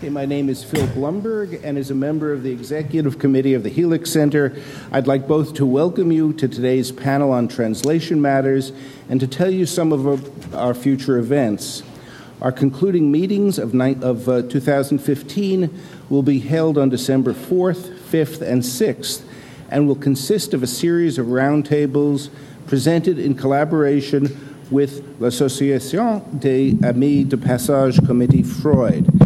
Hey, 0.00 0.10
my 0.10 0.26
name 0.26 0.48
is 0.48 0.62
Phil 0.62 0.86
Blumberg, 0.86 1.60
and 1.64 1.76
as 1.76 1.90
a 1.90 1.94
member 1.94 2.32
of 2.32 2.44
the 2.44 2.52
Executive 2.52 3.18
Committee 3.18 3.54
of 3.54 3.64
the 3.64 3.68
Helix 3.68 4.12
Center, 4.12 4.56
I'd 4.92 5.08
like 5.08 5.26
both 5.26 5.54
to 5.54 5.66
welcome 5.66 6.12
you 6.12 6.32
to 6.34 6.46
today's 6.46 6.92
panel 6.92 7.32
on 7.32 7.48
translation 7.48 8.22
matters 8.22 8.70
and 9.08 9.18
to 9.18 9.26
tell 9.26 9.50
you 9.50 9.66
some 9.66 9.92
of 9.92 10.54
our, 10.54 10.72
future 10.72 11.18
events. 11.18 11.82
Our 12.40 12.52
concluding 12.52 13.10
meetings 13.10 13.58
of, 13.58 13.74
ni- 13.74 13.96
of 14.00 14.28
uh, 14.28 14.42
2015 14.42 15.76
will 16.08 16.22
be 16.22 16.38
held 16.38 16.78
on 16.78 16.90
December 16.90 17.32
4th, 17.32 17.98
5th, 17.98 18.40
and 18.40 18.62
6th, 18.62 19.22
and 19.68 19.88
will 19.88 19.96
consist 19.96 20.54
of 20.54 20.62
a 20.62 20.68
series 20.68 21.18
of 21.18 21.26
roundtables 21.26 22.30
presented 22.68 23.18
in 23.18 23.34
collaboration 23.34 24.54
with 24.70 25.02
l'Association 25.18 26.22
des 26.38 26.76
Amis 26.84 27.24
de 27.24 27.36
Passage 27.36 27.98
Committee 28.06 28.44
Freud. 28.44 29.17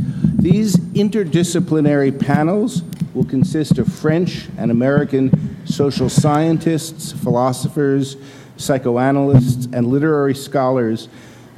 These 0.42 0.74
interdisciplinary 0.74 2.18
panels 2.18 2.82
will 3.14 3.24
consist 3.24 3.78
of 3.78 3.86
French 3.86 4.48
and 4.58 4.72
American 4.72 5.64
social 5.64 6.08
scientists, 6.08 7.12
philosophers, 7.12 8.16
psychoanalysts, 8.56 9.68
and 9.72 9.86
literary 9.86 10.34
scholars 10.34 11.08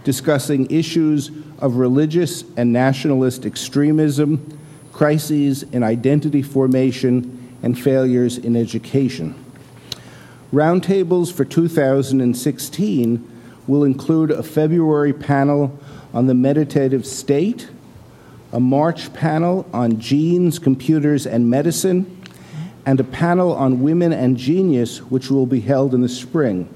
discussing 0.05 0.70
issues 0.70 1.30
of 1.60 1.77
religious 1.77 2.44
and 2.58 2.74
nationalist 2.74 3.46
extremism, 3.46 4.58
crises 4.92 5.62
in 5.62 5.82
identity 5.82 6.42
formation, 6.42 7.56
and 7.62 7.80
failures 7.80 8.36
in 8.36 8.55
education. 8.55 9.34
Roundtables 10.52 11.32
for 11.32 11.46
2016 11.46 13.32
will 13.66 13.84
include 13.84 14.30
a 14.30 14.42
February 14.42 15.14
panel 15.14 15.80
on 16.12 16.27
the 16.27 16.34
meditative 16.34 17.06
state, 17.06 17.70
a 18.54 18.60
March 18.60 19.12
panel 19.12 19.66
on 19.72 19.98
genes, 19.98 20.60
computers, 20.60 21.26
and 21.26 21.50
medicine, 21.50 22.22
and 22.86 23.00
a 23.00 23.05
panel 23.05 23.52
on 23.52 23.83
women 23.83 24.12
and 24.12 24.36
genius, 24.36 24.98
which 24.98 25.28
will 25.28 25.44
be 25.44 25.60
held 25.60 25.92
in 25.92 26.02
the 26.02 26.08
spring. 26.08 26.72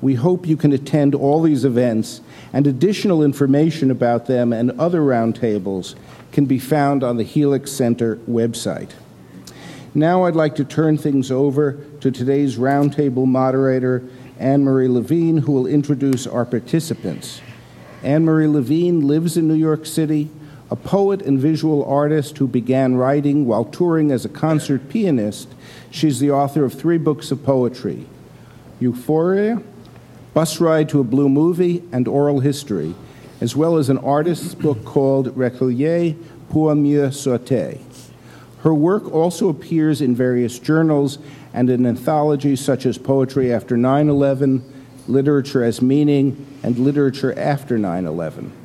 We 0.00 0.14
hope 0.14 0.46
you 0.46 0.56
can 0.56 0.72
attend 0.72 1.14
all 1.14 1.42
these 1.42 1.66
events, 1.66 2.22
and 2.54 2.66
additional 2.66 3.22
information 3.22 3.90
about 3.90 4.24
them 4.26 4.50
and 4.50 4.70
other 4.80 5.02
roundtables 5.02 5.94
can 6.32 6.46
be 6.46 6.58
found 6.58 7.04
on 7.04 7.18
the 7.18 7.22
Helix 7.22 7.70
Center 7.70 8.16
website. 8.28 8.92
Now 9.94 10.24
I'd 10.24 10.36
like 10.36 10.54
to 10.54 10.64
turn 10.64 10.96
things 10.96 11.30
over 11.30 11.72
to 12.00 12.10
today's 12.10 12.56
roundtable 12.56 13.26
moderator, 13.26 14.04
Anne 14.38 14.64
Marie 14.64 14.88
Levine, 14.88 15.36
who 15.36 15.52
will 15.52 15.66
introduce 15.66 16.26
our 16.26 16.46
participants. 16.46 17.42
Anne 18.02 18.24
Marie 18.24 18.46
Levine 18.46 19.06
lives 19.06 19.36
in 19.36 19.46
New 19.48 19.54
York 19.54 19.84
City, 19.84 20.30
a 20.70 20.76
poet 20.76 21.22
and 21.22 21.38
visual 21.38 21.84
artist 21.84 22.38
who 22.38 22.46
began 22.46 22.96
writing 22.96 23.46
while 23.46 23.64
touring 23.64 24.10
as 24.10 24.24
a 24.24 24.28
concert 24.28 24.88
pianist. 24.88 25.48
She's 25.90 26.20
the 26.20 26.30
author 26.30 26.64
of 26.64 26.74
three 26.74 26.98
books 26.98 27.30
of 27.30 27.44
poetry 27.44 28.06
Euphoria, 28.80 29.62
Bus 30.34 30.60
Ride 30.60 30.88
to 30.90 31.00
a 31.00 31.04
Blue 31.04 31.28
Movie, 31.28 31.82
and 31.90 32.06
Oral 32.06 32.40
History, 32.40 32.94
as 33.40 33.56
well 33.56 33.76
as 33.76 33.88
an 33.88 33.98
artist's 33.98 34.54
book 34.54 34.84
called 34.84 35.34
Recueil 35.36 36.16
pour 36.48 36.74
mieux 36.74 37.10
sauter. 37.10 37.78
Her 38.62 38.74
work 38.74 39.10
also 39.12 39.48
appears 39.48 40.00
in 40.00 40.14
various 40.14 40.58
journals 40.58 41.18
and 41.54 41.70
in 41.70 41.86
anthologies 41.86 42.60
such 42.60 42.86
as 42.86 42.98
Poetry 42.98 43.52
After 43.52 43.76
9 43.76 44.08
11, 44.08 44.62
Literature 45.06 45.64
as 45.64 45.80
Meaning, 45.80 46.46
and 46.62 46.78
Literature 46.78 47.36
After 47.38 47.78
9 47.78 48.04
11. 48.04 48.57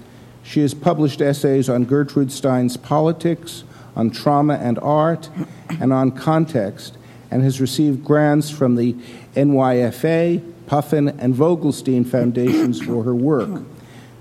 She 0.44 0.60
has 0.60 0.74
published 0.74 1.22
essays 1.22 1.70
on 1.70 1.86
Gertrude 1.86 2.32
Stein's 2.32 2.78
politics, 2.78 3.64
on 3.96 4.12
trauma 4.12 4.56
and 4.56 4.78
art, 4.80 5.30
and 5.70 5.94
on 5.94 6.12
context, 6.12 6.98
and 7.32 7.42
has 7.42 7.62
received 7.62 8.04
grants 8.04 8.50
from 8.50 8.76
the 8.76 8.94
NYFA, 9.36 10.44
Puffin, 10.68 11.10
and 11.10 11.34
Vogelstein 11.34 12.06
Foundations 12.06 12.82
for 12.82 13.04
her 13.04 13.16
work. 13.16 13.64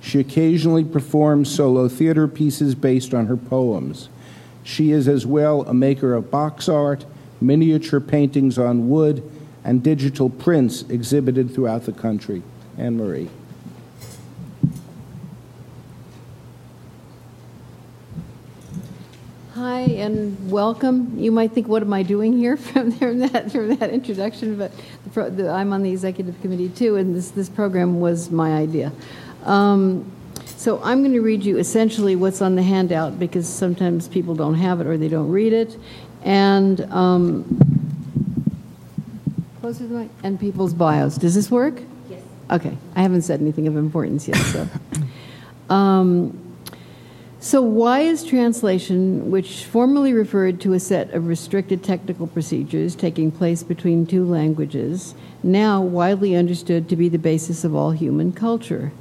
She 0.00 0.18
occasionally 0.18 0.84
performs 0.84 1.54
solo 1.54 1.88
theater 1.88 2.26
pieces 2.26 2.74
based 2.74 3.12
on 3.12 3.26
her 3.26 3.36
poems. 3.36 4.08
She 4.64 4.90
is 4.92 5.08
as 5.08 5.26
well 5.26 5.62
a 5.62 5.74
maker 5.74 6.14
of 6.14 6.30
box 6.30 6.68
art, 6.68 7.04
miniature 7.40 8.00
paintings 8.00 8.58
on 8.58 8.88
wood, 8.88 9.28
and 9.64 9.82
digital 9.82 10.28
prints 10.28 10.82
exhibited 10.88 11.54
throughout 11.54 11.84
the 11.84 11.92
country. 11.92 12.42
Anne 12.78 12.96
Marie. 12.96 13.28
And 19.90 20.50
welcome. 20.50 21.18
You 21.18 21.32
might 21.32 21.52
think, 21.52 21.68
"What 21.68 21.82
am 21.82 21.92
I 21.92 22.02
doing 22.02 22.32
here?" 22.32 22.56
From, 22.72 22.90
that 22.90 23.50
from 23.50 23.76
that 23.76 23.90
introduction, 23.90 24.56
but 24.56 24.72
the 25.04 25.10
pro, 25.10 25.30
the, 25.30 25.50
I'm 25.50 25.72
on 25.72 25.82
the 25.82 25.90
executive 25.90 26.40
committee 26.40 26.68
too, 26.68 26.96
and 26.96 27.14
this 27.14 27.30
this 27.30 27.48
program 27.48 28.00
was 28.00 28.30
my 28.30 28.52
idea. 28.52 28.92
Um, 29.44 30.10
so 30.46 30.80
I'm 30.82 31.00
going 31.00 31.12
to 31.12 31.20
read 31.20 31.44
you 31.44 31.58
essentially 31.58 32.14
what's 32.14 32.40
on 32.40 32.54
the 32.54 32.62
handout 32.62 33.18
because 33.18 33.48
sometimes 33.48 34.06
people 34.06 34.34
don't 34.34 34.54
have 34.54 34.80
it 34.80 34.86
or 34.86 34.96
they 34.96 35.08
don't 35.08 35.30
read 35.30 35.52
it, 35.52 35.76
and 36.22 36.80
um, 36.92 37.44
closer 39.60 39.86
the 39.86 39.94
mic 39.94 40.10
and 40.22 40.38
people's 40.38 40.74
bios. 40.74 41.16
Does 41.16 41.34
this 41.34 41.50
work? 41.50 41.82
Yes. 42.08 42.22
Okay. 42.50 42.76
I 42.94 43.02
haven't 43.02 43.22
said 43.22 43.40
anything 43.40 43.66
of 43.66 43.76
importance 43.76 44.28
yet, 44.28 44.36
so. 44.36 44.68
Um, 45.70 46.41
so, 47.42 47.60
why 47.60 48.02
is 48.02 48.22
translation, 48.22 49.32
which 49.32 49.64
formerly 49.64 50.12
referred 50.12 50.60
to 50.60 50.74
a 50.74 50.78
set 50.78 51.12
of 51.12 51.26
restricted 51.26 51.82
technical 51.82 52.28
procedures 52.28 52.94
taking 52.94 53.32
place 53.32 53.64
between 53.64 54.06
two 54.06 54.24
languages, 54.24 55.16
now 55.42 55.82
widely 55.82 56.36
understood 56.36 56.88
to 56.88 56.94
be 56.94 57.08
the 57.08 57.18
basis 57.18 57.64
of 57.64 57.74
all 57.74 57.90
human 57.90 58.30
culture? 58.32 58.92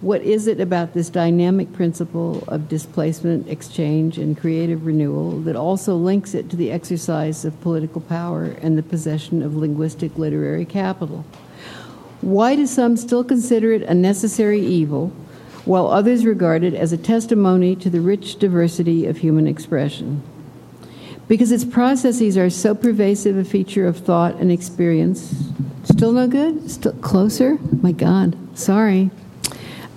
What 0.00 0.22
is 0.22 0.48
it 0.48 0.58
about 0.58 0.92
this 0.92 1.08
dynamic 1.08 1.72
principle 1.72 2.42
of 2.48 2.68
displacement, 2.68 3.48
exchange, 3.48 4.18
and 4.18 4.36
creative 4.36 4.84
renewal 4.84 5.38
that 5.42 5.54
also 5.54 5.94
links 5.94 6.34
it 6.34 6.50
to 6.50 6.56
the 6.56 6.72
exercise 6.72 7.44
of 7.44 7.60
political 7.60 8.00
power 8.00 8.56
and 8.60 8.76
the 8.76 8.82
possession 8.82 9.40
of 9.40 9.54
linguistic 9.54 10.18
literary 10.18 10.64
capital? 10.64 11.24
Why 12.22 12.56
do 12.56 12.66
some 12.66 12.96
still 12.96 13.22
consider 13.22 13.72
it 13.72 13.82
a 13.82 13.94
necessary 13.94 14.66
evil? 14.66 15.12
While 15.64 15.88
others 15.88 16.24
regard 16.24 16.62
it 16.62 16.74
as 16.74 16.92
a 16.92 16.96
testimony 16.96 17.76
to 17.76 17.90
the 17.90 18.00
rich 18.00 18.36
diversity 18.36 19.06
of 19.06 19.18
human 19.18 19.46
expression. 19.46 20.22
Because 21.26 21.52
its 21.52 21.64
processes 21.64 22.38
are 22.38 22.48
so 22.48 22.74
pervasive 22.74 23.36
a 23.36 23.44
feature 23.44 23.86
of 23.86 23.98
thought 23.98 24.36
and 24.36 24.50
experience. 24.50 25.34
Still 25.84 26.12
no 26.12 26.26
good? 26.26 26.70
Still 26.70 26.94
closer? 26.94 27.58
My 27.82 27.92
God, 27.92 28.36
sorry. 28.56 29.10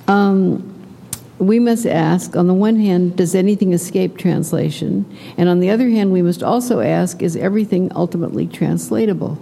Um, 0.08 0.68
we 1.40 1.58
must 1.58 1.86
ask, 1.86 2.36
on 2.36 2.48
the 2.48 2.54
one 2.54 2.76
hand, 2.76 3.16
does 3.16 3.34
anything 3.34 3.74
escape 3.74 4.18
translation? 4.18 5.06
And 5.38 5.50
on 5.50 5.60
the 5.60 5.70
other 5.70 5.90
hand, 5.90 6.12
we 6.12 6.22
must 6.22 6.44
also 6.44 6.82
ask, 6.82 7.22
is 7.24 7.36
everything 7.36 7.92
ultimately 7.96 8.46
translatable? 8.46 9.40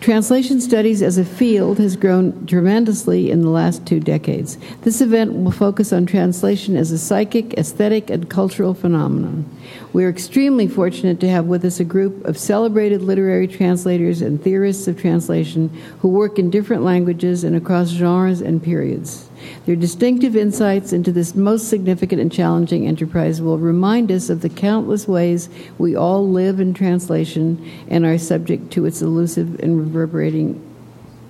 Translation 0.00 0.62
studies 0.62 1.02
as 1.02 1.18
a 1.18 1.26
field 1.26 1.76
has 1.76 1.94
grown 1.94 2.46
tremendously 2.46 3.30
in 3.30 3.42
the 3.42 3.50
last 3.50 3.84
two 3.86 4.00
decades. 4.00 4.56
This 4.80 5.02
event 5.02 5.34
will 5.34 5.50
focus 5.50 5.92
on 5.92 6.06
translation 6.06 6.74
as 6.74 6.90
a 6.90 6.98
psychic, 6.98 7.52
aesthetic, 7.58 8.08
and 8.08 8.30
cultural 8.30 8.72
phenomenon. 8.72 9.44
We 9.92 10.06
are 10.06 10.08
extremely 10.08 10.68
fortunate 10.68 11.20
to 11.20 11.28
have 11.28 11.44
with 11.44 11.66
us 11.66 11.80
a 11.80 11.84
group 11.84 12.24
of 12.24 12.38
celebrated 12.38 13.02
literary 13.02 13.46
translators 13.46 14.22
and 14.22 14.42
theorists 14.42 14.88
of 14.88 14.98
translation 14.98 15.68
who 16.00 16.08
work 16.08 16.38
in 16.38 16.48
different 16.48 16.82
languages 16.82 17.44
and 17.44 17.54
across 17.54 17.90
genres 17.90 18.40
and 18.40 18.62
periods. 18.62 19.29
Their 19.66 19.76
distinctive 19.76 20.36
insights 20.36 20.92
into 20.92 21.12
this 21.12 21.34
most 21.34 21.68
significant 21.68 22.20
and 22.20 22.32
challenging 22.32 22.86
enterprise 22.86 23.40
will 23.40 23.58
remind 23.58 24.10
us 24.10 24.30
of 24.30 24.40
the 24.40 24.48
countless 24.48 25.06
ways 25.06 25.48
we 25.78 25.94
all 25.94 26.28
live 26.28 26.60
in 26.60 26.74
translation 26.74 27.70
and 27.88 28.04
are 28.04 28.18
subject 28.18 28.70
to 28.72 28.86
its 28.86 29.02
elusive 29.02 29.60
and 29.60 29.78
reverberating 29.78 30.60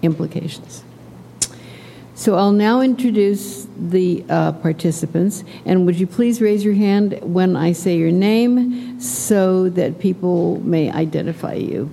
implications. 0.03 0.85
So 2.15 2.35
I'll 2.35 2.53
now 2.53 2.83
introduce 2.83 3.67
the 3.79 4.23
uh, 4.29 4.53
participants, 4.53 5.43
and 5.65 5.87
would 5.87 5.99
you 5.99 6.07
please 6.07 6.43
raise 6.43 6.63
your 6.63 6.75
hand 6.75 7.19
when 7.23 7.57
I 7.57 7.73
say 7.73 7.97
your 7.97 8.11
name 8.11 9.01
so 9.01 9.71
that 9.71 9.99
people 10.01 10.61
may 10.61 10.91
identify 10.91 11.55
you? 11.55 11.91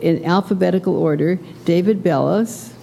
In 0.00 0.24
alphabetical 0.24 0.96
order, 0.96 1.40
David 1.64 2.00
Bellos, 2.00 2.73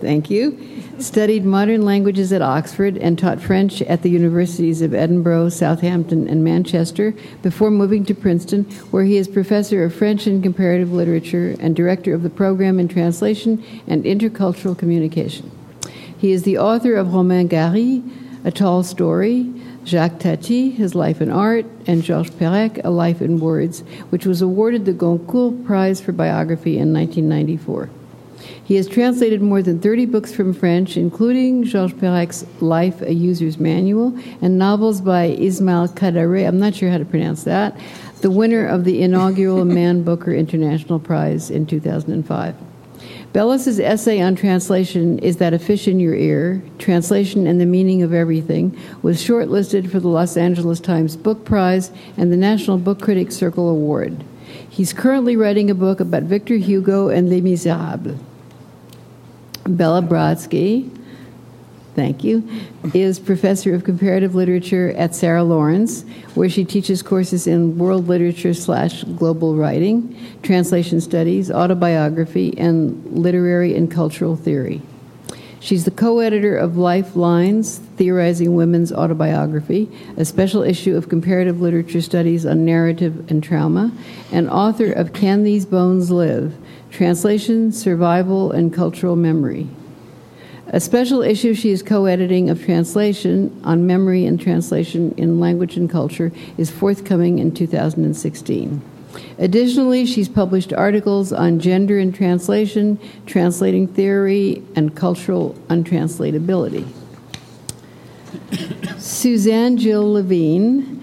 thank 0.00 0.30
you, 0.30 0.58
studied 0.98 1.44
modern 1.44 1.84
languages 1.84 2.32
at 2.32 2.42
Oxford 2.42 2.96
and 2.96 3.18
taught 3.18 3.40
French 3.40 3.82
at 3.82 4.02
the 4.02 4.10
universities 4.10 4.82
of 4.82 4.94
Edinburgh, 4.94 5.50
Southampton, 5.50 6.28
and 6.28 6.44
Manchester 6.44 7.14
before 7.42 7.70
moving 7.70 8.04
to 8.06 8.14
Princeton, 8.14 8.64
where 8.90 9.04
he 9.04 9.16
is 9.16 9.28
professor 9.28 9.84
of 9.84 9.94
French 9.94 10.26
and 10.26 10.42
comparative 10.42 10.92
literature 10.92 11.56
and 11.60 11.74
director 11.74 12.14
of 12.14 12.22
the 12.22 12.30
program 12.30 12.78
in 12.78 12.88
translation 12.88 13.64
and 13.86 14.04
intercultural 14.04 14.76
communication. 14.76 15.50
He 16.16 16.32
is 16.32 16.44
the 16.44 16.58
author 16.58 16.94
of 16.94 17.14
Romain 17.14 17.48
Gary, 17.48 18.02
A 18.44 18.50
Tall 18.50 18.82
Story, 18.82 19.52
Jacques 19.84 20.20
Tati, 20.20 20.70
His 20.70 20.94
Life 20.94 21.20
in 21.20 21.30
Art, 21.30 21.66
and 21.86 22.02
Georges 22.04 22.34
Perec, 22.34 22.84
A 22.84 22.90
Life 22.90 23.20
in 23.20 23.40
Words, 23.40 23.80
which 24.10 24.24
was 24.24 24.40
awarded 24.40 24.84
the 24.84 24.92
Goncourt 24.92 25.64
Prize 25.64 26.00
for 26.00 26.12
Biography 26.12 26.78
in 26.78 26.92
1994. 26.92 27.90
He 28.64 28.76
has 28.76 28.86
translated 28.86 29.42
more 29.42 29.60
than 29.60 29.80
30 29.80 30.06
books 30.06 30.32
from 30.32 30.52
French, 30.52 30.96
including 30.96 31.64
Georges 31.64 31.98
Perec's 31.98 32.46
Life, 32.60 33.02
A 33.02 33.12
User's 33.12 33.58
Manual, 33.58 34.16
and 34.40 34.56
novels 34.56 35.00
by 35.00 35.24
Ismail 35.24 35.88
Kadare, 35.88 36.46
I'm 36.46 36.60
not 36.60 36.76
sure 36.76 36.88
how 36.90 36.98
to 36.98 37.04
pronounce 37.04 37.42
that, 37.44 37.76
the 38.20 38.30
winner 38.30 38.64
of 38.64 38.84
the 38.84 39.02
inaugural 39.02 39.64
Man 39.66 40.04
Booker 40.04 40.32
International 40.32 41.00
Prize 41.00 41.50
in 41.50 41.66
2005. 41.66 42.54
Bellos's 43.32 43.80
essay 43.80 44.20
on 44.20 44.36
translation 44.36 45.18
is 45.18 45.38
that 45.38 45.54
a 45.54 45.58
fish 45.58 45.88
in 45.88 45.98
your 45.98 46.14
ear, 46.14 46.62
translation 46.78 47.48
and 47.48 47.60
the 47.60 47.66
meaning 47.66 48.02
of 48.02 48.12
everything, 48.12 48.78
was 49.02 49.22
shortlisted 49.22 49.90
for 49.90 49.98
the 49.98 50.08
Los 50.08 50.36
Angeles 50.36 50.78
Times 50.78 51.16
Book 51.16 51.44
Prize 51.44 51.90
and 52.16 52.30
the 52.30 52.36
National 52.36 52.78
Book 52.78 53.00
Critics 53.00 53.34
Circle 53.34 53.68
Award. 53.68 54.22
He's 54.68 54.92
currently 54.92 55.34
writing 55.34 55.68
a 55.68 55.74
book 55.74 55.98
about 55.98 56.24
Victor 56.24 56.56
Hugo 56.56 57.08
and 57.08 57.28
Les 57.28 57.40
Miserables. 57.40 58.18
Bella 59.64 60.02
Brodsky, 60.02 60.90
thank 61.94 62.24
you, 62.24 62.48
is 62.94 63.20
professor 63.20 63.74
of 63.74 63.84
comparative 63.84 64.34
literature 64.34 64.90
at 64.96 65.14
Sarah 65.14 65.44
Lawrence, 65.44 66.04
where 66.34 66.48
she 66.48 66.64
teaches 66.64 67.02
courses 67.02 67.46
in 67.46 67.78
world 67.78 68.08
literature 68.08 68.54
slash 68.54 69.04
global 69.04 69.54
writing, 69.56 70.16
translation 70.42 71.00
studies, 71.00 71.50
autobiography, 71.50 72.56
and 72.58 73.04
literary 73.12 73.76
and 73.76 73.90
cultural 73.90 74.36
theory. 74.36 74.82
She's 75.60 75.84
the 75.84 75.92
co 75.92 76.18
editor 76.18 76.56
of 76.56 76.76
Lifelines, 76.76 77.78
Theorizing 77.78 78.56
Women's 78.56 78.92
Autobiography, 78.92 79.88
a 80.16 80.24
special 80.24 80.64
issue 80.64 80.96
of 80.96 81.08
comparative 81.08 81.60
literature 81.60 82.00
studies 82.00 82.44
on 82.44 82.64
narrative 82.64 83.30
and 83.30 83.44
trauma, 83.44 83.92
and 84.32 84.50
author 84.50 84.90
of 84.90 85.12
Can 85.12 85.44
These 85.44 85.66
Bones 85.66 86.10
Live? 86.10 86.52
Translation, 86.92 87.72
Survival, 87.72 88.52
and 88.52 88.72
Cultural 88.72 89.16
Memory. 89.16 89.66
A 90.66 90.78
special 90.78 91.22
issue 91.22 91.54
she 91.54 91.70
is 91.70 91.82
co 91.82 92.04
editing 92.04 92.50
of 92.50 92.62
Translation 92.62 93.60
on 93.64 93.86
Memory 93.86 94.26
and 94.26 94.38
Translation 94.38 95.14
in 95.16 95.40
Language 95.40 95.78
and 95.78 95.88
Culture 95.88 96.30
is 96.58 96.70
forthcoming 96.70 97.38
in 97.38 97.54
2016. 97.54 98.82
Additionally, 99.38 100.04
she's 100.04 100.28
published 100.28 100.74
articles 100.74 101.32
on 101.32 101.60
gender 101.60 101.98
in 101.98 102.12
translation, 102.12 102.98
translating 103.24 103.86
theory, 103.86 104.62
and 104.76 104.94
cultural 104.94 105.54
untranslatability. 105.68 106.86
Suzanne 108.98 109.78
Jill 109.78 110.12
Levine 110.12 111.01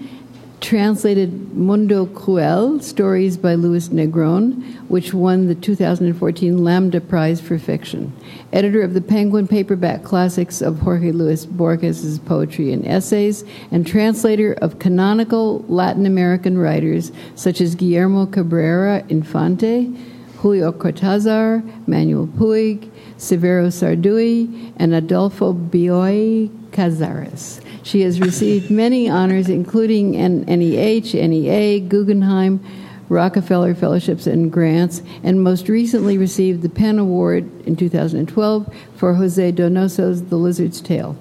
translated 0.70 1.52
Mundo 1.52 2.06
Cruel, 2.06 2.78
Stories 2.78 3.36
by 3.36 3.56
Luis 3.56 3.88
Negron, 3.88 4.62
which 4.86 5.12
won 5.12 5.48
the 5.48 5.54
2014 5.56 6.62
Lambda 6.62 7.00
Prize 7.00 7.40
for 7.40 7.58
Fiction. 7.58 8.12
Editor 8.52 8.80
of 8.80 8.94
the 8.94 9.00
Penguin 9.00 9.48
paperback 9.48 10.04
classics 10.04 10.62
of 10.62 10.78
Jorge 10.78 11.10
Luis 11.10 11.44
Borges' 11.44 12.20
poetry 12.20 12.72
and 12.72 12.86
essays, 12.86 13.42
and 13.72 13.84
translator 13.84 14.52
of 14.62 14.78
canonical 14.78 15.64
Latin 15.66 16.06
American 16.06 16.56
writers 16.56 17.10
such 17.34 17.60
as 17.60 17.74
Guillermo 17.74 18.26
Cabrera 18.26 19.04
Infante, 19.08 19.92
Julio 20.40 20.72
Cortázar, 20.72 21.62
Manuel 21.86 22.26
Puig, 22.26 22.90
Severo 23.18 23.68
Sarduy, 23.68 24.72
and 24.78 24.94
Adolfo 24.94 25.52
Bioy 25.52 26.48
Casares. 26.70 27.60
She 27.82 28.00
has 28.00 28.20
received 28.20 28.70
many 28.70 29.06
honors, 29.06 29.50
including 29.50 30.12
NEH, 30.12 31.12
NEA, 31.12 31.80
Guggenheim, 31.80 32.64
Rockefeller 33.10 33.74
Fellowships 33.74 34.26
and 34.26 34.50
Grants, 34.50 35.02
and 35.22 35.44
most 35.44 35.68
recently 35.68 36.16
received 36.16 36.62
the 36.62 36.70
PEN 36.70 36.98
Award 36.98 37.44
in 37.66 37.76
2012 37.76 38.74
for 38.96 39.14
Jose 39.14 39.52
Donoso's 39.52 40.24
The 40.24 40.36
Lizard's 40.36 40.80
Tale. 40.80 41.18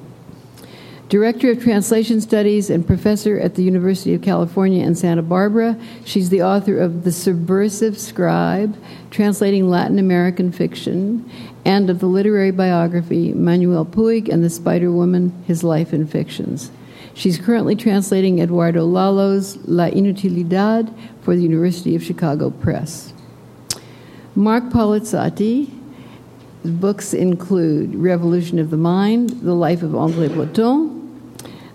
Director 1.10 1.50
of 1.50 1.64
Translation 1.64 2.22
Studies 2.22 2.70
and 2.70 2.86
professor 2.86 3.40
at 3.40 3.56
the 3.56 3.64
University 3.64 4.14
of 4.14 4.22
California 4.22 4.86
in 4.86 4.94
Santa 4.94 5.24
Barbara, 5.24 5.76
she's 6.06 6.30
the 6.30 6.44
author 6.44 6.78
of 6.78 7.04
The 7.04 7.12
Subversive 7.12 7.98
Scribe, 7.98 8.78
translating 9.10 9.72
Latin 9.72 9.98
American 9.98 10.52
fiction, 10.52 11.28
and 11.66 11.90
of 11.90 12.00
the 12.00 12.06
literary 12.06 12.52
biography 12.52 13.34
Manuel 13.34 13.88
Puig 13.88 14.30
and 14.30 14.44
the 14.44 14.52
Spider 14.52 14.92
Woman 14.92 15.32
His 15.48 15.64
Life 15.64 15.94
in 15.94 16.06
Fictions. 16.06 16.70
She's 17.16 17.40
currently 17.40 17.76
translating 17.76 18.38
Eduardo 18.38 18.86
Lalo's 18.86 19.58
La 19.68 19.86
Inutilidad 19.86 20.94
for 21.24 21.36
the 21.36 21.42
University 21.42 21.96
of 21.96 22.04
Chicago 22.04 22.52
Press. 22.52 23.14
Mark 24.36 24.66
Polizzotti. 24.66 25.72
Books 26.64 27.14
include 27.14 27.96
Revolution 27.96 28.60
of 28.60 28.70
the 28.70 28.78
Mind, 28.78 29.30
The 29.30 29.56
Life 29.56 29.82
of 29.82 29.92
André 29.92 30.32
Breton, 30.32 30.99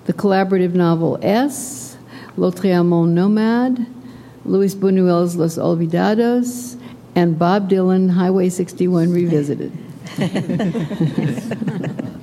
the 0.05 0.13
collaborative 0.13 0.75
novel 0.75 1.19
S, 1.23 1.97
Lautréamont 2.37 3.09
Nomad, 3.09 3.87
Luis 4.45 4.75
Buñuel's 4.75 5.37
Los 5.37 5.57
Olvidados, 5.57 6.77
and 7.15 7.39
Bob 7.39 7.71
Dylan 7.71 8.11
Highway 8.11 8.49
61 8.49 9.13
Revisited. 9.13 9.73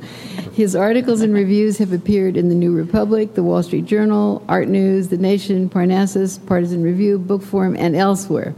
His 0.54 0.75
articles 0.75 1.22
and 1.22 1.33
reviews 1.33 1.78
have 1.78 1.94
appeared 1.94 2.36
in 2.38 2.50
the 2.50 2.56
New 2.56 2.75
Republic, 2.75 3.36
the 3.36 3.44
Wall 3.44 3.63
Street 3.63 3.86
Journal, 3.86 4.44
Art 4.50 4.68
News, 4.68 5.07
The 5.07 5.18
Nation, 5.18 5.69
Parnassus, 5.69 6.38
Partisan 6.45 6.83
Review, 6.83 7.18
Book 7.18 7.42
Forum, 7.42 7.75
and 7.80 7.95
elsewhere. 7.95 8.54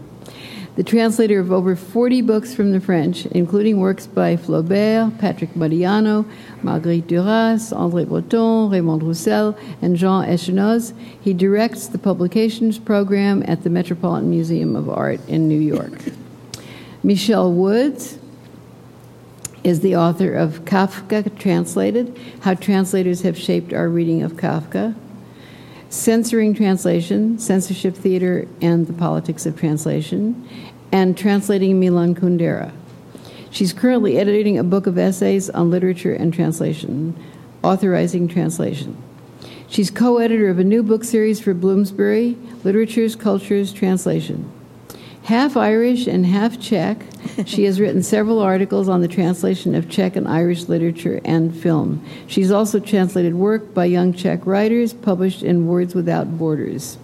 The 0.76 0.84
translator 0.84 1.40
of 1.40 1.52
over 1.52 1.76
40 1.76 2.22
books 2.24 2.56
from 2.56 2.72
the 2.72 2.80
French, 2.80 3.28
including 3.28 3.80
works 3.80 4.08
by 4.08 4.36
Flaubert, 4.36 5.20
Patrick 5.20 5.54
Modiano, 5.54 6.26
Marguerite 6.64 7.06
Duras, 7.06 7.72
André 7.72 8.08
Breton, 8.08 8.72
Raymond 8.72 9.04
Roussel, 9.04 9.56
and 9.84 9.96
Jean 9.96 10.26
Echenoz, 10.26 10.94
he 11.22 11.32
directs 11.32 11.86
the 11.86 12.00
publications 12.00 12.80
program 12.80 13.44
at 13.48 13.64
the 13.64 13.70
Metropolitan 13.70 14.32
Museum 14.32 14.76
of 14.76 14.90
Art 14.90 15.20
in 15.28 15.48
New 15.48 15.60
York. 15.60 16.00
Michelle 17.04 17.52
Woods, 17.52 18.18
is 19.64 19.80
the 19.80 19.96
author 19.96 20.34
of 20.34 20.66
Kafka 20.66 21.38
Translated 21.40 22.20
How 22.42 22.54
Translators 22.54 23.22
Have 23.22 23.38
Shaped 23.38 23.74
Our 23.74 23.88
Reading 23.88 24.22
of 24.22 24.34
Kafka, 24.34 24.94
Censoring 25.94 26.56
Translation, 26.56 27.38
Censorship 27.38 27.96
Theater, 27.96 28.48
and 28.62 28.88
the 28.88 28.94
Politics 28.94 29.46
of 29.46 29.56
Translation, 29.56 30.50
and 30.92 31.16
Translating 31.16 31.80
Milan 31.80 32.16
Kundera. 32.16 32.72
She's 33.52 33.74
currently 33.74 34.18
editing 34.18 34.58
a 34.58 34.64
book 34.64 34.88
of 34.88 34.98
essays 34.98 35.52
on 35.52 35.70
literature 35.70 36.12
and 36.12 36.34
translation, 36.34 37.16
authorizing 37.62 38.28
translation. 38.28 38.98
She's 39.68 39.92
co 39.92 40.18
editor 40.18 40.50
of 40.50 40.58
a 40.58 40.64
new 40.64 40.82
book 40.82 41.04
series 41.04 41.40
for 41.40 41.54
Bloomsbury 41.54 42.38
Literatures, 42.64 43.16
Cultures, 43.16 43.72
Translation. 43.72 44.52
Half 45.24 45.56
Irish 45.56 46.06
and 46.06 46.26
half 46.26 46.60
Czech, 46.60 46.98
she 47.46 47.64
has 47.64 47.80
written 47.80 48.04
several 48.04 48.40
articles 48.40 48.90
on 48.90 49.00
the 49.00 49.08
translation 49.08 49.74
of 49.74 49.90
Czech 49.90 50.18
and 50.18 50.28
Irish 50.28 50.68
literature 50.68 51.22
and 51.24 51.56
film. 51.56 52.04
She's 52.28 52.52
also 52.52 52.78
translated 52.82 53.34
work 53.34 53.74
by 53.74 53.86
young 53.86 54.12
Czech 54.12 54.46
writers 54.46 54.92
published 54.92 55.42
in 55.42 55.66
Words 55.66 55.96
Without 55.96 56.38
Borders. 56.38 56.98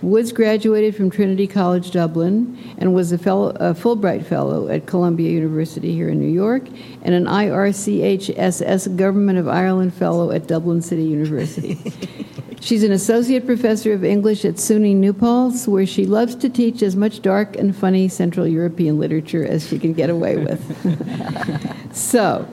Woods 0.00 0.30
graduated 0.30 0.94
from 0.94 1.10
Trinity 1.10 1.48
College 1.48 1.90
Dublin 1.90 2.56
and 2.78 2.94
was 2.94 3.10
a, 3.10 3.18
fellow, 3.18 3.50
a, 3.56 3.74
Fulbright 3.74 4.24
Fellow 4.24 4.68
at 4.68 4.86
Columbia 4.86 5.30
University 5.30 5.92
here 5.92 6.08
in 6.08 6.20
New 6.20 6.30
York 6.30 6.68
and 7.02 7.14
an 7.14 7.24
IRCHSS 7.24 8.96
Government 8.96 9.38
of 9.40 9.48
Ireland 9.48 9.92
Fellow 9.92 10.30
at 10.30 10.46
Dublin 10.46 10.82
City 10.82 11.02
University. 11.02 11.76
She's 12.60 12.84
an 12.84 12.92
associate 12.92 13.44
professor 13.46 13.92
of 13.92 14.04
English 14.04 14.44
at 14.44 14.54
SUNY 14.54 14.94
New 14.94 15.12
Paltz, 15.12 15.66
where 15.66 15.86
she 15.86 16.06
loves 16.06 16.34
to 16.36 16.48
teach 16.48 16.82
as 16.82 16.96
much 16.96 17.22
dark 17.22 17.56
and 17.56 17.74
funny 17.74 18.08
Central 18.08 18.46
European 18.46 18.98
literature 18.98 19.44
as 19.44 19.66
she 19.66 19.78
can 19.78 19.94
get 19.94 20.10
away 20.10 20.36
with. 20.36 21.92
so, 21.96 22.46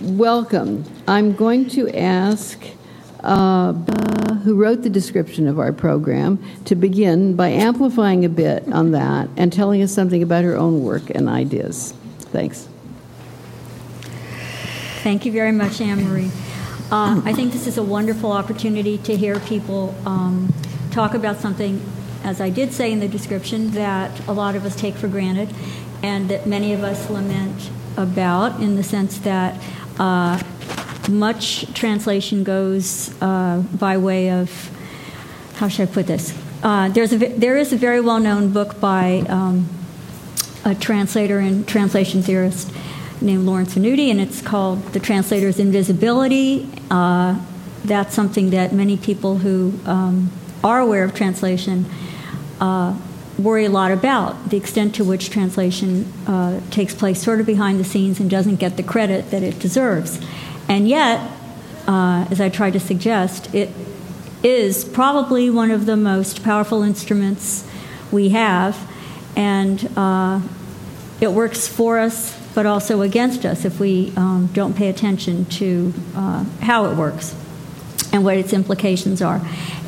welcome. 0.00 0.84
I'm 1.06 1.34
going 1.34 1.68
to 1.70 1.88
ask 1.90 2.60
uh, 3.22 3.72
who 4.44 4.56
wrote 4.56 4.82
the 4.82 4.90
description 4.90 5.46
of 5.46 5.58
our 5.58 5.72
program 5.72 6.42
to 6.64 6.74
begin 6.74 7.36
by 7.36 7.48
amplifying 7.48 8.24
a 8.24 8.28
bit 8.28 8.66
on 8.72 8.92
that 8.92 9.28
and 9.36 9.52
telling 9.52 9.82
us 9.82 9.92
something 9.92 10.22
about 10.22 10.44
her 10.44 10.56
own 10.56 10.82
work 10.82 11.10
and 11.10 11.28
ideas. 11.28 11.92
Thanks. 12.32 12.68
Thank 15.02 15.24
you 15.24 15.32
very 15.32 15.52
much, 15.52 15.80
Anne 15.80 16.04
Marie. 16.04 16.30
Uh, 16.90 17.22
I 17.24 17.32
think 17.32 17.52
this 17.52 17.66
is 17.66 17.78
a 17.78 17.82
wonderful 17.82 18.32
opportunity 18.32 18.98
to 18.98 19.16
hear 19.16 19.38
people 19.40 19.94
um, 20.04 20.52
talk 20.90 21.14
about 21.14 21.38
something, 21.38 21.80
as 22.24 22.40
I 22.40 22.50
did 22.50 22.72
say 22.72 22.90
in 22.90 23.00
the 23.00 23.08
description, 23.08 23.70
that 23.70 24.28
a 24.28 24.32
lot 24.32 24.56
of 24.56 24.64
us 24.64 24.74
take 24.74 24.96
for 24.96 25.08
granted 25.08 25.54
and 26.02 26.28
that 26.28 26.46
many 26.46 26.72
of 26.72 26.82
us 26.82 27.08
lament 27.08 27.70
about 27.96 28.60
in 28.60 28.76
the 28.76 28.82
sense 28.82 29.18
that 29.18 29.62
uh, 29.98 30.42
much 31.08 31.72
translation 31.74 32.44
goes 32.44 33.14
uh, 33.22 33.62
by 33.78 33.96
way 33.96 34.30
of, 34.30 34.70
how 35.54 35.68
should 35.68 35.88
I 35.88 35.92
put 35.92 36.06
this? 36.06 36.36
Uh, 36.62 36.88
there's 36.90 37.12
a, 37.12 37.16
there 37.16 37.56
is 37.56 37.72
a 37.72 37.76
very 37.76 38.00
well 38.00 38.20
known 38.20 38.52
book 38.52 38.80
by 38.80 39.24
um, 39.28 39.68
a 40.64 40.74
translator 40.74 41.38
and 41.38 41.66
translation 41.66 42.22
theorist 42.22 42.70
named 43.20 43.46
Lawrence 43.46 43.74
Venuti, 43.74 44.10
and 44.10 44.20
it's 44.20 44.42
called 44.42 44.82
The 44.92 45.00
Translator's 45.00 45.58
Invisibility. 45.58 46.68
Uh, 46.90 47.38
that's 47.84 48.14
something 48.14 48.50
that 48.50 48.72
many 48.72 48.96
people 48.96 49.38
who 49.38 49.74
um, 49.86 50.30
are 50.62 50.80
aware 50.80 51.04
of 51.04 51.14
translation 51.14 51.86
uh, 52.60 52.98
worry 53.38 53.64
a 53.64 53.70
lot 53.70 53.90
about 53.90 54.50
the 54.50 54.56
extent 54.56 54.94
to 54.96 55.04
which 55.04 55.30
translation 55.30 56.04
uh, 56.26 56.60
takes 56.70 56.94
place 56.94 57.22
sort 57.22 57.40
of 57.40 57.46
behind 57.46 57.80
the 57.80 57.84
scenes 57.84 58.20
and 58.20 58.28
doesn't 58.28 58.56
get 58.56 58.76
the 58.76 58.82
credit 58.82 59.30
that 59.30 59.42
it 59.42 59.58
deserves. 59.58 60.20
And 60.70 60.88
yet, 60.88 61.20
uh, 61.88 62.28
as 62.30 62.40
I 62.40 62.48
tried 62.48 62.74
to 62.74 62.80
suggest, 62.80 63.52
it 63.52 63.70
is 64.44 64.84
probably 64.84 65.50
one 65.50 65.72
of 65.72 65.84
the 65.84 65.96
most 65.96 66.44
powerful 66.44 66.84
instruments 66.84 67.68
we 68.12 68.28
have, 68.28 68.78
and 69.34 69.90
uh, 69.96 70.40
it 71.20 71.32
works 71.32 71.66
for 71.66 71.98
us 71.98 72.38
but 72.54 72.66
also 72.66 73.02
against 73.02 73.44
us 73.44 73.64
if 73.64 73.80
we 73.80 74.12
um, 74.16 74.48
don't 74.52 74.76
pay 74.76 74.88
attention 74.88 75.44
to 75.46 75.92
uh, 76.14 76.44
how 76.60 76.86
it 76.86 76.96
works 76.96 77.34
and 78.12 78.24
what 78.24 78.36
its 78.36 78.52
implications 78.52 79.22
are. 79.22 79.40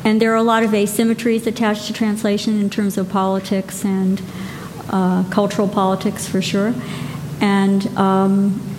And 0.03 0.21
there 0.21 0.33
are 0.33 0.37
a 0.37 0.43
lot 0.43 0.63
of 0.63 0.71
asymmetries 0.71 1.45
attached 1.47 1.87
to 1.87 1.93
translation 1.93 2.59
in 2.59 2.69
terms 2.69 2.97
of 2.97 3.09
politics 3.09 3.85
and 3.85 4.21
uh, 4.89 5.23
cultural 5.29 5.67
politics 5.67 6.27
for 6.27 6.41
sure. 6.41 6.73
And 7.41 7.85
um, 7.97 8.72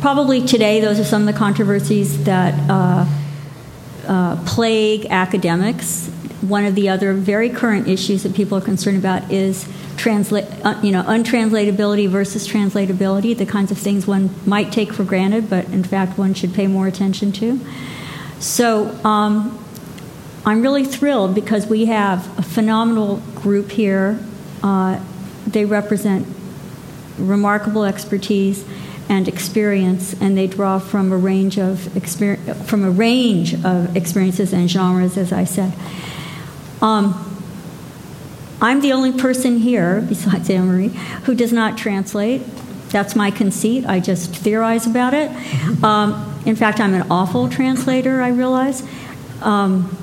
probably 0.00 0.44
today, 0.46 0.80
those 0.80 0.98
are 0.98 1.04
some 1.04 1.26
of 1.26 1.32
the 1.32 1.38
controversies 1.38 2.24
that 2.24 2.54
uh, 2.70 3.06
uh, 4.06 4.44
plague 4.44 5.06
academics. 5.10 6.08
One 6.40 6.64
of 6.64 6.74
the 6.74 6.88
other 6.88 7.12
very 7.12 7.50
current 7.50 7.86
issues 7.86 8.22
that 8.22 8.34
people 8.34 8.56
are 8.56 8.62
concerned 8.62 8.96
about 8.96 9.30
is 9.30 9.68
translate, 9.96 10.46
uh, 10.64 10.80
you 10.82 10.90
know, 10.90 11.02
untranslatability 11.02 12.08
versus 12.08 12.48
translatability, 12.48 13.36
the 13.36 13.44
kinds 13.44 13.70
of 13.70 13.76
things 13.76 14.06
one 14.06 14.30
might 14.46 14.72
take 14.72 14.92
for 14.92 15.04
granted, 15.04 15.50
but 15.50 15.66
in 15.66 15.84
fact 15.84 16.16
one 16.16 16.32
should 16.32 16.54
pay 16.54 16.66
more 16.66 16.86
attention 16.86 17.30
to. 17.32 17.60
So 18.38 18.88
um, 19.04 19.62
I'm 20.46 20.62
really 20.62 20.86
thrilled 20.86 21.34
because 21.34 21.66
we 21.66 21.86
have 21.86 22.38
a 22.38 22.42
phenomenal 22.42 23.16
group 23.34 23.70
here. 23.70 24.18
Uh, 24.62 24.98
they 25.46 25.66
represent 25.66 26.26
remarkable 27.18 27.84
expertise 27.84 28.64
and 29.10 29.26
experience, 29.26 30.14
and 30.20 30.38
they 30.38 30.46
draw 30.46 30.78
from 30.78 31.10
a 31.10 31.16
range 31.16 31.58
of 31.58 31.94
experience, 31.96 32.70
from 32.70 32.84
a 32.84 32.90
range 32.90 33.54
of 33.64 33.96
experiences 33.96 34.52
and 34.52 34.70
genres, 34.70 35.18
as 35.18 35.32
I 35.32 35.42
said. 35.42 35.74
Um, 36.80 37.26
I'm 38.62 38.80
the 38.80 38.92
only 38.92 39.12
person 39.12 39.58
here, 39.58 40.00
besides 40.08 40.48
Anne 40.48 40.68
Marie, 40.68 40.88
who 41.24 41.34
does 41.34 41.52
not 41.52 41.76
translate. 41.76 42.42
That's 42.90 43.16
my 43.16 43.32
conceit. 43.32 43.84
I 43.84 43.98
just 43.98 44.34
theorize 44.34 44.86
about 44.86 45.12
it. 45.12 45.30
Um, 45.82 46.40
in 46.46 46.54
fact, 46.54 46.78
I'm 46.78 46.94
an 46.94 47.10
awful 47.10 47.48
translator, 47.48 48.22
I 48.22 48.28
realize. 48.28 48.82
Um, 49.42 49.96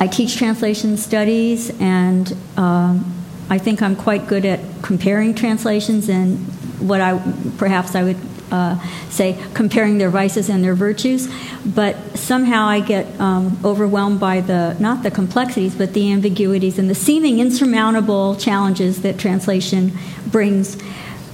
I 0.00 0.08
teach 0.08 0.36
translation 0.36 0.96
studies, 0.96 1.70
and 1.80 2.36
um, 2.56 3.14
I 3.48 3.58
think 3.58 3.80
I'm 3.80 3.94
quite 3.94 4.26
good 4.26 4.44
at 4.44 4.60
comparing 4.82 5.34
translations 5.34 6.08
and 6.08 6.44
what 6.80 7.00
I 7.00 7.20
perhaps 7.58 7.94
I 7.94 8.04
would 8.04 8.16
uh, 8.50 8.78
say 9.10 9.38
comparing 9.54 9.98
their 9.98 10.10
vices 10.10 10.48
and 10.48 10.64
their 10.64 10.74
virtues, 10.74 11.28
but 11.66 11.96
somehow 12.16 12.66
I 12.66 12.80
get 12.80 13.20
um, 13.20 13.58
overwhelmed 13.64 14.20
by 14.20 14.40
the 14.40 14.76
not 14.78 15.02
the 15.02 15.10
complexities, 15.10 15.74
but 15.74 15.92
the 15.92 16.12
ambiguities 16.12 16.78
and 16.78 16.88
the 16.88 16.94
seeming 16.94 17.40
insurmountable 17.40 18.36
challenges 18.36 19.02
that 19.02 19.18
translation 19.18 19.92
brings. 20.26 20.80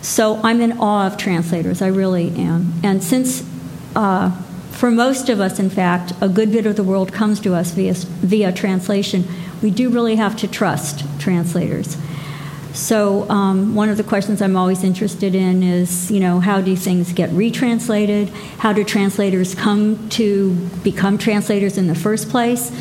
So 0.03 0.41
I'm 0.43 0.61
in 0.61 0.73
awe 0.79 1.07
of 1.07 1.17
translators. 1.17 1.81
I 1.81 1.87
really 1.87 2.31
am. 2.37 2.75
And 2.83 3.03
since 3.03 3.43
uh, 3.95 4.31
for 4.75 4.91
most 4.91 5.29
of 5.29 5.41
us, 5.41 5.59
in 5.59 5.71
fact, 5.71 6.13
a 6.21 6.29
good 6.29 6.51
bit 6.51 6.67
of 6.67 6.77
the 6.77 6.83
world 6.83 7.13
comes 7.13 7.41
to 7.41 7.55
us 7.55 7.71
via, 7.71 7.95
via 7.95 8.53
translation. 8.53 9.25
We 9.63 9.71
do 9.71 9.89
really 9.89 10.17
have 10.17 10.37
to 10.39 10.49
trust 10.49 11.05
translators. 11.21 11.97
So 12.75 13.31
um, 13.31 13.77
one 13.77 13.89
of 13.89 13.97
the 13.97 14.03
questions 14.03 14.43
I'm 14.43 14.57
always 14.57 14.83
interested 14.83 15.37
in 15.37 15.63
is, 15.63 16.11
you 16.11 16.19
know, 16.19 16.41
how 16.41 16.61
do 16.61 16.75
things 16.75 17.13
get 17.13 17.31
retranslated? 17.31 18.31
How 18.59 18.73
do 18.73 18.83
translators 18.83 19.55
come 19.55 20.09
to 20.11 20.53
become 20.83 21.17
translators 21.17 21.79
in 21.79 21.87
the 21.87 21.95
first 21.95 22.31
place? 22.31 22.73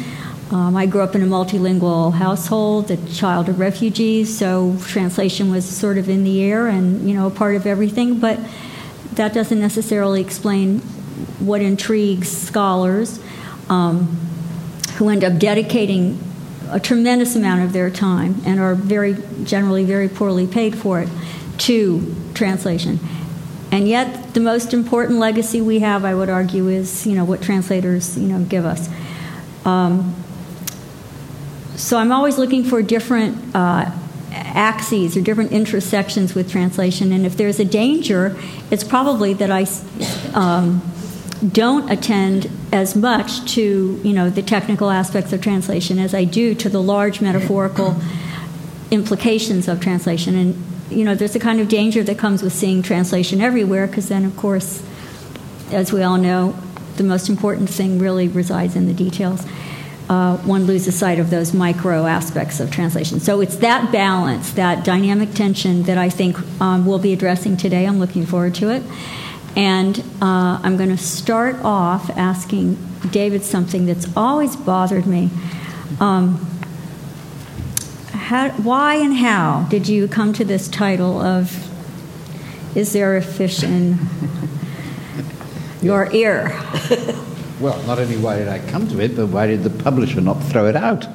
Um, 0.50 0.76
I 0.76 0.88
grew 0.88 1.02
up 1.02 1.14
in 1.14 1.22
a 1.22 1.28
multilingual 1.28 2.12
household, 2.14 2.90
a 2.90 2.98
child 3.14 3.50
of 3.50 3.60
refugees, 3.60 4.36
so 4.36 4.76
translation 4.82 5.52
was 5.52 5.64
sort 5.64 6.00
of 6.00 6.10
in 6.10 6.24
the 6.24 6.42
air 6.42 6.68
and, 6.68 7.08
you 7.08 7.14
know, 7.14 7.28
a 7.28 7.32
part 7.32 7.56
of 7.56 7.68
everything. 7.68 8.20
But 8.20 8.40
that 9.14 9.32
doesn't 9.32 9.60
necessarily 9.60 10.22
explain 10.22 10.80
what 11.38 11.62
intrigues 11.62 12.36
scholars 12.36 13.20
um, 13.70 14.06
who 14.96 15.10
end 15.10 15.24
up 15.24 15.38
dedicating 15.38 16.20
a 16.70 16.80
tremendous 16.80 17.36
amount 17.36 17.64
of 17.64 17.74
their 17.74 17.90
time 17.90 18.42
and 18.46 18.60
are 18.60 18.76
very 18.76 19.16
generally 19.44 19.84
very 19.84 20.10
poorly 20.10 20.48
paid 20.48 20.78
for 20.78 21.02
it 21.02 21.10
to 21.58 22.16
translation. 22.34 23.00
And 23.72 23.88
yet, 23.88 24.34
the 24.36 24.40
most 24.40 24.74
important 24.74 25.18
legacy 25.18 25.60
we 25.60 25.80
have, 25.80 26.06
I 26.06 26.14
would 26.14 26.30
argue, 26.30 26.68
is 26.68 27.08
you 27.08 27.16
know 27.16 27.26
what 27.26 27.42
translators 27.42 28.18
you 28.18 28.28
know 28.28 28.44
give 28.46 28.66
us. 28.66 28.88
Um, 29.66 30.14
so 31.76 31.98
I'm 31.98 32.12
always 32.12 32.38
looking 32.38 32.64
for 32.64 32.84
different 32.84 33.56
uh, 33.56 33.92
axes 34.32 35.18
or 35.18 35.22
different 35.22 35.52
intersections 35.52 36.36
with 36.36 36.52
translation, 36.52 37.12
and 37.12 37.26
if 37.26 37.36
there's 37.36 37.60
a 37.60 37.66
danger, 37.66 38.38
it's 38.70 38.84
probably 38.84 39.34
that 39.34 39.50
I 39.50 39.66
um, 40.36 40.93
don't 41.52 41.92
attend 41.92 42.50
as 42.72 42.96
much 42.96 43.54
to 43.54 44.00
you 44.04 44.14
know 44.14 44.30
the 44.30 44.42
technical 44.42 44.90
aspects 44.90 45.34
of 45.34 45.42
translation 45.42 46.00
as 46.00 46.14
I 46.14 46.24
do 46.24 46.56
to 46.56 46.70
the 46.70 46.82
large 46.82 47.22
metaphorical 47.22 47.96
implications 48.92 49.68
of 49.68 49.82
translation. 49.82 50.36
And 50.36 50.64
you 50.90 51.04
know, 51.04 51.16
there's 51.16 51.36
a 51.36 51.40
kind 51.40 51.60
of 51.60 51.68
danger 51.68 52.04
that 52.04 52.18
comes 52.18 52.44
with 52.44 52.54
seeing 52.54 52.82
translation 52.84 53.42
everywhere, 53.42 53.88
because 53.88 54.10
then, 54.10 54.26
of 54.26 54.38
course, 54.38 54.84
as 55.72 55.92
we 55.92 56.04
all 56.04 56.18
know, 56.18 56.56
the 56.98 57.04
most 57.04 57.30
important 57.30 57.70
thing 57.70 57.98
really 58.00 58.28
resides 58.28 58.76
in 58.76 58.86
the 58.86 58.94
details. 58.94 59.46
Uh, 60.10 60.38
one 60.40 60.66
loses 60.66 60.98
sight 60.98 61.18
of 61.18 61.30
those 61.30 61.54
micro 61.54 62.06
aspects 62.06 62.60
of 62.60 62.70
translation. 62.70 63.20
So 63.20 63.42
it's 63.42 63.56
that 63.58 63.92
balance, 63.92 64.52
that 64.52 64.84
dynamic 64.84 65.34
tension 65.34 65.84
that 65.84 65.98
I 65.98 66.10
think 66.10 66.38
um, 66.62 66.86
we'll 66.86 67.00
be 67.00 67.14
addressing 67.14 67.58
today. 67.58 67.88
I'm 67.88 68.00
looking 68.00 68.26
forward 68.26 68.54
to 68.56 68.70
it. 68.70 68.84
And 69.56 70.00
uh, 70.22 70.60
I'm 70.64 70.78
going 70.78 70.90
to 70.90 70.98
start 70.98 71.58
off 71.64 72.10
asking 72.12 72.78
David 73.12 73.44
something 73.44 73.86
that's 73.86 74.08
always 74.18 74.56
bothered 74.56 75.06
me. 75.06 75.30
Um, 76.00 76.38
how, 78.12 78.50
why 78.52 78.96
and 78.96 79.14
how 79.14 79.68
did 79.70 79.88
you 79.88 80.08
come 80.08 80.34
to 80.34 80.46
this 80.46 80.68
title 80.68 81.22
of 81.22 81.56
Is 82.76 82.94
There 82.94 83.16
a 83.18 83.22
Fish 83.22 83.64
in 83.64 84.00
Your 85.82 86.12
Ear? 86.12 86.60
Well, 87.60 87.82
not 87.84 87.98
only 87.98 88.18
why 88.18 88.40
did 88.40 88.50
I 88.50 88.60
come 88.60 88.90
to 88.90 89.00
it, 89.00 89.16
but 89.16 89.28
why 89.28 89.48
did 89.48 89.64
the 89.64 89.70
publisher 89.70 90.20
not 90.20 90.34
throw 90.44 90.68
it 90.68 90.76
out? 90.76 91.08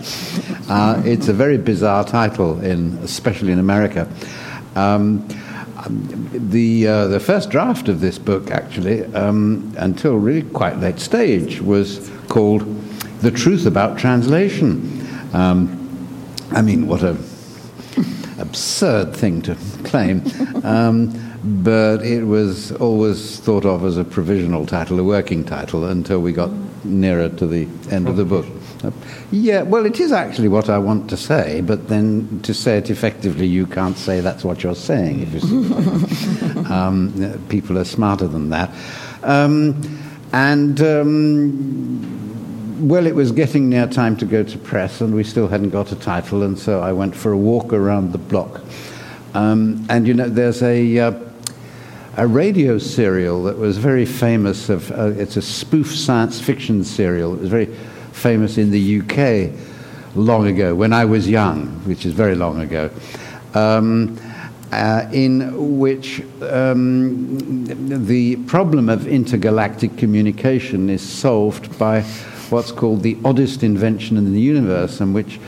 Uh, 0.67 1.03
it's 1.05 1.29
a 1.29 1.33
very 1.35 1.59
bizarre 1.59 2.05
title, 2.05 2.59
in, 2.61 2.97
especially 3.03 3.53
in 3.53 3.59
America. 3.59 4.09
Um, 4.75 5.29
the 5.87 6.87
uh, 6.87 7.07
the 7.09 7.21
first 7.21 7.51
draft 7.51 7.89
of 7.89 8.01
this 8.01 8.19
book, 8.19 8.51
actually, 8.51 9.05
um, 9.15 9.73
until 9.79 10.17
really 10.17 10.43
quite 10.51 10.79
late 10.79 10.99
stage, 10.99 11.61
was 11.61 12.11
called 12.29 12.63
"The 13.21 13.31
Truth 13.31 13.67
About 13.67 13.99
Translation." 13.99 15.07
Um, 15.33 15.75
I 16.51 16.63
mean, 16.63 16.87
what 16.87 17.03
a 17.03 17.17
absurd 18.39 19.15
thing 19.15 19.43
to 19.43 19.57
claim. 19.85 20.23
Um, 20.65 21.13
but 21.63 22.03
it 22.03 22.25
was 22.25 22.73
always 22.73 23.39
thought 23.41 23.65
of 23.65 23.85
as 23.85 23.97
a 23.97 24.05
provisional 24.05 24.67
title, 24.67 24.99
a 24.99 25.05
working 25.05 25.45
title, 25.45 25.85
until 25.85 26.21
we 26.21 26.33
got 26.33 26.51
nearer 26.85 27.29
to 27.29 27.47
the 27.47 27.69
end 27.91 28.09
of 28.09 28.17
the 28.17 28.25
book. 28.25 28.47
Yeah, 29.31 29.63
well, 29.63 29.87
it 29.87 30.01
is 30.01 30.13
actually 30.13 30.49
what 30.49 30.71
I 30.71 30.79
want 30.79 31.11
to 31.11 31.17
say, 31.17 31.61
but 31.61 31.89
then 31.89 32.41
to 32.43 32.55
say 32.55 32.79
it 32.79 32.91
effectively, 32.91 33.47
you 33.47 33.67
can't 33.67 33.97
say 33.97 34.21
that's 34.21 34.45
what 34.45 34.63
you're 34.63 34.75
saying. 34.75 35.23
If 35.23 35.45
you 35.45 36.65
um, 36.73 37.47
people 37.49 37.79
are 37.79 37.85
smarter 37.85 38.29
than 38.29 38.51
that. 38.51 38.71
Um, 39.23 39.99
and, 40.33 40.81
um, 40.81 42.89
well, 42.89 43.07
it 43.07 43.15
was 43.15 43.33
getting 43.33 43.69
near 43.69 43.87
time 43.87 44.17
to 44.19 44.25
go 44.25 44.45
to 44.45 44.59
press, 44.59 45.01
and 45.01 45.15
we 45.15 45.25
still 45.25 45.49
hadn't 45.49 45.71
got 45.71 45.91
a 45.91 45.97
title, 45.97 46.43
and 46.43 46.59
so 46.59 46.81
I 46.81 46.93
went 46.93 47.17
for 47.17 47.33
a 47.33 47.39
walk 47.39 47.73
around 47.73 48.13
the 48.13 48.19
block. 48.19 48.61
Um, 49.35 49.85
and, 49.89 50.07
you 50.07 50.15
know, 50.15 50.29
there's 50.29 50.63
a. 50.63 50.99
Uh, 50.99 51.25
a 52.17 52.27
radio 52.27 52.79
serial 52.79 53.45
that 53.45 53.59
was 53.59 53.79
very 53.79 54.05
famous. 54.05 54.69
Of 54.69 54.91
uh, 54.91 55.13
it's 55.17 55.37
a 55.37 55.43
spoof 55.43 55.95
science 55.95 56.41
fiction 56.41 56.83
serial. 56.83 57.35
It 57.35 57.43
was 57.43 57.49
very 57.49 57.69
famous 58.19 58.59
in 58.59 58.71
the 58.71 59.01
UK 59.01 59.53
long 60.15 60.47
ago 60.47 60.75
when 60.75 60.93
I 60.93 61.05
was 61.05 61.29
young, 61.29 61.67
which 61.85 62.05
is 62.05 62.13
very 62.13 62.35
long 62.35 62.61
ago. 62.61 62.91
Um, 63.55 64.19
uh, 64.71 65.09
in 65.13 65.79
which 65.79 66.21
um, 66.43 67.65
the 68.07 68.37
problem 68.47 68.91
of 68.91 69.07
intergalactic 69.07 69.97
communication 69.97 70.91
is 70.91 71.01
solved 71.01 71.79
by 71.79 72.03
what's 72.51 72.71
called 72.71 73.03
the 73.03 73.17
oddest 73.25 73.63
invention 73.63 74.19
in 74.19 74.35
the 74.35 74.41
universe, 74.41 75.01
and 75.01 75.15
which 75.15 75.41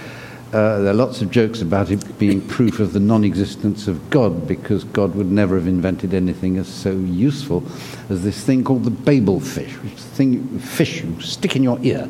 uh, 0.53 0.79
there 0.81 0.91
are 0.91 0.95
lots 0.95 1.21
of 1.21 1.31
jokes 1.31 1.61
about 1.61 1.91
it 1.91 2.19
being 2.19 2.41
proof 2.41 2.81
of 2.81 2.95
the 2.95 3.01
non 3.01 3.23
existence 3.23 3.87
of 3.87 4.09
God, 4.09 4.49
because 4.49 4.85
God 4.85 5.15
would 5.15 5.31
never 5.31 5.57
have 5.57 5.69
invented 5.69 6.15
anything 6.15 6.57
as 6.57 6.67
so 6.67 6.93
useful 6.93 7.63
as 8.09 8.25
this 8.25 8.43
thing 8.43 8.65
called 8.65 8.85
the 8.85 8.91
Babel 8.91 9.39
fish, 9.39 9.75
which 9.83 9.93
is 9.93 10.05
a 10.05 10.09
thing, 10.09 10.59
fish 10.59 11.03
you 11.03 11.21
stick 11.21 11.57
in 11.57 11.63
your 11.63 11.79
ear 11.83 12.09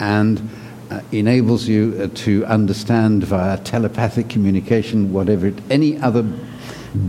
and 0.00 0.48
uh, 0.90 1.00
enables 1.12 1.66
you 1.66 1.98
uh, 2.00 2.08
to 2.14 2.44
understand 2.46 3.24
via 3.24 3.58
telepathic 3.58 4.28
communication 4.28 5.12
whatever 5.12 5.48
it, 5.48 5.54
any 5.70 5.98
other 5.98 6.22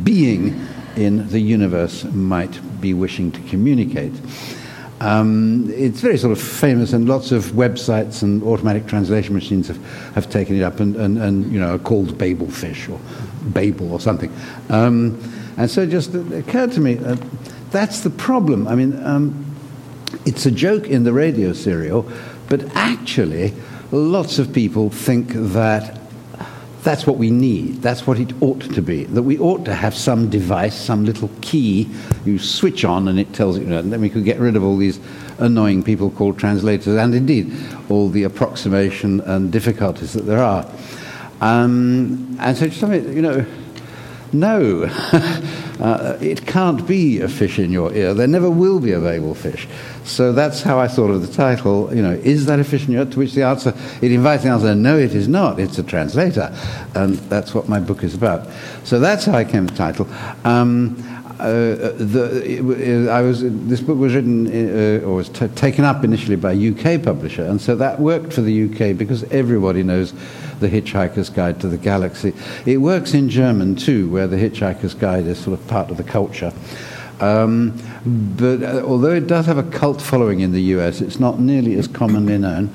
being 0.04 0.60
in 0.96 1.28
the 1.30 1.40
universe 1.40 2.04
might 2.06 2.60
be 2.82 2.94
wishing 2.94 3.32
to 3.32 3.40
communicate. 3.42 4.14
Um, 5.00 5.70
it's 5.70 6.02
very 6.02 6.18
sort 6.18 6.32
of 6.32 6.42
famous, 6.42 6.92
and 6.92 7.08
lots 7.08 7.32
of 7.32 7.46
websites 7.52 8.24
and 8.24 8.42
automatic 8.42 8.88
translation 8.88 9.36
machines 9.36 9.68
have, 9.68 9.84
have 10.16 10.30
taken 10.30 10.56
it 10.56 10.64
up 10.64 10.80
and, 10.80 10.96
and, 10.96 11.20
and 11.20 11.52
you 11.52 11.60
know, 11.60 11.76
are 11.76 11.80
called 11.80 12.18
Babel 12.18 12.50
fish 12.50 12.90
or 12.90 13.00
Babel 13.54 13.94
or 13.94 14.00
something. 14.00 14.34
Um, 14.70 15.22
and 15.58 15.70
so 15.70 15.82
it 15.84 15.92
just 15.92 16.16
occurred 16.16 16.72
to 16.72 16.80
me 16.80 16.98
uh, 16.98 17.16
that's 17.72 18.02
the 18.02 18.10
problem. 18.10 18.68
I 18.68 18.76
mean, 18.76 19.04
um, 19.04 19.46
it's 20.26 20.46
a 20.46 20.52
joke 20.52 20.88
in 20.88 21.04
the 21.04 21.14
radio 21.14 21.54
serial, 21.54 22.10
but 22.50 22.76
actually, 22.76 23.54
lots 23.92 24.40
of 24.40 24.54
people 24.54 24.90
think 24.90 25.30
that 25.34 26.00
that's 26.84 27.06
what 27.06 27.18
we 27.18 27.30
need. 27.30 27.82
That's 27.82 28.08
what 28.08 28.18
it 28.18 28.32
ought 28.42 28.62
to 28.74 28.82
be. 28.82 29.04
That 29.06 29.24
we 29.24 29.38
ought 29.38 29.66
to 29.66 29.74
have 29.74 29.94
some 29.94 30.30
device, 30.30 30.74
some 30.74 31.04
little 31.04 31.30
key 31.42 31.90
you 32.24 32.40
switch 32.40 32.86
on 32.86 33.10
and 33.10 33.20
it 33.20 33.34
tells 33.34 33.60
you, 33.60 33.66
and 33.76 33.92
then 33.92 34.00
we 34.00 34.10
could 34.10 34.24
get 34.24 34.40
rid 34.40 34.56
of 34.56 34.64
all 34.64 34.78
these 34.78 35.00
annoying 35.38 35.84
people 35.84 36.10
called 36.10 36.40
translators 36.40 36.96
and 36.96 37.14
indeed 37.14 37.54
all 37.90 38.08
the 38.10 38.24
approximation 38.24 39.20
and 39.22 39.52
difficulties 39.52 40.14
that 40.14 40.22
there 40.22 40.40
are. 40.40 40.66
Um, 41.42 42.38
and 42.40 42.58
so, 42.58 42.70
something, 42.70 43.14
you 43.14 43.22
know, 43.22 43.46
no, 44.34 44.84
uh, 45.80 46.18
it 46.22 46.46
can't 46.46 46.88
be 46.88 47.20
a 47.22 47.28
fish 47.28 47.60
in 47.60 47.72
your 47.72 47.94
ear. 47.94 48.14
There 48.14 48.28
never 48.28 48.50
will 48.50 48.80
be 48.80 48.92
a 48.92 49.00
Babel 49.00 49.36
fish. 49.36 49.68
So 50.08 50.32
that's 50.32 50.62
how 50.62 50.80
I 50.80 50.88
thought 50.88 51.10
of 51.10 51.26
the 51.26 51.32
title. 51.32 51.94
You 51.94 52.02
know, 52.02 52.14
is 52.14 52.46
that 52.46 52.60
a 52.60 52.64
fish 52.64 52.86
in 52.86 52.94
your 52.94 53.04
ear? 53.04 53.12
To 53.12 53.20
which 53.20 53.34
the 53.34 53.44
answer, 53.44 53.74
it 54.02 54.12
invites 54.12 54.44
the 54.44 54.50
answer, 54.50 54.74
no, 54.74 54.98
it 54.98 55.14
is 55.14 55.28
not. 55.28 55.60
It's 55.60 55.78
a 55.78 55.84
translator. 55.84 56.56
And 56.96 57.16
that's 57.30 57.54
what 57.54 57.68
my 57.68 57.80
book 57.80 58.04
is 58.04 58.16
about. 58.16 58.48
So 58.84 59.00
that's 59.00 59.26
how 59.26 59.34
I 59.34 59.44
came 59.44 59.68
to 59.68 59.74
the 59.74 59.78
title. 59.78 60.08
Um, 60.46 61.04
uh, 61.40 61.94
the, 61.98 63.10
I 63.12 63.22
was, 63.22 63.42
this 63.44 63.80
book 63.80 63.98
was 63.98 64.16
written 64.16 64.48
uh, 64.48 65.06
or 65.06 65.18
was 65.18 65.30
t- 65.30 65.48
taken 65.50 65.84
up 65.86 66.04
initially 66.04 66.36
by 66.36 66.54
a 66.54 66.72
UK 66.72 67.04
publisher, 67.04 67.44
and 67.44 67.62
so 67.62 67.76
that 67.76 68.00
worked 68.00 68.34
for 68.34 68.42
the 68.42 68.64
UK 68.66 68.98
because 68.98 69.24
everybody 69.26 69.84
knows 69.84 70.14
the 70.60 70.68
Hitchhiker's 70.68 71.30
Guide 71.30 71.62
to 71.62 71.68
the 71.68 71.78
Galaxy. 71.78 72.34
It 72.66 72.78
works 72.78 73.14
in 73.14 73.30
German 73.30 73.76
too, 73.76 74.10
where 74.10 74.26
the 74.26 74.38
Hitchhiker's 74.38 74.96
Guide 74.96 75.28
is 75.28 75.38
sort 75.38 75.60
of 75.60 75.68
part 75.68 75.92
of 75.92 75.98
the 75.98 76.04
culture. 76.04 76.52
Um, 77.20 77.78
but 78.38 78.62
uh, 78.62 78.84
although 78.86 79.14
it 79.14 79.28
does 79.28 79.46
have 79.48 79.58
a 79.58 79.64
cult 79.64 80.02
following 80.02 80.42
in 80.42 80.52
the 80.52 80.62
US, 80.74 81.02
it's 81.02 81.20
not 81.20 81.40
nearly 81.40 81.76
as 81.76 81.88
commonly 81.88 82.38
known. 82.38 82.72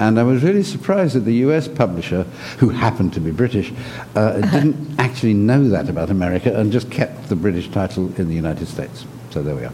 And 0.00 0.18
I 0.18 0.22
was 0.22 0.42
really 0.42 0.62
surprised 0.62 1.14
that 1.14 1.20
the 1.20 1.34
US 1.46 1.68
publisher, 1.68 2.24
who 2.58 2.70
happened 2.70 3.12
to 3.14 3.20
be 3.20 3.30
British, 3.30 3.72
uh, 4.16 4.40
didn't 4.40 4.94
actually 4.98 5.34
know 5.34 5.68
that 5.68 5.88
about 5.88 6.10
America 6.10 6.58
and 6.58 6.72
just 6.72 6.90
kept 6.90 7.28
the 7.28 7.36
British 7.36 7.68
title 7.68 8.12
in 8.18 8.28
the 8.28 8.34
United 8.34 8.66
States. 8.66 9.04
So 9.30 9.42
there 9.42 9.54
we 9.54 9.64
are. 9.64 9.72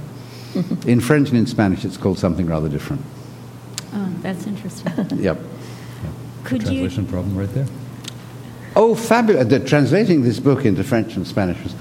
in 0.86 1.00
French 1.00 1.28
and 1.28 1.38
in 1.38 1.46
Spanish, 1.46 1.84
it's 1.84 1.96
called 1.96 2.18
something 2.18 2.46
rather 2.46 2.68
different. 2.68 3.02
Oh, 3.94 4.12
that's 4.20 4.46
interesting. 4.46 4.92
yep. 5.18 5.38
Could 6.44 6.62
you? 6.62 6.68
translation 6.68 7.06
problem 7.06 7.36
right 7.36 7.52
there. 7.54 7.66
Oh, 8.76 8.94
fabulous. 8.94 9.46
The, 9.48 9.60
translating 9.60 10.22
this 10.22 10.40
book 10.40 10.64
into 10.64 10.84
French 10.84 11.16
and 11.16 11.26
Spanish 11.26 11.62
was 11.62 11.74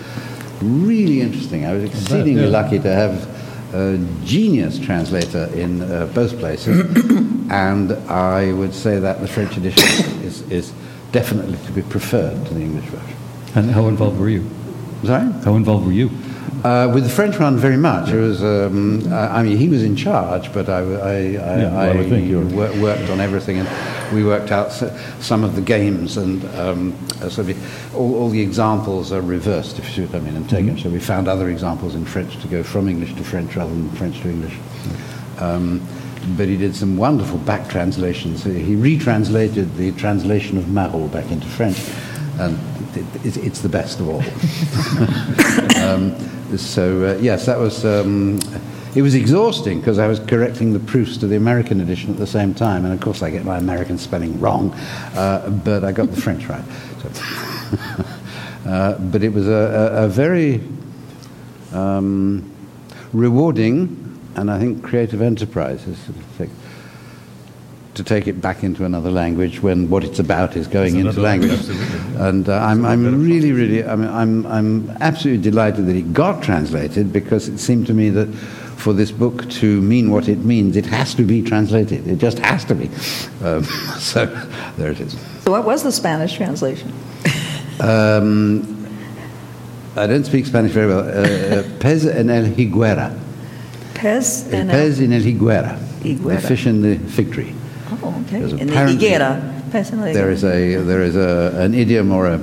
really 0.62 1.22
interesting. 1.22 1.66
I 1.66 1.74
was 1.74 1.84
exceedingly 1.84 2.44
yeah. 2.44 2.50
lucky 2.50 2.80
to 2.80 2.92
have 2.92 3.74
a 3.74 3.98
genius 4.24 4.80
translator 4.80 5.46
in 5.54 5.82
uh, 5.82 6.06
both 6.14 6.38
places, 6.40 6.86
and 7.52 7.92
I 8.10 8.54
would 8.54 8.74
say 8.74 9.00
that 9.00 9.22
the 9.22 9.28
French 9.28 9.58
edition 9.58 10.22
is, 10.22 10.42
is 10.50 10.74
definitely 11.12 11.58
to 11.66 11.72
be 11.72 11.82
preferred 11.82 12.46
to 12.48 12.54
the 12.54 12.62
English 12.62 12.86
version. 12.86 13.18
And 13.56 13.72
how 13.72 13.88
involved 13.88 14.20
were 14.20 14.30
you? 14.30 14.50
Sorry? 15.04 15.32
How 15.44 15.56
involved 15.56 15.86
were 15.86 15.92
you? 15.92 16.10
Uh, 16.64 16.92
with 16.94 17.04
the 17.04 17.10
French 17.10 17.38
one, 17.40 17.58
very 17.58 17.78
much. 17.78 18.10
It 18.10 18.20
was, 18.20 18.44
um, 18.44 19.12
I, 19.14 19.40
I 19.40 19.44
mean, 19.44 19.58
he 19.58 19.70
was 19.70 19.84
in 19.84 19.96
charge, 19.96 20.52
but 20.54 20.68
I, 20.70 20.80
I, 20.80 20.82
I, 20.82 21.22
Yeah, 21.30 21.72
well, 21.74 21.98
I 22.00 22.10
think 22.10 22.28
you 22.28 22.42
wor- 22.48 22.74
worked 22.82 23.10
on 23.10 23.20
everything, 23.20 23.58
and 23.60 24.16
we 24.16 24.24
worked 24.24 24.52
out 24.52 24.68
s- 24.68 24.92
some 25.20 25.44
of 25.44 25.56
the 25.56 25.62
games, 25.62 26.18
and 26.18 26.44
um, 26.58 26.96
uh, 27.22 27.30
so 27.30 27.44
we, 27.44 27.56
all, 27.94 28.16
all 28.16 28.30
the 28.30 28.42
examples 28.42 29.12
are 29.12 29.22
reversed, 29.22 29.78
if 29.78 29.86
you 29.90 29.94
see 29.94 30.12
what 30.12 30.16
I 30.22 30.26
mean, 30.26 30.36
and 30.36 30.50
taken. 30.50 30.76
Mm-hmm. 30.76 30.84
So 30.84 30.90
we 30.90 31.00
found 31.00 31.28
other 31.28 31.50
examples 31.50 31.96
in 31.96 32.06
French 32.06 32.38
to 32.42 32.48
go 32.48 32.64
from 32.64 32.88
English 32.90 33.14
to 33.16 33.24
French 33.24 33.56
rather 33.56 33.72
than 33.74 33.90
French 33.92 34.20
to 34.22 34.30
English. 34.30 34.58
Um, 35.40 35.82
but 36.36 36.48
he 36.48 36.58
did 36.58 36.76
some 36.76 36.98
wonderful 36.98 37.38
back 37.40 37.70
translations. 37.70 38.44
He 38.44 38.76
retranslated 38.76 39.76
the 39.78 39.92
translation 39.94 40.58
of 40.58 40.68
Marot 40.70 41.12
back 41.12 41.30
into 41.32 41.48
French, 41.48 41.78
and 42.40 42.58
it, 42.98 43.06
it's, 43.24 43.38
it's 43.38 43.62
the 43.62 43.70
best 43.70 44.00
of 44.00 44.10
all. 44.10 44.22
um, 45.84 46.16
so 46.56 47.06
uh, 47.06 47.20
yes, 47.20 47.46
that 47.46 47.58
was. 47.58 47.86
Um, 47.86 48.40
it 48.96 49.02
was 49.04 49.14
exhausting 49.14 49.80
because 49.80 50.00
I 50.00 50.08
was 50.08 50.20
correcting 50.20 50.74
the 50.74 50.80
proofs 50.80 51.18
to 51.18 51.28
the 51.28 51.36
American 51.36 51.82
edition 51.82 52.10
at 52.10 52.18
the 52.18 52.26
same 52.26 52.56
time, 52.56 52.84
and 52.84 52.94
of 52.94 53.00
course 53.00 53.22
I 53.22 53.30
get 53.30 53.46
my 53.46 53.58
American 53.58 53.98
spelling 54.00 54.40
wrong, 54.40 54.74
uh, 55.14 55.50
but 55.64 55.84
I 55.84 55.92
got 55.92 56.10
the 56.10 56.20
French 56.20 56.48
right. 56.48 56.64
So 57.04 57.10
uh, 58.70 58.98
but 58.98 59.22
it 59.22 59.34
was 59.34 59.48
a, 59.48 59.52
a, 59.52 60.06
a 60.06 60.08
very 60.08 60.62
um, 61.74 62.50
rewarding 63.14 64.08
and 64.38 64.52
I 64.52 64.60
think 64.60 64.84
creative 64.84 65.22
enterprise 65.22 65.86
is 65.88 65.98
to 67.98 68.04
take, 68.04 68.28
it 68.28 68.42
back 68.42 68.64
into 68.64 68.86
another 68.86 69.12
language 69.12 69.62
when 69.62 69.90
what 69.90 70.04
it's 70.04 70.20
about 70.20 70.56
is 70.56 70.68
going 70.68 70.96
It's 70.96 71.10
into 71.10 71.22
language. 71.22 71.68
language. 71.68 72.16
And 72.18 72.50
uh, 72.50 72.58
I'm, 72.58 72.86
I'm 72.86 73.24
really, 73.24 73.52
really, 73.52 73.86
I 73.86 73.96
mean, 73.96 74.10
I'm, 74.10 74.46
I'm 74.48 74.90
absolutely 75.02 75.44
delighted 75.44 75.86
that 75.88 75.96
it 75.96 76.14
got 76.14 76.42
translated 76.42 77.12
because 77.12 77.48
it 77.48 77.60
seemed 77.60 77.88
to 77.88 77.94
me 77.94 78.10
that 78.12 78.28
for 78.78 78.94
this 78.94 79.12
book 79.12 79.50
to 79.50 79.82
mean 79.82 80.12
what 80.12 80.28
it 80.30 80.40
means, 80.40 80.78
it 80.78 80.86
has 80.86 81.14
to 81.16 81.24
be 81.24 81.42
translated. 81.42 82.08
It 82.08 82.18
just 82.18 82.40
has 82.40 82.64
to 82.66 82.76
be. 82.76 82.90
Um, 83.44 83.64
so 84.00 84.26
there 84.78 84.92
it 84.92 85.00
is. 85.00 85.20
So 85.42 85.52
what 85.52 85.66
was 85.66 85.84
the 85.84 85.92
Spanish 85.92 86.36
translation? 86.36 86.94
Um, 87.80 88.88
I 89.96 90.06
don't 90.06 90.26
speak 90.26 90.46
Spanish 90.46 90.72
very 90.72 90.88
well. 90.88 91.00
Uh, 91.00 91.60
uh, 91.60 91.64
pez 91.80 92.06
en 92.06 92.30
el 92.30 92.46
higuera. 92.46 93.18
Pez 93.94 94.52
El 94.54 94.68
pez 94.68 95.00
en 95.02 95.12
el 95.14 95.22
higuera. 95.22 95.80
Higuera. 96.02 96.42
The 96.42 96.48
fish 96.48 96.68
in 96.68 96.82
the 96.82 96.98
fig 96.98 97.32
tree. 97.34 97.54
Oh, 98.04 98.24
okay. 98.26 98.40
There's 98.40 98.54
In 98.54 98.68
the 98.68 98.74
apparently- 98.74 99.08
higuera. 99.08 99.54
Pez 99.72 99.92
en 99.92 100.00
la 100.00 100.06
There 100.06 100.28
higuera. 100.28 100.32
is 100.32 100.44
a 100.44 100.76
there 100.84 101.04
is 101.04 101.16
a 101.16 101.54
an 101.60 101.74
idiom 101.74 102.12
or 102.12 102.28
a 102.28 102.40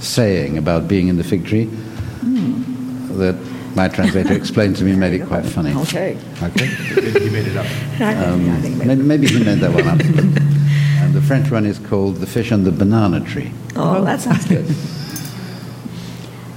saying 0.00 0.56
about 0.56 0.88
being 0.88 1.08
in 1.08 1.16
the 1.16 1.24
fig 1.24 1.44
tree 1.46 1.64
hmm. 1.64 3.18
that 3.18 3.34
my 3.74 3.88
translator 3.88 4.32
explained 4.32 4.76
to 4.76 4.84
me 4.84 4.94
made 4.96 5.12
it 5.20 5.26
quite 5.26 5.44
funny. 5.44 5.74
Okay. 5.74 6.16
Okay. 6.42 6.66
he 6.66 7.30
made 7.30 7.46
it 7.46 7.56
up. 7.56 7.66
I 8.00 8.14
think 8.62 8.76
maybe- 8.76 8.86
Maybe, 8.86 9.00
um, 9.00 9.08
maybe 9.08 9.26
he 9.26 9.44
made 9.44 9.58
that 9.58 9.72
one 9.72 9.86
up. 9.88 10.00
and 11.02 11.14
the 11.14 11.20
French 11.22 11.50
one 11.50 11.66
is 11.66 11.78
called 11.78 12.16
the 12.16 12.26
fish 12.26 12.50
on 12.52 12.64
the 12.64 12.72
banana 12.72 13.20
tree. 13.20 13.52
Oh, 13.76 14.04
that 14.04 14.20
sounds 14.20 14.46
good. 14.46 14.66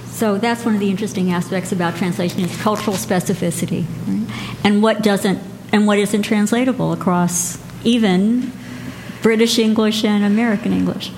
So 0.10 0.38
that's 0.38 0.64
one 0.66 0.76
of 0.76 0.80
the 0.80 0.90
interesting 0.90 1.32
aspects 1.32 1.72
about 1.72 1.96
translation 1.96 2.42
is 2.42 2.56
cultural 2.62 2.96
specificity, 2.96 3.86
right? 4.08 4.60
and 4.64 4.84
what 4.84 5.02
doesn't 5.02 5.40
and 5.74 5.88
what 5.88 5.98
isn't 5.98 6.22
translatable 6.24 6.94
across 6.94 7.58
even 7.84 8.52
British 9.22 9.60
English 9.60 10.04
and 10.04 10.24
American 10.24 10.74
English. 10.74 11.12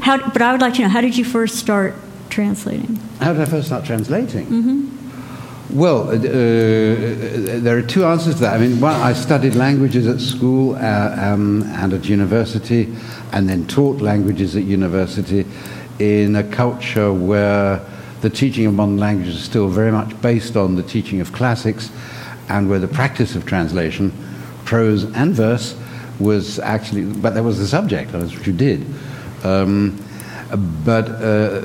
How, 0.00 0.30
but 0.30 0.42
I 0.42 0.52
would 0.52 0.60
like 0.60 0.74
to 0.74 0.82
know 0.82 0.88
how 0.88 1.00
did 1.00 1.16
you 1.16 1.24
first 1.24 1.56
start 1.56 1.94
translating? 2.30 2.96
How 3.20 3.32
did 3.32 3.42
I 3.42 3.44
first 3.44 3.66
start 3.66 3.84
translating? 3.84 4.90
Well, 5.70 6.10
uh, 6.10 6.14
uh, 6.14 6.18
there 7.60 7.78
are 7.78 7.82
two 7.82 8.04
answers 8.04 8.34
to 8.34 8.40
that. 8.42 8.54
I 8.54 8.58
mean, 8.58 8.78
one, 8.78 8.94
I 8.94 9.14
studied 9.14 9.54
languages 9.54 10.06
at 10.06 10.20
school 10.20 10.74
uh, 10.74 11.16
um, 11.18 11.62
and 11.62 11.94
at 11.94 12.04
university, 12.04 12.94
and 13.32 13.48
then 13.48 13.66
taught 13.66 14.02
languages 14.02 14.54
at 14.54 14.64
university 14.64 15.46
in 15.98 16.36
a 16.36 16.42
culture 16.42 17.12
where 17.12 17.80
the 18.20 18.28
teaching 18.28 18.66
of 18.66 18.74
modern 18.74 18.98
languages 18.98 19.36
is 19.36 19.44
still 19.44 19.68
very 19.68 19.90
much 19.90 20.20
based 20.20 20.56
on 20.56 20.74
the 20.74 20.82
teaching 20.82 21.20
of 21.22 21.32
classics, 21.32 21.90
and 22.50 22.68
where 22.68 22.78
the 22.78 22.88
practice 22.88 23.34
of 23.34 23.46
translation, 23.46 24.12
prose 24.72 25.04
and 25.04 25.34
verse, 25.34 25.76
was 26.18 26.58
actually, 26.58 27.04
but 27.04 27.34
that 27.34 27.42
was 27.44 27.58
the 27.58 27.66
subject, 27.66 28.10
that's 28.10 28.34
what 28.34 28.46
you 28.46 28.54
did. 28.54 28.86
Um, 29.44 30.02
but 30.82 31.10
uh, 31.10 31.60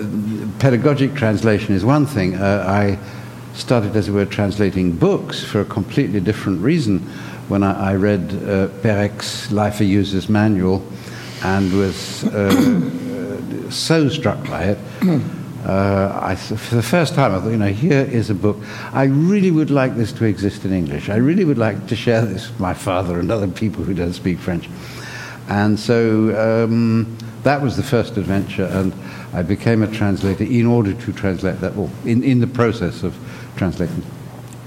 pedagogic 0.59 1.15
translation 1.15 1.73
is 1.73 1.85
one 1.85 2.05
thing. 2.05 2.35
Uh, 2.35 2.65
I 2.67 2.99
started, 3.55 3.95
as 3.95 4.09
it 4.09 4.11
were, 4.11 4.25
translating 4.25 4.91
books 4.91 5.41
for 5.41 5.61
a 5.61 5.65
completely 5.65 6.19
different 6.19 6.61
reason 6.61 6.99
when 7.47 7.63
I, 7.63 7.91
I 7.91 7.95
read 7.95 8.23
uh, 8.43 8.67
Life 9.51 9.79
a 9.79 9.85
User's 9.85 10.27
Manual 10.27 10.85
and 11.43 11.71
was 11.71 12.25
uh, 12.25 13.69
so 13.69 14.09
struck 14.09 14.43
by 14.49 14.75
it. 14.75 14.77
Uh, 15.67 16.17
I, 16.23 16.35
for 16.35 16.75
the 16.75 16.81
first 16.81 17.13
time, 17.13 17.35
I 17.35 17.41
thought, 17.41 17.49
you 17.49 17.57
know, 17.57 17.67
here 17.67 17.99
is 17.99 18.29
a 18.29 18.33
book. 18.33 18.55
I 18.93 19.03
really 19.03 19.51
would 19.51 19.69
like 19.69 19.97
this 19.97 20.13
to 20.13 20.23
exist 20.23 20.63
in 20.63 20.71
English. 20.71 21.09
I 21.09 21.17
really 21.17 21.43
would 21.43 21.57
like 21.57 21.87
to 21.87 21.95
share 21.95 22.25
this 22.25 22.47
with 22.47 22.57
my 22.57 22.73
father 22.73 23.19
and 23.19 23.29
other 23.29 23.49
people 23.49 23.83
who 23.83 23.93
don't 23.93 24.13
speak 24.13 24.39
French. 24.39 24.69
And 25.49 25.77
so 25.77 26.63
um, 26.63 27.17
that 27.43 27.61
was 27.61 27.75
the 27.75 27.83
first 27.83 28.15
adventure, 28.15 28.63
and 28.65 28.93
I 29.33 29.41
became 29.41 29.83
a 29.83 29.91
translator 29.91 30.45
in 30.45 30.65
order 30.65 30.93
to 30.93 31.11
translate 31.11 31.59
that, 31.59 31.75
well, 31.75 31.91
in, 32.05 32.23
in 32.23 32.39
the 32.39 32.47
process 32.47 33.03
of 33.03 33.13
translating 33.57 34.03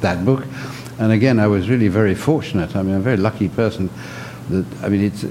that 0.03 0.23
book. 0.27 0.45
And 0.99 1.13
again, 1.13 1.41
I 1.41 1.47
was 1.47 1.71
really 1.71 1.89
very 1.89 2.15
fortunate. 2.15 2.77
I 2.77 2.83
mean, 2.83 2.95
I'm 2.95 3.01
a 3.01 3.05
very 3.05 3.17
lucky 3.17 3.49
person. 3.49 3.89
That 4.51 4.67
I 4.85 4.91
mean, 4.91 5.03
it's 5.03 5.25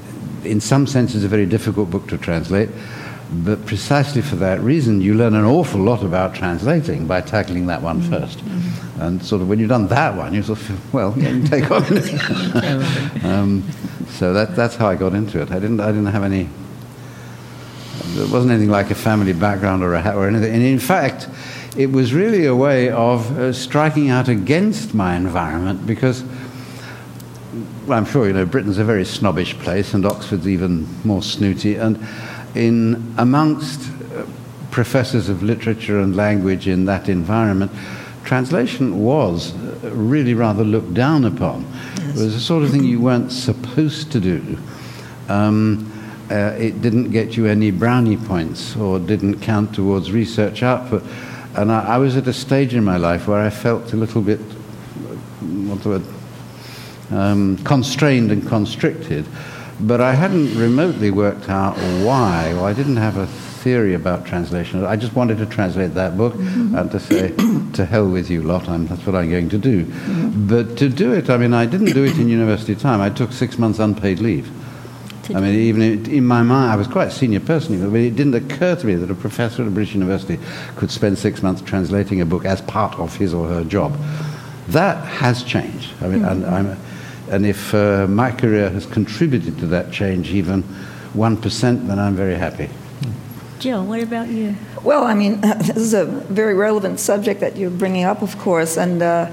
in 0.44 0.62
some 0.62 0.88
sense 0.88 1.14
it's 1.14 1.26
a 1.26 1.28
very 1.28 1.46
difficult 1.46 1.92
book 1.92 2.08
to 2.08 2.18
translate, 2.18 2.70
but 3.32 3.65
precisely 3.65 4.22
for 4.22 4.36
that 4.38 4.60
reason, 4.62 5.02
you 5.02 5.13
learn 5.13 5.36
an 5.36 5.46
awful 5.46 5.80
lot 5.82 6.04
about 6.04 6.34
translating 6.34 7.06
by 7.06 7.22
tackling 7.22 7.68
that 7.68 7.82
one 7.82 8.02
Mm-hmm. 8.02 8.13
1st 8.13 9.02
And 9.02 9.24
sort 9.24 9.42
of 9.42 9.50
when 9.50 9.60
you've 9.60 9.70
done 9.70 9.88
that 9.88 10.15
one, 10.15 10.34
you 10.34 10.42
sort 10.42 10.60
of 10.60 10.94
well, 10.94 11.13
yeah, 11.18 11.30
you 11.30 11.48
take 11.48 11.70
on. 11.70 11.84
um, 13.24 13.63
so 14.10 14.34
that, 14.34 14.56
that's 14.56 14.76
how 14.76 14.88
I 14.88 14.96
got 14.96 15.13
into 15.13 15.42
it. 15.42 15.52
I 15.52 15.60
didn't 15.60 15.80
I 15.80 15.88
didn't 15.88 16.08
have 16.08 16.24
any. 16.24 16.50
There 18.15 18.28
wasn't 18.28 18.52
anything 18.52 18.72
like 18.72 18.89
a 18.89 18.96
family 18.96 19.34
background 19.34 19.84
or 19.84 19.94
a 19.94 20.02
hat 20.02 20.15
or 20.15 20.28
anything. 20.28 20.54
And 20.54 20.63
in 20.63 20.80
fact, 20.80 21.30
it 21.78 21.92
was 21.92 22.13
really 22.13 22.46
a 22.46 22.56
way 22.56 22.89
of 22.89 23.38
uh, 23.38 23.54
striking 23.54 24.10
out 24.10 24.28
against 24.28 24.94
my 24.96 25.15
environment 25.15 25.86
because, 25.86 26.24
well, 27.86 27.98
I'm 27.98 28.06
sure 28.06 28.28
you 28.28 28.34
know, 28.34 28.46
Britain's 28.46 28.80
a 28.80 28.84
very 28.84 29.06
snobbish 29.06 29.58
place 29.60 29.94
and 29.94 30.06
Oxford's 30.06 30.48
even 30.48 30.88
more 31.06 31.22
snooty. 31.22 31.76
And 31.76 32.00
in 32.60 33.15
amongst 33.17 33.89
uh, 33.89 34.26
professors 34.69 35.30
of 35.30 35.41
literature 35.41 36.00
and 36.02 36.15
language 36.15 36.67
in 36.67 36.86
that 36.86 37.08
environment, 37.08 37.72
translation 38.26 39.00
was 39.00 39.56
uh, 39.56 39.91
really 39.93 40.34
rather 40.34 40.65
looked 40.65 40.93
down 40.93 41.24
upon. 41.24 41.65
It 41.95 42.15
was 42.15 42.34
the 42.34 42.39
sort 42.39 42.63
of 42.63 42.72
thing 42.72 42.84
you 42.84 43.00
weren't 43.00 43.32
supposed 43.32 44.12
to 44.12 44.19
do. 44.19 44.58
Um, 45.30 45.89
uh, 46.30 46.56
it 46.60 46.82
didn't 46.82 47.12
get 47.12 47.38
you 47.38 47.45
any 47.48 47.72
brownie 47.72 48.17
points 48.17 48.76
or 48.76 49.00
didn't 49.00 49.39
count 49.39 49.74
towards 49.74 50.12
research 50.12 50.62
output. 50.62 51.04
And 51.56 51.72
I, 51.72 51.95
I 51.95 51.98
was 51.98 52.17
at 52.17 52.28
a 52.28 52.34
stage 52.34 52.76
in 52.76 52.84
my 52.84 52.98
life 52.98 53.28
where 53.28 53.39
I 53.39 53.50
felt 53.50 53.93
a 53.93 53.95
little 53.95 54.22
bit, 54.22 54.39
what's 54.39 55.84
the 55.84 55.89
word, 55.89 56.04
um, 57.12 57.58
constrained 57.63 58.32
and 58.32 58.45
constricted. 58.48 59.26
But 59.80 60.02
I 60.02 60.13
hadn't 60.13 60.58
remotely 60.58 61.12
worked 61.12 61.50
out 61.50 61.78
why. 62.04 62.54
Well, 62.54 62.65
I 62.65 62.74
didn't 62.74 62.98
have 62.98 63.18
a 63.18 63.28
theory 63.28 63.94
about 63.94 64.26
translation. 64.26 64.86
I 64.86 64.96
just 64.96 65.15
wanted 65.15 65.38
to 65.38 65.46
translate 65.46 65.94
that 65.94 66.18
book 66.18 66.34
mm-hmm. 66.34 66.76
and 66.76 66.92
to 66.92 67.00
say, 67.00 67.34
to 67.74 67.86
hell 67.86 68.10
with 68.10 68.30
you 68.30 68.42
lot, 68.42 68.68
I'm, 68.68 68.88
that's 68.88 69.06
what 69.06 69.15
I'm 69.15 69.30
going 69.30 69.50
to 69.50 69.58
do. 69.58 69.86
Mm-hmm. 69.86 70.48
But 70.48 70.78
to 70.78 70.89
do 70.89 71.13
it, 71.13 71.30
I 71.30 71.38
mean, 71.38 71.54
I 71.54 71.65
didn't 71.65 71.94
do 71.94 72.04
it 72.04 72.18
in 72.18 72.30
university 72.30 72.76
time. 72.76 73.02
I 73.02 73.10
took 73.10 73.32
six 73.32 73.58
months 73.58 73.80
unpaid 73.80 74.20
leave. 74.20 74.50
I 75.36 75.39
mean, 75.42 75.54
even 75.54 75.82
in, 75.82 76.26
my 76.26 76.42
mind, 76.42 76.72
I 76.72 76.76
was 76.76 76.88
quite 76.88 77.10
a 77.10 77.12
senior 77.12 77.39
person, 77.39 77.80
but 77.92 78.00
it 78.00 78.15
didn't 78.15 78.34
occur 78.34 78.76
to 78.76 78.86
me 78.86 78.96
that 78.96 79.12
a 79.12 79.15
professor 79.15 79.62
at 79.62 79.68
a 79.68 79.72
British 79.72 79.94
university 79.94 80.39
could 80.76 80.89
spend 80.89 81.20
six 81.20 81.44
months 81.44 81.62
translating 81.62 82.20
a 82.20 82.26
book 82.26 82.46
as 82.46 82.62
part 82.62 82.98
of 82.98 83.15
his 83.15 83.32
or 83.32 83.48
her 83.48 83.63
job. 83.63 83.96
That 84.70 85.06
has 85.06 85.44
changed. 85.44 85.94
I 86.02 86.08
mean, 86.08 86.22
mm-hmm. 86.22 86.44
and, 86.44 86.46
I'm, 86.46 86.78
and 87.30 87.46
if 87.46 87.74
uh, 87.74 88.08
my 88.08 88.32
career 88.32 88.70
has 88.70 88.86
contributed 88.86 89.58
to 89.60 89.68
that 89.68 89.92
change 89.92 90.32
even 90.32 90.63
1%, 91.13 91.88
then 91.88 92.00
I'm 92.00 92.15
very 92.15 92.36
happy. 92.36 92.70
Jill, 93.60 93.86
what 93.86 94.02
about 94.02 94.30
you? 94.30 94.56
Well, 94.84 95.04
I 95.04 95.13
mean, 95.13 95.42
this 95.42 95.78
is 95.78 95.94
a 95.94 96.06
very 96.06 96.54
relevant 96.54 97.00
subject 97.00 97.42
that 97.42 97.58
you're 97.58 97.70
bringing 97.70 98.06
up, 98.06 98.22
of 98.22 98.38
course, 98.38 98.78
and 98.78 99.02
uh, 99.02 99.30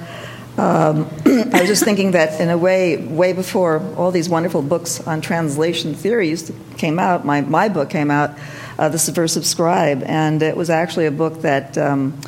um, 0.58 1.08
I 1.26 1.60
was 1.60 1.68
just 1.68 1.84
thinking 1.84 2.12
that 2.12 2.40
in 2.40 2.48
a 2.48 2.58
way, 2.58 2.96
way 2.96 3.32
before 3.32 3.82
all 3.96 4.10
these 4.10 4.28
wonderful 4.28 4.62
books 4.62 5.06
on 5.06 5.20
translation 5.20 5.94
theories 5.94 6.50
came 6.76 6.98
out, 6.98 7.24
my, 7.24 7.42
my 7.42 7.68
book 7.68 7.90
came 7.90 8.10
out, 8.10 8.36
uh, 8.78 8.88
The 8.88 8.98
Subversive 8.98 9.46
Scribe, 9.46 10.02
and 10.04 10.42
it 10.42 10.56
was 10.56 10.70
actually 10.70 11.06
a 11.06 11.10
book 11.10 11.42
that, 11.42 11.76
um, 11.78 12.18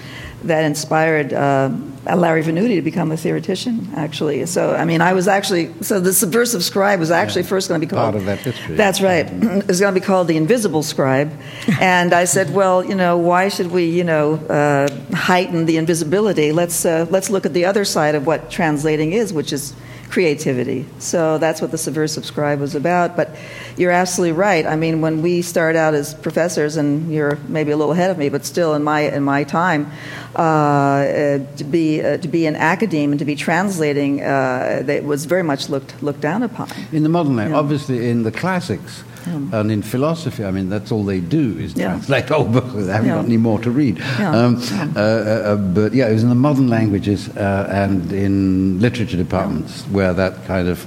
that 0.45 0.65
inspired 0.65 1.33
uh, 1.33 1.71
Larry 2.07 2.43
Venuti 2.43 2.77
to 2.77 2.83
become 2.83 3.11
a 3.11 3.17
theoretician, 3.17 3.89
actually. 3.95 4.47
So, 4.47 4.75
I 4.75 4.85
mean, 4.85 5.01
I 5.01 5.13
was 5.13 5.29
actually, 5.29 5.75
so 5.83 6.01
The 6.01 6.13
Subversive 6.13 6.63
Scribe 6.63 7.01
was 7.01 7.11
actually 7.11 7.43
first 7.43 7.69
going 7.69 7.81
to 7.81 7.87
be 7.87 7.91
called. 7.91 8.13
Part 8.13 8.17
of 8.17 8.25
that 8.27 8.39
history. 8.39 8.77
That's 8.77 9.01
right. 9.01 9.27
It 9.27 9.67
was 9.67 9.81
going 9.81 9.95
to 9.95 10.01
be 10.01 10.05
called 10.05 10.29
The 10.29 10.37
Invisible 10.37 10.83
Scribe. 10.83 11.33
And 11.81 12.13
I 12.13 12.25
said, 12.25 12.53
well, 12.55 12.85
you 12.85 12.95
know, 12.95 13.17
why 13.17 13.49
should 13.49 13.71
we, 13.71 13.85
you 13.85 14.05
know, 14.05 14.35
uh, 14.35 14.89
heighten 15.15 15.67
the 15.67 15.77
invisibility? 15.77 16.51
Let's, 16.53 16.85
uh, 16.85 17.07
let's 17.11 17.31
look 17.31 17.47
at 17.47 17.55
the 17.55 17.65
other 17.65 17.85
side 17.85 18.15
of 18.15 18.27
what 18.27 18.51
translating 18.51 19.13
is, 19.13 19.33
which 19.33 19.53
is 19.53 19.75
creativity. 20.09 20.87
So 20.99 21.39
that's 21.39 21.61
what 21.61 21.71
the 21.71 21.79
Subversive 21.79 22.25
Scribe 22.25 22.61
was 22.61 22.75
about. 22.75 23.17
But 23.17 23.35
you're 23.77 23.91
absolutely 23.91 24.33
right. 24.33 24.67
I 24.67 24.77
mean, 24.77 25.01
when 25.01 25.23
we 25.23 25.43
start 25.43 25.77
out 25.77 25.95
as 25.95 26.15
professors, 26.15 26.77
and 26.77 27.13
you're 27.13 27.37
maybe 27.49 27.71
a 27.71 27.77
little 27.77 27.93
ahead 27.93 28.11
of 28.11 28.19
me, 28.19 28.29
but 28.29 28.45
still 28.45 28.75
in 28.75 28.83
my, 28.83 29.01
in 29.01 29.23
my 29.23 29.45
time, 29.45 29.91
uh, 30.37 30.43
uh, 30.43 31.39
to, 31.57 31.65
be, 31.65 32.03
uh, 32.03 32.17
to 32.19 32.29
be 32.29 32.47
an 32.47 32.57
academe 32.57 33.13
and 33.13 33.19
to 33.19 33.25
be 33.25 33.37
translating, 33.37 34.23
uh, 34.23 34.83
that 34.85 35.05
was 35.05 35.27
very 35.27 35.43
much 35.43 35.69
looked, 35.69 36.03
looked 36.03 36.21
down 36.21 36.43
upon. 36.43 36.69
In 36.93 37.03
the 37.03 37.09
modern 37.09 37.39
era. 37.39 37.51
Yeah. 37.51 37.57
obviously 37.57 38.09
in 38.09 38.23
the 38.23 38.33
classics 38.33 39.05
and 39.53 39.71
in 39.71 39.83
philosophy, 39.83 40.45
I 40.45 40.51
mean, 40.51 40.69
that's 40.71 40.91
all 40.93 41.05
they 41.05 41.21
do 41.21 41.57
is 41.59 41.75
Yeah. 41.75 41.89
translate 41.89 42.31
old 42.37 42.53
books. 42.53 42.73
They 42.75 42.93
haven't 42.93 43.09
Yeah. 43.09 43.17
got 43.17 43.25
any 43.25 43.37
more 43.37 43.59
to 43.61 43.71
read. 43.71 43.99
Yeah. 43.99 44.37
Um, 44.37 44.57
uh, 44.97 45.01
uh, 45.01 45.57
but 45.57 45.93
yeah, 45.95 46.09
it 46.11 46.15
was 46.15 46.23
in 46.23 46.29
the 46.29 46.35
modern 46.49 46.69
languages 46.69 47.29
uh, 47.37 47.69
and 47.71 48.13
in 48.13 48.79
literature 48.81 49.17
departments 49.17 49.85
where 49.93 50.13
that 50.15 50.45
kind 50.47 50.69
of. 50.69 50.85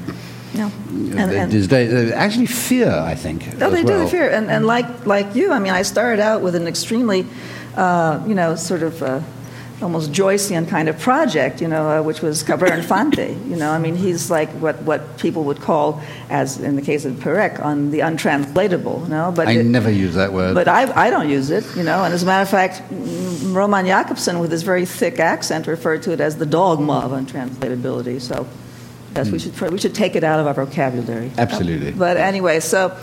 Yeah. 0.54 0.66
uh, 0.66 0.70
And- 1.18 1.54
and- 1.54 1.74
uh, 1.74 2.16
actually, 2.16 2.48
fear, 2.48 2.92
I 3.12 3.16
think. 3.16 3.48
As 3.48 3.58
they 3.72 3.84
well. 3.84 4.04
do. 4.04 4.08
Fear, 4.08 4.30
and, 4.30 4.50
and 4.50 4.66
like 4.66 5.06
like 5.06 5.28
you, 5.36 5.52
I 5.54 5.60
mean, 5.60 5.74
I 5.80 5.84
started 5.84 6.20
out 6.20 6.42
with 6.44 6.56
an 6.56 6.68
extremely, 6.68 7.26
uh, 7.78 8.20
you 8.28 8.36
know, 8.36 8.56
sort 8.56 8.84
of 8.84 9.02
uh, 9.02 9.20
almost 9.82 10.12
Joycean 10.12 10.68
kind 10.68 10.88
of 10.90 11.00
project, 11.00 11.62
you 11.62 11.68
know, 11.68 11.90
uh, 12.00 12.04
which 12.04 12.22
was 12.22 12.44
Cabrera 12.44 12.78
Infante. 12.78 13.34
You 13.48 13.56
know, 13.56 13.72
I 13.72 13.78
mean, 13.80 13.96
he's 13.96 14.30
like 14.30 14.50
what 14.52 14.82
what 14.84 15.18
people 15.18 15.44
would 15.46 15.60
call, 15.62 16.02
as 16.30 16.60
in 16.60 16.76
the 16.76 16.82
case 16.82 17.06
of 17.06 17.14
Perec, 17.20 17.64
on 17.64 17.92
the 17.92 18.02
untranslatable. 18.02 19.02
You 19.04 19.10
know, 19.10 19.32
but 19.36 19.48
I 19.48 19.54
it- 19.54 19.66
never 19.66 19.90
use 19.92 20.16
that 20.16 20.32
word. 20.34 20.56
but 20.56 20.68
I, 20.68 20.92
I 21.08 21.10
don't 21.10 21.30
use 21.30 21.50
it, 21.50 21.66
you 21.76 21.84
know. 21.84 22.04
And 22.04 22.14
as 22.14 22.24
a 22.24 22.26
matter 22.26 22.44
of 22.44 22.50
fact, 22.50 22.82
mm, 22.92 23.54
Roman 23.56 23.86
Jakobson, 23.86 24.40
with 24.40 24.52
his 24.52 24.64
very 24.64 24.86
thick 24.86 25.20
accent, 25.20 25.68
referred 25.68 26.04
to 26.04 26.12
it 26.12 26.20
as 26.22 26.38
the 26.38 26.46
dogma 26.46 27.00
of 27.00 27.12
untranslatability. 27.12 28.22
So, 28.22 28.48
yes, 29.16 29.30
we 29.30 29.40
should 29.40 29.60
we 29.72 29.78
should 29.78 29.96
take 29.96 30.16
it 30.16 30.24
out 30.24 30.40
of 30.40 30.48
our 30.48 30.66
vocabulary. 30.66 31.32
Absolutely. 31.38 31.92
But 31.92 32.18
anyway, 32.18 32.60
so 32.60 32.98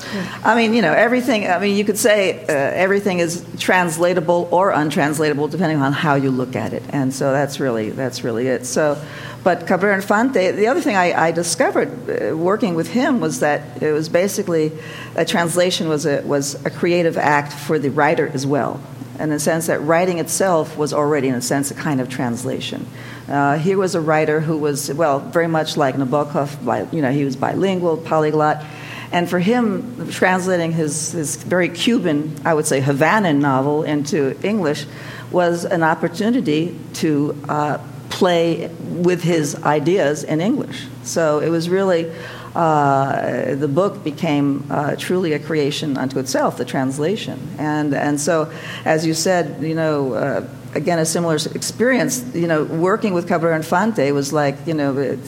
I 0.44 0.54
mean, 0.54 0.74
you 0.74 0.82
know, 0.82 0.92
everything. 0.92 1.46
I 1.46 1.58
mean, 1.58 1.76
you 1.76 1.84
could 1.84 1.98
say 1.98 2.44
uh, 2.44 2.52
everything 2.52 3.18
is 3.18 3.44
translatable 3.58 4.48
or 4.50 4.72
untranslatable 4.72 5.48
depending 5.48 5.78
on 5.78 5.92
how 5.92 6.14
you 6.14 6.30
look 6.30 6.56
at 6.56 6.72
it. 6.72 6.82
And 6.90 7.12
so 7.12 7.32
that's 7.32 7.60
really 7.60 7.90
that's 7.90 8.24
really 8.24 8.46
it. 8.46 8.66
So. 8.66 9.00
But 9.44 9.68
Cabrera 9.68 9.94
Infante, 9.94 10.50
the 10.50 10.66
other 10.66 10.80
thing 10.80 10.96
I, 10.96 11.28
I 11.28 11.30
discovered 11.30 11.88
uh, 12.10 12.36
working 12.36 12.74
with 12.74 12.88
him 12.88 13.20
was 13.20 13.38
that 13.38 13.80
it 13.80 13.92
was 13.92 14.08
basically 14.08 14.72
a 15.14 15.24
translation 15.24 15.88
was 15.88 16.06
a, 16.06 16.22
was 16.22 16.56
a 16.66 16.70
creative 16.70 17.16
act 17.16 17.52
for 17.52 17.78
the 17.78 17.88
writer 17.88 18.28
as 18.34 18.44
well 18.44 18.80
in 19.18 19.30
the 19.30 19.40
sense 19.40 19.66
that 19.66 19.80
writing 19.80 20.18
itself 20.18 20.76
was 20.76 20.92
already, 20.92 21.28
in 21.28 21.34
a 21.34 21.42
sense, 21.42 21.70
a 21.70 21.74
kind 21.74 22.00
of 22.00 22.08
translation. 22.08 22.86
Uh, 23.28 23.58
here 23.58 23.76
was 23.76 23.94
a 23.94 24.00
writer 24.00 24.40
who 24.40 24.56
was, 24.56 24.92
well, 24.92 25.18
very 25.18 25.48
much 25.48 25.76
like 25.76 25.96
Nabokov, 25.96 26.92
you 26.92 27.02
know, 27.02 27.10
he 27.10 27.24
was 27.24 27.36
bilingual, 27.36 27.96
polyglot. 27.96 28.64
And 29.10 29.28
for 29.28 29.38
him, 29.38 30.10
translating 30.10 30.72
his, 30.72 31.12
his 31.12 31.36
very 31.36 31.68
Cuban, 31.68 32.36
I 32.44 32.54
would 32.54 32.66
say 32.66 32.80
Havanan 32.80 33.40
novel 33.40 33.82
into 33.82 34.36
English 34.46 34.86
was 35.30 35.64
an 35.64 35.82
opportunity 35.82 36.78
to 36.94 37.36
uh, 37.48 37.78
play 38.10 38.68
with 38.68 39.22
his 39.22 39.62
ideas 39.62 40.24
in 40.24 40.40
English. 40.40 40.86
So 41.04 41.40
it 41.40 41.48
was 41.48 41.68
really, 41.68 42.12
uh, 42.58 43.54
the 43.54 43.68
book 43.68 44.02
became 44.02 44.66
uh, 44.68 44.96
truly 44.96 45.32
a 45.32 45.38
creation 45.38 45.96
unto 45.96 46.18
itself, 46.18 46.56
the 46.56 46.64
translation. 46.64 47.38
And, 47.56 47.94
and 47.94 48.20
so, 48.20 48.50
as 48.84 49.06
you 49.06 49.14
said, 49.14 49.62
you 49.62 49.76
know, 49.76 50.14
uh, 50.14 50.48
again 50.78 50.98
a 50.98 51.04
similar 51.04 51.36
experience. 51.54 52.24
You 52.34 52.46
know, 52.46 52.64
working 52.64 53.12
with 53.12 53.28
Cabrera 53.28 53.56
Infante 53.56 54.10
was 54.12 54.32
like 54.32 54.56
you 54.66 54.74
know 54.74 55.18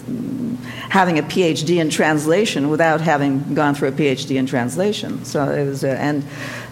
having 0.90 1.18
a 1.18 1.22
PhD 1.22 1.80
in 1.80 1.88
translation 1.88 2.68
without 2.68 3.00
having 3.00 3.54
gone 3.54 3.74
through 3.74 3.88
a 3.88 3.92
PhD 3.92 4.36
in 4.36 4.46
translation. 4.46 5.24
So 5.24 5.48
it 5.48 5.66
was, 5.66 5.84
uh, 5.84 5.88
and 5.88 6.24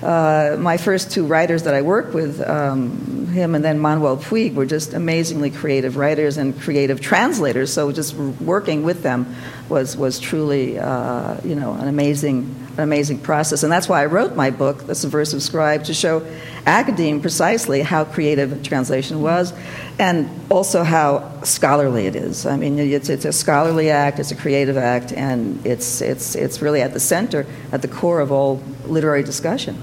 uh, 0.03 0.57
my 0.59 0.77
first 0.77 1.13
two 1.13 1.25
writers 1.25 1.63
that 1.63 1.75
I 1.75 1.83
worked 1.83 2.15
with, 2.15 2.41
um, 2.41 3.29
him 3.29 3.55
and 3.55 3.65
then 3.65 3.79
Manuel 3.79 4.17
Puig, 4.17 4.55
were 4.55 4.67
just 4.67 4.93
amazingly 4.93 5.51
creative 5.51 5.97
writers 5.97 6.37
and 6.37 6.59
creative 6.59 7.01
translators. 7.01 7.73
So 7.73 7.93
just 7.93 8.15
working 8.15 8.83
with 8.83 9.03
them 9.03 9.35
was 9.69 9.97
was 9.97 10.19
truly 10.19 10.79
uh, 10.79 11.37
you 11.45 11.55
know 11.55 11.75
an 11.75 11.89
amazing 11.89 12.68
an 12.79 12.85
amazing 12.85 13.19
process, 13.19 13.65
and 13.65 13.73
that's 13.73 13.89
why 13.89 14.03
I 14.03 14.07
wrote 14.07 14.37
my 14.37 14.51
book, 14.51 14.87
The 14.87 14.95
Subversive 14.95 15.43
Scribe, 15.43 15.85
to 15.85 15.95
show 15.95 16.25
academe 16.65 17.21
precisely 17.21 17.83
how 17.83 18.05
creative 18.05 18.63
translation 18.63 19.21
was, 19.21 19.53
and 19.99 20.31
also 20.49 20.85
how 20.85 21.43
scholarly 21.43 22.07
it 22.07 22.15
is. 22.15 22.47
I 22.47 22.57
mean, 22.57 22.79
it's, 22.79 23.09
it's 23.09 23.25
a 23.25 23.33
scholarly 23.33 23.91
act, 23.91 24.21
it's 24.21 24.31
a 24.31 24.37
creative 24.37 24.77
act, 24.77 25.13
and 25.13 25.67
it's, 25.67 26.01
it's, 26.01 26.37
it's 26.37 26.63
really 26.63 26.81
at 26.81 26.93
the 26.93 27.01
center, 27.01 27.47
at 27.73 27.83
the 27.83 27.89
core 27.89 28.21
of 28.21 28.31
all 28.31 28.63
literary 28.87 29.25
discussion, 29.25 29.77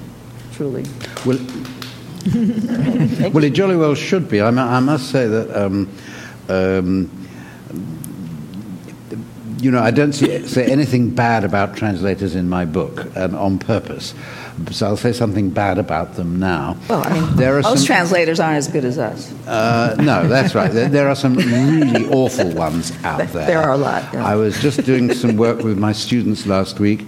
truly. 0.54 0.86
Well, 1.26 1.40
well, 3.34 3.44
it 3.44 3.54
jolly 3.54 3.76
well 3.76 3.94
should 3.94 4.30
be. 4.30 4.40
I, 4.40 4.48
I 4.48 4.80
must 4.80 5.12
say 5.12 5.28
that, 5.28 5.54
um, 5.54 5.92
um, 6.48 7.25
you 9.66 9.72
know, 9.72 9.82
I 9.82 9.90
don't 9.90 10.14
see, 10.14 10.46
say 10.48 10.72
anything 10.72 11.10
bad 11.10 11.44
about 11.44 11.76
translators 11.76 12.36
in 12.36 12.48
my 12.48 12.66
book, 12.66 13.08
and 13.16 13.36
on 13.36 13.58
purpose. 13.58 14.14
So 14.70 14.86
I'll 14.86 14.96
say 14.96 15.12
something 15.12 15.50
bad 15.50 15.80
about 15.80 16.14
them 16.14 16.40
now. 16.40 16.78
Well, 16.88 17.04
I 17.04 17.20
mean, 17.20 17.36
there 17.36 17.58
are 17.58 17.64
most 17.64 17.80
some, 17.80 17.88
translators 17.88 18.40
aren't 18.40 18.58
as 18.58 18.68
good 18.68 18.86
as 18.86 19.00
us. 19.00 19.34
uh, 19.48 19.96
no, 19.98 20.28
that's 20.28 20.54
right. 20.54 20.72
There, 20.72 20.88
there 20.88 21.10
are 21.10 21.16
some 21.16 21.34
really 21.34 22.08
awful 22.12 22.52
ones 22.52 22.94
out 23.04 23.28
there. 23.30 23.48
There 23.48 23.60
are 23.60 23.72
a 23.72 23.78
lot. 23.78 24.14
I 24.14 24.36
was 24.36 24.62
just 24.62 24.86
doing 24.86 25.12
some 25.16 25.36
work 25.36 25.64
with 25.64 25.80
my 25.80 25.94
students 25.94 26.46
last 26.46 26.80
week 26.80 27.02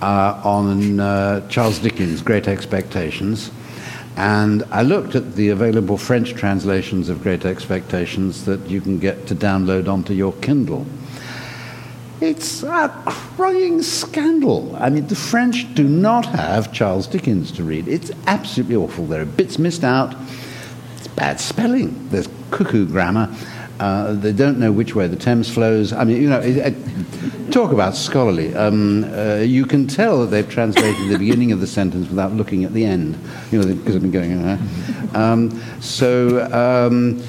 uh, 0.00 0.40
on 0.42 1.00
uh, 1.00 1.46
Charles 1.48 1.80
Dickens' 1.80 2.22
Great 2.22 2.48
Expectations. 2.48 3.50
And 4.16 4.64
I 4.70 4.82
looked 4.82 5.14
at 5.14 5.34
the 5.34 5.50
available 5.50 5.98
French 5.98 6.32
translations 6.32 7.10
of 7.10 7.22
Great 7.22 7.44
Expectations 7.44 8.46
that 8.46 8.70
you 8.70 8.80
can 8.80 8.98
get 8.98 9.26
to 9.26 9.34
download 9.34 9.86
onto 9.86 10.14
your 10.14 10.32
Kindle. 10.40 10.86
It's 12.20 12.62
a 12.62 12.88
crying 13.06 13.80
scandal. 13.80 14.76
I 14.76 14.90
mean, 14.90 15.06
the 15.06 15.16
French 15.16 15.74
do 15.74 15.84
not 15.84 16.26
have 16.26 16.70
Charles 16.70 17.06
Dickens 17.06 17.50
to 17.52 17.64
read. 17.64 17.88
It's 17.88 18.10
absolutely 18.26 18.76
awful. 18.76 19.06
There 19.06 19.22
are 19.22 19.26
bits 19.26 19.58
missed 19.58 19.84
out. 19.84 20.14
It's 20.98 21.08
bad 21.08 21.40
spelling. 21.40 22.10
There's 22.10 22.28
cuckoo 22.50 22.84
grammar. 22.84 23.34
Uh, 23.78 24.12
they 24.12 24.32
don't 24.32 24.58
know 24.58 24.70
which 24.70 24.94
way 24.94 25.06
the 25.06 25.16
Thames 25.16 25.48
flows. 25.48 25.94
I 25.94 26.04
mean, 26.04 26.20
you 26.20 26.28
know, 26.28 26.40
it, 26.40 26.58
it, 26.58 27.52
talk 27.52 27.72
about 27.72 27.96
scholarly. 27.96 28.54
Um, 28.54 29.04
uh, 29.04 29.36
you 29.36 29.64
can 29.64 29.86
tell 29.86 30.20
that 30.20 30.26
they've 30.26 30.48
translated 30.48 31.08
the 31.08 31.16
beginning 31.16 31.52
of 31.52 31.60
the 31.60 31.66
sentence 31.66 32.10
without 32.10 32.32
looking 32.32 32.64
at 32.64 32.74
the 32.74 32.84
end, 32.84 33.18
you 33.50 33.62
know, 33.62 33.74
because 33.74 33.96
I've 33.96 34.02
been 34.02 34.10
going. 34.10 34.44
Uh, 34.44 34.58
um, 35.14 35.62
so, 35.80 36.44
um, 36.52 37.22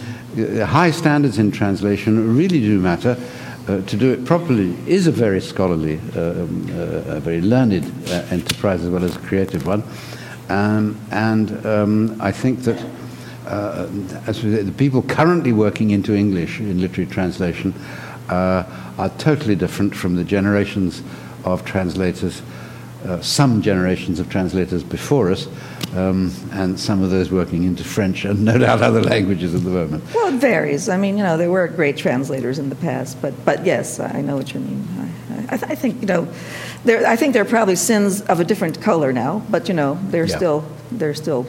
high 0.65 0.91
standards 0.91 1.37
in 1.37 1.51
translation 1.51 2.35
really 2.35 2.59
do 2.59 2.77
matter. 2.79 3.17
Uh, 3.67 3.79
to 3.85 3.95
do 3.95 4.11
it 4.11 4.25
properly 4.25 4.75
is 4.87 5.05
a 5.05 5.11
very 5.11 5.39
scholarly, 5.39 5.99
uh, 6.15 6.31
um, 6.31 6.67
uh, 6.71 7.17
a 7.17 7.19
very 7.19 7.41
learned 7.41 7.85
uh, 8.07 8.25
enterprise 8.31 8.83
as 8.83 8.89
well 8.89 9.03
as 9.03 9.15
a 9.15 9.19
creative 9.19 9.67
one. 9.67 9.83
Um, 10.49 10.99
and 11.11 11.63
um, 11.63 12.17
I 12.19 12.31
think 12.31 12.61
that 12.61 12.83
as 14.25 14.41
the 14.41 14.73
people 14.75 15.03
currently 15.03 15.53
working 15.53 15.91
into 15.91 16.15
English 16.15 16.59
in 16.59 16.81
literary 16.81 17.09
translation 17.09 17.75
are 18.29 19.11
totally 19.19 19.55
different 19.55 19.95
from 19.95 20.15
the 20.15 20.23
generations 20.23 21.03
of 21.45 21.63
translators, 21.63 22.41
some 23.21 23.61
generations 23.61 24.19
of 24.19 24.27
translators 24.29 24.83
before 24.83 25.31
us, 25.31 25.47
um, 25.95 26.31
and 26.51 26.79
some 26.79 27.03
of 27.03 27.09
those 27.09 27.31
working 27.31 27.63
into 27.63 27.83
French 27.83 28.23
and 28.25 28.43
no 28.45 28.57
doubt 28.57 28.81
other 28.81 29.01
languages 29.01 29.53
at 29.53 29.63
the 29.63 29.69
moment. 29.69 30.03
Well, 30.13 30.33
it 30.33 30.39
varies. 30.39 30.87
I 30.89 30.97
mean, 30.97 31.17
you 31.17 31.23
know, 31.23 31.37
there 31.37 31.49
were 31.51 31.67
great 31.67 31.97
translators 31.97 32.59
in 32.59 32.69
the 32.69 32.75
past, 32.75 33.21
but, 33.21 33.33
but 33.45 33.65
yes, 33.65 33.99
I 33.99 34.21
know 34.21 34.37
what 34.37 34.53
you 34.53 34.59
mean. 34.61 34.87
I, 35.49 35.55
I, 35.55 35.59
I 35.71 35.75
think, 35.75 36.01
you 36.01 36.07
know, 36.07 36.27
there, 36.85 37.05
I 37.05 37.15
think 37.15 37.33
there 37.33 37.41
are 37.43 37.45
probably 37.49 37.75
sins 37.75 38.21
of 38.21 38.39
a 38.39 38.43
different 38.43 38.81
color 38.81 39.11
now, 39.13 39.41
but, 39.49 39.67
you 39.67 39.73
know, 39.73 39.99
there's 40.09 40.31
Yeah. 40.31 40.37
still, 40.37 40.65
there's 40.91 41.17
still 41.17 41.45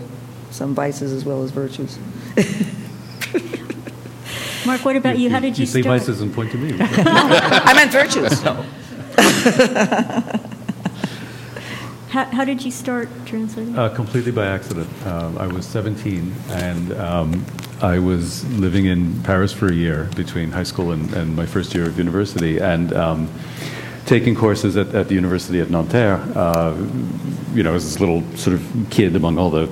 some 0.51 0.75
vices 0.75 1.13
as 1.13 1.25
well 1.25 1.43
as 1.45 1.51
virtues. 1.51 1.99
Mark, 4.67 4.85
what 4.85 4.95
about 4.97 5.19
you? 5.19 5.29
How 5.31 5.41
did 5.41 5.59
you, 5.59 5.63
You 5.63 5.67
say 5.67 5.83
start? 5.83 6.01
vices 6.01 6.21
and 6.21 6.33
point 6.33 6.53
to 6.53 6.59
me. 6.59 6.77
I 6.81 7.73
meant 7.75 7.91
virtues. 7.91 8.43
How, 12.13 12.27
how 12.27 12.45
did 12.45 12.63
you 12.63 12.71
start 12.71 13.09
translating? 13.25 13.79
Uh, 13.79 13.89
completely 13.89 14.33
by 14.33 14.45
accident. 14.45 14.87
Um, 15.07 15.39
I 15.39 15.47
was 15.47 15.65
17, 15.65 16.35
and 16.51 16.93
um, 16.93 17.47
I 17.81 18.01
was 18.01 18.45
living 18.53 18.85
in 18.85 19.23
Paris 19.23 19.51
for 19.51 19.69
a 19.69 19.73
year 19.73 20.11
between 20.15 20.51
high 20.51 20.65
school 20.65 20.93
and, 20.93 21.11
and 21.15 21.35
my 21.35 21.47
first 21.47 21.75
year 21.75 21.87
of 21.87 21.97
university, 21.97 22.59
and 22.59 22.93
um, 22.93 23.31
taking 24.05 24.35
courses 24.35 24.77
at, 24.77 24.95
at 24.95 25.09
the 25.09 25.15
University 25.15 25.59
of 25.59 25.71
Nanterre. 25.71 26.21
Uh, 26.35 26.77
you 27.55 27.63
know, 27.63 27.75
as 27.77 27.85
this 27.85 27.99
little 27.99 28.21
sort 28.37 28.57
of 28.57 28.87
kid 28.91 29.17
among 29.17 29.39
all 29.39 29.49
the 29.49 29.69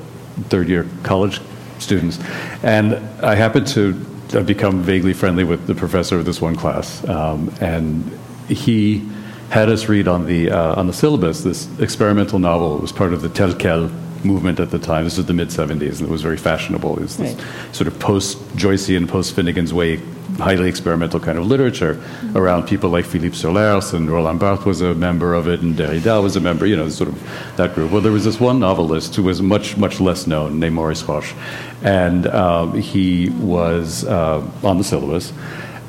third-year 0.48 0.86
college 1.02 1.42
students, 1.78 2.18
and 2.62 2.94
I 3.22 3.34
happened 3.34 3.66
to 3.66 3.94
uh, 4.32 4.40
become 4.40 4.80
vaguely 4.82 5.12
friendly 5.12 5.44
with 5.44 5.66
the 5.66 5.74
professor 5.74 6.18
of 6.18 6.24
this 6.24 6.40
one 6.40 6.56
class, 6.56 7.06
um, 7.06 7.52
and 7.60 8.18
he 8.48 9.06
had 9.50 9.68
us 9.68 9.88
read 9.88 10.08
on 10.08 10.26
the 10.26 10.50
uh, 10.50 10.74
on 10.80 10.86
the 10.86 10.92
syllabus 10.92 11.42
this 11.42 11.68
experimental 11.80 12.38
novel. 12.38 12.76
It 12.76 12.82
was 12.82 12.92
part 12.92 13.12
of 13.12 13.20
the 13.22 13.28
tel 13.28 13.52
quel 13.54 13.90
movement 14.22 14.60
at 14.60 14.70
the 14.70 14.78
time. 14.78 15.04
This 15.04 15.16
was 15.16 15.26
the 15.26 15.32
mid 15.32 15.48
'70s, 15.48 15.98
and 16.00 16.08
it 16.08 16.10
was 16.10 16.22
very 16.22 16.36
fashionable. 16.36 16.96
It 16.96 17.02
was 17.02 17.16
this 17.16 17.34
Right. 17.34 17.74
sort 17.74 17.88
of 17.88 17.98
post 17.98 18.38
Joycean, 18.56 19.08
post 19.08 19.34
Finnegan's 19.34 19.72
Wake, 19.72 20.00
highly 20.38 20.68
experimental 20.68 21.18
kind 21.20 21.36
of 21.38 21.46
literature 21.46 21.98
around 22.34 22.66
people 22.66 22.90
like 22.90 23.04
Philippe 23.04 23.34
Sollers 23.36 23.92
and 23.92 24.08
Roland 24.10 24.38
Barthes 24.38 24.64
was 24.64 24.80
a 24.82 24.94
member 24.94 25.34
of 25.34 25.48
it, 25.48 25.60
and 25.62 25.74
Derrida 25.76 26.22
was 26.22 26.36
a 26.36 26.40
member. 26.40 26.64
You 26.66 26.76
know, 26.76 26.88
sort 26.88 27.08
of 27.08 27.18
that 27.56 27.74
group. 27.74 27.90
Well, 27.90 28.02
there 28.02 28.12
was 28.12 28.24
this 28.24 28.38
one 28.38 28.60
novelist 28.60 29.16
who 29.16 29.24
was 29.24 29.42
much 29.42 29.76
much 29.76 30.00
less 30.00 30.26
known, 30.28 30.60
named 30.60 30.76
Maurice 30.76 31.02
Roche, 31.02 31.34
and 31.82 32.26
um, 32.28 32.80
he 32.80 33.30
was 33.40 34.04
uh, 34.04 34.42
on 34.62 34.78
the 34.78 34.84
syllabus. 34.84 35.32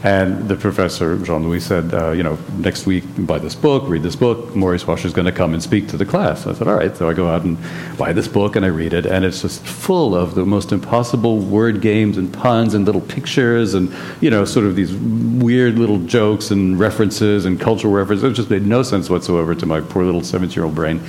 And 0.04 0.50
the 0.50 0.56
professor, 0.56 1.16
Jean 1.20 1.44
Louis, 1.44 1.60
said, 1.60 1.94
uh, 1.94 2.10
you 2.12 2.24
know, 2.24 2.38
next 2.58 2.88
week, 2.88 3.04
buy 3.20 3.38
this 3.38 3.54
book, 3.54 3.84
read 3.88 4.02
this 4.02 4.16
book. 4.16 4.56
Maurice 4.56 4.84
Roche 4.86 5.06
is 5.06 5.14
going 5.14 5.26
to 5.26 5.32
come 5.32 5.54
and 5.54 5.62
speak 5.62 5.90
to 5.90 5.98
the 5.98 6.06
class. 6.06 6.48
I 6.48 6.54
said, 6.54 6.68
all 6.68 6.74
right. 6.74 6.96
So 6.98 7.08
I 7.08 7.14
go 7.14 7.30
out 7.30 7.44
and 7.44 7.58
buy 7.98 8.12
this 8.12 8.28
book 8.28 8.56
and 8.56 8.66
I 8.66 8.70
read 8.70 8.94
it. 8.94 9.06
And 9.06 9.24
it's 9.24 9.44
just 9.44 9.64
full 9.64 10.16
of 10.16 10.34
the 10.34 10.44
most 10.44 10.72
impossible 10.72 11.38
word 11.38 11.82
games 11.82 12.18
and 12.18 12.34
puns 12.34 12.74
and 12.74 12.84
little 12.84 13.02
pictures 13.02 13.76
and, 13.76 13.94
you 14.22 14.32
know, 14.32 14.44
sort 14.44 14.66
of 14.66 14.76
these 14.76 14.92
weird 14.94 15.78
little 15.78 16.00
jokes 16.00 16.50
and 16.50 16.80
references 16.80 17.46
and 17.46 17.60
cultural 17.60 17.94
references. 17.94 18.24
It 18.24 18.34
just 18.34 18.50
made 18.50 18.66
no 18.66 18.82
sense 18.82 19.08
whatsoever 19.08 19.54
to 19.54 19.66
my 19.68 19.82
poor 19.82 20.04
little 20.04 20.24
17 20.24 20.56
year 20.56 20.66
old 20.66 20.74
brain. 20.74 21.00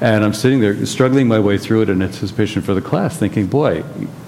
And 0.00 0.24
I'm 0.24 0.34
sitting 0.34 0.58
there 0.58 0.84
struggling 0.86 1.28
my 1.28 1.38
way 1.38 1.56
through 1.56 1.82
it 1.82 1.88
in 1.88 2.02
anticipation 2.02 2.62
for 2.62 2.74
the 2.74 2.82
class, 2.82 3.16
thinking, 3.16 3.46
boy, 3.46 3.84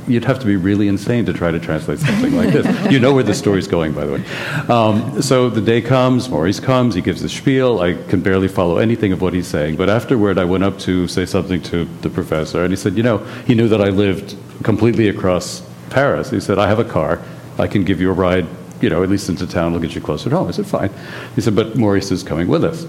you'd 0.07 0.25
have 0.25 0.39
to 0.41 0.47
be 0.47 0.57
really 0.57 0.89
insane 0.89 1.25
to 1.27 1.33
try 1.33 1.51
to 1.51 1.61
translate 1.61 1.99
something 1.99 2.35
like 2.37 2.51
this. 2.51 2.93
You 2.93 2.99
know 2.99 3.15
where 3.15 3.23
the 3.23 3.35
story's 3.35 3.69
going, 3.69 3.93
by 3.93 4.05
the 4.05 4.13
way. 4.13 4.25
Um, 4.69 5.23
so 5.23 5.49
the 5.49 5.61
day 5.61 5.81
comes, 5.81 6.29
Maurice 6.29 6.61
comes, 6.61 6.95
he 6.95 7.01
gives 7.01 7.23
the 7.23 7.29
spiel. 7.29 7.81
I 7.81 7.95
can 7.95 8.21
barely 8.21 8.49
follow 8.49 8.79
anything 8.79 9.13
of 9.13 9.21
what 9.21 9.33
he's 9.35 9.47
saying. 9.47 9.77
But 9.77 9.89
afterward, 9.89 10.39
I 10.39 10.45
went 10.45 10.65
up 10.65 10.79
to 10.81 11.09
say 11.09 11.27
something 11.27 11.63
to 11.65 11.85
the 12.03 12.11
professor, 12.11 12.63
and 12.63 12.73
he 12.73 12.77
said, 12.77 12.97
You 12.97 13.03
know, 13.03 13.19
he 13.47 13.55
knew 13.55 13.69
that 13.69 13.81
I 13.81 13.89
lived 13.89 14.37
completely 14.63 15.09
across 15.09 15.63
Paris. 15.91 16.31
He 16.31 16.41
said, 16.41 16.59
I 16.59 16.69
have 16.69 16.79
a 16.79 16.85
car. 16.85 17.23
I 17.59 17.67
can 17.67 17.85
give 17.85 18.01
you 18.01 18.11
a 18.11 18.15
ride, 18.15 18.47
you 18.81 18.91
know, 18.91 19.03
at 19.03 19.09
least 19.09 19.29
into 19.29 19.47
town. 19.47 19.73
We'll 19.73 19.83
get 19.83 19.95
you 19.95 20.01
closer 20.01 20.31
to 20.31 20.37
home. 20.37 20.49
I 20.49 20.53
said, 20.53 20.67
Fine. 20.67 20.91
He 21.35 21.41
said, 21.41 21.55
But 21.55 21.77
Maurice 21.77 22.11
is 22.11 22.23
coming 22.23 22.49
with 22.49 22.65
us. 22.65 22.87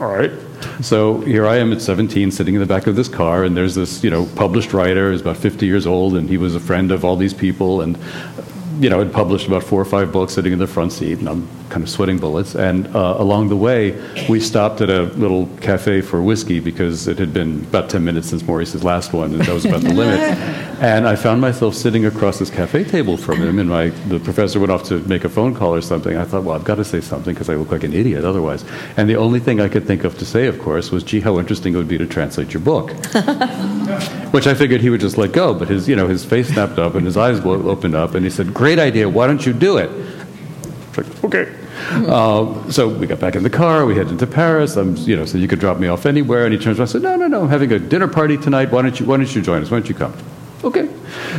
All 0.00 0.08
right. 0.08 0.30
So 0.80 1.20
here 1.20 1.46
I 1.46 1.56
am 1.56 1.72
at 1.72 1.80
17, 1.80 2.30
sitting 2.30 2.54
in 2.54 2.60
the 2.60 2.66
back 2.66 2.86
of 2.86 2.96
this 2.96 3.08
car, 3.08 3.44
and 3.44 3.56
there's 3.56 3.74
this, 3.74 4.02
you 4.04 4.10
know, 4.10 4.26
published 4.36 4.72
writer 4.72 5.10
who's 5.10 5.20
about 5.20 5.36
50 5.36 5.66
years 5.66 5.86
old, 5.86 6.14
and 6.14 6.28
he 6.28 6.38
was 6.38 6.54
a 6.54 6.60
friend 6.60 6.92
of 6.92 7.04
all 7.04 7.16
these 7.16 7.34
people, 7.34 7.80
and, 7.80 7.98
you 8.78 8.88
know, 8.88 8.98
had 8.98 9.12
published 9.12 9.46
about 9.46 9.62
four 9.62 9.80
or 9.80 9.84
five 9.84 10.12
books 10.12 10.34
sitting 10.34 10.52
in 10.52 10.58
the 10.58 10.66
front 10.66 10.92
seat, 10.92 11.18
and 11.18 11.28
I'm 11.28 11.48
kind 11.68 11.82
of 11.82 11.90
sweating 11.90 12.18
bullets. 12.18 12.54
And 12.54 12.86
uh, 12.94 13.16
along 13.18 13.48
the 13.48 13.56
way, 13.56 14.00
we 14.28 14.40
stopped 14.40 14.80
at 14.80 14.90
a 14.90 15.02
little 15.02 15.46
cafe 15.60 16.00
for 16.00 16.22
whiskey 16.22 16.60
because 16.60 17.08
it 17.08 17.18
had 17.18 17.32
been 17.32 17.60
about 17.64 17.90
10 17.90 18.04
minutes 18.04 18.28
since 18.28 18.42
Maurice's 18.42 18.84
last 18.84 19.12
one, 19.12 19.32
and 19.32 19.40
that 19.42 19.52
was 19.52 19.64
about 19.64 19.80
the 19.80 19.92
limit. 19.92 20.70
And 20.82 21.06
I 21.06 21.14
found 21.14 21.40
myself 21.40 21.76
sitting 21.76 22.06
across 22.06 22.40
this 22.40 22.50
cafe 22.50 22.82
table 22.82 23.16
from 23.16 23.36
him, 23.36 23.60
and 23.60 23.68
my, 23.68 23.90
the 24.08 24.18
professor 24.18 24.58
went 24.58 24.72
off 24.72 24.82
to 24.88 24.98
make 25.06 25.22
a 25.22 25.28
phone 25.28 25.54
call 25.54 25.76
or 25.76 25.80
something. 25.80 26.16
I 26.16 26.24
thought, 26.24 26.42
well, 26.42 26.56
I've 26.56 26.64
got 26.64 26.74
to 26.74 26.84
say 26.84 27.00
something 27.00 27.32
because 27.32 27.48
I 27.48 27.54
look 27.54 27.70
like 27.70 27.84
an 27.84 27.92
idiot 27.92 28.24
otherwise. 28.24 28.64
And 28.96 29.08
the 29.08 29.14
only 29.14 29.38
thing 29.38 29.60
I 29.60 29.68
could 29.68 29.86
think 29.86 30.02
of 30.02 30.18
to 30.18 30.24
say, 30.24 30.48
of 30.48 30.58
course, 30.58 30.90
was, 30.90 31.04
gee, 31.04 31.20
how 31.20 31.38
interesting 31.38 31.74
it 31.74 31.76
would 31.76 31.86
be 31.86 31.98
to 31.98 32.06
translate 32.06 32.52
your 32.52 32.62
book. 32.62 32.90
Which 34.32 34.48
I 34.48 34.54
figured 34.54 34.80
he 34.80 34.90
would 34.90 35.00
just 35.00 35.16
let 35.16 35.30
go, 35.30 35.54
but 35.54 35.68
his, 35.68 35.88
you 35.88 35.94
know, 35.94 36.08
his 36.08 36.24
face 36.24 36.48
snapped 36.48 36.80
up 36.80 36.96
and 36.96 37.06
his 37.06 37.16
eyes 37.16 37.38
opened 37.38 37.94
up, 37.94 38.16
and 38.16 38.24
he 38.24 38.30
said, 38.30 38.52
great 38.52 38.80
idea, 38.80 39.08
why 39.08 39.28
don't 39.28 39.46
you 39.46 39.52
do 39.52 39.76
it? 39.76 39.88
Like, 40.96 41.24
okay. 41.24 41.54
Uh, 41.92 42.68
so 42.72 42.88
we 42.88 43.06
got 43.06 43.20
back 43.20 43.36
in 43.36 43.44
the 43.44 43.50
car. 43.50 43.86
We 43.86 43.94
headed 43.94 44.18
to 44.18 44.26
Paris. 44.26 44.76
I'm, 44.76 44.96
you 44.96 45.14
know, 45.14 45.26
so 45.26 45.38
you 45.38 45.46
could 45.46 45.60
drop 45.60 45.78
me 45.78 45.86
off 45.86 46.06
anywhere. 46.06 46.44
And 46.44 46.52
he 46.52 46.58
turns 46.58 46.80
around 46.80 46.86
and 46.86 46.90
said, 46.90 47.02
"No, 47.02 47.14
no, 47.14 47.28
no. 47.28 47.42
I'm 47.42 47.48
having 47.48 47.70
a 47.72 47.78
dinner 47.78 48.08
party 48.08 48.36
tonight. 48.36 48.70
Why 48.70 48.82
don't 48.82 48.98
you? 48.98 49.06
Why 49.06 49.16
don't 49.16 49.34
you 49.34 49.42
join 49.42 49.62
us? 49.62 49.70
Why 49.70 49.78
don't 49.78 49.88
you 49.88 49.94
come?" 49.94 50.14
Okay. 50.64 50.88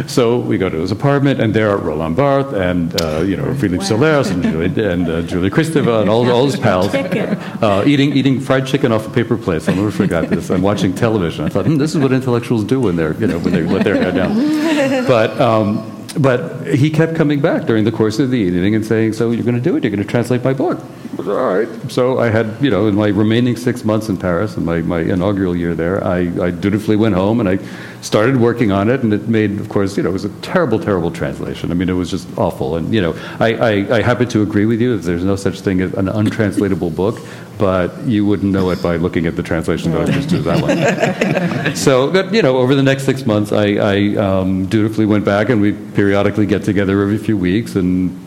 So 0.07 0.39
we 0.39 0.57
go 0.57 0.69
to 0.69 0.77
his 0.77 0.91
apartment, 0.91 1.39
and 1.39 1.53
there 1.53 1.69
are 1.69 1.77
Roland 1.77 2.15
Barthes 2.15 2.53
and 2.53 3.01
uh, 3.01 3.19
you 3.21 3.37
know 3.37 3.53
Philippe 3.55 3.85
Sollers 3.85 4.29
and 4.29 4.43
Julie, 4.43 4.85
and 4.85 5.09
uh, 5.09 5.21
Julie 5.21 5.49
Kristeva 5.49 6.01
and 6.01 6.09
all, 6.09 6.29
all 6.29 6.45
his 6.45 6.57
pals 6.57 6.93
uh, 6.93 7.83
eating 7.85 8.11
eating 8.13 8.39
fried 8.39 8.67
chicken 8.67 8.91
off 8.91 9.07
a 9.07 9.09
paper 9.09 9.37
plate. 9.37 9.67
I'll 9.67 9.75
never 9.75 9.91
forget 9.91 10.29
this. 10.29 10.49
I'm 10.49 10.61
watching 10.61 10.93
television. 10.93 11.45
I 11.45 11.49
thought, 11.49 11.65
hmm, 11.65 11.77
this 11.77 11.95
is 11.95 12.01
what 12.01 12.11
intellectuals 12.11 12.63
do 12.65 12.81
when 12.81 12.95
they're 12.95 13.13
you 13.13 13.27
know 13.27 13.39
when 13.39 13.53
they 13.53 13.63
let 13.63 13.83
their 13.83 13.95
hair 13.95 14.11
down. 14.11 15.07
But. 15.07 15.39
Um, 15.39 15.89
but 16.15 16.67
he 16.67 16.91
kept 16.91 17.15
coming 17.15 17.41
back 17.41 17.65
during 17.65 17.85
the 17.85 17.91
course 17.91 18.19
of 18.19 18.29
the 18.29 18.37
evening 18.37 18.75
and 18.75 18.85
saying, 18.85 19.13
"So 19.13 19.31
you're 19.31 19.43
going 19.43 19.55
to 19.55 19.61
do 19.61 19.75
it? 19.75 19.83
You're 19.83 19.89
going 19.89 20.03
to 20.03 20.07
translate 20.07 20.43
my 20.43 20.53
book?" 20.53 20.79
All 21.19 21.25
right. 21.25 21.69
So 21.91 22.19
I 22.19 22.29
had, 22.29 22.57
you 22.59 22.71
know, 22.71 22.87
in 22.87 22.95
my 22.95 23.09
remaining 23.09 23.55
six 23.55 23.85
months 23.85 24.09
in 24.09 24.17
Paris, 24.17 24.57
in 24.57 24.65
my, 24.65 24.81
my 24.81 24.99
inaugural 24.99 25.55
year 25.55 25.75
there, 25.75 26.03
I, 26.03 26.19
I 26.41 26.49
dutifully 26.51 26.95
went 26.95 27.13
home 27.13 27.39
and 27.39 27.47
I 27.47 27.59
started 28.01 28.37
working 28.37 28.71
on 28.71 28.89
it, 28.89 29.01
and 29.01 29.13
it 29.13 29.27
made, 29.27 29.59
of 29.59 29.69
course, 29.69 29.95
you 29.95 30.03
know, 30.03 30.09
it 30.09 30.13
was 30.13 30.25
a 30.25 30.41
terrible, 30.41 30.79
terrible 30.79 31.11
translation. 31.11 31.71
I 31.71 31.75
mean, 31.75 31.87
it 31.87 31.93
was 31.93 32.09
just 32.09 32.27
awful. 32.37 32.75
And 32.75 32.93
you 32.93 33.01
know, 33.01 33.13
I, 33.39 33.53
I, 33.53 33.97
I 33.97 34.01
happen 34.01 34.27
to 34.29 34.41
agree 34.41 34.65
with 34.65 34.81
you 34.81 34.97
that 34.97 35.03
there's 35.03 35.23
no 35.23 35.35
such 35.35 35.61
thing 35.61 35.81
as 35.81 35.93
an 35.93 36.09
untranslatable 36.09 36.89
book, 37.01 37.19
but 37.57 37.97
you 38.03 38.25
wouldn't 38.25 38.51
know 38.51 38.71
it 38.71 38.81
by 38.81 38.97
looking 38.97 39.27
at 39.27 39.35
the 39.35 39.43
translation 39.43 39.91
that 39.91 40.09
I 40.09 40.11
just 40.11 40.29
did 40.29 40.43
that 40.43 40.61
one. 40.61 41.75
so, 41.75 42.11
but, 42.11 42.33
you 42.33 42.41
know, 42.41 42.57
over 42.57 42.75
the 42.75 42.83
next 42.83 43.03
six 43.03 43.25
months, 43.25 43.51
I, 43.51 43.75
I 43.75 44.15
um, 44.15 44.65
dutifully 44.65 45.05
went 45.05 45.25
back, 45.25 45.49
and 45.49 45.61
we 45.61 45.73
periodically 45.73 46.47
get 46.47 46.63
together 46.63 47.01
every 47.01 47.17
few 47.17 47.37
weeks 47.37 47.75
and 47.75 48.19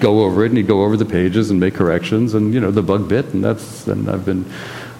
go 0.00 0.24
over 0.24 0.44
it, 0.44 0.48
and 0.48 0.56
he'd 0.56 0.66
go 0.66 0.84
over 0.84 0.96
the 0.96 1.04
pages 1.04 1.50
and 1.50 1.60
make 1.60 1.74
corrections, 1.74 2.34
and 2.34 2.54
you 2.54 2.60
know, 2.60 2.70
the 2.70 2.82
bug 2.82 3.08
bit, 3.08 3.26
and 3.34 3.44
that's, 3.44 3.86
and 3.86 4.08
I've 4.08 4.24
been, 4.24 4.44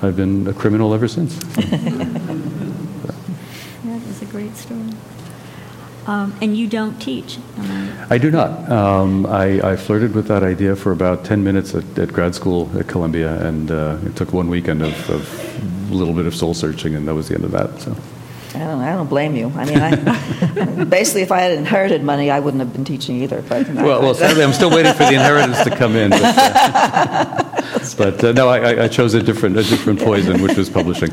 I've 0.02 0.16
been 0.16 0.46
a 0.46 0.52
criminal 0.52 0.94
ever 0.94 1.08
since. 1.08 1.38
That 3.84 4.02
is 4.02 4.22
a 4.22 4.26
great 4.26 4.54
story. 4.56 4.90
Um, 6.06 6.34
and 6.40 6.56
you 6.56 6.66
don't 6.66 6.98
teach. 6.98 7.38
I 8.10 8.16
do 8.18 8.30
not. 8.30 8.70
Um, 8.70 9.26
I, 9.26 9.72
I 9.72 9.76
flirted 9.76 10.14
with 10.14 10.26
that 10.28 10.42
idea 10.42 10.74
for 10.74 10.90
about 10.90 11.24
10 11.24 11.44
minutes 11.44 11.74
at, 11.74 11.98
at 11.98 12.12
grad 12.12 12.34
school 12.34 12.70
at 12.78 12.88
Columbia, 12.88 13.46
and 13.46 13.70
uh, 13.70 13.98
it 14.04 14.16
took 14.16 14.32
one 14.32 14.48
weekend 14.48 14.82
of, 14.82 15.10
of 15.10 15.90
a 15.90 15.94
little 15.94 16.14
bit 16.14 16.26
of 16.26 16.34
soul 16.34 16.54
searching, 16.54 16.94
and 16.94 17.06
that 17.06 17.14
was 17.14 17.28
the 17.28 17.34
end 17.34 17.44
of 17.44 17.50
that. 17.52 17.80
So. 17.80 17.94
I 18.54 18.58
don't, 18.60 18.80
I 18.80 18.92
don't 18.94 19.08
blame 19.08 19.36
you. 19.36 19.52
I 19.54 19.64
mean, 19.64 19.78
I, 19.78 20.84
basically, 20.88 21.22
if 21.22 21.30
I 21.30 21.40
had 21.40 21.52
inherited 21.52 22.02
money, 22.02 22.30
I 22.30 22.40
wouldn't 22.40 22.60
have 22.60 22.72
been 22.72 22.84
teaching 22.84 23.22
either. 23.22 23.42
But 23.42 23.68
well, 23.68 24.00
well, 24.00 24.14
sadly, 24.14 24.42
I'm 24.42 24.52
still 24.52 24.70
waiting 24.70 24.92
for 24.94 25.04
the 25.04 25.14
inheritance 25.14 25.62
to 25.64 25.70
come 25.76 25.94
in. 25.96 26.10
But, 26.10 26.22
uh, 26.22 27.52
but 27.96 28.24
uh, 28.24 28.32
no, 28.32 28.48
I, 28.48 28.84
I, 28.84 28.88
chose 28.88 29.14
a 29.14 29.22
different, 29.22 29.56
a 29.58 29.62
different 29.62 30.00
poison, 30.00 30.42
which 30.42 30.56
was 30.56 30.70
publishing. 30.70 31.10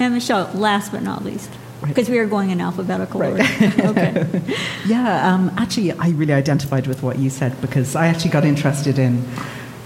And 0.00 0.14
Michelle, 0.14 0.50
last 0.54 0.92
but 0.92 1.02
not 1.02 1.24
least, 1.24 1.50
because 1.86 2.08
we 2.08 2.18
are 2.18 2.26
going 2.26 2.50
in 2.50 2.60
alphabetical 2.60 3.20
right. 3.20 3.32
order. 3.32 3.88
okay. 3.90 4.56
Yeah, 4.86 5.32
um, 5.32 5.52
actually, 5.56 5.92
I 5.92 6.08
really 6.10 6.32
identified 6.32 6.86
with 6.86 7.02
what 7.02 7.18
you 7.18 7.30
said 7.30 7.60
because 7.60 7.94
I 7.94 8.06
actually 8.06 8.30
got 8.30 8.44
interested 8.44 8.98
in 8.98 9.28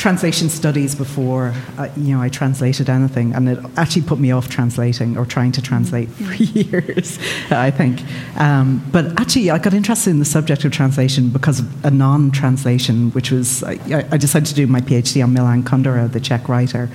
translation 0.05 0.51
studies 0.51 0.95
before 0.95 1.55
uh, 1.79 1.89
you 1.97 2.15
know 2.15 2.21
I 2.21 2.29
translated 2.29 2.91
anything, 2.91 3.35
and 3.35 3.49
it 3.49 3.59
actually 3.79 4.03
put 4.03 4.19
me 4.19 4.33
off 4.33 4.51
translating 4.51 5.17
or 5.17 5.25
trying 5.25 5.53
to 5.53 5.63
translate 5.63 6.11
for 6.11 6.35
years. 6.61 7.19
I 7.51 7.71
think, 7.71 8.03
um, 8.39 8.87
but 8.93 9.19
actually 9.19 9.51
I 9.51 9.57
got 9.57 9.73
interested 9.73 10.11
in 10.11 10.19
the 10.19 10.27
subject 10.27 10.63
of 10.67 10.73
translation 10.73 11.31
because 11.31 11.61
of 11.61 11.85
a 11.87 11.91
non-translation, 11.91 13.13
which 13.13 13.31
was 13.31 13.65
I, 13.65 13.79
I 14.15 14.19
decided 14.19 14.47
to 14.49 14.55
do 14.55 14.67
my 14.67 14.83
PhD 14.83 15.25
on 15.25 15.33
Milan 15.33 15.63
Kundera, 15.63 16.13
the 16.13 16.21
Czech 16.21 16.51
writer, 16.51 16.91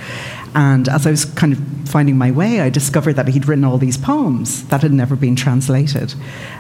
and 0.54 0.88
as 0.88 1.08
I 1.08 1.10
was 1.10 1.26
kind 1.26 1.54
of 1.54 1.60
finding 1.90 2.16
my 2.16 2.30
way, 2.30 2.62
I 2.62 2.70
discovered 2.70 3.14
that 3.14 3.28
he'd 3.30 3.48
written 3.48 3.66
all 3.66 3.80
these 3.80 3.98
poems 3.98 4.68
that 4.68 4.84
had 4.84 4.94
never 4.94 5.16
been 5.16 5.36
translated, 5.36 6.14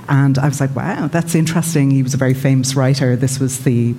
and 0.07 0.39
I 0.39 0.47
was 0.47 0.59
like, 0.59 0.75
wow, 0.75 1.09
that's 1.09 1.35
interesting. 1.35 1.91
He 1.91 2.01
was 2.01 2.15
a 2.15 2.17
very 2.25 2.33
famous 2.33 2.73
writer. 2.73 3.15
This 3.15 3.39
was 3.39 3.63
the 3.65 3.93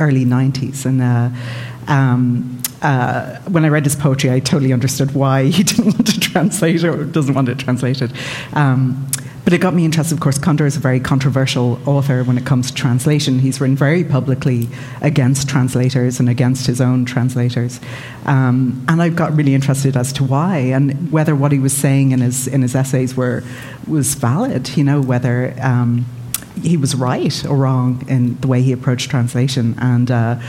early 0.00 0.24
90s. 0.24 0.86
And 0.86 1.02
uh, 1.02 1.30
um, 1.92 2.62
uh, 2.82 3.38
when 3.42 3.64
I 3.64 3.68
read 3.68 3.84
his 3.84 3.96
poetry, 3.96 4.30
I 4.30 4.40
totally 4.40 4.72
understood 4.72 5.14
why 5.14 5.44
he 5.44 5.62
didn't 5.70 5.84
want 5.84 6.06
to 6.06 6.20
translate 6.20 6.84
or 6.84 7.04
doesn't 7.04 7.34
want 7.34 7.48
it 7.48 7.58
translated. 7.58 8.12
Um, 8.52 9.08
but 9.44 9.52
it 9.52 9.58
got 9.58 9.74
me 9.74 9.84
interested. 9.84 10.14
Of 10.14 10.20
course, 10.20 10.38
Kundera 10.38 10.66
is 10.66 10.76
a 10.76 10.80
very 10.80 11.00
controversial 11.00 11.80
author 11.88 12.22
when 12.22 12.38
it 12.38 12.46
comes 12.46 12.70
to 12.70 12.74
translation. 12.74 13.40
He's 13.40 13.60
written 13.60 13.76
very 13.76 14.04
publicly 14.04 14.68
against 15.00 15.48
translators 15.48 16.20
and 16.20 16.28
against 16.28 16.66
his 16.66 16.80
own 16.80 17.04
translators. 17.04 17.80
Um, 18.24 18.84
and 18.88 19.02
I 19.02 19.08
got 19.08 19.34
really 19.34 19.54
interested 19.54 19.96
as 19.96 20.12
to 20.14 20.24
why 20.24 20.58
and 20.58 21.10
whether 21.10 21.34
what 21.34 21.50
he 21.50 21.58
was 21.58 21.72
saying 21.72 22.12
in 22.12 22.20
his, 22.20 22.46
in 22.46 22.62
his 22.62 22.76
essays 22.76 23.16
were, 23.16 23.42
was 23.88 24.14
valid, 24.14 24.76
you 24.76 24.84
know, 24.84 25.00
whether. 25.00 25.54
Um, 25.60 26.06
he 26.60 26.76
was 26.76 26.94
right 26.94 27.44
or 27.46 27.56
wrong 27.56 28.04
in 28.08 28.40
the 28.40 28.46
way 28.46 28.62
he 28.62 28.72
approached 28.72 29.10
translation. 29.10 29.74
And 29.78 30.10
uh, 30.10 30.40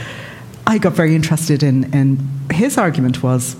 I 0.66 0.78
got 0.78 0.92
very 0.92 1.14
interested 1.14 1.62
in, 1.62 1.92
in 1.94 2.18
his 2.52 2.78
argument 2.78 3.22
was 3.22 3.56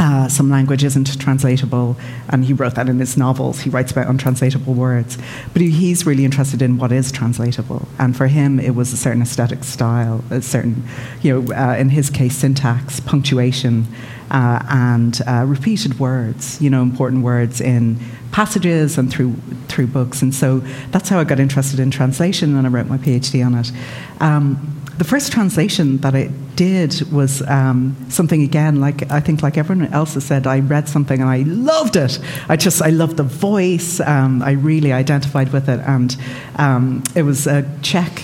uh, 0.00 0.28
some 0.28 0.48
language 0.48 0.82
isn't 0.82 1.20
translatable, 1.20 1.94
and 2.30 2.46
he 2.46 2.54
wrote 2.54 2.74
that 2.74 2.88
in 2.88 2.98
his 2.98 3.18
novels. 3.18 3.60
He 3.60 3.68
writes 3.68 3.92
about 3.92 4.06
untranslatable 4.06 4.72
words. 4.72 5.18
But 5.52 5.60
he's 5.60 6.06
really 6.06 6.24
interested 6.24 6.62
in 6.62 6.78
what 6.78 6.90
is 6.90 7.12
translatable. 7.12 7.86
And 7.98 8.16
for 8.16 8.26
him, 8.26 8.58
it 8.58 8.74
was 8.74 8.94
a 8.94 8.96
certain 8.96 9.20
aesthetic 9.20 9.62
style, 9.62 10.24
a 10.30 10.40
certain, 10.40 10.84
you 11.20 11.42
know, 11.42 11.54
uh, 11.54 11.76
in 11.76 11.90
his 11.90 12.08
case, 12.08 12.34
syntax, 12.34 12.98
punctuation, 13.00 13.86
uh, 14.30 14.64
and 14.68 15.20
uh, 15.26 15.44
repeated 15.46 15.98
words, 15.98 16.60
you 16.60 16.70
know, 16.70 16.82
important 16.82 17.22
words 17.22 17.60
in 17.60 17.98
passages 18.32 18.98
and 18.98 19.10
through, 19.10 19.34
through 19.68 19.86
books. 19.86 20.22
And 20.22 20.34
so 20.34 20.58
that's 20.90 21.08
how 21.08 21.18
I 21.18 21.24
got 21.24 21.40
interested 21.40 21.80
in 21.80 21.90
translation, 21.90 22.56
and 22.56 22.66
I 22.66 22.70
wrote 22.70 22.86
my 22.86 22.98
PhD 22.98 23.44
on 23.44 23.54
it. 23.54 23.72
Um, 24.20 24.76
the 24.98 25.04
first 25.04 25.32
translation 25.32 25.96
that 25.98 26.14
I 26.14 26.30
did 26.56 27.10
was 27.10 27.40
um, 27.48 27.96
something 28.10 28.42
again, 28.42 28.80
like 28.80 29.10
I 29.10 29.18
think, 29.18 29.42
like 29.42 29.56
everyone 29.56 29.90
else 29.94 30.12
has 30.12 30.24
said, 30.24 30.46
I 30.46 30.60
read 30.60 30.90
something 30.90 31.22
and 31.22 31.30
I 31.30 31.38
loved 31.46 31.96
it. 31.96 32.18
I 32.50 32.56
just, 32.56 32.82
I 32.82 32.90
loved 32.90 33.16
the 33.16 33.22
voice. 33.22 33.98
Um, 34.00 34.42
I 34.42 34.52
really 34.52 34.92
identified 34.92 35.54
with 35.54 35.70
it, 35.70 35.80
and 35.80 36.14
um, 36.56 37.02
it 37.14 37.22
was 37.22 37.46
a 37.46 37.66
Czech 37.80 38.22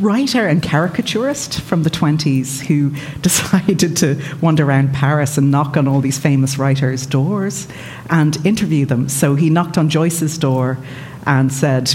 writer 0.00 0.46
and 0.46 0.62
caricaturist 0.62 1.60
from 1.60 1.82
the 1.82 1.90
20s 1.90 2.60
who 2.60 2.90
decided 3.20 3.96
to 3.96 4.22
wander 4.40 4.64
around 4.64 4.92
Paris 4.92 5.38
and 5.38 5.50
knock 5.50 5.76
on 5.76 5.88
all 5.88 6.00
these 6.00 6.18
famous 6.18 6.58
writers' 6.58 7.06
doors 7.06 7.68
and 8.10 8.44
interview 8.46 8.86
them. 8.86 9.08
So 9.08 9.34
he 9.34 9.50
knocked 9.50 9.78
on 9.78 9.88
Joyce's 9.88 10.38
door 10.38 10.78
and 11.26 11.52
said, 11.52 11.92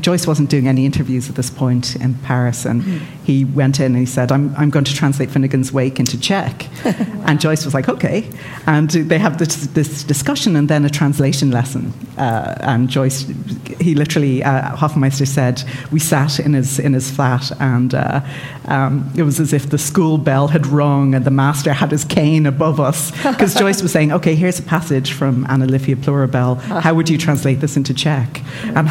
Joyce 0.00 0.26
wasn't 0.26 0.50
doing 0.50 0.68
any 0.68 0.86
interviews 0.86 1.28
at 1.28 1.36
this 1.36 1.50
point 1.50 1.96
in 1.96 2.14
Paris, 2.14 2.64
and 2.64 2.82
mm. 2.82 3.00
he 3.24 3.44
went 3.44 3.80
in 3.80 3.86
and 3.86 3.98
he 3.98 4.06
said, 4.06 4.32
I'm, 4.32 4.54
I'm 4.56 4.70
going 4.70 4.84
to 4.84 4.94
translate 4.94 5.28
Finnegans 5.28 5.72
Wake 5.72 5.98
into 5.98 6.18
Czech. 6.18 6.66
wow. 6.84 6.94
And 7.28 7.40
Joyce 7.40 7.66
was 7.66 7.74
like, 7.74 7.90
okay. 7.90 8.26
And 8.66 8.88
they 8.90 9.18
have 9.18 9.36
this, 9.36 9.66
this 9.68 10.02
discussion 10.02 10.56
and 10.56 10.68
then 10.68 10.86
a 10.86 10.88
translation 10.88 11.50
lesson. 11.50 11.92
Uh, 12.16 12.54
and 12.60 12.88
Joyce, 12.88 13.26
he 13.80 13.94
literally, 13.94 14.42
uh, 14.42 14.74
Hoffmeister 14.74 15.26
said, 15.26 15.62
we 15.92 16.00
sat 16.00 16.40
in 16.40 16.54
his, 16.54 16.78
in 16.78 16.94
his 16.94 17.10
flat 17.10 17.52
and 17.60 17.94
uh, 17.94 18.22
um, 18.64 19.12
it 19.14 19.24
was 19.24 19.40
as 19.40 19.52
if 19.52 19.68
the 19.68 19.76
school 19.76 20.16
bell 20.16 20.48
had 20.48 20.66
rung 20.66 21.14
and 21.14 21.26
the 21.26 21.30
master 21.30 21.74
had 21.74 21.90
his 21.90 22.04
cane 22.04 22.46
above 22.46 22.80
us. 22.80 23.12
Because 23.38 23.54
Joyce 23.54 23.82
was 23.82 23.92
saying, 23.92 24.10
okay, 24.10 24.34
here's 24.34 24.58
a 24.58 24.62
passage 24.62 25.12
from 25.12 25.46
Anna 25.48 25.66
Livia 25.66 25.96
Plurabelle. 25.96 26.56
How 26.56 26.94
would 26.94 27.08
you 27.08 27.18
translate 27.18 27.60
this 27.60 27.76
into 27.76 27.94
Czech? 27.94 28.42
And 28.74 28.88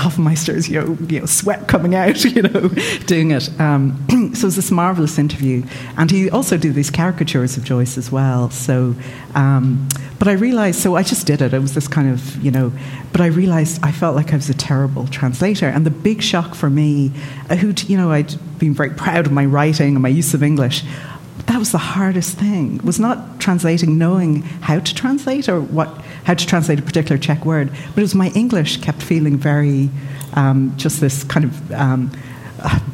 You 0.69 0.81
know, 0.81 0.97
you 1.07 1.19
know, 1.19 1.25
sweat 1.25 1.67
coming 1.67 1.95
out, 1.95 2.23
you 2.35 2.41
know, 2.41 2.69
doing 3.05 3.31
it. 3.31 3.49
Um, 3.59 3.97
so 4.33 4.41
it 4.41 4.43
was 4.43 4.55
this 4.55 4.71
marvelous 4.71 5.17
interview, 5.17 5.63
and 5.97 6.09
he 6.11 6.29
also 6.29 6.57
did 6.57 6.73
these 6.73 6.89
caricatures 6.89 7.57
of 7.57 7.63
Joyce 7.63 7.97
as 7.97 8.11
well. 8.11 8.49
So, 8.49 8.95
um, 9.35 9.87
but 10.19 10.27
I 10.27 10.33
realized, 10.33 10.79
so 10.79 10.95
I 10.95 11.03
just 11.03 11.27
did 11.27 11.41
it. 11.41 11.53
It 11.53 11.59
was 11.59 11.73
this 11.73 11.87
kind 11.87 12.09
of, 12.09 12.43
you 12.43 12.51
know, 12.51 12.71
but 13.11 13.21
I 13.21 13.27
realized 13.27 13.79
I 13.83 13.91
felt 13.91 14.15
like 14.15 14.33
I 14.33 14.35
was 14.35 14.49
a 14.49 14.53
terrible 14.53 15.07
translator, 15.07 15.67
and 15.67 15.85
the 15.85 15.91
big 15.91 16.21
shock 16.21 16.55
for 16.55 16.69
me, 16.69 17.11
uh, 17.49 17.55
who, 17.55 17.73
you 17.87 17.97
know, 17.97 18.11
I'd 18.11 18.35
been 18.59 18.73
very 18.73 18.91
proud 18.91 19.25
of 19.25 19.31
my 19.31 19.45
writing 19.45 19.95
and 19.95 20.01
my 20.01 20.09
use 20.09 20.33
of 20.33 20.43
English. 20.43 20.83
That 21.45 21.59
was 21.59 21.71
the 21.71 21.77
hardest 21.77 22.37
thing. 22.37 22.79
Was 22.83 22.99
not 22.99 23.39
translating, 23.39 23.97
knowing 23.97 24.41
how 24.41 24.79
to 24.79 24.93
translate 24.95 25.47
or 25.47 25.61
what 25.61 26.03
how 26.27 26.33
to 26.33 26.45
translate 26.45 26.77
a 26.77 26.81
particular 26.81 27.17
Czech 27.17 27.45
word, 27.45 27.69
but 27.69 27.99
it 27.99 28.01
was 28.01 28.13
my 28.13 28.27
English 28.35 28.81
kept 28.81 29.01
feeling 29.01 29.37
very 29.37 29.89
um, 30.33 30.73
just 30.75 30.99
this 30.99 31.23
kind 31.23 31.45
of. 31.45 31.71
Um, 31.71 32.11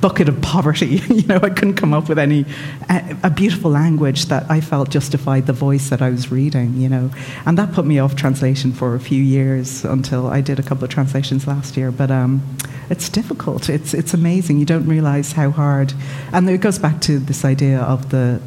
bucket 0.01 0.27
of 0.27 0.41
poverty. 0.41 1.01
you 1.09 1.25
know, 1.25 1.37
I 1.41 1.49
couldn't 1.49 1.75
come 1.75 1.93
up 1.93 2.09
with 2.09 2.19
any 2.19 2.45
a, 2.89 3.17
a, 3.23 3.29
beautiful 3.29 3.71
language 3.71 4.25
that 4.25 4.45
I 4.51 4.59
felt 4.59 4.89
justified 4.89 5.47
the 5.47 5.53
voice 5.53 5.89
that 5.89 6.01
I 6.01 6.09
was 6.09 6.29
reading. 6.29 6.75
You 6.75 6.89
know, 6.89 7.11
and 7.45 7.57
that 7.57 7.71
put 7.71 7.85
me 7.85 7.97
off 7.97 8.13
translation 8.13 8.73
for 8.73 8.93
a 8.93 8.99
few 8.99 9.23
years 9.23 9.85
until 9.85 10.27
I 10.27 10.41
did 10.41 10.59
a 10.59 10.63
couple 10.63 10.83
of 10.83 10.89
translations 10.89 11.47
last 11.47 11.77
year. 11.77 11.91
But 11.91 12.11
um, 12.11 12.43
it's 12.89 13.07
difficult. 13.07 13.69
It's 13.69 13.93
it's 13.93 14.13
amazing. 14.13 14.59
You 14.59 14.65
don't 14.65 14.85
realize 14.85 15.31
how 15.31 15.51
hard, 15.51 15.93
and 16.33 16.49
it 16.49 16.59
goes 16.59 16.77
back 16.77 16.99
to 17.01 17.17
this 17.17 17.45
idea 17.45 17.79
of 17.79 18.09
the 18.09 18.41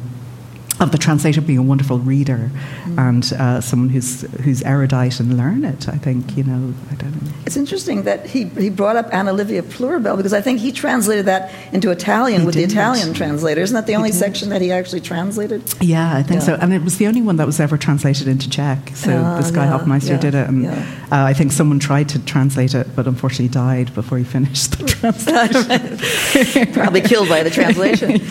of 0.79 0.91
the 0.91 0.97
translator 0.97 1.41
being 1.41 1.57
a 1.57 1.63
wonderful 1.63 1.99
reader 1.99 2.51
mm. 2.85 2.97
and 2.97 3.33
uh, 3.33 3.61
someone 3.61 3.89
who's 3.89 4.21
who's 4.43 4.61
erudite 4.63 5.19
and 5.19 5.37
learned. 5.37 5.87
I 5.89 5.97
think 5.97 6.37
you 6.37 6.43
know. 6.43 6.73
I 6.91 6.95
don't 6.95 7.23
know. 7.23 7.31
It's 7.45 7.57
interesting 7.57 8.03
that 8.03 8.27
he, 8.27 8.45
he 8.45 8.69
brought 8.69 8.95
up 8.95 9.13
Anna 9.13 9.33
Livia 9.33 9.63
Plurabelle 9.63 10.17
because 10.17 10.33
I 10.33 10.41
think 10.41 10.59
he 10.59 10.71
translated 10.71 11.25
that 11.25 11.51
into 11.73 11.91
Italian 11.91 12.41
he 12.41 12.45
with 12.45 12.55
did. 12.55 12.69
the 12.69 12.73
Italian 12.73 13.13
translator. 13.13 13.61
Isn't 13.61 13.73
that 13.73 13.87
the 13.87 13.95
only 13.95 14.11
section 14.11 14.49
that 14.49 14.61
he 14.61 14.71
actually 14.71 15.01
translated? 15.01 15.63
Yeah, 15.81 16.15
I 16.15 16.23
think 16.23 16.41
yeah. 16.41 16.45
so. 16.45 16.55
And 16.55 16.73
it 16.73 16.83
was 16.83 16.97
the 16.97 17.07
only 17.07 17.21
one 17.21 17.37
that 17.37 17.45
was 17.45 17.59
ever 17.59 17.77
translated 17.77 18.27
into 18.27 18.49
Czech. 18.49 18.91
So 18.95 19.11
uh, 19.11 19.37
this 19.37 19.51
guy 19.51 19.65
yeah, 19.65 19.71
Hoffmeister 19.71 20.13
yeah, 20.13 20.19
did 20.19 20.35
it, 20.35 20.47
and 20.47 20.67
uh, 20.67 20.73
I 21.11 21.33
think 21.33 21.51
someone 21.51 21.79
tried 21.79 22.09
to 22.09 22.19
translate 22.25 22.75
it, 22.75 22.95
but 22.95 23.07
unfortunately 23.07 23.47
died 23.47 23.93
before 23.95 24.17
he 24.17 24.23
finished 24.23 24.77
the 24.77 24.85
translation. 24.87 26.73
Probably 26.73 27.01
killed 27.01 27.29
by 27.29 27.43
the 27.43 27.49
translation. 27.49 28.21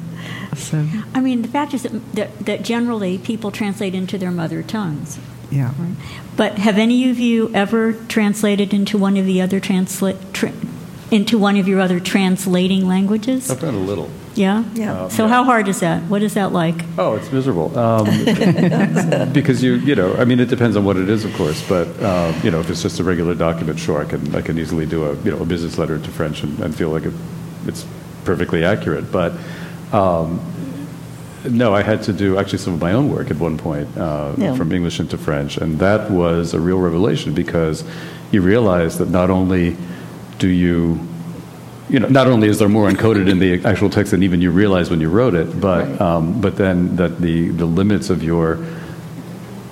So. 0.56 0.86
I 1.14 1.20
mean, 1.20 1.42
the 1.42 1.48
fact 1.48 1.74
is 1.74 1.82
that, 1.82 2.14
that, 2.14 2.38
that, 2.40 2.62
generally 2.62 3.18
people 3.18 3.50
translate 3.50 3.94
into 3.94 4.18
their 4.18 4.30
mother 4.30 4.62
tongues. 4.62 5.18
Yeah. 5.50 5.72
Right? 5.78 5.96
But 6.36 6.58
have 6.58 6.78
any 6.78 7.08
of 7.10 7.18
you 7.18 7.52
ever 7.54 7.92
translated 7.92 8.74
into 8.74 8.98
one 8.98 9.16
of 9.16 9.26
the 9.26 9.40
other 9.40 9.60
translate 9.60 10.16
tra- 10.32 10.52
into 11.10 11.38
one 11.38 11.56
of 11.56 11.68
your 11.68 11.80
other 11.80 12.00
translating 12.00 12.86
languages? 12.86 13.50
I've 13.50 13.60
done 13.60 13.74
a 13.74 13.78
little. 13.78 14.10
Yeah. 14.34 14.64
Yeah. 14.74 15.02
Um, 15.04 15.10
so 15.10 15.24
yeah. 15.24 15.30
how 15.30 15.44
hard 15.44 15.68
is 15.68 15.80
that? 15.80 16.02
What 16.04 16.22
is 16.22 16.34
that 16.34 16.52
like? 16.52 16.74
Oh, 16.98 17.14
it's 17.14 17.32
miserable. 17.32 17.76
Um, 17.78 18.04
because 19.32 19.62
you 19.62 19.74
you 19.74 19.94
know 19.94 20.14
I 20.16 20.24
mean 20.24 20.40
it 20.40 20.48
depends 20.48 20.76
on 20.76 20.84
what 20.84 20.96
it 20.96 21.08
is 21.08 21.24
of 21.24 21.32
course, 21.34 21.66
but 21.68 21.88
um, 22.02 22.34
you 22.42 22.50
know 22.50 22.60
if 22.60 22.68
it's 22.68 22.82
just 22.82 23.00
a 23.00 23.04
regular 23.04 23.34
document, 23.34 23.78
sure 23.78 24.00
I 24.00 24.04
can 24.04 24.34
I 24.34 24.42
can 24.42 24.58
easily 24.58 24.84
do 24.84 25.06
a 25.06 25.14
you 25.22 25.30
know 25.30 25.38
a 25.38 25.46
business 25.46 25.78
letter 25.78 25.98
to 25.98 26.10
French 26.10 26.42
and, 26.42 26.58
and 26.60 26.74
feel 26.74 26.90
like 26.90 27.04
it, 27.04 27.14
it's 27.66 27.86
perfectly 28.24 28.64
accurate, 28.64 29.10
but 29.10 29.32
um, 29.92 30.40
no, 31.48 31.74
I 31.74 31.82
had 31.82 32.02
to 32.04 32.12
do 32.12 32.38
actually 32.38 32.58
some 32.58 32.74
of 32.74 32.80
my 32.80 32.92
own 32.92 33.08
work 33.08 33.30
at 33.30 33.38
one 33.38 33.58
point 33.58 33.96
uh, 33.96 34.34
yeah. 34.36 34.54
from 34.54 34.72
English 34.72 35.00
into 35.00 35.16
French, 35.16 35.56
and 35.56 35.78
that 35.78 36.10
was 36.10 36.54
a 36.54 36.60
real 36.60 36.78
revelation 36.78 37.34
because 37.34 37.84
you 38.32 38.42
realize 38.42 38.98
that 38.98 39.10
not 39.10 39.30
only 39.30 39.76
do 40.38 40.48
you, 40.48 40.98
you 41.88 42.00
know, 42.00 42.08
not 42.08 42.26
only 42.26 42.48
is 42.48 42.58
there 42.58 42.68
more 42.68 42.90
encoded 42.90 43.28
in 43.28 43.38
the 43.38 43.64
actual 43.64 43.88
text 43.90 44.10
than 44.10 44.22
even 44.22 44.40
you 44.40 44.50
realize 44.50 44.90
when 44.90 45.00
you 45.00 45.08
wrote 45.08 45.34
it, 45.34 45.60
but 45.60 45.86
right. 45.86 46.00
um, 46.00 46.40
but 46.40 46.56
then 46.56 46.96
that 46.96 47.20
the 47.20 47.48
the 47.50 47.66
limits 47.66 48.10
of 48.10 48.22
your 48.22 48.58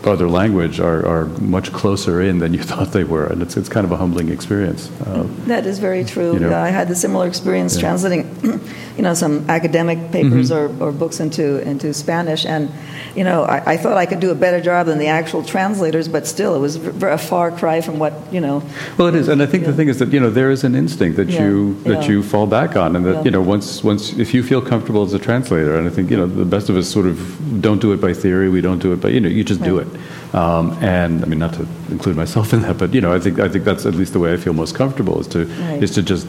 other 0.07 0.29
language 0.29 0.81
are, 0.81 1.07
are 1.07 1.27
much 1.41 1.73
closer 1.73 2.21
in 2.21 2.39
than 2.39 2.55
you 2.55 2.63
thought 2.71 2.93
they 2.93 3.05
were, 3.05 3.27
and 3.27 3.43
it's, 3.43 3.57
it's 3.57 3.69
kind 3.69 3.85
of 3.85 3.93
a 3.93 3.97
humbling 3.97 4.29
experience. 4.31 4.91
Uh, 5.03 5.27
that 5.47 5.67
is 5.67 5.79
very 5.79 6.05
true. 6.05 6.35
You 6.35 6.41
know, 6.41 6.59
I 6.59 6.69
had 6.69 6.91
a 6.91 6.95
similar 6.95 7.27
experience 7.27 7.75
yeah. 7.75 7.81
translating, 7.81 8.25
you 8.97 9.03
know, 9.03 9.15
some 9.15 9.49
academic 9.49 10.13
papers 10.13 10.51
mm-hmm. 10.51 10.83
or, 10.83 10.89
or 10.89 10.93
books 10.93 11.21
into 11.21 11.61
into 11.69 11.93
Spanish, 11.95 12.45
and 12.47 12.71
you 13.15 13.25
know, 13.25 13.45
I, 13.45 13.75
I, 13.75 13.77
thought 13.77 13.97
I 13.97 14.07
could 14.07 14.21
do 14.21 14.31
a 14.31 14.35
better 14.35 14.61
job 14.61 14.87
than 14.87 14.99
the 14.99 15.07
actual 15.07 15.43
translators, 15.45 16.09
but 16.09 16.27
still, 16.27 16.55
it 16.55 16.59
was 16.59 16.77
a 16.77 17.19
far 17.19 17.53
cry 17.53 17.81
from 17.81 17.99
what 17.99 18.13
you 18.33 18.41
know. 18.41 18.63
Well, 18.99 19.09
it 19.09 19.15
is, 19.15 19.29
and 19.29 19.43
I 19.43 19.47
think 19.47 19.63
yeah. 19.63 19.71
the 19.71 19.77
thing 19.77 19.89
is 19.89 19.99
that 19.99 20.13
you 20.13 20.21
know 20.21 20.31
there 20.31 20.51
is 20.51 20.65
an 20.65 20.75
instinct 20.75 21.17
that 21.17 21.29
yeah. 21.29 21.43
you 21.43 21.83
that 21.85 22.09
you 22.09 22.23
fall 22.23 22.47
back 22.47 22.77
on, 22.77 22.97
and 22.97 23.05
that 23.07 23.25
you 23.25 23.31
know 23.31 23.43
once 23.43 23.85
once 23.85 24.13
if 24.15 24.35
you 24.35 24.43
feel 24.43 24.61
comfortable 24.61 25.03
as 25.03 25.15
a 25.15 25.19
translator, 25.19 25.77
and 25.77 25.87
I 25.87 25.91
think 25.91 26.11
you 26.11 26.17
know 26.17 26.27
the 26.27 26.45
best 26.45 26.69
of 26.69 26.77
us 26.77 26.89
sort 26.89 27.07
of 27.07 27.61
don't 27.61 27.81
do 27.81 27.93
it 27.93 28.01
by 28.01 28.13
theory, 28.13 28.49
we 28.49 28.61
don't 28.61 28.81
do 28.81 28.93
it 28.93 29.01
by 29.01 29.09
you 29.11 29.21
know 29.21 29.29
you 29.29 29.45
just 29.45 29.63
do 29.63 29.79
it. 29.79 29.89
Um, 30.35 30.73
and 30.83 31.23
I 31.23 31.27
mean, 31.27 31.39
not 31.39 31.55
to 31.55 31.67
include 31.91 32.17
myself 32.17 32.53
in 32.53 32.63
that, 32.63 32.77
but 32.77 32.93
you 32.93 33.01
know, 33.01 33.15
I 33.15 33.21
think 33.21 33.39
I 33.39 33.49
think 33.49 33.65
that's 33.65 33.87
at 33.87 33.95
least 33.95 34.13
the 34.13 34.19
way 34.19 34.33
I 34.33 34.37
feel 34.37 34.53
most 34.53 34.75
comfortable 34.75 35.21
is 35.21 35.29
to 35.29 35.45
right. 35.45 35.83
is 35.83 35.93
to 35.93 36.03
just 36.03 36.27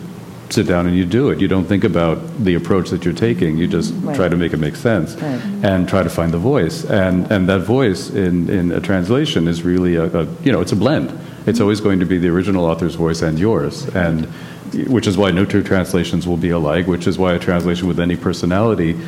sit 0.49 0.67
down 0.67 0.85
and 0.85 0.95
you 0.95 1.05
do 1.05 1.29
it. 1.31 1.41
You 1.41 1.47
don't 1.47 1.65
think 1.65 1.83
about 1.83 2.19
the 2.43 2.53
approach 2.53 2.91
that 2.91 3.03
you're 3.03 3.15
taking. 3.15 3.57
You 3.57 3.67
just 3.67 3.93
right. 3.95 4.15
try 4.15 4.29
to 4.29 4.37
make 4.37 4.53
it 4.53 4.57
make 4.57 4.75
sense 4.75 5.15
right. 5.15 5.41
and 5.63 5.89
try 5.89 6.03
to 6.03 6.09
find 6.09 6.31
the 6.31 6.37
voice. 6.37 6.85
And 6.85 7.31
and 7.31 7.49
that 7.49 7.61
voice 7.61 8.11
in 8.11 8.47
in 8.49 8.71
a 8.71 8.79
translation 8.79 9.47
is 9.47 9.63
really 9.63 9.95
a, 9.95 10.05
a 10.05 10.27
you 10.43 10.51
know 10.51 10.61
it's 10.61 10.71
a 10.71 10.75
blend. 10.77 11.17
It's 11.47 11.59
always 11.59 11.81
going 11.81 11.99
to 11.99 12.05
be 12.05 12.19
the 12.19 12.29
original 12.29 12.65
author's 12.65 12.95
voice 12.95 13.21
and 13.21 13.39
yours 13.39 13.87
and 13.95 14.27
which 14.87 15.07
is 15.07 15.17
why 15.17 15.31
no 15.31 15.45
two 15.45 15.63
translations 15.63 16.27
will 16.27 16.37
be 16.37 16.49
alike, 16.49 16.87
which 16.87 17.07
is 17.07 17.17
why 17.17 17.33
a 17.33 17.39
translation 17.39 17.87
with 17.87 17.99
any 17.99 18.15
personality 18.15 18.99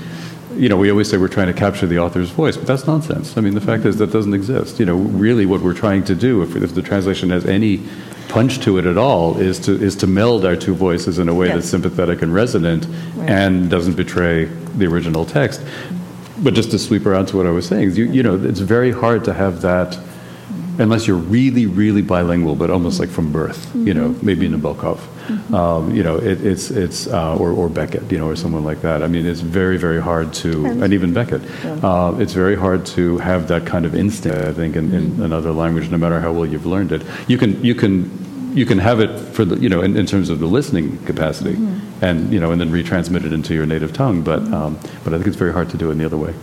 you 0.57 0.69
know, 0.69 0.77
we 0.77 0.89
always 0.89 1.09
say 1.09 1.17
we're 1.17 1.27
trying 1.27 1.47
to 1.47 1.53
capture 1.53 1.87
the 1.87 1.99
author's 1.99 2.31
voice, 2.31 2.57
but 2.57 2.65
that's 2.65 2.87
nonsense. 2.87 3.37
I 3.37 3.41
mean, 3.41 3.53
the 3.53 3.61
fact 3.61 3.85
is 3.85 3.97
that 3.97 4.11
doesn't 4.11 4.33
exist. 4.33 4.79
You 4.79 4.85
know, 4.85 4.95
really, 4.95 5.45
what 5.45 5.61
we're 5.61 5.73
trying 5.73 6.03
to 6.05 6.15
do, 6.15 6.41
if, 6.41 6.55
if 6.55 6.73
the 6.73 6.81
translation 6.81 7.29
has 7.29 7.45
any 7.45 7.81
punch 8.27 8.59
to 8.59 8.77
it 8.77 8.85
at 8.85 8.97
all, 8.97 9.37
is 9.37 9.59
to 9.59 9.71
is 9.81 9.95
to 9.97 10.07
meld 10.07 10.45
our 10.45 10.55
two 10.55 10.73
voices 10.73 11.19
in 11.19 11.29
a 11.29 11.33
way 11.33 11.47
yes. 11.47 11.55
that's 11.55 11.69
sympathetic 11.69 12.21
and 12.21 12.33
resonant, 12.33 12.85
right. 13.15 13.29
and 13.29 13.69
doesn't 13.69 13.95
betray 13.95 14.45
the 14.45 14.85
original 14.85 15.25
text. 15.25 15.61
But 16.39 16.53
just 16.53 16.71
to 16.71 16.79
sweep 16.79 17.05
around 17.05 17.27
to 17.27 17.37
what 17.37 17.45
I 17.45 17.51
was 17.51 17.67
saying, 17.67 17.95
you, 17.95 18.05
you 18.05 18.23
know, 18.23 18.35
it's 18.35 18.59
very 18.59 18.91
hard 18.91 19.23
to 19.25 19.33
have 19.33 19.61
that 19.61 19.97
unless 20.79 21.07
you're 21.07 21.17
really, 21.17 21.65
really 21.65 22.01
bilingual, 22.01 22.55
but 22.55 22.69
almost 22.69 22.99
like 22.99 23.09
from 23.09 23.31
birth, 23.31 23.67
mm-hmm. 23.67 23.87
you 23.87 23.93
know, 23.93 24.09
mm-hmm. 24.09 24.25
maybe 24.25 24.49
Nabokov, 24.49 24.97
mm-hmm. 24.97 25.55
um, 25.55 25.95
you 25.95 26.03
know, 26.03 26.17
it, 26.17 26.45
it's, 26.45 26.69
it's 26.71 27.07
uh, 27.07 27.35
or, 27.35 27.51
or 27.51 27.69
Beckett, 27.69 28.11
you 28.11 28.17
know, 28.17 28.27
or 28.27 28.35
someone 28.35 28.63
like 28.63 28.81
that. 28.81 29.01
I 29.01 29.07
mean, 29.07 29.25
it's 29.25 29.41
very, 29.41 29.77
very 29.77 30.01
hard 30.01 30.33
to, 30.35 30.65
and 30.65 30.93
even 30.93 31.13
Beckett, 31.13 31.41
yeah. 31.63 31.79
uh, 31.83 32.15
it's 32.19 32.33
very 32.33 32.55
hard 32.55 32.85
to 32.87 33.17
have 33.17 33.47
that 33.47 33.65
kind 33.65 33.85
of 33.85 33.95
instinct, 33.95 34.37
I 34.37 34.53
think, 34.53 34.75
in, 34.75 34.93
in 34.93 35.11
mm-hmm. 35.11 35.23
another 35.23 35.51
language, 35.51 35.89
no 35.89 35.97
matter 35.97 36.19
how 36.19 36.31
well 36.31 36.45
you've 36.45 36.65
learned 36.65 36.91
it. 36.91 37.01
You 37.27 37.37
can, 37.37 37.63
you 37.63 37.75
can, 37.75 38.55
you 38.55 38.65
can 38.65 38.79
have 38.79 38.99
it 38.99 39.19
for 39.19 39.45
the, 39.45 39.59
you 39.59 39.69
know, 39.69 39.81
in, 39.81 39.95
in 39.97 40.05
terms 40.05 40.29
of 40.29 40.39
the 40.39 40.47
listening 40.47 40.97
capacity, 41.05 41.53
mm-hmm. 41.53 42.03
and 42.03 42.33
you 42.33 42.39
know, 42.39 42.51
and 42.51 42.59
then 42.59 42.71
retransmit 42.71 43.23
it 43.23 43.33
into 43.33 43.53
your 43.53 43.65
native 43.65 43.93
tongue. 43.93 44.23
But, 44.23 44.41
mm-hmm. 44.41 44.53
um, 44.53 44.79
but 45.03 45.13
I 45.13 45.17
think 45.17 45.27
it's 45.27 45.37
very 45.37 45.53
hard 45.53 45.69
to 45.71 45.77
do 45.77 45.89
it 45.89 45.93
in 45.93 45.97
the 45.99 46.05
other 46.05 46.17
way. 46.17 46.33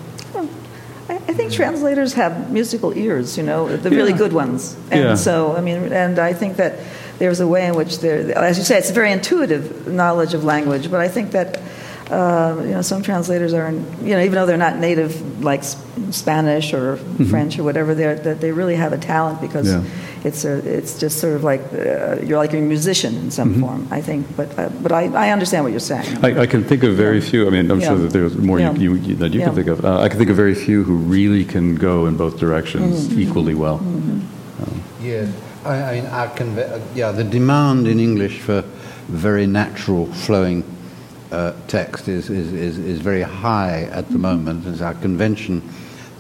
I 1.35 1.37
think 1.37 1.53
translators 1.53 2.15
have 2.15 2.53
musical 2.53 2.97
ears, 2.97 3.37
you 3.37 3.43
know, 3.43 3.77
the 3.77 3.91
really 3.91 4.13
yeah. 4.13 4.19
good 4.19 4.33
ones. 4.33 4.77
And 4.93 5.01
yeah. 5.01 5.15
so, 5.17 5.57
I 5.57 5.61
mean, 5.61 5.93
and 5.93 6.21
I 6.21 6.33
think 6.33 6.59
that 6.59 6.79
there's 7.19 7.41
a 7.41 7.47
way 7.47 7.67
in 7.67 7.75
which 7.75 7.99
there, 7.99 8.39
as 8.39 8.57
you 8.57 8.63
say, 8.63 8.79
it's 8.79 8.91
a 8.91 8.93
very 8.93 9.11
intuitive 9.11 9.89
knowledge 9.89 10.35
of 10.35 10.45
language, 10.45 10.91
but 10.91 11.01
I 11.01 11.09
think 11.09 11.33
that. 11.33 11.61
Uh, 12.11 12.61
you 12.61 12.73
know, 12.73 12.83
some 12.83 13.03
translators 13.03 13.55
are, 13.55 13.71
you 13.71 14.11
know, 14.11 14.21
even 14.21 14.33
though 14.33 14.45
they're 14.45 14.59
not 14.59 14.77
native 14.77 15.43
like 15.43 15.65
Spanish 16.11 16.75
or 16.75 16.99
mm-hmm. 16.99 17.25
French 17.25 17.59
or 17.59 17.65
whatever, 17.65 17.95
they 17.95 18.15
that 18.15 18.43
they 18.43 18.53
really 18.53 18.77
have 18.77 18.93
a 18.93 18.99
talent 18.99 19.41
because 19.41 19.73
yeah 19.73 19.83
it's 20.25 20.45
a, 20.47 20.57
it's 20.67 20.99
just 20.99 21.21
sort 21.21 21.35
of 21.37 21.45
like 21.45 21.61
uh, 21.73 22.19
you're 22.23 22.39
like 22.39 22.55
a 22.55 22.61
musician 22.61 23.15
in 23.17 23.31
some 23.31 23.51
mm-hmm. 23.51 23.61
form, 23.61 23.89
I 23.91 24.01
think. 24.01 24.27
But 24.37 24.59
uh, 24.59 24.71
but 24.83 24.91
I, 24.91 25.05
I 25.27 25.31
understand 25.31 25.65
what 25.65 25.71
you're 25.71 25.81
saying. 25.81 26.25
I, 26.25 26.41
I 26.41 26.47
can 26.47 26.65
think 26.65 26.83
of 26.83 26.95
very 26.95 27.19
yeah. 27.19 27.31
few. 27.31 27.47
I 27.47 27.51
mean, 27.51 27.71
I'm 27.71 27.81
yeah. 27.81 27.89
sure 27.89 27.99
that 27.99 28.13
there's 28.13 28.37
more 28.37 28.59
yeah. 28.59 28.73
you, 28.73 28.95
you, 28.95 29.15
that 29.17 29.35
you 29.35 29.41
can 29.41 29.55
think 29.55 29.69
of. 29.69 29.85
Uh, 29.85 30.01
I 30.01 30.09
can 30.09 30.19
think 30.19 30.31
of 30.31 30.37
very 30.37 30.55
few 30.55 30.83
who 30.83 30.97
really 30.97 31.45
can 31.45 31.77
go 31.77 32.07
in 32.07 32.17
both 32.17 32.39
directions 32.39 33.09
mm-hmm. 33.09 33.21
equally 33.21 33.55
well. 33.55 33.79
Mm-hmm. 33.79 34.63
Um, 34.63 34.83
yeah, 35.03 35.31
I, 35.65 35.83
I 35.83 35.95
mean, 35.95 36.07
our 36.07 36.29
conve- 36.29 36.73
uh, 36.73 36.81
yeah, 36.95 37.13
the 37.13 37.25
demand 37.25 37.87
in 37.87 38.01
English 38.01 38.41
for 38.41 38.63
very 39.09 39.47
natural 39.47 40.07
flowing. 40.07 40.65
Uh, 41.33 41.53
text 41.67 42.07
is, 42.07 42.31
is, 42.31 42.53
is, 42.53 42.79
is 42.79 43.01
very 43.01 43.23
high 43.23 43.89
at 43.91 44.07
the 44.07 44.13
mm-hmm. 44.13 44.23
moment. 44.23 44.67
It's 44.67 44.81
our 44.81 44.95
convention 44.95 45.69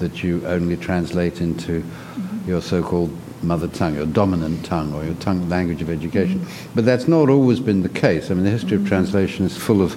that 0.01 0.25
you 0.25 0.45
only 0.45 0.77
translate 0.77 1.41
into 1.41 1.83
mm-hmm. 1.83 2.49
your 2.51 2.61
so-called 2.61 3.17
mother 3.45 3.69
tongue, 3.69 3.95
your 3.95 4.07
dominant 4.07 4.65
tongue, 4.65 4.93
or 4.95 5.05
your 5.05 5.15
tongue 5.15 5.49
language 5.49 5.83
of 5.83 5.91
education. 5.91 6.47
But 6.75 6.85
that's 6.85 7.07
not 7.07 7.29
always 7.29 7.61
been 7.61 7.83
the 7.83 7.89
case. 7.89 8.31
I 8.31 8.35
mean, 8.35 8.45
the 8.45 8.51
history 8.51 8.77
of 8.77 8.87
translation 8.87 9.45
is 9.45 9.57
full 9.57 9.83
of 9.83 9.97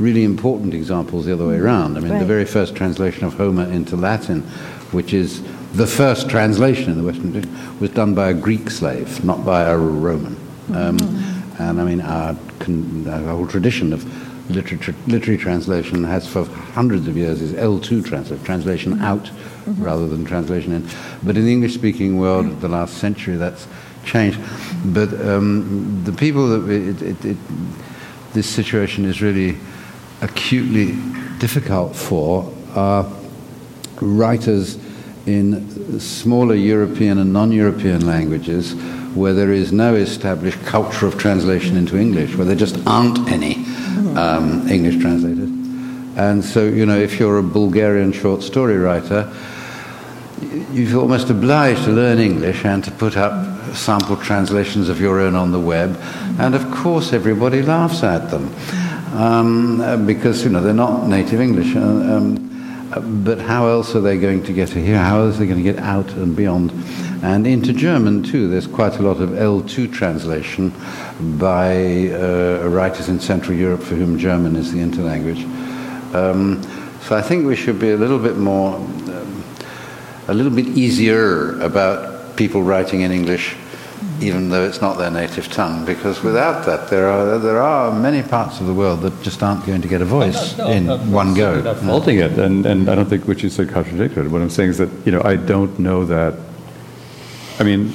really 0.00 0.24
important 0.24 0.74
examples 0.74 1.26
the 1.26 1.32
other 1.32 1.46
way 1.46 1.56
around. 1.56 1.96
I 1.96 2.00
mean, 2.00 2.12
right. 2.12 2.18
the 2.18 2.24
very 2.24 2.44
first 2.44 2.74
translation 2.74 3.24
of 3.24 3.34
Homer 3.34 3.70
into 3.70 3.96
Latin, 3.96 4.42
which 4.92 5.12
is 5.12 5.42
the 5.72 5.86
first 5.86 6.28
translation 6.28 6.90
in 6.90 6.98
the 6.98 7.04
Western 7.04 7.32
tradition, 7.32 7.80
was 7.80 7.90
done 7.90 8.14
by 8.14 8.30
a 8.30 8.34
Greek 8.34 8.70
slave, 8.70 9.22
not 9.24 9.44
by 9.44 9.62
a 9.62 9.76
Roman. 9.76 10.36
Um, 10.74 10.98
mm-hmm. 10.98 11.62
And 11.62 11.80
I 11.80 11.84
mean, 11.84 12.00
our, 12.00 12.36
con- 12.58 13.06
our 13.08 13.36
whole 13.36 13.46
tradition 13.46 13.92
of 13.92 14.04
literature, 14.50 14.94
literary 15.06 15.38
translation 15.38 16.02
has 16.04 16.26
for 16.26 16.44
hundreds 16.44 17.06
of 17.06 17.16
years 17.16 17.40
is 17.40 17.52
L2 17.52 18.04
translation, 18.04 18.44
translation 18.44 18.92
mm-hmm. 18.94 19.04
out 19.04 19.30
mm-hmm. 19.64 19.82
rather 19.82 20.08
than 20.08 20.24
translation 20.24 20.72
in. 20.72 20.88
But 21.22 21.36
in 21.36 21.44
the 21.44 21.52
English 21.52 21.74
speaking 21.74 22.18
world 22.18 22.46
of 22.46 22.60
the 22.60 22.68
last 22.68 22.98
century, 22.98 23.36
that's 23.36 23.66
changed. 24.04 24.40
But 24.84 25.12
um, 25.26 26.02
the 26.04 26.12
people 26.12 26.48
that 26.48 26.70
it, 26.70 27.02
it, 27.02 27.24
it, 27.24 27.36
this 28.32 28.48
situation 28.48 29.04
is 29.04 29.22
really 29.22 29.56
acutely 30.22 30.96
difficult 31.38 31.96
for 31.96 32.52
are 32.74 33.10
writers 34.00 34.78
in 35.26 36.00
smaller 36.00 36.54
European 36.54 37.18
and 37.18 37.32
non-European 37.32 38.06
languages 38.06 38.74
where 39.14 39.34
there 39.34 39.52
is 39.52 39.72
no 39.72 39.94
established 39.94 40.60
culture 40.64 41.06
of 41.06 41.18
translation 41.18 41.76
into 41.76 41.98
English, 41.98 42.36
where 42.36 42.46
there 42.46 42.56
just 42.56 42.78
aren't 42.86 43.18
any 43.30 43.56
um, 44.16 44.66
English 44.68 44.98
translators. 44.98 45.59
And 46.16 46.44
so, 46.44 46.66
you 46.66 46.86
know, 46.86 46.98
if 46.98 47.18
you're 47.18 47.38
a 47.38 47.42
Bulgarian 47.42 48.12
short 48.12 48.42
story 48.42 48.76
writer, 48.76 49.32
you're 50.72 51.00
almost 51.00 51.30
obliged 51.30 51.84
to 51.84 51.90
learn 51.92 52.18
English 52.18 52.64
and 52.64 52.82
to 52.84 52.90
put 52.90 53.16
up 53.16 53.74
sample 53.74 54.16
translations 54.16 54.88
of 54.88 55.00
your 55.00 55.20
own 55.20 55.34
on 55.34 55.52
the 55.52 55.60
web. 55.60 55.96
And 56.38 56.54
of 56.54 56.70
course, 56.70 57.12
everybody 57.12 57.62
laughs 57.62 58.02
at 58.02 58.30
them 58.30 58.52
um, 59.14 60.06
because, 60.06 60.44
you 60.44 60.50
know, 60.50 60.60
they're 60.60 60.72
not 60.72 61.06
native 61.06 61.40
English. 61.40 61.76
Uh, 61.76 61.80
um, 61.80 62.46
but 63.24 63.38
how 63.38 63.68
else 63.68 63.94
are 63.94 64.00
they 64.00 64.18
going 64.18 64.42
to 64.44 64.52
get 64.52 64.70
to 64.70 64.82
here? 64.82 64.98
How 64.98 65.20
else 65.20 65.36
are 65.36 65.40
they 65.40 65.46
going 65.46 65.62
to 65.62 65.72
get 65.72 65.78
out 65.78 66.10
and 66.12 66.34
beyond? 66.34 66.72
And 67.22 67.46
into 67.46 67.72
German, 67.72 68.22
too, 68.22 68.48
there's 68.48 68.66
quite 68.66 68.98
a 68.98 69.02
lot 69.02 69.20
of 69.20 69.30
L2 69.30 69.92
translation 69.92 70.72
by 71.38 72.08
uh, 72.08 72.66
writers 72.66 73.08
in 73.08 73.20
Central 73.20 73.56
Europe 73.56 73.82
for 73.82 73.94
whom 73.94 74.18
German 74.18 74.56
is 74.56 74.72
the 74.72 74.78
interlanguage. 74.78 75.46
Um, 76.14 76.62
so 77.02 77.16
I 77.16 77.22
think 77.22 77.46
we 77.46 77.56
should 77.56 77.78
be 77.78 77.90
a 77.90 77.96
little 77.96 78.18
bit 78.18 78.36
more, 78.36 78.76
um, 78.76 79.44
a 80.28 80.34
little 80.34 80.52
bit 80.52 80.66
easier 80.68 81.60
about 81.60 82.36
people 82.36 82.62
writing 82.62 83.02
in 83.02 83.12
English 83.12 83.56
even 84.20 84.50
though 84.50 84.64
it's 84.64 84.80
not 84.80 84.98
their 84.98 85.10
native 85.10 85.50
tongue, 85.50 85.84
because 85.84 86.22
without 86.22 86.64
that, 86.66 86.88
there 86.88 87.08
are, 87.08 87.38
there 87.38 87.60
are 87.60 87.92
many 87.92 88.22
parts 88.22 88.60
of 88.60 88.66
the 88.66 88.74
world 88.74 89.00
that 89.02 89.22
just 89.22 89.42
aren't 89.42 89.64
going 89.66 89.80
to 89.82 89.88
get 89.88 90.02
a 90.02 90.04
voice 90.04 90.56
no, 90.58 90.66
no, 90.66 90.72
in 90.72 90.86
no, 90.86 90.98
one 90.98 91.34
go. 91.34 91.60
Not 91.60 91.78
faulting 91.78 92.18
it, 92.18 92.38
and, 92.38 92.66
and 92.66 92.88
I 92.88 92.94
don't 92.94 93.08
think 93.08 93.26
what 93.26 93.42
you 93.42 93.48
said 93.48 93.70
contradicted. 93.70 94.30
What 94.30 94.42
I'm 94.42 94.50
saying 94.50 94.70
is 94.70 94.78
that, 94.78 94.90
you 95.04 95.12
know, 95.12 95.22
I 95.22 95.36
don't 95.36 95.78
know 95.78 96.04
that, 96.04 96.34
I 97.58 97.62
mean, 97.62 97.92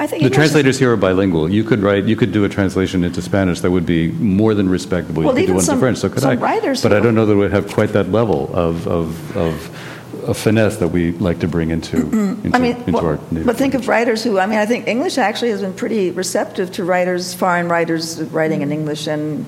I 0.00 0.06
think 0.06 0.22
the 0.22 0.30
translators 0.30 0.78
here 0.78 0.90
are 0.90 0.96
bilingual. 0.96 1.50
You 1.50 1.62
could 1.62 1.80
write, 1.80 2.04
you 2.04 2.16
could 2.16 2.32
do 2.32 2.44
a 2.44 2.48
translation 2.48 3.04
into 3.04 3.20
Spanish 3.20 3.60
that 3.60 3.70
would 3.70 3.84
be 3.84 4.10
more 4.12 4.54
than 4.54 4.70
respectable. 4.70 5.22
Well, 5.22 5.38
you 5.38 5.44
could 5.44 5.48
do 5.48 5.54
one 5.56 5.62
some, 5.62 5.74
into 5.74 5.80
French. 5.82 5.98
So 5.98 6.08
could 6.08 6.24
I. 6.24 6.36
writers 6.36 6.82
but 6.82 6.94
I 6.94 7.00
don't 7.00 7.14
know 7.14 7.26
that 7.26 7.34
it 7.34 7.36
would 7.36 7.52
have 7.52 7.70
quite 7.70 7.90
that 7.90 8.10
level 8.10 8.50
of, 8.54 8.88
of, 8.88 9.36
of 9.36 10.26
a 10.26 10.32
finesse 10.32 10.78
that 10.78 10.88
we 10.88 11.12
like 11.12 11.40
to 11.40 11.48
bring 11.48 11.68
into, 11.68 11.98
into, 11.98 12.56
I 12.56 12.58
mean, 12.58 12.76
into 12.76 12.92
well, 12.92 13.06
our 13.06 13.16
but 13.44 13.58
think 13.58 13.74
of 13.74 13.88
writers 13.88 14.24
who, 14.24 14.38
I 14.38 14.46
mean, 14.46 14.58
I 14.58 14.64
think 14.64 14.88
English 14.88 15.18
actually 15.18 15.50
has 15.50 15.60
been 15.60 15.74
pretty 15.74 16.12
receptive 16.12 16.72
to 16.72 16.84
writers, 16.84 17.34
foreign 17.34 17.68
writers 17.68 18.22
writing 18.22 18.62
in 18.62 18.72
English, 18.72 19.06
and 19.06 19.46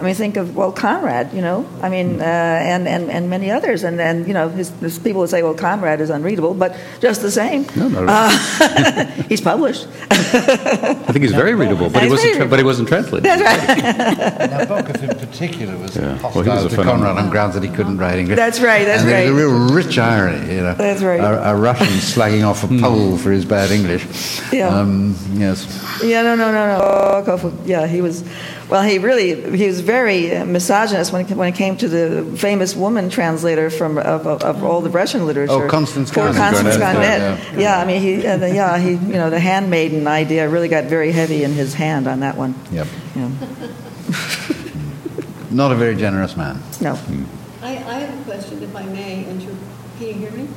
I 0.00 0.02
mean, 0.02 0.14
think 0.14 0.36
of 0.36 0.56
well, 0.56 0.72
Conrad, 0.72 1.32
you 1.32 1.40
know, 1.40 1.64
I 1.80 1.88
mean, 1.88 2.20
uh, 2.20 2.24
and, 2.24 2.88
and 2.88 3.10
and 3.10 3.30
many 3.30 3.50
others, 3.50 3.84
and 3.84 4.00
and 4.00 4.26
you 4.26 4.34
know, 4.34 4.48
his, 4.48 4.70
his 4.80 4.98
people 4.98 5.20
would 5.20 5.30
say, 5.30 5.42
well, 5.42 5.54
Conrad 5.54 6.00
is 6.00 6.10
unreadable, 6.10 6.52
but 6.54 6.76
just 7.00 7.22
the 7.22 7.30
same, 7.30 7.64
No, 7.76 7.88
not 7.88 8.08
at 8.08 8.08
uh, 8.10 9.22
he's 9.28 9.40
published. 9.40 9.86
I 10.10 10.94
think 11.12 11.22
he's 11.22 11.32
very 11.32 11.54
readable, 11.54 11.90
but 11.90 12.02
he 12.02 12.10
wasn't, 12.10 12.36
tra- 12.36 12.46
but 12.46 12.58
he 12.58 12.64
wasn't 12.64 12.88
translated. 12.88 13.30
Nabokov 13.30 15.02
in 15.02 15.08
particular 15.18 15.76
was 15.78 15.96
Yeah. 15.96 16.16
hostile 16.18 16.42
Well, 16.42 16.54
was 16.56 16.64
a 16.64 16.68
to 16.70 16.74
phenomenon. 16.76 17.06
Conrad 17.14 17.24
on 17.24 17.30
grounds 17.30 17.54
that 17.54 17.62
he 17.62 17.70
couldn't 17.70 17.98
write 17.98 18.18
English. 18.18 18.36
That's 18.36 18.60
right, 18.60 18.84
that's 18.84 19.02
and 19.02 19.10
there's 19.10 19.30
a 19.30 19.34
real 19.34 19.74
rich 19.74 19.96
irony, 19.98 20.54
you 20.56 20.62
know. 20.62 20.74
That's 20.74 21.02
right. 21.02 21.20
A, 21.20 21.50
a 21.50 21.56
Russian 21.56 21.86
slagging 21.86 22.44
off 22.46 22.64
a 22.64 22.68
Pole 22.80 23.16
for 23.16 23.30
his 23.30 23.44
bad 23.44 23.70
English. 23.70 24.04
Yeah. 24.52 24.68
Um, 24.68 25.14
yes. 25.34 25.66
Yeah, 26.02 26.22
no, 26.22 26.34
no, 26.34 26.50
no, 26.52 26.66
no. 26.78 27.22
Nabokov, 27.22 27.66
yeah, 27.66 27.86
he 27.86 28.00
was. 28.00 28.24
Well, 28.70 28.82
he 28.82 28.98
really 28.98 29.56
he 29.58 29.66
was 29.66 29.80
very 29.80 30.34
uh, 30.34 30.44
misogynist 30.46 31.12
when 31.12 31.26
it, 31.26 31.36
when 31.36 31.52
it 31.52 31.56
came 31.56 31.76
to 31.76 31.88
the 31.88 32.24
famous 32.38 32.74
woman 32.74 33.10
translator 33.10 33.68
from 33.68 33.98
of, 33.98 34.26
of, 34.26 34.42
of 34.42 34.64
all 34.64 34.80
the 34.80 34.88
Russian 34.90 35.26
literature. 35.26 35.66
Oh, 35.66 35.68
Constance 35.68 36.10
Garnett. 36.10 36.36
Constance 36.36 36.78
Garnett, 36.78 37.20
Garnett. 37.20 37.52
yeah. 37.52 37.58
Yeah, 37.60 37.78
I 37.78 37.84
mean, 37.84 38.00
he, 38.00 38.26
uh, 38.26 38.38
the, 38.38 38.54
yeah, 38.54 38.78
he, 38.78 38.92
you 38.92 38.96
know, 38.96 39.28
the 39.28 39.38
handmaiden 39.38 40.06
idea 40.06 40.48
really 40.48 40.68
got 40.68 40.84
very 40.84 41.12
heavy 41.12 41.44
in 41.44 41.52
his 41.52 41.74
hand 41.74 42.08
on 42.08 42.20
that 42.20 42.38
one. 42.38 42.54
Yep. 42.72 42.86
Yeah. 43.14 43.28
Not 45.50 45.70
a 45.70 45.76
very 45.76 45.94
generous 45.94 46.36
man. 46.36 46.60
No. 46.80 46.98
I, 47.62 47.68
I 47.76 47.94
have 48.00 48.20
a 48.20 48.24
question, 48.24 48.62
if 48.62 48.74
I 48.74 48.84
may. 48.86 49.24
Inter- 49.28 49.54
Can 49.98 50.06
you 50.08 50.14
hear 50.14 50.30
me? 50.32 50.48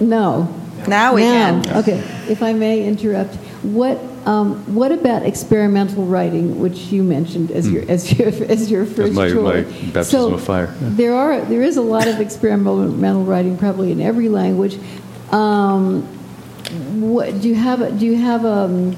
No. 0.00 0.52
Now 0.88 1.14
we 1.14 1.22
Now, 1.22 1.62
can. 1.62 1.76
okay. 1.78 1.98
If 2.28 2.42
I 2.42 2.52
may 2.52 2.84
interrupt, 2.86 3.34
what 3.62 3.96
um, 4.26 4.74
what 4.74 4.90
about 4.90 5.22
experimental 5.22 6.04
writing, 6.04 6.58
which 6.58 6.78
you 6.92 7.04
mentioned 7.04 7.52
as 7.52 7.70
your 7.70 7.88
as 7.88 8.12
your 8.18 8.28
as 8.48 8.70
your 8.70 8.84
first 8.84 9.12
my- 9.12 9.28
my 9.28 9.62
choice? 9.62 9.66
baptism 9.92 10.04
so 10.04 10.34
of 10.34 10.42
fire. 10.42 10.74
Yeah. 10.80 10.88
There 10.90 11.14
are 11.14 11.40
there 11.42 11.62
is 11.62 11.76
a 11.76 11.82
lot 11.82 12.08
of 12.08 12.20
experimental 12.20 13.22
writing, 13.24 13.56
probably 13.56 13.92
in 13.92 14.00
every 14.00 14.28
language. 14.28 14.78
Um, 15.30 16.02
what 17.00 17.40
do 17.40 17.48
you 17.48 17.54
have? 17.54 17.80
A, 17.80 17.92
do 17.92 18.04
you 18.04 18.16
have 18.16 18.44
a, 18.44 18.94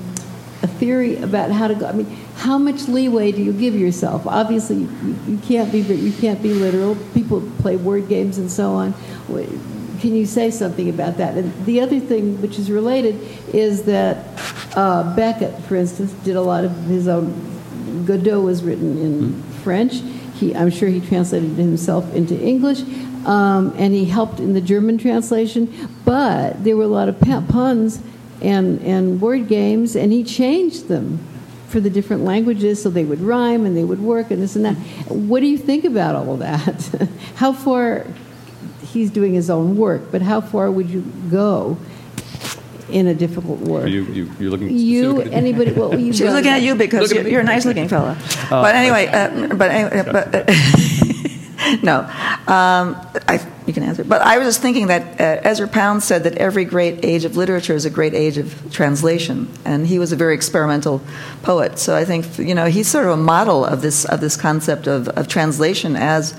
a 0.62 0.66
theory 0.66 1.16
about 1.18 1.51
how 1.51 1.68
to 1.68 1.74
go? 1.74 1.87
I 1.87 1.93
mean, 1.93 2.07
how 2.37 2.57
much 2.57 2.89
leeway 2.89 3.31
do 3.33 3.43
you 3.43 3.53
give 3.53 3.74
yourself? 3.74 4.26
Obviously, 4.26 4.76
you, 4.76 5.16
you 5.26 5.39
can't 5.39 5.70
be 5.70 5.81
you 5.81 6.12
can't 6.12 6.43
be 6.43 6.55
literal. 6.55 6.97
People 7.12 7.43
play 7.59 7.76
word 7.76 8.09
games 8.09 8.39
and 8.39 8.51
so 8.51 8.72
on. 8.72 8.95
Can 10.01 10.15
you 10.15 10.27
say 10.27 10.51
something 10.51 10.89
about 10.89 11.17
that? 11.17 11.37
And 11.37 11.67
the 11.67 11.81
other 11.81 12.01
thing, 12.01 12.41
which 12.41 12.59
is 12.59 12.71
related, 12.71 13.17
is 13.55 13.83
that 13.85 14.25
uh, 14.77 15.15
Beckett, 15.17 15.61
for 15.65 15.77
instance, 15.77 16.13
did 16.25 16.37
a 16.37 16.43
lot 16.43 16.65
of 16.65 16.73
his 16.85 17.09
own. 17.09 18.05
Godot 18.05 18.41
was 18.41 18.63
written 18.63 18.99
in 18.99 19.43
French. 19.65 20.03
He, 20.35 20.55
I'm 20.55 20.71
sure 20.71 20.89
he 20.89 21.01
translated 21.01 21.59
it 21.59 21.63
himself 21.63 22.15
into 22.15 22.39
English, 22.39 22.83
um, 23.27 23.75
and 23.77 23.93
he 23.93 24.05
helped 24.05 24.39
in 24.39 24.55
the 24.55 24.61
German 24.61 24.99
translation. 24.99 25.89
But 26.05 26.63
there 26.63 26.77
were 26.77 26.85
a 26.85 26.89
lot 26.89 27.09
of 27.09 27.19
puns 27.21 28.01
and 28.41 28.81
and 28.83 29.21
word 29.21 29.49
games, 29.49 29.97
and 29.97 30.13
he 30.13 30.23
changed 30.23 30.89
them 30.89 31.19
for 31.69 31.81
the 31.81 31.91
different 31.91 32.25
languages 32.25 32.83
so 32.83 32.89
they 32.89 33.05
would 33.05 33.21
rhyme 33.21 33.67
and 33.67 33.77
they 33.77 33.85
would 33.85 34.01
work 34.01 34.31
and 34.31 34.41
this 34.41 34.57
and 34.57 34.65
that. 34.65 34.77
What 35.09 35.41
do 35.41 35.47
you 35.47 35.59
think 35.59 35.85
about 35.85 36.15
all 36.15 36.33
of 36.33 36.39
that? 36.39 37.11
how 37.35 37.53
far 37.53 38.07
he's 38.93 39.11
doing 39.11 39.34
his 39.34 39.51
own 39.51 39.76
work, 39.76 40.03
but 40.11 40.22
how 40.22 40.41
far 40.41 40.70
would 40.70 40.89
you 40.91 41.03
go 41.30 41.76
in 42.91 43.07
a 43.07 43.14
difficult 43.14 43.61
Are 43.62 43.70
work? 43.70 43.89
you, 43.89 44.05
you, 44.05 44.30
you're 44.41 44.51
looking 44.51 44.70
You, 44.70 45.11
specifically- 45.11 45.32
anybody? 45.34 45.72
Well, 45.72 45.99
you. 45.99 46.12
She's 46.16 46.22
looking 46.32 46.51
at 46.51 46.62
you 46.62 46.74
because 46.74 47.12
you're, 47.12 47.28
you're 47.28 47.41
a 47.41 47.45
nice-looking 47.45 47.89
fella. 47.89 48.16
but 48.51 48.74
anyway, 48.74 49.07
uh, 49.09 49.55
but 49.55 49.70
anyway, 49.70 50.03
but 50.12 50.34
uh, 50.34 50.45
no, 51.82 52.01
um, 52.53 52.97
I, 53.28 53.45
you 53.69 53.75
can 53.75 53.83
answer. 53.83 54.03
But 54.03 54.23
I 54.23 54.39
was 54.39 54.49
just 54.49 54.62
thinking 54.62 54.87
that 54.87 55.21
uh, 55.21 55.49
Ezra 55.49 55.69
Pound 55.69 56.03
said 56.03 56.25
that 56.25 56.35
every 56.39 56.64
great 56.64 57.05
age 57.05 57.25
of 57.25 57.37
literature 57.37 57.75
is 57.75 57.85
a 57.85 57.91
great 57.91 58.14
age 58.14 58.39
of 58.39 58.73
translation, 58.73 59.49
and 59.64 59.87
he 59.87 59.99
was 59.99 60.11
a 60.11 60.16
very 60.16 60.35
experimental 60.35 61.03
poet. 61.43 61.79
So 61.79 61.95
I 61.95 62.05
think 62.05 62.39
you 62.39 62.55
know 62.55 62.66
he's 62.66 62.89
sort 62.89 63.05
of 63.05 63.12
a 63.12 63.16
model 63.16 63.64
of 63.64 63.83
this 63.83 64.07
of 64.07 64.21
this 64.21 64.37
concept 64.37 64.87
of, 64.87 65.09
of 65.11 65.29
translation 65.29 65.95
as 65.97 66.35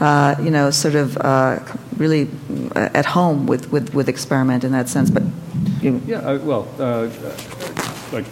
uh, 0.00 0.34
you 0.42 0.50
know 0.50 0.70
sort 0.70 0.96
of 0.96 1.16
uh, 1.18 1.60
really 1.96 2.28
uh, 2.74 2.88
at 2.94 3.06
home 3.06 3.46
with, 3.46 3.70
with, 3.70 3.94
with 3.94 4.08
experiment 4.08 4.64
in 4.64 4.72
that 4.72 4.88
sense. 4.88 5.08
But 5.10 5.22
you, 5.80 6.02
Yeah, 6.06 6.18
uh, 6.18 6.38
well, 6.38 6.68
uh, 6.78 7.08
like. 8.12 8.26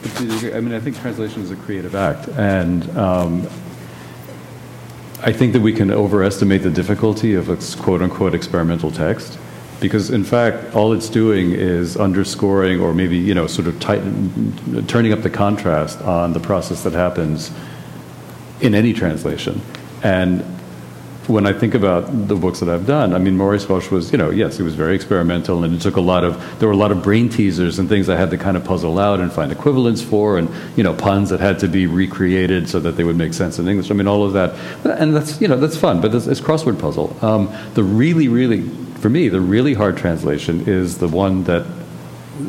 I 0.54 0.60
mean, 0.60 0.74
I 0.74 0.80
think 0.80 0.98
translation 1.00 1.42
is 1.42 1.50
a 1.50 1.56
creative 1.56 1.94
act, 1.94 2.28
and 2.36 2.88
um, 2.98 3.48
I 5.22 5.32
think 5.32 5.52
that 5.52 5.60
we 5.60 5.72
can 5.72 5.90
overestimate 5.90 6.62
the 6.62 6.70
difficulty 6.70 7.34
of 7.34 7.48
a 7.48 7.56
quote 7.82 8.02
unquote 8.02 8.34
experimental 8.34 8.90
text. 8.90 9.38
Because 9.80 10.10
in 10.10 10.24
fact, 10.24 10.74
all 10.74 10.92
it's 10.92 11.08
doing 11.08 11.52
is 11.52 11.96
underscoring, 11.96 12.80
or 12.80 12.92
maybe 12.92 13.16
you 13.16 13.34
know, 13.34 13.46
sort 13.46 13.66
of 13.66 13.80
tighten, 13.80 14.86
turning 14.86 15.12
up 15.12 15.22
the 15.22 15.30
contrast 15.30 16.00
on 16.02 16.34
the 16.34 16.40
process 16.40 16.82
that 16.84 16.92
happens 16.92 17.50
in 18.60 18.74
any 18.74 18.92
translation. 18.92 19.60
And 20.02 20.44
when 21.26 21.46
I 21.46 21.52
think 21.52 21.74
about 21.74 22.28
the 22.28 22.34
books 22.34 22.60
that 22.60 22.68
I've 22.68 22.86
done, 22.86 23.14
I 23.14 23.18
mean, 23.18 23.36
Maurice 23.36 23.66
Roche 23.66 23.90
was, 23.90 24.10
you 24.10 24.18
know, 24.18 24.30
yes, 24.30 24.56
he 24.56 24.62
was 24.62 24.74
very 24.74 24.94
experimental, 24.94 25.62
and 25.64 25.74
it 25.74 25.80
took 25.80 25.96
a 25.96 26.00
lot 26.00 26.24
of, 26.24 26.58
there 26.58 26.66
were 26.66 26.74
a 26.74 26.78
lot 26.78 26.90
of 26.90 27.02
brain 27.02 27.28
teasers 27.28 27.78
and 27.78 27.88
things 27.88 28.08
I 28.08 28.16
had 28.16 28.30
to 28.30 28.38
kind 28.38 28.56
of 28.56 28.64
puzzle 28.64 28.98
out 28.98 29.20
and 29.20 29.32
find 29.32 29.52
equivalents 29.52 30.02
for, 30.02 30.38
and, 30.38 30.48
you 30.76 30.82
know, 30.82 30.94
puns 30.94 31.30
that 31.30 31.38
had 31.38 31.58
to 31.60 31.68
be 31.68 31.86
recreated 31.86 32.68
so 32.68 32.80
that 32.80 32.92
they 32.92 33.04
would 33.04 33.16
make 33.16 33.34
sense 33.34 33.58
in 33.58 33.68
English. 33.68 33.90
I 33.90 33.94
mean, 33.94 34.08
all 34.08 34.24
of 34.24 34.32
that. 34.32 34.54
And 34.84 35.14
that's, 35.14 35.40
you 35.40 35.46
know, 35.46 35.56
that's 35.56 35.76
fun, 35.76 36.00
but 36.00 36.14
it's, 36.14 36.26
it's 36.26 36.40
crossword 36.40 36.80
puzzle. 36.80 37.16
Um, 37.24 37.54
the 37.74 37.84
really, 37.84 38.28
really, 38.28 38.62
for 38.98 39.08
me, 39.08 39.28
the 39.28 39.40
really 39.40 39.74
hard 39.74 39.96
translation 39.96 40.68
is 40.68 40.98
the 40.98 41.08
one 41.08 41.44
that, 41.44 41.64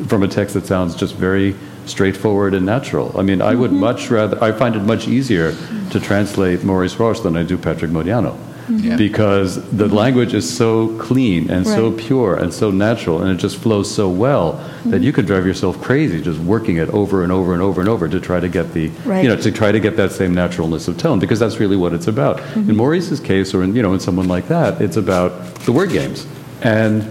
from 0.08 0.22
a 0.22 0.28
text 0.28 0.54
that 0.54 0.66
sounds 0.66 0.96
just 0.96 1.14
very 1.14 1.54
straightforward 1.84 2.54
and 2.54 2.64
natural. 2.64 3.16
I 3.18 3.22
mean, 3.22 3.42
I 3.42 3.54
would 3.54 3.72
much 3.72 4.10
rather, 4.10 4.42
I 4.42 4.52
find 4.52 4.74
it 4.74 4.80
much 4.80 5.06
easier 5.06 5.54
to 5.90 6.00
translate 6.00 6.64
Maurice 6.64 6.96
Roche 6.96 7.20
than 7.20 7.36
I 7.36 7.42
do 7.42 7.58
Patrick 7.58 7.90
Modiano. 7.90 8.38
Mm-hmm. 8.68 8.96
because 8.96 9.56
the 9.70 9.88
language 9.88 10.34
is 10.34 10.48
so 10.48 10.96
clean 10.98 11.50
and 11.50 11.66
so 11.66 11.90
pure 11.90 12.36
and 12.36 12.54
so 12.54 12.70
natural 12.70 13.20
and 13.20 13.30
it 13.32 13.38
just 13.42 13.56
flows 13.56 13.92
so 13.92 14.08
well 14.08 14.52
that 14.86 15.02
you 15.02 15.12
could 15.12 15.26
drive 15.26 15.44
yourself 15.44 15.80
crazy 15.82 16.22
just 16.22 16.38
working 16.38 16.76
it 16.76 16.88
over 16.90 17.24
and 17.24 17.32
over 17.32 17.54
and 17.54 17.60
over 17.62 17.80
and 17.80 17.88
over 17.90 18.08
to 18.08 18.20
try 18.20 18.38
to 18.38 18.48
get 18.48 18.72
the 18.72 18.88
Right. 19.04 19.24
you 19.24 19.28
know 19.28 19.36
to 19.36 19.50
try 19.50 19.72
to 19.72 19.80
get 19.80 19.96
that 19.96 20.12
same 20.12 20.32
naturalness 20.32 20.86
of 20.86 20.96
tone 20.96 21.18
because 21.18 21.40
that's 21.40 21.58
really 21.58 21.76
what 21.76 21.92
it's 21.92 22.06
about. 22.06 22.40
In 22.54 22.76
maurice's 22.76 23.18
case 23.20 23.52
or 23.52 23.64
in 23.64 23.74
you 23.74 23.82
know 23.82 23.94
in 23.94 24.00
someone 24.00 24.28
like 24.28 24.46
that 24.46 24.80
it's 24.80 24.96
about 24.96 25.32
the 25.66 25.72
word 25.72 25.90
games. 25.90 26.26
And 26.62 27.02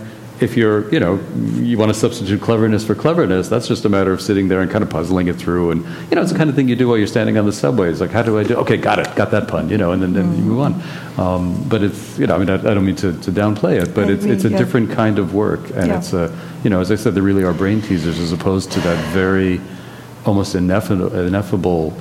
if 0.41 0.57
you're 0.57 0.91
you 0.91 0.99
know 0.99 1.19
you 1.55 1.77
want 1.77 1.89
to 1.89 1.93
substitute 1.93 2.41
cleverness 2.41 2.83
for 2.83 2.95
cleverness 2.95 3.47
that's 3.47 3.67
just 3.67 3.85
a 3.85 3.89
matter 3.89 4.11
of 4.11 4.19
sitting 4.21 4.47
there 4.47 4.61
and 4.61 4.71
kind 4.71 4.83
of 4.83 4.89
puzzling 4.89 5.27
it 5.27 5.35
through 5.35 5.71
and 5.71 5.85
you 6.09 6.15
know 6.15 6.21
it's 6.21 6.31
the 6.31 6.37
kind 6.37 6.49
of 6.49 6.55
thing 6.55 6.67
you 6.67 6.75
do 6.75 6.87
while 6.87 6.97
you're 6.97 7.07
standing 7.07 7.37
on 7.37 7.45
the 7.45 7.53
subway 7.53 7.89
it's 7.89 7.99
like 8.01 8.09
how 8.09 8.23
do 8.23 8.39
i 8.39 8.43
do 8.43 8.55
okay 8.55 8.75
got 8.75 8.97
it 8.99 9.13
got 9.15 9.29
that 9.31 9.47
pun 9.47 9.69
you 9.69 9.77
know 9.77 9.91
and 9.91 10.01
then, 10.01 10.13
then 10.13 10.35
you 10.35 10.43
move 10.43 10.59
on 10.59 10.81
um, 11.19 11.63
but 11.69 11.83
it's 11.83 12.17
you 12.17 12.25
know 12.25 12.35
i 12.35 12.37
mean 12.39 12.49
i, 12.49 12.55
I 12.55 12.73
don't 12.73 12.85
mean 12.85 12.95
to, 12.97 13.13
to 13.21 13.31
downplay 13.31 13.81
it 13.81 13.93
but 13.93 14.09
it's 14.09 14.25
it's 14.25 14.43
a 14.45 14.49
yeah. 14.49 14.57
different 14.57 14.89
kind 14.91 15.19
of 15.19 15.33
work 15.33 15.69
and 15.71 15.87
Yeah. 15.87 15.97
it's 15.97 16.13
a 16.13 16.35
you 16.63 16.69
know 16.69 16.81
as 16.81 16.91
i 16.91 16.95
said 16.95 17.13
there 17.13 17.23
really 17.23 17.43
are 17.43 17.53
brain 17.53 17.81
teasers 17.81 18.19
as 18.19 18.31
opposed 18.31 18.71
to 18.71 18.79
that 18.81 18.97
very 19.13 19.61
almost 20.25 20.55
ineffable, 20.55 21.15
ineffable 21.17 21.93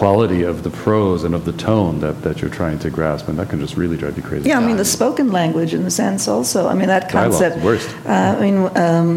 quality 0.00 0.42
of 0.52 0.56
the 0.66 0.70
prose 0.84 1.20
and 1.26 1.34
of 1.34 1.42
the 1.44 1.52
tone 1.70 2.00
that, 2.04 2.16
that 2.24 2.40
you're 2.40 2.54
trying 2.62 2.78
to 2.84 2.88
grasp 2.98 3.28
and 3.28 3.36
that 3.38 3.48
can 3.50 3.60
just 3.60 3.76
really 3.82 3.98
drive 4.02 4.16
you 4.16 4.22
crazy 4.30 4.48
Yeah, 4.48 4.58
I 4.62 4.66
mean, 4.68 4.78
the 4.84 4.90
spoken 4.98 5.28
language 5.40 5.72
in 5.78 5.82
the 5.88 5.90
sense 6.02 6.22
also. 6.34 6.58
I 6.72 6.74
mean, 6.78 6.88
that 6.88 7.04
Dialogue, 7.10 7.32
concept. 7.40 7.56
worst. 7.68 7.88
Uh, 8.06 8.36
I 8.38 8.40
mean, 8.44 8.58
um, 8.86 9.08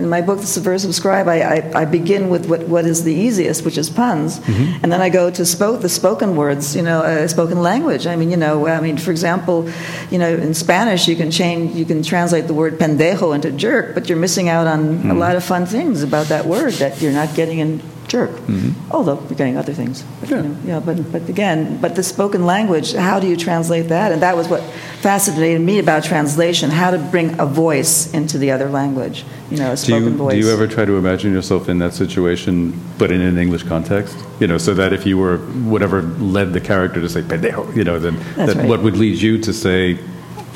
in 0.00 0.08
my 0.16 0.20
book, 0.28 0.38
The 0.38 0.46
Subversive 0.46 0.94
Scribe, 0.94 1.26
I, 1.26 1.38
I, 1.56 1.56
I 1.82 1.84
begin 1.98 2.22
with 2.34 2.46
what, 2.50 2.62
what 2.74 2.84
is 2.92 3.02
the 3.02 3.12
easiest, 3.26 3.64
which 3.66 3.78
is 3.82 3.88
puns, 3.90 4.38
Mm-hmm. 4.38 4.82
and 4.82 4.92
then 4.92 5.00
I 5.00 5.08
go 5.20 5.24
to 5.38 5.44
spoke, 5.44 5.80
the 5.82 5.88
spoken 5.88 6.36
words, 6.36 6.76
you 6.78 6.82
know, 6.88 7.00
uh, 7.02 7.26
spoken 7.26 7.58
language. 7.72 8.06
I 8.06 8.14
mean, 8.14 8.30
you 8.30 8.36
know, 8.44 8.54
I 8.68 8.80
mean, 8.80 8.98
for 8.98 9.10
example, 9.10 9.68
you 10.12 10.18
know, 10.22 10.30
in 10.46 10.54
Spanish, 10.54 11.08
you 11.10 11.16
can 11.16 11.30
change, 11.32 11.74
you 11.74 11.84
can 11.84 12.00
translate 12.12 12.46
the 12.46 12.54
word 12.54 12.78
pendejo 12.78 13.34
into 13.34 13.50
jerk, 13.50 13.94
but 13.94 14.08
you're 14.08 14.22
missing 14.26 14.48
out 14.48 14.66
on 14.68 14.80
Mm-hmm. 14.86 15.10
a 15.10 15.14
lot 15.14 15.34
of 15.36 15.42
fun 15.52 15.66
things 15.66 16.02
about 16.04 16.26
that 16.34 16.44
word 16.46 16.74
that 16.74 16.92
you're 17.02 17.12
not 17.22 17.34
getting 17.34 17.58
in 17.58 17.80
jerk. 18.08 18.30
Mm-hmm. 18.30 18.92
Although 18.92 19.20
you're 19.20 19.36
getting 19.36 19.56
other 19.56 19.72
things. 19.72 20.04
But, 20.20 20.30
you 20.30 20.42
know, 20.42 20.56
yeah, 20.64 20.80
but, 20.80 21.10
but 21.12 21.28
again, 21.28 21.80
but 21.80 21.96
the 21.96 22.02
spoken 22.02 22.46
language, 22.46 22.94
how 22.94 23.20
do 23.20 23.26
you 23.26 23.36
translate 23.36 23.88
that? 23.88 24.12
And 24.12 24.22
that 24.22 24.36
was 24.36 24.48
what 24.48 24.62
fascinated 25.00 25.60
me 25.60 25.78
about 25.78 26.04
translation, 26.04 26.70
how 26.70 26.90
to 26.90 26.98
bring 26.98 27.38
a 27.38 27.46
voice 27.46 28.12
into 28.12 28.38
the 28.38 28.50
other 28.50 28.68
language, 28.68 29.24
you 29.50 29.56
know, 29.58 29.72
a 29.72 29.76
do 29.76 29.96
you, 29.96 30.10
voice. 30.10 30.32
do 30.32 30.38
you 30.38 30.50
ever 30.50 30.66
try 30.66 30.84
to 30.84 30.96
imagine 30.96 31.32
yourself 31.32 31.68
in 31.68 31.78
that 31.78 31.92
situation, 31.92 32.80
but 32.98 33.10
in 33.10 33.20
an 33.20 33.38
English 33.38 33.64
context? 33.64 34.16
You 34.40 34.46
know, 34.46 34.58
so 34.58 34.74
that 34.74 34.92
if 34.92 35.06
you 35.06 35.18
were 35.18 35.38
whatever 35.38 36.02
led 36.02 36.52
the 36.52 36.60
character 36.60 37.00
to 37.00 37.08
say 37.08 37.22
pendejo, 37.22 37.74
you 37.76 37.84
know, 37.84 37.98
then 37.98 38.16
that 38.36 38.56
right. 38.56 38.68
what 38.68 38.82
would 38.82 38.96
lead 38.96 39.20
you 39.20 39.38
to 39.38 39.52
say 39.52 39.98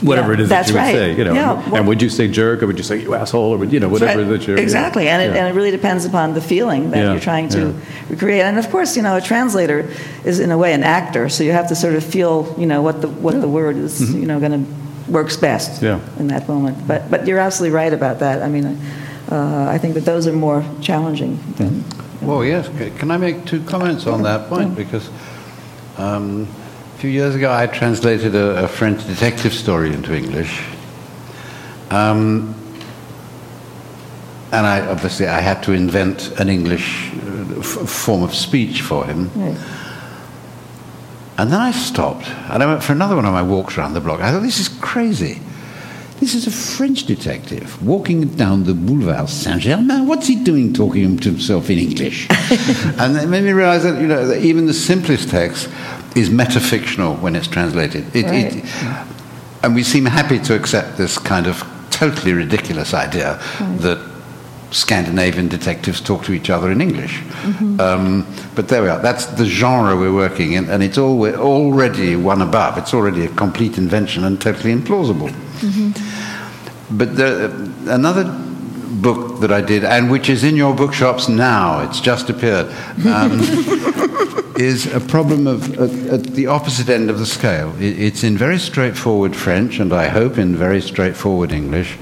whatever 0.03 0.29
Yeah, 0.29 0.35
it 0.35 0.41
is 0.41 0.49
that's 0.49 0.69
that 0.73 0.73
you 0.73 0.79
would 0.79 0.85
right. 0.87 1.15
say, 1.15 1.19
you 1.19 1.25
know, 1.25 1.35
Yeah, 1.35 1.77
and 1.79 1.87
would 1.89 2.01
you 2.03 2.09
say 2.09 2.29
jerk 2.29 2.63
or 2.63 2.67
would 2.67 2.79
you 2.79 2.85
say 2.85 3.01
you 3.03 3.15
asshole 3.15 3.53
or 3.55 3.59
would, 3.59 3.73
you 3.73 3.81
know 3.81 3.89
whatever 3.89 4.23
right. 4.23 4.29
that 4.31 4.47
you're 4.47 4.59
exactly, 4.59 5.09
and, 5.09 5.23
it, 5.23 5.35
yeah. 5.35 5.41
and 5.41 5.49
it 5.49 5.55
really 5.57 5.71
depends 5.71 6.05
upon 6.05 6.35
the 6.35 6.41
feeling 6.41 6.91
that 6.91 6.99
Yeah, 6.99 7.13
you're 7.13 7.21
trying 7.21 7.49
to 7.51 7.59
yeah. 7.61 7.73
recreate. 8.09 8.43
And 8.43 8.59
of 8.59 8.71
course, 8.71 8.97
you 8.97 9.03
know, 9.03 9.17
a 9.17 9.21
translator 9.21 9.91
is 10.25 10.41
in 10.41 10.51
a 10.51 10.59
way 10.59 10.73
an 10.73 10.83
actor, 10.83 11.29
so 11.29 11.45
you 11.45 11.53
have 11.53 11.69
to 11.69 11.75
sort 11.75 11.95
of 11.95 12.05
feel, 12.05 12.55
you 12.59 12.67
know, 12.67 12.83
what 12.83 13.01
the 13.01 13.09
what 13.09 13.41
the 13.41 13.49
word 13.49 13.77
is, 13.77 14.01
you 14.15 14.27
know, 14.27 14.39
going 14.41 14.65
to 14.65 15.13
works 15.13 15.37
best 15.37 15.83
Mm-hmm. 15.83 15.85
Yeah. 15.85 16.21
in 16.21 16.29
that 16.29 16.49
moment. 16.49 16.87
But 16.87 17.11
but 17.11 17.27
you're 17.27 17.41
absolutely 17.41 17.75
right 17.77 17.93
about 17.93 18.19
that. 18.21 18.43
I 18.43 18.49
mean, 18.49 18.65
uh, 19.31 19.67
I 19.75 19.79
think 19.79 19.95
that 19.95 20.05
those 20.05 20.27
are 20.29 20.33
more 20.33 20.63
challenging. 20.81 21.39
Than, 21.57 21.85
Well, 22.23 22.45
yes. 22.45 22.69
Can 22.99 23.11
I 23.11 23.17
make 23.17 23.45
two 23.45 23.61
comments 23.65 24.07
on 24.07 24.23
that 24.23 24.49
point? 24.49 24.77
Because 24.77 25.09
um, 25.99 26.47
a 26.47 26.70
few 27.01 27.09
years 27.09 27.35
ago, 27.35 27.51
I 27.51 27.67
translated 27.67 28.35
a, 28.35 28.65
a 28.65 28.69
French 28.69 29.07
detective 29.07 29.55
story 29.55 29.91
into 29.95 30.15
English. 30.15 30.63
Um, 31.91 32.55
and 34.53 34.67
I 34.67 34.87
obviously 34.87 35.27
I 35.27 35.41
had 35.41 35.63
to 35.63 35.73
invent 35.73 36.39
an 36.39 36.51
English 36.51 37.11
uh, 37.15 37.59
f- 37.59 37.89
form 37.89 38.23
of 38.23 38.35
speech 38.35 38.83
for 38.83 39.07
him. 39.07 39.31
Right. 39.35 39.57
And 41.39 41.51
then 41.51 41.59
I 41.59 41.71
stopped, 41.71 42.29
and 42.29 42.63
I 42.63 42.67
went 42.67 42.83
for 42.83 42.93
another 42.93 43.17
one 43.17 43.25
of 43.25 43.33
my 43.33 43.43
walks 43.43 43.79
around 43.79 43.95
the 43.95 44.01
block. 44.03 44.21
I 44.21 44.31
thought, 44.31 44.43
this 44.43 44.61
is 44.61 44.69
crazy. 44.69 45.41
This 46.19 46.35
is 46.35 46.47
a 46.47 46.51
French 46.51 47.05
detective 47.05 47.83
walking 47.83 48.29
down 48.37 48.65
the 48.65 48.75
Boulevard 48.75 49.31
Saint 49.31 49.63
Germain. 49.63 50.07
What's 50.07 50.27
he 50.27 50.45
doing 50.45 50.75
talking 50.75 51.17
to 51.17 51.31
himself 51.31 51.71
in 51.71 51.79
English? 51.79 52.29
and 52.31 53.17
it 53.17 53.27
made 53.27 53.45
me 53.45 53.53
realize 53.53 53.85
that, 53.85 53.99
you 54.03 54.07
know, 54.07 54.27
that 54.27 54.43
even 54.43 54.67
the 54.67 54.75
simplest 54.75 55.31
text 55.31 55.71
is 56.17 56.29
metafictional 56.29 57.19
when 57.21 57.37
it's 57.37 57.47
translated. 57.49 58.05
It, 58.15 58.27
it, 58.27 58.65
and 59.63 59.75
we 59.75 59.83
seem 59.83 60.07
happy 60.07 60.39
to 60.41 60.55
accept 60.55 60.97
this 60.97 61.19
kind 61.19 61.47
of 61.47 61.63
totally 61.91 62.33
ridiculous 62.33 62.95
idea 62.95 63.39
that 63.79 63.99
Scandinavian 64.71 65.49
detectives 65.49 66.01
talk 66.01 66.25
to 66.25 66.33
each 66.33 66.49
other 66.49 66.71
in 66.71 66.81
English. 66.81 67.23
Um, 67.81 68.27
but 68.55 68.69
there 68.69 68.83
we 68.83 68.89
are. 68.89 69.01
That's 69.01 69.27
the 69.27 69.45
genre 69.45 69.97
we're 69.97 70.15
working 70.15 70.53
in, 70.53 70.71
and 70.71 70.83
it's 70.83 70.97
all, 70.97 71.19
we're 71.19 71.37
already 71.37 72.17
one 72.17 72.41
above. 72.41 72.79
It's 72.79 72.95
already 72.95 73.25
a 73.25 73.29
complete 73.29 73.79
invention 73.79 74.25
and 74.25 74.41
totally 74.41 74.73
implausible. 74.75 75.31
But 76.91 77.17
there, 77.17 77.47
another 77.89 78.25
book 78.91 79.41
that 79.41 79.53
I 79.53 79.61
did, 79.61 79.85
and 79.85 80.11
which 80.11 80.29
is 80.29 80.45
in 80.45 80.57
your 80.57 80.75
bookshops 80.75 81.29
now, 81.29 81.81
it's 81.81 82.01
just 82.01 82.31
appeared, 82.31 82.67
um, 83.07 83.41
is 84.57 84.87
a 84.93 85.01
problem 85.01 85.47
of 85.47 85.73
at, 85.75 85.91
at 86.13 86.25
the 86.35 86.47
opposite 86.47 86.89
end 86.89 87.11
of 87.11 87.19
the 87.19 87.27
scale. 87.27 87.75
It, 87.81 87.99
it's 87.99 88.25
in 88.25 88.37
very 88.37 88.59
straightforward 88.59 89.35
French, 89.35 89.79
and 89.79 89.93
I 89.93 90.09
hope 90.09 90.39
in 90.39 90.57
very 90.57 90.81
straightforward 90.81 91.53
English. 91.53 91.97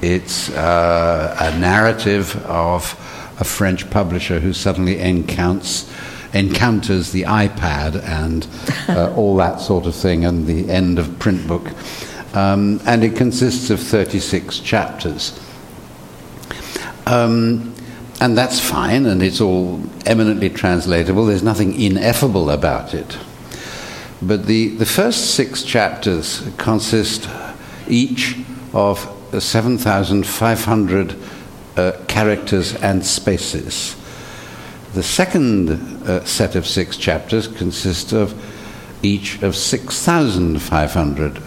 It's 0.00 0.50
uh, 0.50 1.36
a 1.38 1.58
narrative 1.58 2.36
of 2.46 2.98
a 3.38 3.44
French 3.44 3.88
publisher 3.90 4.40
who 4.40 4.52
suddenly 4.52 4.98
encounters 4.98 5.90
encounters 6.32 7.12
the 7.12 7.24
iPad 7.24 8.02
and 8.04 8.46
uh, 8.88 9.12
all 9.16 9.36
that 9.36 9.60
sort 9.60 9.86
of 9.86 9.94
thing, 9.94 10.24
and 10.24 10.46
the 10.46 10.70
end 10.70 10.98
of 10.98 11.18
print 11.18 11.46
book. 11.46 11.68
Um, 12.34 12.80
and 12.86 13.04
it 13.04 13.16
consists 13.16 13.68
of 13.68 13.78
36 13.78 14.60
chapters. 14.60 15.38
Um, 17.06 17.71
and 18.22 18.38
that's 18.38 18.60
fine, 18.60 19.04
and 19.06 19.20
it's 19.20 19.40
all 19.40 19.82
eminently 20.06 20.48
translatable. 20.48 21.26
There's 21.26 21.42
nothing 21.42 21.74
ineffable 21.74 22.50
about 22.50 22.94
it. 22.94 23.18
But 24.22 24.46
the, 24.46 24.68
the 24.68 24.86
first 24.86 25.34
six 25.34 25.64
chapters 25.64 26.48
consist 26.56 27.28
each 27.88 28.36
of 28.72 29.00
7,500 29.36 31.16
uh, 31.76 31.92
characters 32.06 32.76
and 32.76 33.04
spaces. 33.04 33.96
The 34.94 35.02
second 35.02 35.70
uh, 35.70 36.24
set 36.24 36.54
of 36.54 36.64
six 36.64 36.96
chapters 36.96 37.48
consists 37.48 38.12
of 38.12 38.40
each 39.02 39.42
of 39.42 39.56
6,500 39.56 41.42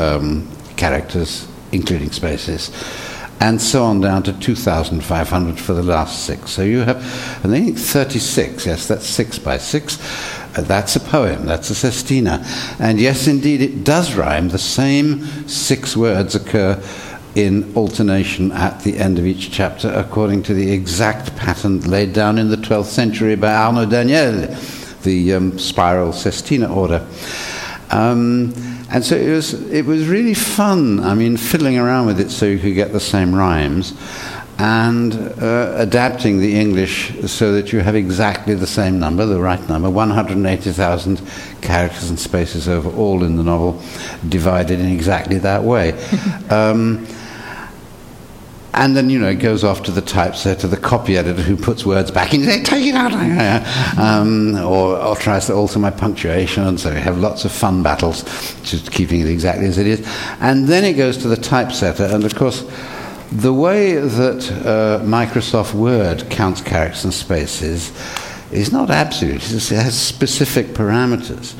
um, 0.00 0.50
characters, 0.74 1.46
including 1.70 2.10
spaces, 2.10 2.72
and 3.40 3.60
so 3.60 3.84
on 3.84 4.00
down 4.00 4.22
to 4.22 4.32
2,500 4.32 5.58
for 5.58 5.74
the 5.74 5.82
last 5.82 6.24
six. 6.24 6.50
So 6.50 6.62
you 6.62 6.80
have, 6.80 7.44
and 7.44 7.52
then 7.52 7.74
36, 7.74 8.66
yes, 8.66 8.88
that's 8.88 9.06
six 9.06 9.38
by 9.38 9.58
six. 9.58 9.98
Uh, 10.56 10.62
that's 10.62 10.96
a 10.96 11.00
poem, 11.00 11.44
that's 11.44 11.68
a 11.70 11.74
sestina. 11.74 12.44
And 12.78 12.98
yes, 12.98 13.26
indeed, 13.26 13.60
it 13.60 13.84
does 13.84 14.14
rhyme. 14.14 14.48
The 14.48 14.58
same 14.58 15.26
six 15.48 15.96
words 15.96 16.34
occur 16.34 16.82
in 17.34 17.76
alternation 17.76 18.50
at 18.52 18.80
the 18.80 18.96
end 18.96 19.18
of 19.18 19.26
each 19.26 19.50
chapter 19.50 19.92
according 19.92 20.42
to 20.42 20.54
the 20.54 20.72
exact 20.72 21.36
pattern 21.36 21.82
laid 21.82 22.14
down 22.14 22.38
in 22.38 22.48
the 22.48 22.56
12th 22.56 22.86
century 22.86 23.36
by 23.36 23.52
Arnaut 23.52 23.90
Daniel, 23.90 24.32
the 25.02 25.34
um, 25.34 25.58
spiral 25.58 26.14
sestina 26.14 26.72
order. 26.72 27.06
Um, 27.90 28.75
and 28.90 29.04
so 29.04 29.16
it 29.16 29.30
was, 29.30 29.52
it 29.70 29.84
was 29.84 30.06
really 30.08 30.34
fun, 30.34 31.00
I 31.00 31.14
mean, 31.14 31.36
fiddling 31.36 31.78
around 31.78 32.06
with 32.06 32.20
it 32.20 32.30
so 32.30 32.46
you 32.46 32.58
could 32.58 32.74
get 32.74 32.92
the 32.92 33.00
same 33.00 33.34
rhymes 33.34 33.94
and 34.58 35.14
uh, 35.14 35.74
adapting 35.76 36.38
the 36.38 36.58
English 36.58 37.12
so 37.30 37.52
that 37.52 37.72
you 37.72 37.80
have 37.80 37.94
exactly 37.94 38.54
the 38.54 38.66
same 38.66 38.98
number, 38.98 39.26
the 39.26 39.40
right 39.40 39.68
number, 39.68 39.90
180,000 39.90 41.20
characters 41.60 42.08
and 42.08 42.18
spaces 42.18 42.68
overall 42.68 43.22
in 43.22 43.36
the 43.36 43.42
novel, 43.42 43.82
divided 44.28 44.80
in 44.80 44.90
exactly 44.90 45.38
that 45.38 45.62
way. 45.62 45.92
um, 46.50 47.06
and 48.76 48.94
then, 48.94 49.08
you 49.08 49.18
know, 49.18 49.28
it 49.28 49.36
goes 49.36 49.64
off 49.64 49.82
to 49.84 49.90
the 49.90 50.02
typesetter, 50.02 50.68
the 50.68 50.76
copy 50.76 51.16
editor 51.16 51.40
who 51.40 51.56
puts 51.56 51.86
words 51.86 52.10
back 52.10 52.34
in, 52.34 52.44
say, 52.44 52.62
take 52.62 52.84
it 52.84 52.94
out, 52.94 53.12
um, 53.98 54.54
or, 54.56 54.98
or 54.98 55.16
tries 55.16 55.46
to 55.46 55.54
alter 55.54 55.78
my 55.78 55.90
punctuation, 55.90 56.62
and 56.64 56.78
so 56.78 56.92
we 56.92 57.00
have 57.00 57.18
lots 57.18 57.46
of 57.46 57.52
fun 57.52 57.82
battles, 57.82 58.22
just 58.62 58.92
keeping 58.92 59.20
it 59.20 59.28
exactly 59.28 59.66
as 59.66 59.78
it 59.78 59.86
is. 59.86 60.06
And 60.40 60.68
then 60.68 60.84
it 60.84 60.92
goes 60.92 61.16
to 61.18 61.28
the 61.28 61.36
typesetter, 61.36 62.04
and 62.04 62.22
of 62.24 62.34
course, 62.34 62.70
the 63.32 63.54
way 63.54 63.94
that 63.94 64.52
uh, 64.66 65.02
Microsoft 65.04 65.72
Word 65.72 66.28
counts 66.28 66.60
characters 66.60 67.04
and 67.04 67.14
spaces 67.14 67.92
is 68.52 68.72
not 68.72 68.90
absolute, 68.90 69.42
it 69.42 69.68
has 69.70 69.98
specific 69.98 70.66
parameters. 70.68 71.54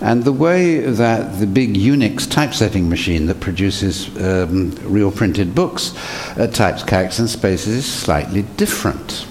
And 0.00 0.22
the 0.22 0.32
way 0.32 0.78
that 0.78 1.40
the 1.40 1.46
big 1.46 1.74
Unix 1.74 2.30
typesetting 2.30 2.88
machine 2.88 3.26
that 3.26 3.40
produces 3.40 4.08
um, 4.22 4.70
real 4.84 5.10
printed 5.10 5.54
books 5.54 5.92
uh, 6.36 6.46
types 6.46 6.84
characters 6.84 7.18
and 7.18 7.28
spaces 7.28 7.74
is 7.78 7.86
slightly 7.86 8.42
different. 8.56 9.26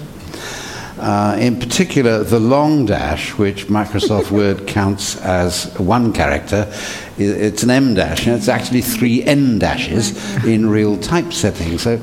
Uh, 0.99 1.37
in 1.39 1.59
particular, 1.59 2.23
the 2.23 2.39
long 2.39 2.85
dash, 2.85 3.37
which 3.37 3.67
Microsoft 3.67 4.31
Word 4.39 4.67
counts 4.67 5.15
as 5.21 5.71
one 5.77 6.11
character, 6.11 6.71
it's 7.17 7.63
an 7.63 7.69
M 7.69 7.93
dash, 7.93 8.25
and 8.25 8.35
it's 8.35 8.47
actually 8.47 8.81
three 8.81 9.23
N 9.23 9.59
dashes 9.59 10.43
in 10.43 10.67
real 10.67 10.97
typesetting. 10.97 11.77
So 11.77 11.97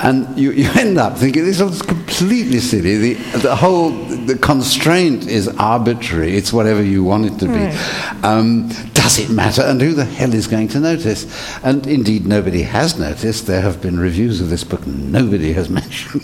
and 0.00 0.38
you, 0.38 0.52
you 0.52 0.70
end 0.76 0.96
up 0.96 1.18
thinking 1.18 1.44
this 1.44 1.60
is 1.60 1.82
completely 1.82 2.60
silly. 2.60 3.14
The, 3.14 3.38
the 3.38 3.56
whole 3.56 3.90
the 3.90 4.38
constraint 4.38 5.26
is 5.26 5.48
arbitrary. 5.48 6.36
It's 6.36 6.52
whatever 6.52 6.82
you 6.82 7.02
want 7.02 7.26
it 7.26 7.38
to 7.40 7.46
be. 7.46 7.52
Right. 7.52 8.24
Um, 8.24 8.68
does 8.94 9.18
it 9.18 9.30
matter? 9.30 9.62
And 9.62 9.80
who 9.80 9.94
the 9.94 10.04
hell 10.04 10.34
is 10.34 10.46
going 10.46 10.68
to 10.68 10.80
notice? 10.80 11.26
And 11.64 11.86
indeed, 11.86 12.26
nobody 12.26 12.62
has 12.62 12.98
noticed. 12.98 13.46
There 13.46 13.60
have 13.60 13.80
been 13.80 13.98
reviews 13.98 14.40
of 14.40 14.50
this 14.50 14.64
book. 14.64 14.86
Nobody 14.86 15.52
has 15.54 15.68
mentioned 15.80 16.22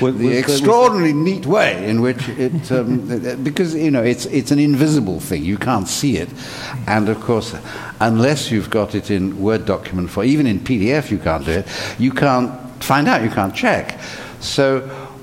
well, 0.00 0.12
the 0.12 0.36
extraordinarily 0.38 1.12
neat 1.12 1.46
way 1.46 1.88
in 1.88 2.02
which 2.02 2.28
it, 2.28 2.70
um, 2.72 3.42
because 3.42 3.74
you 3.74 3.90
know 3.90 4.02
it's 4.02 4.26
it's 4.26 4.50
an 4.50 4.58
invisible 4.58 5.18
thing. 5.18 5.44
You 5.44 5.58
can't 5.58 5.88
see 5.88 6.18
it, 6.18 6.28
and 6.86 7.08
of 7.08 7.20
course, 7.20 7.56
unless 8.00 8.52
you've 8.52 8.70
got 8.70 8.94
it 8.94 9.10
in 9.10 9.40
Word 9.40 9.66
document 9.66 10.10
for 10.10 10.22
even 10.22 10.46
in 10.46 10.60
PDF, 10.60 11.10
you 11.10 11.18
can't 11.18 11.44
do 11.44 11.52
it. 11.52 11.66
You 11.98 12.12
can't 12.12 12.65
find 12.80 13.08
out, 13.08 13.22
you 13.22 13.30
can't 13.30 13.54
check. 13.54 14.00
So, 14.40 14.80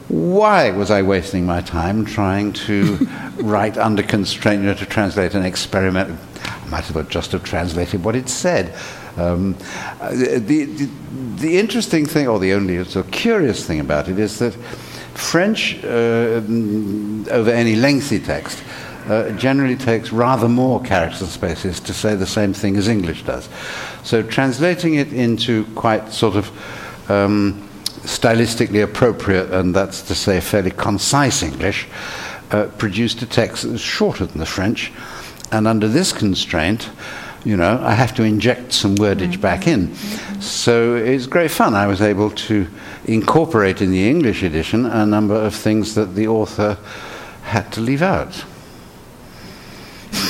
why 0.09 0.71
was 0.71 0.91
I 0.91 1.01
wasting 1.01 1.45
my 1.45 1.61
time 1.61 2.05
trying 2.05 2.53
to 2.53 2.95
write 3.37 3.77
under 3.77 4.03
constraint, 4.03 4.61
you 4.61 4.67
know, 4.67 4.75
to 4.75 4.85
translate 4.85 5.33
an 5.33 5.43
experiment? 5.43 6.19
I 6.43 6.65
might 6.67 6.89
as 6.89 6.93
well 6.93 7.03
just 7.05 7.31
have 7.31 7.43
translated 7.43 8.03
what 8.03 8.15
it 8.15 8.29
said. 8.29 8.75
Um, 9.17 9.53
the, 10.01 10.41
the, 10.43 10.89
the, 11.35 11.59
interesting 11.59 12.05
thing, 12.05 12.27
or 12.27 12.39
the 12.39 12.53
only 12.53 12.77
of 12.77 13.11
curious 13.11 13.65
thing 13.65 13.79
about 13.79 14.09
it, 14.09 14.17
is 14.17 14.39
that 14.39 14.53
French, 15.13 15.83
uh, 15.83 16.41
over 17.31 17.51
any 17.51 17.75
lengthy 17.75 18.19
text, 18.19 18.63
uh, 19.07 19.29
generally 19.31 19.75
takes 19.75 20.11
rather 20.11 20.49
more 20.49 20.81
characters 20.81 21.21
and 21.21 21.29
spaces 21.29 21.79
to 21.81 21.93
say 21.93 22.15
the 22.15 22.25
same 22.25 22.53
thing 22.53 22.77
as 22.77 22.87
English 22.87 23.23
does. 23.23 23.49
So 24.03 24.23
translating 24.23 24.95
it 24.95 25.13
into 25.13 25.65
quite 25.75 26.11
sort 26.11 26.35
of 26.35 26.51
um, 27.09 27.67
stylistically 28.03 28.83
appropriate, 28.83 29.51
and 29.51 29.75
that's 29.75 30.01
to 30.03 30.15
say 30.15 30.39
fairly 30.41 30.71
concise 30.71 31.43
English, 31.43 31.87
uh, 32.51 32.65
produced 32.77 33.21
a 33.21 33.25
text 33.25 33.63
that 33.63 33.71
was 33.71 33.81
shorter 33.81 34.25
than 34.25 34.39
the 34.39 34.45
French. 34.45 34.91
And 35.51 35.67
under 35.67 35.87
this 35.87 36.11
constraint, 36.11 36.89
you 37.45 37.57
know, 37.57 37.79
I 37.83 37.93
have 37.93 38.15
to 38.15 38.23
inject 38.23 38.73
some 38.73 38.95
wordage 38.95 39.39
back 39.39 39.67
in. 39.67 39.93
So 40.39 40.95
it's 40.95 41.27
great 41.27 41.51
fun. 41.51 41.75
I 41.75 41.87
was 41.87 42.01
able 42.01 42.31
to 42.31 42.67
incorporate 43.05 43.81
in 43.81 43.91
the 43.91 44.09
English 44.09 44.43
edition 44.43 44.85
a 44.85 45.05
number 45.05 45.35
of 45.35 45.53
things 45.53 45.95
that 45.95 46.15
the 46.15 46.27
author 46.27 46.77
had 47.43 47.71
to 47.73 47.81
leave 47.81 48.01
out. 48.01 48.45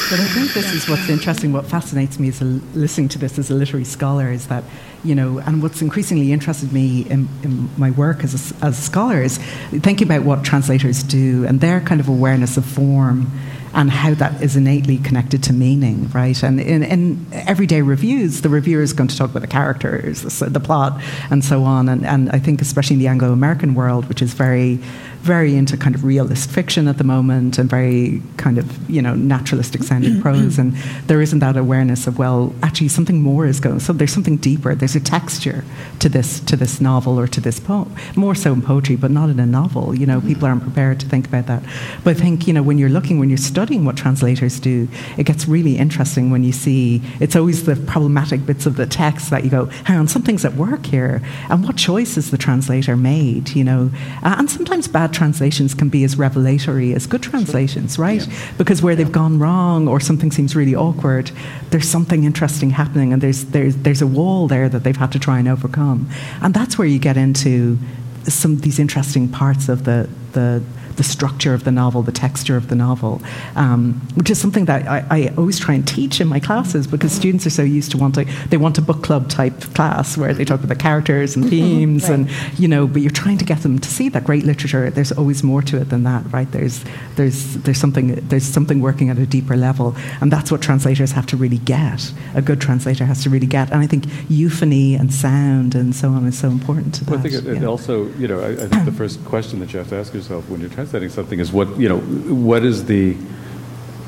But 0.09 0.19
I 0.19 0.27
think 0.27 0.53
this 0.53 0.73
is 0.73 0.89
what's 0.89 1.09
interesting, 1.09 1.53
what 1.53 1.65
fascinates 1.65 2.19
me 2.19 2.29
is 2.29 2.41
listening 2.41 3.09
to 3.09 3.19
this 3.19 3.37
as 3.37 3.49
a 3.49 3.53
literary 3.53 3.85
scholar 3.85 4.31
is 4.31 4.47
that, 4.47 4.63
you 5.03 5.15
know, 5.15 5.39
and 5.39 5.61
what's 5.61 5.81
increasingly 5.81 6.31
interested 6.31 6.71
me 6.71 7.01
in, 7.01 7.27
in 7.43 7.69
my 7.77 7.91
work 7.91 8.23
as 8.23 8.51
a, 8.51 8.65
as 8.65 8.79
a 8.79 8.81
scholar 8.81 9.21
is 9.21 9.37
thinking 9.37 10.07
about 10.07 10.23
what 10.23 10.43
translators 10.43 11.03
do 11.03 11.45
and 11.45 11.59
their 11.59 11.81
kind 11.81 11.99
of 11.99 12.07
awareness 12.07 12.57
of 12.57 12.65
form 12.65 13.31
and 13.73 13.89
how 13.89 14.13
that 14.15 14.41
is 14.41 14.55
innately 14.55 14.97
connected 14.97 15.43
to 15.43 15.53
meaning, 15.53 16.09
right? 16.09 16.41
And 16.43 16.59
in, 16.59 16.83
in 16.83 17.25
everyday 17.31 17.81
reviews, 17.81 18.41
the 18.41 18.49
reviewer 18.49 18.81
is 18.81 18.93
going 18.93 19.07
to 19.07 19.17
talk 19.17 19.31
about 19.31 19.41
the 19.41 19.47
characters, 19.47 20.21
the, 20.21 20.49
the 20.49 20.59
plot, 20.59 21.01
and 21.31 21.43
so 21.43 21.63
on. 21.63 21.89
And, 21.89 22.05
and 22.05 22.29
I 22.29 22.39
think, 22.39 22.61
especially 22.61 22.95
in 22.95 22.99
the 22.99 23.07
Anglo 23.07 23.31
American 23.31 23.73
world, 23.73 24.07
which 24.09 24.21
is 24.21 24.33
very 24.33 24.79
very 25.23 25.55
into 25.55 25.77
kind 25.77 25.95
of 25.95 26.03
realist 26.03 26.49
fiction 26.49 26.85
at 26.85 26.97
the 26.97 27.03
moment 27.05 27.57
and 27.57 27.69
very 27.69 28.21
kind 28.35 28.57
of 28.57 28.89
you 28.89 29.01
know 29.01 29.15
naturalistic 29.15 29.81
sounding 29.81 30.21
prose 30.25 30.59
and 30.59 30.73
there 31.07 31.21
isn't 31.21 31.39
that 31.39 31.55
awareness 31.55 32.07
of 32.07 32.19
well 32.19 32.53
actually 32.61 32.89
something 32.89 33.21
more 33.21 33.45
is 33.45 33.61
going 33.61 33.79
so 33.79 33.93
there's 33.93 34.11
something 34.11 34.35
deeper 34.35 34.75
there's 34.75 34.97
a 34.97 34.99
texture 34.99 35.63
to 35.99 36.09
this 36.09 36.41
to 36.41 36.57
this 36.57 36.81
novel 36.81 37.17
or 37.17 37.25
to 37.25 37.39
this 37.39 37.57
poem 37.57 37.89
more 38.17 38.35
so 38.35 38.51
in 38.51 38.61
poetry 38.61 38.97
but 38.97 39.11
not 39.11 39.29
in 39.29 39.39
a 39.39 39.45
novel 39.45 39.97
you 39.97 40.05
know 40.05 40.17
mm-hmm. 40.17 40.27
people 40.27 40.45
aren't 40.45 40.61
prepared 40.61 40.99
to 40.99 41.07
think 41.07 41.25
about 41.25 41.47
that 41.47 41.63
but 42.03 42.17
I 42.17 42.19
think 42.19 42.45
you 42.45 42.53
know 42.53 42.61
when 42.61 42.77
you're 42.77 42.89
looking 42.89 43.17
when 43.17 43.29
you're 43.29 43.37
studying 43.37 43.62
what 43.85 43.97
translators 43.97 44.59
do 44.59 44.87
it 45.17 45.25
gets 45.25 45.47
really 45.47 45.77
interesting 45.77 46.31
when 46.31 46.43
you 46.43 46.51
see 46.51 47.01
it's 47.19 47.35
always 47.35 47.65
the 47.65 47.75
problematic 47.75 48.45
bits 48.45 48.65
of 48.65 48.75
the 48.75 48.85
text 48.85 49.29
that 49.29 49.43
you 49.43 49.49
go 49.49 49.65
hang 49.85 49.97
on 49.97 50.07
something's 50.07 50.45
at 50.45 50.53
work 50.53 50.85
here 50.85 51.21
and 51.49 51.63
what 51.63 51.75
choices 51.75 52.31
the 52.31 52.37
translator 52.37 52.95
made 52.95 53.49
you 53.49 53.63
know 53.63 53.89
uh, 54.23 54.35
and 54.37 54.49
sometimes 54.49 54.87
bad 54.87 55.13
translations 55.13 55.73
can 55.73 55.89
be 55.89 56.03
as 56.03 56.17
revelatory 56.17 56.93
as 56.93 57.07
good 57.07 57.23
translations, 57.23 57.97
right? 57.99 58.25
Yeah. 58.25 58.33
Because 58.57 58.81
where 58.81 58.95
they've 58.95 59.11
gone 59.11 59.39
wrong 59.39 59.87
or 59.87 59.99
something 59.99 60.31
seems 60.31 60.55
really 60.55 60.75
awkward, 60.75 61.31
there's 61.71 61.89
something 61.89 62.23
interesting 62.23 62.69
happening 62.69 63.13
and 63.13 63.21
there's, 63.21 63.45
there's, 63.45 63.75
there's 63.77 64.01
a 64.01 64.07
wall 64.07 64.47
there 64.47 64.69
that 64.69 64.83
they've 64.83 64.97
had 64.97 65.11
to 65.11 65.19
try 65.19 65.39
and 65.39 65.47
overcome. 65.47 66.09
And 66.41 66.53
that's 66.53 66.77
where 66.77 66.87
you 66.87 66.99
get 66.99 67.17
into 67.17 67.77
some 68.23 68.53
of 68.53 68.61
these 68.61 68.79
interesting 68.79 69.27
parts 69.27 69.69
of 69.69 69.83
the, 69.83 70.09
the 70.31 70.63
the 70.95 71.03
structure 71.03 71.53
of 71.53 71.63
the 71.63 71.71
novel, 71.71 72.01
the 72.01 72.11
texture 72.11 72.55
of 72.55 72.67
the 72.69 72.75
novel, 72.75 73.21
um, 73.55 73.93
which 74.15 74.29
is 74.29 74.39
something 74.39 74.65
that 74.65 74.87
I, 74.87 75.05
I, 75.09 75.33
always 75.37 75.59
try 75.59 75.73
and 75.73 75.87
teach 75.87 76.21
in 76.21 76.27
my 76.27 76.39
classes 76.39 76.87
because 76.87 77.11
students 77.11 77.45
are 77.47 77.49
so 77.49 77.63
used 77.63 77.91
to 77.91 77.97
wanting, 77.97 78.29
they 78.49 78.57
want 78.57 78.77
a 78.77 78.81
book 78.81 79.03
club 79.03 79.29
type 79.29 79.59
class 79.73 80.17
where 80.17 80.33
they 80.33 80.45
talk 80.45 80.59
about 80.59 80.69
the 80.69 80.75
characters 80.75 81.35
and 81.35 81.49
themes 81.49 82.03
right. 82.03 82.19
and, 82.19 82.29
you 82.59 82.67
know, 82.67 82.87
but 82.87 83.01
you're 83.01 83.11
trying 83.11 83.37
to 83.37 83.45
get 83.45 83.61
them 83.61 83.79
to 83.79 83.89
see 83.89 84.09
that 84.09 84.23
great 84.23 84.43
literature, 84.43 84.89
there's 84.89 85.11
always 85.11 85.43
more 85.43 85.61
to 85.61 85.81
it 85.81 85.89
than 85.89 86.03
that, 86.03 86.31
right? 86.31 86.51
There's, 86.51 86.83
there's, 87.15 87.55
there's, 87.55 87.79
something, 87.79 88.15
there's 88.27 88.45
something 88.45 88.81
working 88.81 89.09
at 89.09 89.17
a 89.17 89.25
deeper 89.25 89.57
level 89.57 89.95
and 90.21 90.31
that's 90.31 90.51
what 90.51 90.61
translators 90.61 91.11
have 91.11 91.25
to 91.27 91.37
really 91.37 91.59
get. 91.59 92.13
A 92.35 92.41
good 92.41 92.61
translator 92.61 93.05
has 93.05 93.23
to 93.23 93.29
really 93.29 93.47
get. 93.47 93.71
And 93.71 93.81
I 93.81 93.87
think 93.87 94.05
euphony 94.29 94.95
and 94.95 95.13
sound 95.13 95.75
and 95.75 95.95
so 95.95 96.09
on 96.09 96.25
is 96.27 96.37
so 96.37 96.49
important 96.49 96.93
to 96.95 97.05
that. 97.05 97.11
Well, 97.11 97.19
I 97.19 97.23
think 97.23 97.33
it, 97.33 97.47
it 97.47 97.63
also, 97.63 98.07
you 98.13 98.27
know, 98.27 98.39
I, 98.39 98.49
I 98.51 98.67
think 98.67 98.85
the 98.85 98.91
first 98.91 99.23
question 99.25 99.59
that 99.59 99.73
you 99.73 99.79
have 99.79 99.89
to 99.89 99.95
ask 99.95 100.13
yourself 100.13 100.49
when 100.49 100.61
you're 100.61 100.69
trying 100.69 100.82
translating 100.83 101.09
something 101.09 101.39
is 101.39 101.51
what 101.51 101.67
you 101.79 101.87
know 101.87 101.99
what 101.99 102.63
is 102.63 102.85
the 102.85 103.15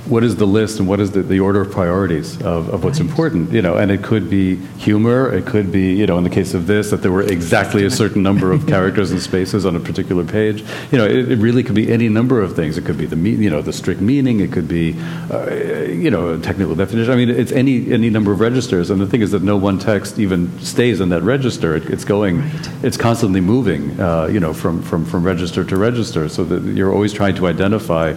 what 0.07 0.23
is 0.23 0.35
the 0.35 0.45
list 0.45 0.79
and 0.79 0.87
what 0.87 0.99
is 0.99 1.11
the, 1.11 1.21
the 1.21 1.39
order 1.39 1.61
of 1.61 1.71
priorities 1.71 2.41
of, 2.41 2.69
of 2.69 2.83
what's 2.83 2.99
important 2.99 3.51
you 3.51 3.61
know 3.61 3.75
and 3.77 3.91
it 3.91 4.03
could 4.03 4.29
be 4.29 4.55
humor 4.77 5.33
it 5.33 5.45
could 5.45 5.71
be 5.71 5.93
you 5.93 6.05
know 6.05 6.17
in 6.17 6.23
the 6.23 6.29
case 6.29 6.53
of 6.53 6.67
this 6.67 6.91
that 6.91 7.01
there 7.01 7.11
were 7.11 7.23
exactly 7.23 7.85
a 7.85 7.89
certain 7.89 8.21
number 8.21 8.51
of 8.51 8.65
characters 8.75 9.11
and 9.11 9.21
spaces 9.21 9.65
on 9.65 9.75
a 9.75 9.79
particular 9.79 10.23
page. 10.23 10.63
You 10.91 10.97
know 10.97 11.05
it, 11.05 11.31
it 11.31 11.37
really 11.39 11.63
could 11.63 11.75
be 11.75 11.91
any 11.91 12.09
number 12.09 12.41
of 12.41 12.55
things. 12.55 12.77
It 12.77 12.85
could 12.85 12.97
be 12.97 13.05
the 13.05 13.17
you 13.17 13.49
know 13.49 13.61
the 13.61 13.73
strict 13.73 14.01
meaning 14.01 14.39
it 14.39 14.51
could 14.51 14.67
be 14.67 14.95
uh, 15.31 15.51
you 15.51 16.11
know 16.11 16.33
a 16.33 16.39
technical 16.39 16.75
definition. 16.75 17.11
I 17.11 17.15
mean 17.15 17.29
it's 17.29 17.51
any 17.51 17.91
any 17.91 18.09
number 18.09 18.31
of 18.31 18.39
registers 18.39 18.89
and 18.89 19.01
the 19.01 19.07
thing 19.07 19.21
is 19.21 19.31
that 19.31 19.43
no 19.43 19.57
one 19.57 19.79
text 19.79 20.19
even 20.19 20.57
stays 20.59 20.99
in 20.99 21.09
that 21.09 21.23
register. 21.23 21.75
It, 21.75 21.85
it's 21.89 22.05
going 22.05 22.41
right. 22.41 22.69
it's 22.83 22.97
constantly 22.97 23.41
moving 23.41 23.99
uh, 23.99 24.25
you 24.25 24.39
know 24.39 24.53
from, 24.53 24.81
from 24.81 25.05
from 25.05 25.23
register 25.23 25.63
to 25.63 25.77
register 25.77 26.29
so 26.29 26.43
that 26.45 26.63
you're 26.75 26.93
always 26.93 27.13
trying 27.13 27.35
to 27.35 27.47
identify 27.47 28.13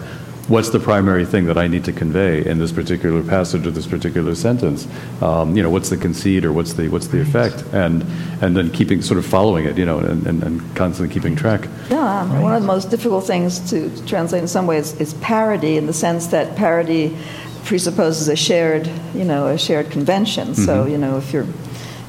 what's 0.48 0.70
the 0.70 0.80
primary 0.80 1.24
thing 1.24 1.46
that 1.46 1.58
I 1.58 1.68
need 1.68 1.84
to 1.84 1.92
convey 1.92 2.44
in 2.44 2.58
this 2.58 2.72
particular 2.72 3.22
passage 3.22 3.66
or 3.66 3.70
this 3.70 3.86
particular 3.86 4.34
sentence? 4.34 4.88
Um, 5.22 5.56
you 5.56 5.62
know, 5.62 5.70
what's 5.70 5.90
the 5.90 5.96
conceit 5.96 6.44
or 6.44 6.52
what's 6.52 6.72
the 6.72 6.88
what's 6.88 7.08
the 7.08 7.20
effect? 7.20 7.62
And 7.72 8.04
and 8.40 8.56
then 8.56 8.70
keeping 8.70 9.02
sort 9.02 9.18
of 9.18 9.26
following 9.26 9.66
it, 9.66 9.78
you 9.78 9.84
know, 9.84 9.98
and, 9.98 10.26
and, 10.26 10.42
and 10.42 10.76
constantly 10.76 11.12
keeping 11.12 11.36
track. 11.36 11.68
Yeah, 11.90 12.20
um, 12.20 12.32
right. 12.32 12.42
one 12.42 12.54
of 12.54 12.62
the 12.62 12.66
most 12.66 12.90
difficult 12.90 13.26
things 13.26 13.70
to 13.70 14.06
translate 14.06 14.42
in 14.42 14.48
some 14.48 14.66
ways 14.66 14.98
is 15.00 15.14
parody, 15.14 15.76
in 15.76 15.86
the 15.86 15.92
sense 15.92 16.28
that 16.28 16.56
parody 16.56 17.16
presupposes 17.64 18.28
a 18.28 18.36
shared, 18.36 18.90
you 19.14 19.24
know, 19.24 19.48
a 19.48 19.58
shared 19.58 19.90
convention. 19.90 20.48
Mm-hmm. 20.48 20.64
So 20.64 20.86
you 20.86 20.98
know, 20.98 21.18
if 21.18 21.32
you're 21.32 21.46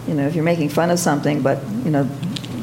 you 0.07 0.15
know, 0.15 0.27
if 0.27 0.33
you're 0.33 0.45
making 0.45 0.69
fun 0.69 0.89
of 0.89 0.99
something, 0.99 1.41
but 1.41 1.63
you 1.85 1.91
know, 1.91 2.09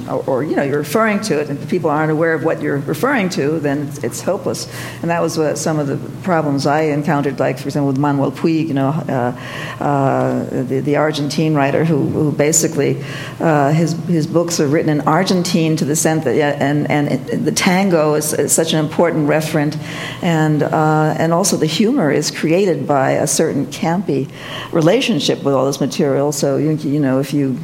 or, 0.09 0.25
or, 0.27 0.45
you 0.45 0.57
know 0.57 0.63
you're 0.63 0.79
referring 0.79 1.21
to 1.23 1.41
it, 1.41 1.49
and 1.49 1.69
people 1.69 1.91
aren't 1.91 2.13
aware 2.13 2.35
of 2.35 2.45
what 2.45 2.61
you're 2.61 2.79
referring 2.79 3.29
to, 3.31 3.59
then 3.61 3.89
it's, 3.89 3.99
it's 4.05 4.21
hopeless. 4.21 4.71
And 5.03 5.11
that 5.11 5.23
was 5.23 5.39
what 5.39 5.59
some 5.59 5.79
of 5.79 5.87
the 5.87 5.97
problems 6.23 6.67
I 6.67 6.83
encountered, 6.83 7.39
like 7.39 7.59
for 7.59 7.69
example 7.69 7.89
with 7.89 7.99
Manuel 7.99 8.33
Puig, 8.33 8.69
you 8.69 8.75
know, 8.75 8.89
uh, 8.89 9.83
uh, 9.83 10.45
the, 10.63 10.81
the 10.81 10.97
Argentine 10.97 11.55
writer 11.55 11.85
who, 11.85 12.09
who 12.09 12.33
basically 12.33 13.03
uh, 13.41 13.73
his 13.73 13.93
his 14.07 14.27
books 14.27 14.61
are 14.61 14.67
written 14.67 14.91
in 14.91 15.01
Argentine 15.03 15.77
to 15.77 15.85
the 15.85 15.97
sense 15.97 16.25
that 16.25 16.37
yeah, 16.37 16.57
and 16.61 16.91
and 16.91 17.09
it, 17.09 17.45
the 17.45 17.53
tango 17.53 18.15
is, 18.15 18.33
is, 18.33 18.53
such 18.53 18.73
an 18.73 18.85
important 18.85 19.29
referent, 19.29 19.77
and 20.23 20.63
uh, 20.63 21.15
and 21.19 21.33
also 21.33 21.57
the 21.57 21.67
humor 21.67 22.11
is 22.11 22.31
created 22.31 22.87
by 22.87 23.13
a 23.13 23.27
certain 23.27 23.67
campy 23.67 24.31
relationship 24.73 25.43
with 25.43 25.55
all 25.55 25.67
this 25.67 25.81
material. 25.81 26.33
So 26.33 26.57
you 26.57 26.73
you 26.73 27.01
know 27.01 27.21
if 27.21 27.33
you 27.33 27.59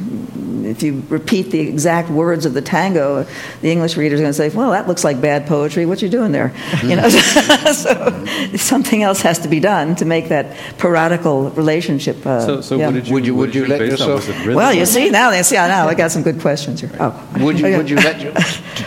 if 0.75 0.83
you 0.83 1.03
repeat 1.09 1.51
the 1.51 1.59
exact 1.59 2.09
words 2.09 2.45
of 2.45 2.53
the 2.53 2.61
tango, 2.61 3.25
the 3.61 3.71
English 3.71 3.95
reader 3.97 4.15
is 4.15 4.21
going 4.21 4.33
to 4.35 4.37
say, 4.43 4.49
"Well, 4.49 4.71
that 4.71 4.87
looks 4.87 5.03
like 5.03 5.21
bad 5.21 5.45
poetry. 5.47 5.85
What 5.85 6.01
you 6.01 6.09
doing 6.09 6.31
there?" 6.31 6.51
You 6.83 6.95
know, 6.97 7.09
so 7.83 8.25
something 8.57 9.01
else 9.03 9.21
has 9.21 9.39
to 9.39 9.47
be 9.47 9.59
done 9.59 9.95
to 9.95 10.05
make 10.05 10.29
that 10.29 10.45
parodical 10.77 11.49
relationship. 11.51 12.17
Uh, 12.25 12.41
So, 12.45 12.61
so 12.61 12.75
yeah. 12.77 12.85
what 12.87 12.93
did 12.95 13.07
you, 13.07 13.13
Would 13.13 13.25
you- 13.27 13.35
would 13.35 13.55
you 13.55 13.65
let 13.67 13.79
base 13.79 14.01
on? 14.01 14.09
yourself- 14.09 14.27
rhythm 14.39 14.55
Well, 14.55 14.73
you 14.73 14.85
see 14.85 15.09
now, 15.09 15.29
they 15.31 15.43
see 15.43 15.55
now 15.55 15.87
I 15.87 15.93
got 15.95 16.11
some 16.11 16.23
good 16.23 16.39
questions 16.41 16.81
here. 16.81 16.91
Oh, 16.99 17.11
Would 17.45 17.59
you, 17.59 17.65
Okay. 17.67 17.77
would 17.77 17.89
you 17.89 17.97
let 17.97 18.17
you, 18.23 18.31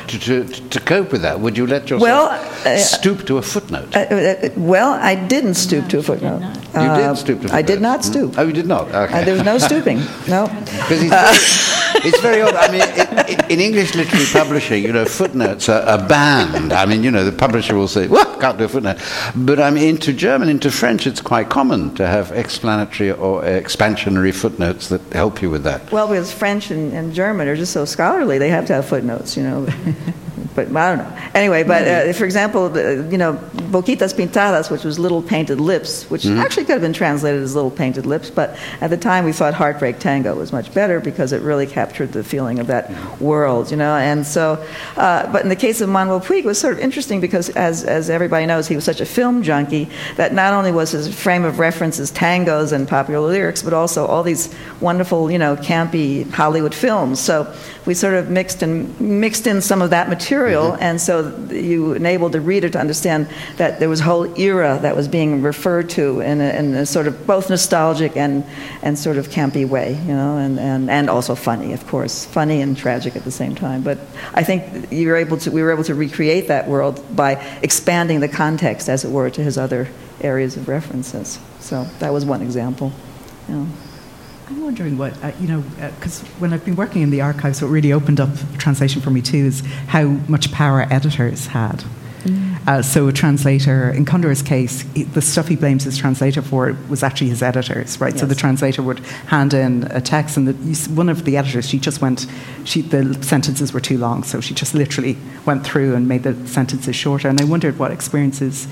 to, 0.09 0.19
to, 0.27 0.45
to 0.75 0.81
cope 0.81 1.13
with 1.13 1.23
that? 1.23 1.41
Would 1.41 1.57
you 1.57 1.67
let 1.67 1.83
yourself 1.91 2.03
Well, 2.03 2.27
uh, 2.65 2.77
stoop 2.79 3.27
to 3.27 3.39
a 3.39 3.43
footnote? 3.43 3.95
Uh, 3.97 4.01
uh, 4.01 4.49
well, 4.57 4.93
I 4.93 5.15
didn't 5.15 5.55
stoop 5.55 5.89
to 5.89 5.99
a 5.99 6.03
footnote. 6.03 6.41
you 6.75 6.81
Uh, 6.81 6.97
did 7.09 7.17
stoop 7.19 7.39
to 7.43 7.49
footnote. 7.49 7.59
I 7.59 7.63
did 7.63 7.81
not 7.81 8.05
stoop. 8.05 8.35
Oh, 8.39 8.47
you 8.47 8.53
did 8.53 8.67
not. 8.67 8.89
Okay. 8.95 9.21
Uh, 9.21 9.25
there 9.25 9.35
was 9.35 9.45
no 9.45 9.59
stooping. 9.59 9.99
No. 10.29 10.47
Because 12.07 12.15
it's, 12.15 12.23
very- 12.23 12.41
it's 12.41 12.43
very 12.43 12.43
odd. 12.43 12.55
I 12.55 12.73
mean, 12.73 12.83
it, 12.83 13.41
it, 13.41 13.51
in 13.51 13.61
English 13.61 13.95
literary 13.95 14.27
publishing, 14.33 14.83
you 14.83 14.93
know, 14.93 15.05
footnotes 15.05 15.69
are, 15.69 15.83
are 15.83 16.09
banned. 16.09 16.73
I 16.73 16.87
mean, 16.87 17.03
you 17.03 17.11
know, 17.11 17.25
the 17.25 17.33
publisher 17.33 17.75
will 17.77 17.89
say, 17.89 18.07
well, 18.07 18.25
can't 18.41 18.59
do 18.59 18.65
a 18.65 18.69
footnote. 18.69 18.99
But 19.35 19.61
I 19.61 19.71
mean, 19.71 19.89
into 19.89 20.13
German, 20.13 20.49
into 20.49 20.71
French, 20.71 21.07
it's 21.07 21.21
quite 21.21 21.49
common 21.49 21.95
to 21.97 22.07
have 22.07 22.33
explanatory 22.33 23.11
or 23.13 23.43
expansionary 23.43 24.35
footnotes 24.35 24.89
that 24.89 25.01
help 25.13 25.43
you 25.43 25.51
with 25.51 25.65
that. 25.65 25.91
Well, 25.93 26.09
because 26.09 26.33
French 26.33 26.71
and, 26.71 26.93
and 26.93 27.13
German 27.13 27.49
are 27.49 27.57
just 27.57 27.73
so 27.73 27.85
scholarly, 27.85 28.39
they 28.39 28.51
have 28.51 28.67
to 28.67 28.75
have 28.75 28.87
footnotes, 28.87 29.37
you 29.37 29.43
know. 29.43 29.67
but 30.57 30.75
I 30.75 30.97
don't 30.97 30.99
know. 30.99 31.19
Anyway, 31.35 31.63
but 31.63 31.87
uh, 31.87 32.13
for 32.13 32.25
example, 32.25 32.77
you 33.11 33.19
know, 33.19 33.35
Boquitas 33.55 34.15
Pintadas, 34.15 34.71
which 34.71 34.85
was 34.85 34.99
Little 34.99 35.23
Painted 35.23 35.61
Lips, 35.61 36.11
which 36.11 36.27
actually 36.27 36.65
could 36.65 36.73
have 36.73 36.81
been 36.81 36.93
translated 36.93 37.43
as 37.43 37.55
Little 37.55 37.71
Painted 37.71 38.07
Lips, 38.07 38.31
but 38.31 38.59
at 38.81 38.91
the 38.91 38.97
time 38.97 39.25
we 39.25 39.33
thought 39.33 39.55
Heartbreak 39.55 39.99
Tango 39.99 40.35
was 40.35 40.53
much 40.53 40.73
better 40.73 40.99
because 40.99 41.33
it 41.33 41.43
really 41.43 41.67
captured 41.67 42.13
the 42.13 42.25
feeling 42.25 42.59
of 42.59 42.67
that 42.67 42.91
world, 43.21 43.71
you 43.71 43.77
know. 43.77 43.97
And 43.97 44.27
so, 44.27 44.65
uh, 44.97 45.31
but 45.31 45.43
in 45.43 45.49
the 45.49 45.57
case 45.57 45.81
of 45.81 45.89
Manuel 45.89 46.21
Puig, 46.21 46.41
it 46.41 46.47
was 46.47 46.59
sort 46.59 46.75
of 46.75 46.81
interesting 46.81 47.21
because, 47.21 47.51
as, 47.51 47.85
as 47.85 48.09
everybody 48.11 48.47
knows, 48.47 48.67
he 48.67 48.75
was 48.75 48.85
such 48.85 49.01
a 49.01 49.07
film 49.07 49.43
junkie 49.43 49.89
that 50.17 50.33
not 50.33 50.53
only 50.53 50.73
was 50.73 50.93
his 50.93 51.15
frame 51.15 51.45
of 51.45 51.59
references 51.59 52.11
tangos 52.11 52.73
and 52.73 52.89
popular 52.89 53.29
lyrics, 53.29 53.63
but 53.63 53.73
also 53.73 54.07
all 54.07 54.23
these 54.23 54.55
wonderful, 54.81 55.31
you 55.31 55.39
know, 55.39 55.57
campy 55.57 56.29
Hollywood 56.31 56.75
films. 56.75 57.21
So 57.21 57.53
we 57.87 57.95
sort 57.95 58.15
of 58.15 58.31
mixed 58.31 58.63
and 58.63 58.99
mixed 59.01 59.47
in 59.47 59.61
some 59.61 59.83
of 59.83 59.91
that 59.91 60.09
material, 60.09 60.46
Mm-hmm. 60.55 60.83
and 60.83 61.01
so 61.01 61.37
you 61.51 61.95
enabled 61.95 62.33
the 62.33 62.41
reader 62.41 62.69
to 62.69 62.79
understand 62.79 63.29
that 63.57 63.81
there 63.81 63.89
was 63.89 64.01
a 64.01 64.05
whole 64.05 64.39
era 64.39 64.79
that 64.83 64.95
was 64.95 65.09
being 65.09 65.43
referred 65.43 65.91
to 65.91 66.21
in 66.21 66.41
a, 66.41 66.51
in 66.59 66.75
a 66.75 66.87
sort 66.87 67.07
of 67.07 67.27
both 67.27 67.51
nostalgic 67.51 68.17
and, 68.17 68.45
and 68.83 68.99
sort 68.99 69.17
of 69.17 69.29
campy 69.29 69.69
way, 69.69 69.95
you 69.95 70.15
know, 70.15 70.37
and, 70.37 70.59
and, 70.59 70.91
and 70.91 71.11
also 71.11 71.35
funny, 71.35 71.73
of 71.73 71.87
course, 71.87 72.25
funny 72.25 72.61
and 72.61 72.77
tragic 72.77 73.17
at 73.17 73.25
the 73.25 73.31
same 73.31 73.55
time. 73.55 73.83
But 73.83 73.99
I 74.35 74.43
think 74.43 74.93
you 74.93 75.09
were 75.09 75.17
able 75.17 75.37
to, 75.39 75.51
we 75.51 75.63
were 75.63 75.73
able 75.73 75.85
to 75.85 75.95
recreate 75.95 76.49
that 76.49 76.69
world 76.69 77.05
by 77.15 77.35
expanding 77.63 78.21
the 78.21 78.29
context, 78.29 78.89
as 78.89 79.05
it 79.05 79.11
were, 79.11 79.31
to 79.31 79.43
his 79.43 79.59
other 79.59 79.89
areas 80.21 80.57
of 80.57 80.69
references. 80.69 81.39
So 81.61 81.85
that 81.99 82.13
was 82.13 82.25
one 82.25 82.43
example. 82.43 82.93
I'm 84.49 84.63
wondering 84.63 84.97
what, 84.97 85.13
uh, 85.25 85.33
you 85.41 85.49
know, 85.49 85.65
because 85.97 86.21
when 86.39 86.53
I've 86.53 86.65
been 86.65 86.77
working 86.77 87.03
in 87.03 87.11
the 87.11 87.21
archives, 87.21 87.61
what 87.61 87.69
really 87.69 87.93
opened 87.93 88.21
up 88.21 88.31
translation 88.59 89.03
for 89.03 89.11
me 89.11 89.21
too 89.21 89.39
is 89.47 89.61
how 89.89 90.05
much 90.29 90.53
power 90.53 90.87
editors 90.91 91.47
had. 91.47 91.85
Uh, 92.67 92.83
so 92.83 93.07
a 93.07 93.13
translator, 93.13 93.91
in 93.91 94.05
Kundera's 94.05 94.43
case, 94.43 94.81
he- 94.95 95.05
the 95.05 95.23
stuff 95.23 95.47
he 95.47 95.55
blames 95.55 95.85
his 95.85 95.97
translator 95.97 96.43
for 96.43 96.77
was 96.89 97.05
actually 97.05 97.29
his 97.29 97.41
editors, 97.41 98.01
right? 98.01 98.19
So 98.19 98.27
the 98.27 98.35
translator 98.35 98.83
would 98.83 98.99
hand 99.29 99.55
in 99.55 99.85
a 99.93 100.01
text, 100.01 100.37
and 100.37 100.49
the, 100.49 100.91
one 100.91 101.09
of 101.09 101.25
the 101.25 101.37
editors, 101.37 101.69
she 101.69 101.79
just 101.79 102.01
went, 102.01 102.27
she, 102.65 102.83
the 102.83 103.23
sentences 103.23 103.73
were 103.73 103.79
too 103.81 103.99
long, 103.99 104.25
so 104.25 104.41
she 104.41 104.55
just 104.55 104.75
literally 104.75 105.17
went 105.45 105.65
through 105.65 105.95
and 105.95 106.09
made 106.09 106.25
the 106.25 106.35
sentences 106.49 106.97
shorter. 106.97 107.29
And 107.29 107.41
I 107.41 107.45
wondered 107.45 107.79
what 107.79 107.93
experiences 107.93 108.67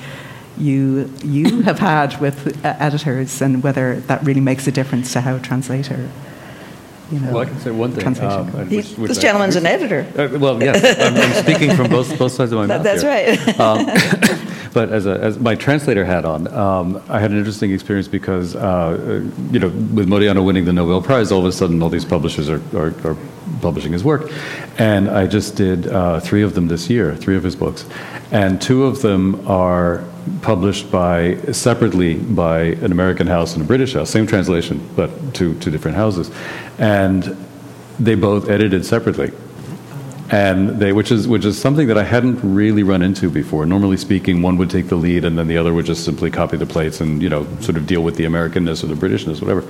you 0.59 1.11
you 1.25 1.63
have 1.69 1.79
had 1.79 2.21
with 2.21 2.65
uh, 2.65 2.77
editors, 2.79 3.41
and 3.43 3.63
whether 3.63 4.01
that 4.09 4.23
really 4.25 4.41
makes 4.41 4.67
a 4.67 4.73
difference 4.73 5.13
to 5.13 5.21
how 5.21 5.37
a 5.37 5.41
translator. 5.41 6.09
You 7.13 7.21
know, 7.21 7.33
Well, 7.33 7.43
I 7.43 7.45
can 7.45 7.59
say 7.61 7.71
one 7.71 7.93
thing. 7.93 8.07
um, 8.25 8.47
which- 8.71 8.93
which 8.97 9.09
this 9.09 9.19
I- 9.19 9.23
gentleman's 9.23 9.57
an 9.57 9.67
editor. 9.67 10.07
Uh, 10.17 10.39
well, 10.39 10.61
yes, 10.63 10.83
I'm, 10.99 11.15
I'm 11.17 11.45
speaking 11.45 11.77
from 11.77 11.91
both 11.91 12.19
both 12.19 12.33
sides 12.33 12.51
of 12.53 12.59
my 12.59 12.67
That- 12.67 12.83
mouth. 12.83 12.85
that's 12.85 13.03
here. 13.03 13.55
right. 13.59 13.61
Um, 13.61 14.41
but 14.73 14.89
as, 14.91 15.05
a, 15.07 15.21
as 15.21 15.39
my 15.39 15.55
translator 15.55 16.05
hat 16.07 16.25
on, 16.25 16.49
um, 16.49 17.03
I 17.11 17.21
had 17.21 17.31
an 17.31 17.37
interesting 17.39 17.73
experience 17.73 18.09
because, 18.09 18.57
uh, 18.57 19.23
you 19.53 19.59
know, 19.61 19.69
with 19.69 20.09
Modiano 20.09 20.43
winning 20.45 20.65
the 20.65 20.73
Nobel 20.73 21.03
Prize, 21.03 21.31
all 21.31 21.41
of 21.41 21.45
a 21.47 21.53
sudden 21.53 21.83
all 21.83 21.91
these 21.91 22.07
publishers 22.07 22.49
are, 22.49 22.63
are, 22.75 22.95
are 23.07 23.17
publishing 23.61 23.93
his 23.93 24.03
work. 24.03 24.33
And 24.79 25.11
I 25.11 25.27
just 25.27 25.57
did 25.57 25.87
uh, 25.87 26.21
three 26.21 26.43
of 26.43 26.55
them 26.55 26.69
this 26.69 26.89
year, 26.89 27.15
three 27.15 27.37
of 27.37 27.43
his 27.45 27.55
books. 27.55 27.85
And 28.33 28.61
two 28.63 28.85
of 28.85 29.03
them 29.03 29.47
are 29.47 30.03
published 30.43 30.91
by 30.91 31.37
separately 31.53 32.15
by 32.15 32.61
an 32.61 32.93
American 32.93 33.27
house 33.27 33.55
and 33.55 33.63
a 33.63 33.67
British 33.67 33.95
house, 33.95 34.11
same 34.11 34.27
translation, 34.27 34.89
but 34.97 35.35
two, 35.35 35.55
two 35.61 35.71
different 35.71 35.97
houses. 35.97 36.31
And 36.79 37.37
they 37.99 38.15
both 38.15 38.49
edited 38.49 38.85
separately 38.85 39.33
and 40.31 40.81
they 40.81 40.93
which 40.93 41.13
is 41.13 41.29
which 41.29 41.45
is 41.45 41.61
something 41.61 41.87
that 41.89 41.99
I 41.99 42.03
hadn't 42.03 42.41
really 42.43 42.83
run 42.83 43.03
into 43.03 43.31
before. 43.31 43.67
Normally 43.67 43.97
speaking, 43.97 44.41
one 44.41 44.57
would 44.57 44.71
take 44.71 44.89
the 44.89 44.97
lead, 44.97 45.25
and 45.25 45.39
then 45.39 45.49
the 45.49 45.59
other 45.59 45.75
would 45.75 45.85
just 45.85 46.05
simply 46.05 46.31
copy 46.31 46.57
the 46.57 46.67
plates 46.67 47.01
and 47.01 47.23
you 47.23 47.29
know 47.29 47.47
sort 47.61 47.77
of 47.77 47.87
deal 47.87 48.03
with 48.03 48.17
the 48.17 48.25
Americanness 48.25 48.83
or 48.83 48.87
the 48.87 48.95
Britishness, 48.95 49.43
whatever. 49.43 49.65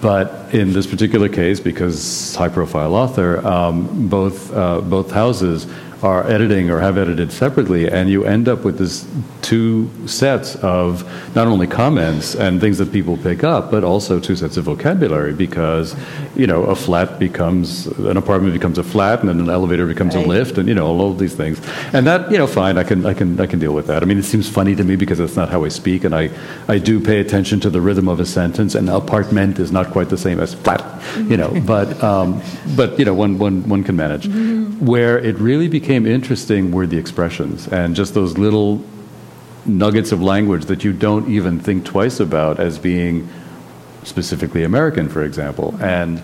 But 0.00 0.54
in 0.54 0.72
this 0.72 0.86
particular 0.86 1.28
case, 1.28 1.58
because 1.58 2.34
high-profile 2.36 2.94
author, 2.94 3.44
um, 3.46 4.08
both 4.08 4.54
uh, 4.54 4.80
both 4.80 5.10
houses 5.10 5.66
are 6.02 6.28
editing 6.30 6.70
or 6.70 6.80
have 6.80 6.98
edited 6.98 7.32
separately, 7.32 7.90
and 7.90 8.10
you 8.10 8.24
end 8.24 8.48
up 8.48 8.64
with 8.64 8.78
this 8.78 9.06
two 9.42 9.88
sets 10.06 10.56
of 10.56 11.04
not 11.36 11.46
only 11.46 11.66
comments 11.66 12.34
and 12.34 12.60
things 12.60 12.78
that 12.78 12.92
people 12.92 13.16
pick 13.16 13.44
up, 13.44 13.70
but 13.70 13.84
also 13.84 14.18
two 14.18 14.36
sets 14.36 14.56
of 14.56 14.64
vocabulary 14.64 15.32
because 15.32 15.96
you 16.34 16.46
know 16.46 16.64
a 16.64 16.74
flat 16.74 17.18
becomes 17.18 17.86
an 17.86 18.16
apartment 18.16 18.52
becomes 18.52 18.78
a 18.78 18.82
flat, 18.82 19.20
and 19.20 19.28
then 19.28 19.40
an 19.40 19.48
elevator 19.48 19.86
becomes 19.86 20.14
a 20.14 20.20
lift, 20.20 20.58
and 20.58 20.68
you 20.68 20.74
know 20.74 20.86
all 20.86 21.10
of 21.10 21.18
these 21.18 21.34
things, 21.34 21.60
and 21.92 22.06
that 22.06 22.30
you 22.30 22.38
know 22.38 22.46
fine, 22.46 22.76
I 22.76 22.84
can 22.84 23.06
I 23.06 23.14
can 23.14 23.40
I 23.40 23.46
can 23.46 23.58
deal 23.58 23.72
with 23.72 23.86
that. 23.86 24.02
I 24.02 24.06
mean, 24.06 24.18
it 24.18 24.24
seems 24.24 24.48
funny 24.48 24.74
to 24.74 24.84
me 24.84 24.96
because 24.96 25.18
that's 25.18 25.36
not 25.36 25.48
how 25.48 25.64
I 25.64 25.68
speak, 25.68 26.04
and 26.04 26.14
I 26.14 26.30
I 26.68 26.78
do 26.78 27.00
pay 27.00 27.20
attention 27.20 27.60
to 27.60 27.70
the 27.70 27.80
rhythm 27.80 28.08
of 28.08 28.20
a 28.20 28.26
sentence, 28.26 28.74
and 28.74 28.90
apartment 28.90 29.58
is 29.58 29.72
not 29.72 29.90
quite 29.90 30.08
the 30.10 30.18
same 30.18 30.40
as 30.40 30.54
flat, 30.54 30.84
you 31.16 31.36
know, 31.36 31.52
but 31.66 32.02
um, 32.02 32.42
but 32.76 32.98
you 32.98 33.04
know 33.04 33.14
one 33.14 33.38
one 33.38 33.68
one 33.68 33.82
can 33.82 33.96
manage. 33.96 34.26
Where 34.80 35.18
it 35.18 35.36
really 35.38 35.68
became 35.68 36.06
interesting 36.06 36.70
were 36.70 36.86
the 36.86 36.98
expressions 36.98 37.66
and 37.68 37.96
just 37.96 38.14
those 38.14 38.36
little 38.36 38.84
nuggets 39.64 40.12
of 40.12 40.22
language 40.22 40.66
that 40.66 40.84
you 40.84 40.92
don't 40.92 41.28
even 41.30 41.58
think 41.60 41.84
twice 41.84 42.20
about 42.20 42.60
as 42.60 42.78
being 42.78 43.28
specifically 44.04 44.62
American, 44.62 45.08
for 45.08 45.24
example. 45.24 45.76
And 45.80 46.22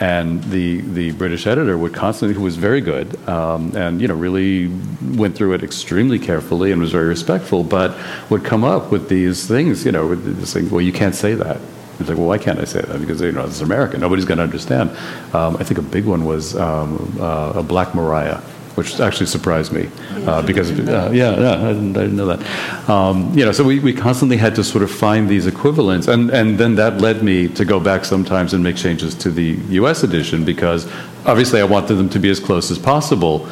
and 0.00 0.42
the 0.44 0.80
the 0.80 1.12
British 1.12 1.46
editor 1.46 1.78
would 1.78 1.94
constantly, 1.94 2.34
who 2.34 2.42
was 2.42 2.56
very 2.56 2.80
good, 2.80 3.16
um, 3.28 3.76
and 3.76 4.00
you 4.00 4.08
know 4.08 4.14
really 4.14 4.68
went 5.16 5.36
through 5.36 5.54
it 5.54 5.62
extremely 5.62 6.18
carefully 6.18 6.72
and 6.72 6.80
was 6.80 6.90
very 6.90 7.06
respectful, 7.06 7.62
but 7.62 7.96
would 8.30 8.44
come 8.44 8.64
up 8.64 8.90
with 8.90 9.08
these 9.08 9.46
things, 9.46 9.84
you 9.84 9.92
know, 9.92 10.06
with 10.06 10.40
this 10.40 10.52
thing. 10.52 10.68
Well, 10.70 10.80
you 10.80 10.92
can't 10.92 11.14
say 11.14 11.34
that. 11.34 11.60
It's 12.00 12.08
like, 12.08 12.18
well, 12.18 12.26
why 12.26 12.38
can't 12.38 12.58
I 12.58 12.64
say 12.64 12.80
that? 12.80 13.00
Because 13.00 13.20
you 13.20 13.32
know 13.32 13.44
it's 13.44 13.60
American. 13.60 14.00
Nobody's 14.00 14.24
going 14.24 14.38
to 14.38 14.44
understand. 14.44 14.90
Um, 15.32 15.56
I 15.56 15.64
think 15.64 15.78
a 15.78 15.82
big 15.82 16.04
one 16.04 16.24
was 16.24 16.56
um, 16.56 17.16
uh, 17.20 17.52
a 17.56 17.62
Black 17.62 17.94
Mariah 17.94 18.40
which 18.74 18.98
actually 18.98 19.26
surprised 19.26 19.72
me 19.72 19.88
uh, 20.26 20.42
because 20.42 20.70
uh, 20.72 21.10
yeah, 21.12 21.38
yeah, 21.38 21.52
I 21.52 21.72
didn't, 21.72 21.96
I 21.96 22.00
didn't 22.00 22.16
know 22.16 22.36
that. 22.36 22.90
Um, 22.90 23.36
you 23.36 23.44
know, 23.44 23.52
so 23.52 23.62
we, 23.62 23.78
we 23.78 23.92
constantly 23.92 24.36
had 24.36 24.54
to 24.56 24.64
sort 24.64 24.82
of 24.82 24.90
find 24.90 25.28
these 25.28 25.46
equivalents, 25.46 26.08
and 26.08 26.30
and 26.30 26.58
then 26.58 26.74
that 26.76 27.00
led 27.00 27.22
me 27.22 27.48
to 27.48 27.64
go 27.64 27.78
back 27.78 28.04
sometimes 28.04 28.52
and 28.52 28.64
make 28.64 28.76
changes 28.76 29.14
to 29.16 29.30
the 29.30 29.58
U.S. 29.80 30.02
edition 30.02 30.44
because 30.44 30.90
obviously 31.24 31.60
I 31.60 31.64
wanted 31.64 31.94
them 31.94 32.08
to 32.10 32.18
be 32.18 32.30
as 32.30 32.40
close 32.40 32.70
as 32.70 32.78
possible. 32.78 33.48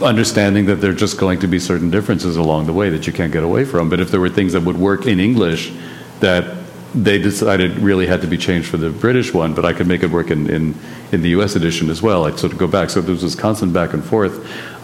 Understanding 0.00 0.66
that 0.66 0.76
there 0.76 0.90
are 0.90 0.94
just 0.94 1.18
going 1.18 1.40
to 1.40 1.46
be 1.46 1.58
certain 1.58 1.90
differences 1.90 2.36
along 2.36 2.66
the 2.66 2.72
way 2.72 2.90
that 2.90 3.06
you 3.06 3.14
can't 3.14 3.32
get 3.32 3.42
away 3.42 3.64
from. 3.64 3.88
But 3.88 3.98
if 3.98 4.10
there 4.10 4.20
were 4.20 4.28
things 4.28 4.52
that 4.52 4.62
would 4.62 4.76
work 4.76 5.06
in 5.06 5.18
English 5.18 5.72
that 6.20 6.55
they 6.96 7.18
decided 7.18 7.78
really 7.78 8.06
had 8.06 8.22
to 8.22 8.26
be 8.26 8.38
changed 8.38 8.68
for 8.68 8.78
the 8.78 8.88
British 8.88 9.34
one, 9.34 9.52
but 9.52 9.66
I 9.66 9.74
could 9.74 9.86
make 9.86 10.02
it 10.02 10.10
work 10.10 10.30
in, 10.30 10.48
in, 10.48 10.74
in 11.12 11.20
the 11.20 11.28
US 11.30 11.54
edition 11.54 11.90
as 11.90 12.00
well. 12.00 12.24
I'd 12.24 12.38
sort 12.38 12.52
of 12.52 12.58
go 12.58 12.66
back. 12.66 12.88
So 12.88 13.02
there 13.02 13.12
was 13.12 13.20
this 13.20 13.34
constant 13.34 13.74
back 13.74 13.92
and 13.92 14.02
forth. 14.02 14.34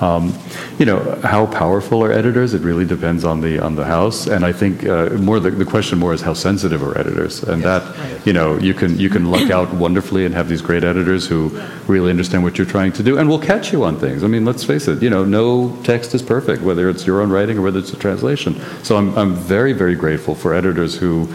Um, 0.02 0.34
you 0.78 0.84
know, 0.84 1.18
how 1.22 1.46
powerful 1.46 2.04
are 2.04 2.12
editors? 2.12 2.52
It 2.52 2.60
really 2.60 2.84
depends 2.84 3.24
on 3.24 3.40
the 3.40 3.60
on 3.60 3.76
the 3.76 3.84
house. 3.84 4.26
And 4.26 4.44
I 4.44 4.52
think 4.52 4.84
uh, 4.84 5.10
more 5.10 5.40
the, 5.40 5.50
the 5.50 5.64
question 5.64 5.98
more 5.98 6.12
is 6.12 6.20
how 6.20 6.34
sensitive 6.34 6.82
are 6.82 6.98
editors? 6.98 7.42
And 7.42 7.62
that, 7.62 8.26
you 8.26 8.32
know, 8.34 8.58
you 8.58 8.74
can 8.74 8.98
you 8.98 9.08
can 9.08 9.30
luck 9.30 9.50
out 9.50 9.72
wonderfully 9.72 10.26
and 10.26 10.34
have 10.34 10.48
these 10.48 10.60
great 10.60 10.84
editors 10.84 11.26
who 11.26 11.48
really 11.86 12.10
understand 12.10 12.42
what 12.42 12.58
you're 12.58 12.66
trying 12.66 12.92
to 12.92 13.02
do 13.02 13.16
and 13.16 13.28
will 13.28 13.38
catch 13.38 13.72
you 13.72 13.84
on 13.84 13.96
things. 13.98 14.22
I 14.22 14.26
mean, 14.26 14.44
let's 14.44 14.64
face 14.64 14.86
it, 14.86 15.02
you 15.02 15.08
know, 15.08 15.24
no 15.24 15.74
text 15.82 16.14
is 16.14 16.22
perfect, 16.22 16.62
whether 16.62 16.90
it's 16.90 17.06
your 17.06 17.22
own 17.22 17.30
writing 17.30 17.56
or 17.56 17.62
whether 17.62 17.78
it's 17.78 17.92
a 17.92 17.96
translation. 17.96 18.60
So 18.82 18.96
I'm, 18.96 19.16
I'm 19.16 19.34
very, 19.34 19.72
very 19.72 19.94
grateful 19.94 20.34
for 20.34 20.52
editors 20.52 20.96
who 20.96 21.28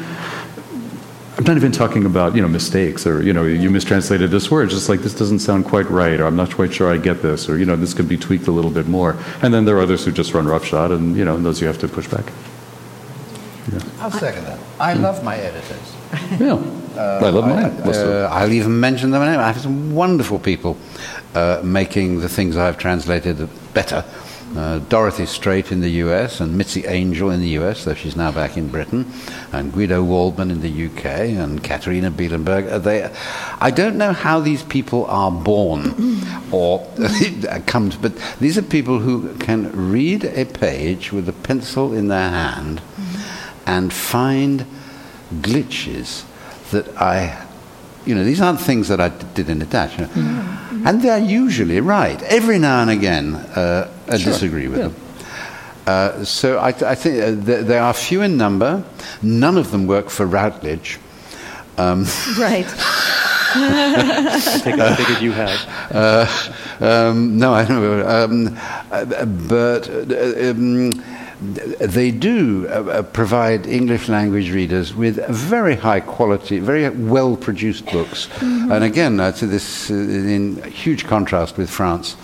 not 1.45 1.57
even 1.57 1.71
talking 1.71 2.05
about 2.05 2.35
you 2.35 2.41
know 2.41 2.47
mistakes 2.47 3.05
or 3.05 3.21
you 3.21 3.33
know 3.33 3.43
you 3.43 3.69
mistranslated 3.69 4.31
this 4.31 4.49
word. 4.49 4.65
It's 4.65 4.73
Just 4.73 4.89
like 4.89 5.01
this 5.01 5.13
doesn't 5.13 5.39
sound 5.39 5.65
quite 5.65 5.89
right, 5.89 6.19
or 6.19 6.25
I'm 6.25 6.35
not 6.35 6.53
quite 6.53 6.73
sure 6.73 6.91
I 6.91 6.97
get 6.97 7.21
this, 7.21 7.47
or 7.47 7.57
you 7.57 7.65
know 7.65 7.75
this 7.75 7.93
could 7.93 8.09
be 8.09 8.17
tweaked 8.17 8.47
a 8.47 8.51
little 8.51 8.71
bit 8.71 8.87
more. 8.87 9.17
And 9.41 9.53
then 9.53 9.65
there 9.65 9.77
are 9.77 9.81
others 9.81 10.05
who 10.05 10.11
just 10.11 10.33
run 10.33 10.47
roughshod, 10.47 10.91
and 10.91 11.15
you 11.15 11.25
know 11.25 11.37
those 11.37 11.61
you 11.61 11.67
have 11.67 11.79
to 11.79 11.87
push 11.87 12.07
back. 12.07 12.31
I'll 13.99 14.11
second 14.11 14.45
that. 14.45 14.59
I 14.79 14.93
love 14.93 15.23
my 15.23 15.35
editors. 15.35 15.95
Yeah, 16.39 16.55
I 16.95 17.29
love 17.29 17.45
mine. 17.45 17.75
them. 17.77 17.89
Uh, 17.89 18.27
I'll 18.31 18.51
even 18.51 18.79
mention 18.79 19.11
them. 19.11 19.21
I 19.21 19.47
have 19.47 19.59
some 19.59 19.93
wonderful 19.93 20.39
people 20.39 20.77
uh, 21.35 21.61
making 21.63 22.21
the 22.21 22.29
things 22.29 22.57
I've 22.57 22.77
translated 22.77 23.49
better. 23.73 24.03
Uh, 24.55 24.79
Dorothy 24.79 25.25
Strait 25.25 25.71
in 25.71 25.81
the 25.81 25.89
US 26.03 26.39
and 26.39 26.57
Mitzi 26.57 26.85
Angel 26.85 27.29
in 27.29 27.41
the 27.41 27.49
US, 27.59 27.83
though 27.83 27.93
she's 27.93 28.15
now 28.15 28.31
back 28.31 28.57
in 28.57 28.69
Britain, 28.69 29.11
and 29.51 29.73
Guido 29.73 30.01
Waldman 30.03 30.49
in 30.49 30.61
the 30.61 30.85
UK 30.87 31.05
and 31.05 31.63
Katharina 31.63 32.09
Bielenberg. 32.09 32.71
Are 32.71 32.79
they, 32.79 33.11
I 33.59 33.71
don't 33.71 33.97
know 33.97 34.13
how 34.13 34.39
these 34.39 34.63
people 34.63 35.05
are 35.07 35.31
born 35.31 36.21
or 36.51 36.87
come 37.65 37.89
to, 37.89 37.99
but 37.99 38.13
these 38.39 38.57
are 38.57 38.61
people 38.63 38.99
who 38.99 39.35
can 39.35 39.91
read 39.91 40.23
a 40.23 40.45
page 40.45 41.11
with 41.11 41.27
a 41.27 41.33
pencil 41.33 41.93
in 41.93 42.07
their 42.07 42.29
hand 42.29 42.81
and 43.65 43.91
find 43.93 44.65
glitches 45.41 46.23
that 46.71 46.87
I, 46.99 47.45
you 48.05 48.15
know, 48.15 48.23
these 48.23 48.41
aren't 48.41 48.61
things 48.61 48.87
that 48.87 49.01
I 49.01 49.09
d- 49.09 49.25
did 49.35 49.49
in 49.49 49.61
a 49.61 49.65
dash. 49.65 49.99
you 49.99 50.07
know. 50.07 50.57
And 50.87 51.01
they're 51.01 51.17
usually 51.19 51.81
right. 51.81 52.21
Every 52.23 52.59
now 52.59 52.81
and 52.81 52.89
again, 52.89 53.35
uh, 53.35 53.91
I 54.07 54.17
disagree 54.17 54.69
with 54.69 54.79
them. 54.79 54.95
Uh, 55.85 56.23
so 56.23 56.57
I, 56.59 56.69
I 56.69 56.95
think 56.95 57.15
uh, 57.21 57.45
th- 57.45 57.65
they 57.65 57.77
are 57.77 57.93
few 57.93 58.21
in 58.21 58.37
number. 58.37 58.83
None 59.21 59.57
of 59.57 59.71
them 59.71 59.85
work 59.87 60.09
for 60.09 60.25
Routledge. 60.25 60.97
Um, 61.77 62.05
Right. 62.39 62.65
I 63.59 64.61
take, 64.63 64.79
I 64.79 64.95
take 64.95 65.09
it 65.09 65.21
you 65.21 65.31
have. 65.33 65.59
Uh, 65.89 66.27
um, 66.81 67.37
no, 67.37 67.53
I 67.53 67.63
don't 67.65 67.81
know. 67.81 68.07
Um, 68.07 68.57
uh, 68.91 69.25
but 69.25 69.89
uh, 69.89 70.51
um, 70.51 70.91
they 71.39 72.09
do 72.11 72.67
uh, 72.67 72.71
uh, 72.71 73.01
provide 73.03 73.67
English 73.67 74.09
language 74.09 74.51
readers 74.51 74.95
with 74.95 75.23
very 75.29 75.75
high 75.75 75.99
quality, 75.99 76.59
very 76.59 76.89
well 76.89 77.37
produced 77.37 77.85
books. 77.91 78.27
And 78.41 78.83
again, 78.83 79.19
uh, 79.19 79.31
to 79.33 79.45
this 79.45 79.91
uh, 79.91 79.93
in 79.93 80.61
huge 80.63 81.05
contrast 81.05 81.57
with 81.57 81.69
France. 81.69 82.15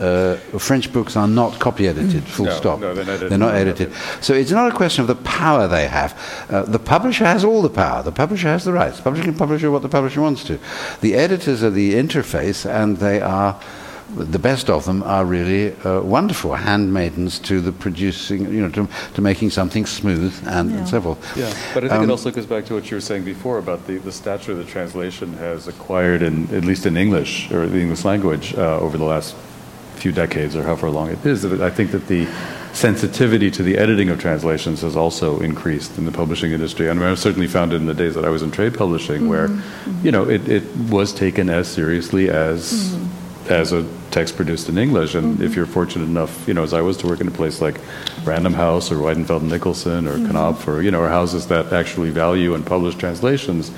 Uh, 0.00 0.36
French 0.60 0.92
books 0.92 1.16
are 1.16 1.26
not 1.26 1.58
copy 1.58 1.88
edited, 1.88 2.22
full 2.22 2.46
No, 2.46 2.56
stop. 2.56 2.78
no, 2.78 2.94
they're 2.94 3.04
not 3.04 3.14
edited. 3.14 3.30
They're 3.30 3.38
not 3.38 3.54
edited. 3.56 3.92
So 4.20 4.32
it's 4.32 4.52
not 4.52 4.70
a 4.72 4.76
question 4.76 5.02
of 5.02 5.08
the 5.08 5.16
power 5.16 5.66
they 5.66 5.88
have. 5.88 6.14
Uh, 6.48 6.62
the 6.62 6.78
publisher 6.78 7.24
has 7.24 7.42
all 7.44 7.62
the 7.62 7.68
power. 7.70 8.04
The 8.04 8.12
publisher 8.12 8.46
has 8.46 8.62
the 8.62 8.72
rights. 8.72 8.98
The 8.98 9.02
publisher 9.02 9.24
can 9.24 9.34
publish 9.34 9.64
what 9.64 9.82
the 9.82 9.88
publisher 9.88 10.20
wants 10.20 10.44
to. 10.44 10.60
The 11.00 11.16
editors 11.16 11.64
are 11.64 11.70
the 11.70 11.94
interface, 11.94 12.64
and 12.64 12.98
they 12.98 13.20
are 13.20 13.60
the 14.16 14.38
best 14.38 14.70
of 14.70 14.84
them 14.84 15.02
are 15.02 15.24
really 15.24 15.74
uh, 15.84 16.00
wonderful 16.00 16.54
handmaidens 16.54 17.38
to 17.40 17.60
the 17.60 17.72
producing, 17.72 18.52
you 18.52 18.62
know, 18.62 18.70
to, 18.70 18.88
to 19.14 19.20
making 19.20 19.50
something 19.50 19.86
smooth 19.86 20.34
and, 20.46 20.72
and 20.72 20.88
so 20.88 21.00
forth. 21.00 21.36
Yeah, 21.36 21.52
but 21.74 21.84
I 21.84 21.88
think 21.88 21.92
Um, 21.92 22.04
it 22.04 22.10
also 22.10 22.30
goes 22.30 22.46
back 22.46 22.64
to 22.66 22.74
what 22.74 22.90
you 22.90 22.96
were 22.96 23.02
saying 23.02 23.24
before 23.24 23.58
about 23.58 23.86
the, 23.86 23.98
the 23.98 24.12
stature 24.12 24.54
the 24.54 24.64
translation 24.64 25.34
has 25.34 25.68
acquired, 25.68 26.22
in, 26.22 26.48
at 26.54 26.64
least 26.64 26.86
in 26.86 26.96
English 26.96 27.50
or 27.52 27.66
the 27.66 27.80
English 27.80 28.04
language, 28.04 28.54
uh, 28.54 28.80
over 28.80 28.96
the 28.96 29.04
last 29.04 29.34
few 29.96 30.12
decades 30.12 30.54
or 30.54 30.62
however 30.62 30.88
long 30.90 31.10
it 31.10 31.26
is. 31.26 31.44
I 31.44 31.70
think 31.70 31.90
that 31.90 32.06
the 32.06 32.26
sensitivity 32.72 33.50
to 33.50 33.62
the 33.62 33.76
editing 33.76 34.08
of 34.10 34.20
translations 34.20 34.82
has 34.82 34.94
also 34.94 35.40
increased 35.40 35.98
in 35.98 36.04
the 36.04 36.12
publishing 36.12 36.52
industry. 36.52 36.88
I 36.88 36.92
mean, 36.92 37.02
I've 37.02 37.18
certainly 37.18 37.48
found 37.48 37.72
it 37.72 37.76
in 37.76 37.86
the 37.86 37.94
days 37.94 38.14
that 38.14 38.24
I 38.24 38.28
was 38.28 38.42
in 38.42 38.50
trade 38.52 38.74
publishing, 38.74 39.28
where 39.28 39.48
you 40.02 40.12
know 40.12 40.28
it, 40.28 40.48
it 40.48 40.64
was 40.88 41.12
taken 41.12 41.50
as 41.50 41.66
seriously 41.66 42.30
as 42.30 42.96
as 43.50 43.72
a 43.72 43.86
text 44.10 44.36
produced 44.36 44.68
in 44.68 44.78
English. 44.78 45.14
And 45.14 45.40
if 45.40 45.54
you're 45.54 45.66
fortunate 45.66 46.04
enough, 46.04 46.46
you 46.48 46.54
know, 46.54 46.62
as 46.62 46.72
I 46.72 46.80
was 46.80 46.96
to 46.98 47.06
work 47.06 47.20
in 47.20 47.28
a 47.28 47.30
place 47.30 47.60
like 47.60 47.80
Random 48.24 48.54
House 48.54 48.90
or 48.90 48.96
Weidenfeld 48.96 49.40
and 49.40 49.50
Nicolson 49.50 50.08
or 50.08 50.18
Knopf 50.18 50.66
or, 50.68 50.82
you 50.82 50.90
know, 50.90 51.00
or 51.00 51.08
houses 51.08 51.46
that 51.48 51.72
actually 51.72 52.10
value 52.10 52.54
and 52.54 52.64
publish 52.64 52.94
translations, 52.94 53.70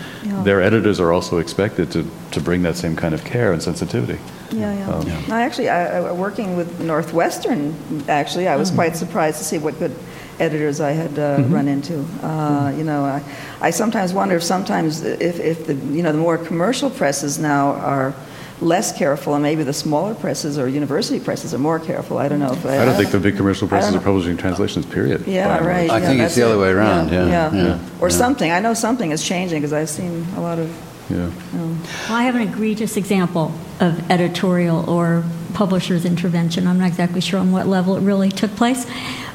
their 0.44 0.60
editors 0.62 1.00
are 1.00 1.12
also 1.12 1.38
expected 1.38 1.90
to, 1.92 2.06
to 2.30 2.40
bring 2.40 2.62
that 2.62 2.76
same 2.76 2.96
kind 2.96 3.14
of 3.14 3.24
care 3.24 3.52
and 3.52 3.62
sensitivity. 3.62 4.18
Yeah, 4.52 4.74
yeah. 4.74 4.90
Um, 4.90 5.32
I 5.32 5.42
actually, 5.42 5.68
I, 5.68 5.98
I, 5.98 6.12
working 6.12 6.56
with 6.56 6.80
Northwestern, 6.80 7.74
actually, 8.08 8.48
I 8.48 8.56
was 8.56 8.70
quite 8.70 8.96
surprised 8.96 9.38
to 9.38 9.44
see 9.44 9.58
what 9.58 9.78
good 9.78 9.94
editors 10.40 10.80
I 10.80 10.92
had 10.92 11.18
uh, 11.18 11.44
run 11.48 11.68
into. 11.68 12.04
Uh, 12.22 12.72
You 12.76 12.84
know, 12.84 13.04
I, 13.04 13.22
I 13.60 13.70
sometimes 13.70 14.12
wonder 14.12 14.36
if 14.36 14.42
sometimes 14.42 15.02
if, 15.02 15.38
if 15.38 15.66
the 15.66 15.74
you 15.74 16.02
know 16.02 16.12
the 16.12 16.18
more 16.18 16.38
commercial 16.38 16.90
presses 16.90 17.38
now 17.38 17.72
are 17.74 18.14
less 18.60 18.96
careful, 18.96 19.34
and 19.34 19.42
maybe 19.42 19.62
the 19.62 19.72
smaller 19.72 20.14
presses 20.14 20.58
or 20.58 20.68
university 20.68 21.18
presses 21.20 21.54
are 21.54 21.58
more 21.58 21.78
careful. 21.78 22.18
I 22.18 22.28
don't 22.28 22.40
know. 22.40 22.52
If 22.52 22.64
I 22.66 22.84
don't 22.84 22.96
think 22.96 23.10
the 23.10 23.18
big 23.18 23.36
commercial 23.36 23.66
presses 23.68 23.94
are 23.94 24.00
publishing 24.00 24.36
translations, 24.36 24.86
period. 24.86 25.26
Yeah, 25.26 25.64
right. 25.64 25.90
I 25.90 25.98
yeah, 25.98 26.06
think 26.06 26.20
it's 26.20 26.34
the 26.34 26.42
other 26.42 26.58
way 26.58 26.70
around, 26.70 27.10
yeah, 27.10 27.52
yeah, 27.52 27.78
Or 28.00 28.08
yeah. 28.08 28.16
something. 28.16 28.50
I 28.50 28.60
know 28.60 28.74
something 28.74 29.10
is 29.10 29.26
changing 29.26 29.60
because 29.60 29.72
I've 29.72 29.90
seen 29.90 30.26
a 30.36 30.40
lot 30.40 30.58
of. 30.58 30.68
Yeah. 31.08 31.30
Well, 31.52 31.76
I 32.08 32.22
have 32.24 32.36
an 32.36 32.42
egregious 32.42 32.96
example 32.96 33.52
of 33.80 34.10
editorial 34.10 34.88
or 34.88 35.24
publisher's 35.54 36.04
intervention. 36.04 36.68
I'm 36.68 36.78
not 36.78 36.86
exactly 36.86 37.20
sure 37.20 37.40
on 37.40 37.50
what 37.50 37.66
level 37.66 37.96
it 37.96 38.00
really 38.02 38.30
took 38.30 38.54
place. 38.54 38.86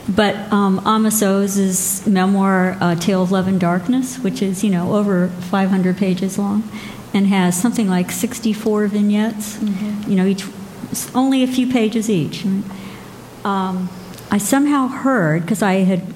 But 0.07 0.35
um, 0.53 0.81
Amos 0.85 1.21
Oz' 1.23 2.05
memoir, 2.05 2.77
uh, 2.79 2.95
Tale 2.95 3.23
of 3.23 3.31
Love 3.31 3.47
and 3.47 3.59
Darkness, 3.59 4.19
which 4.19 4.41
is, 4.41 4.63
you 4.63 4.69
know, 4.69 4.93
over 4.93 5.27
500 5.27 5.97
pages 5.97 6.37
long 6.37 6.63
and 7.15 7.27
has 7.27 7.59
something 7.59 7.87
like 7.87 8.11
64 8.11 8.87
vignettes, 8.87 9.57
mm-hmm. 9.57 10.11
you 10.11 10.17
know, 10.17 10.25
each 10.25 10.45
only 11.15 11.43
a 11.43 11.47
few 11.47 11.71
pages 11.71 12.09
each. 12.09 12.43
Mm-hmm. 12.43 13.47
Um, 13.47 13.89
I 14.29 14.37
somehow 14.37 14.87
heard, 14.87 15.43
because 15.43 15.61
I 15.61 15.75
had 15.75 16.13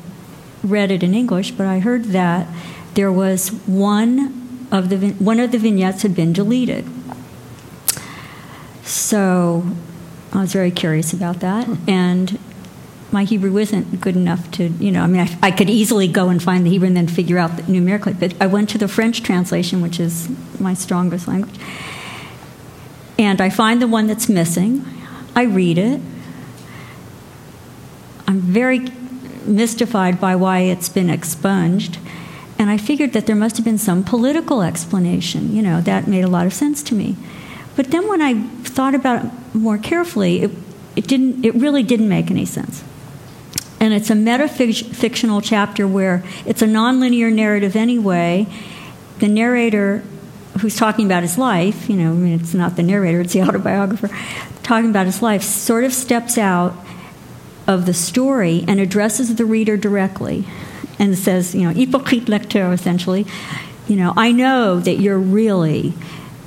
read 0.62 0.92
it 0.92 1.02
in 1.02 1.16
English, 1.16 1.52
but 1.52 1.66
I 1.66 1.80
heard 1.80 2.06
that 2.06 2.48
there 2.96 3.12
was 3.12 3.50
one 3.66 4.68
of 4.72 4.90
the 4.90 5.12
one 5.14 5.40
of 5.40 5.52
the 5.52 5.58
vignettes 5.58 6.02
had 6.02 6.14
been 6.16 6.34
deleted. 6.34 6.86
So 8.84 9.64
I 10.34 10.42
was 10.42 10.52
very 10.52 10.72
curious 10.72 11.14
about 11.14 11.40
that, 11.40 11.66
hmm. 11.66 11.90
and 11.90 12.40
my 13.12 13.24
Hebrew 13.24 13.58
isn't 13.58 14.02
good 14.02 14.16
enough 14.16 14.52
to, 14.52 14.68
you 14.68 14.92
know, 14.92 15.02
I 15.02 15.08
mean, 15.08 15.22
I, 15.22 15.48
I 15.48 15.52
could 15.52 15.70
easily 15.70 16.08
go 16.08 16.30
and 16.30 16.42
find 16.42 16.66
the 16.66 16.70
Hebrew 16.70 16.88
and 16.88 16.96
then 16.96 17.08
figure 17.08 17.38
out 17.38 17.68
numerically, 17.68 18.14
but 18.14 18.36
I 18.40 18.48
went 18.48 18.70
to 18.70 18.78
the 18.78 18.88
French 18.88 19.24
translation, 19.24 19.82
which 19.82 20.00
is 20.00 20.30
my 20.60 20.74
strongest 20.74 21.28
language, 21.28 21.60
and 23.18 23.42
I 23.42 23.50
find 23.50 23.82
the 23.82 23.88
one 23.88 24.08
that's 24.08 24.30
missing. 24.30 24.86
I 25.36 25.44
read 25.44 25.78
it. 25.78 26.02
I'm 28.28 28.40
very 28.40 28.88
mystified 29.46 30.22
by 30.22 30.36
why 30.36 30.60
it's 30.60 30.90
been 30.90 31.10
expunged. 31.10 31.98
And 32.60 32.70
I 32.70 32.78
figured 32.78 33.14
that 33.14 33.26
there 33.26 33.36
must 33.36 33.56
have 33.56 33.66
been 33.66 33.78
some 33.78 34.04
political 34.04 34.62
explanation. 34.62 35.56
You 35.56 35.62
know, 35.62 35.82
that 35.82 36.08
made 36.08 36.24
a 36.24 36.28
lot 36.28 36.46
of 36.46 36.54
sense 36.54 36.84
to 36.84 36.96
me. 36.96 37.16
But 37.76 37.92
then 37.92 38.08
when 38.08 38.22
I 38.22 38.44
thought 38.64 38.94
about 38.94 39.26
it 39.26 39.32
more 39.56 39.78
carefully, 39.78 40.42
it, 40.44 40.52
it, 40.96 41.08
didn't, 41.08 41.46
it 41.46 41.56
really 41.56 41.84
didn't 41.84 42.10
make 42.10 42.30
any 42.30 42.46
sense. 42.46 42.84
And 43.80 43.94
it's 43.94 44.10
a 44.10 44.14
metafictional 44.14 45.42
chapter 45.44 45.88
where 45.88 46.24
it's 46.46 46.62
a 46.62 46.68
nonlinear 46.68 47.32
narrative 47.32 47.76
anyway. 47.76 48.46
The 49.20 49.28
narrator 49.28 50.04
who's 50.60 50.76
talking 50.76 51.06
about 51.06 51.24
his 51.24 51.38
life, 51.38 51.90
you 51.90 51.96
know, 51.96 52.12
I 52.12 52.16
mean, 52.16 52.40
it's 52.40 52.54
not 52.54 52.76
the 52.76 52.84
narrator, 52.84 53.22
it's 53.22 53.34
the 53.34 53.42
autobiographer, 53.48 54.10
talking 54.64 54.90
about 54.90 55.06
his 55.06 55.22
life, 55.22 55.44
sort 55.44 55.84
of 55.84 55.94
steps 55.94 56.38
out 56.38 56.76
of 57.68 57.86
the 57.86 57.94
story 57.94 58.66
and 58.68 58.80
addresses 58.80 59.36
the 59.36 59.46
reader 59.46 59.78
directly 59.78 60.46
and 60.98 61.18
says, 61.18 61.56
you 61.56 61.62
know, 61.62 61.70
hypocrite 61.70 62.26
lecteur, 62.26 62.74
essentially, 62.74 63.26
you 63.88 63.96
know, 63.96 64.14
I 64.18 64.32
know 64.32 64.80
that 64.80 64.96
you're 64.96 65.20
really, 65.20 65.94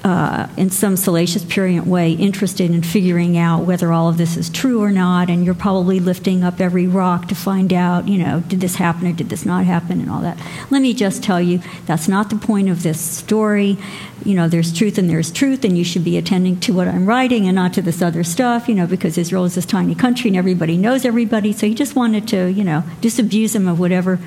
uh, 0.04 0.48
in 0.56 0.68
some 0.68 0.96
salacious, 0.96 1.44
prurient 1.44 1.86
way, 1.86 2.12
interested 2.12 2.70
in 2.72 2.82
figuring 2.82 3.38
out 3.38 3.64
whether 3.64 3.92
all 3.92 4.08
of 4.08 4.18
this 4.18 4.36
is 4.36 4.50
true 4.50 4.82
or 4.82 4.90
not, 4.90 5.30
and 5.30 5.44
you're 5.44 5.54
probably 5.54 6.00
lifting 6.00 6.42
up 6.42 6.60
every 6.60 6.88
rock 6.88 7.28
to 7.28 7.36
find 7.36 7.72
out, 7.72 8.08
you 8.08 8.18
know, 8.18 8.40
did 8.48 8.60
this 8.60 8.76
happen 8.76 9.06
or 9.06 9.12
did 9.12 9.28
this 9.28 9.46
not 9.46 9.64
happen 9.64 10.00
and 10.00 10.10
all 10.10 10.20
that. 10.20 10.36
Let 10.70 10.82
me 10.82 10.92
just 10.92 11.22
tell 11.22 11.40
you, 11.40 11.60
that's 11.86 12.08
not 12.08 12.30
the 12.30 12.36
point 12.36 12.68
of 12.68 12.82
this 12.82 13.00
story. 13.00 13.78
You 14.24 14.34
know, 14.34 14.48
there's 14.48 14.72
truth 14.72 14.98
and 14.98 15.08
there's 15.08 15.30
truth, 15.30 15.64
and 15.64 15.78
you 15.78 15.84
should 15.84 16.04
be 16.04 16.18
attending 16.18 16.58
to 16.60 16.72
what 16.72 16.88
I'm 16.88 17.06
writing 17.06 17.46
and 17.46 17.54
not 17.54 17.72
to 17.74 17.82
this 17.82 18.02
other 18.02 18.24
stuff, 18.24 18.68
you 18.68 18.74
know, 18.74 18.88
because 18.88 19.16
Israel 19.16 19.44
is 19.44 19.54
this 19.54 19.66
tiny 19.66 19.94
country 19.94 20.28
and 20.28 20.36
everybody 20.36 20.76
knows 20.76 21.04
everybody. 21.04 21.52
So 21.52 21.68
he 21.68 21.74
just 21.74 21.94
wanted 21.94 22.26
to, 22.28 22.50
you 22.50 22.64
know, 22.64 22.82
disabuse 23.00 23.52
them 23.52 23.68
of 23.68 23.78
whatever, 23.78 24.18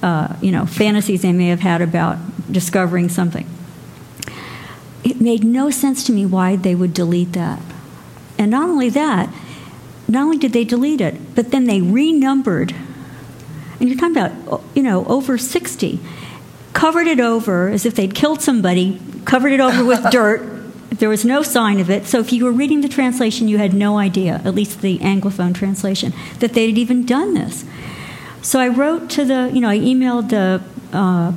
uh, 0.00 0.36
you 0.40 0.52
know, 0.52 0.64
fantasies 0.64 1.22
they 1.22 1.32
may 1.32 1.48
have 1.48 1.60
had 1.60 1.82
about 1.82 2.18
discovering 2.52 3.08
something. 3.08 3.48
It 5.04 5.20
made 5.20 5.44
no 5.44 5.70
sense 5.70 6.04
to 6.04 6.12
me 6.12 6.26
why 6.26 6.56
they 6.56 6.74
would 6.74 6.94
delete 6.94 7.32
that. 7.32 7.60
And 8.38 8.50
not 8.50 8.68
only 8.68 8.88
that, 8.90 9.32
not 10.08 10.24
only 10.24 10.38
did 10.38 10.52
they 10.52 10.64
delete 10.64 11.00
it, 11.00 11.34
but 11.34 11.50
then 11.50 11.64
they 11.64 11.80
renumbered, 11.80 12.74
and 13.80 13.88
you're 13.88 13.98
talking 13.98 14.16
about, 14.16 14.62
you 14.74 14.82
know, 14.82 15.04
over 15.06 15.36
60. 15.36 15.98
covered 16.72 17.06
it 17.06 17.18
over 17.18 17.68
as 17.68 17.84
if 17.84 17.94
they'd 17.94 18.14
killed 18.14 18.40
somebody, 18.40 19.00
covered 19.24 19.52
it 19.52 19.60
over 19.60 19.84
with 19.84 20.08
dirt. 20.10 20.40
There 20.90 21.08
was 21.08 21.24
no 21.24 21.42
sign 21.42 21.80
of 21.80 21.90
it. 21.90 22.06
So 22.06 22.20
if 22.20 22.32
you 22.32 22.44
were 22.44 22.52
reading 22.52 22.80
the 22.80 22.88
translation, 22.88 23.48
you 23.48 23.58
had 23.58 23.74
no 23.74 23.98
idea, 23.98 24.40
at 24.44 24.54
least 24.54 24.82
the 24.82 24.98
Anglophone 24.98 25.54
translation, 25.54 26.12
that 26.38 26.52
they'd 26.52 26.78
even 26.78 27.04
done 27.04 27.34
this. 27.34 27.64
So 28.40 28.60
I 28.60 28.68
wrote 28.68 29.10
to 29.10 29.24
the, 29.24 29.50
you 29.52 29.60
know, 29.60 29.68
I 29.68 29.78
emailed 29.78 30.28
the, 30.28 30.62
uh, 30.96 31.32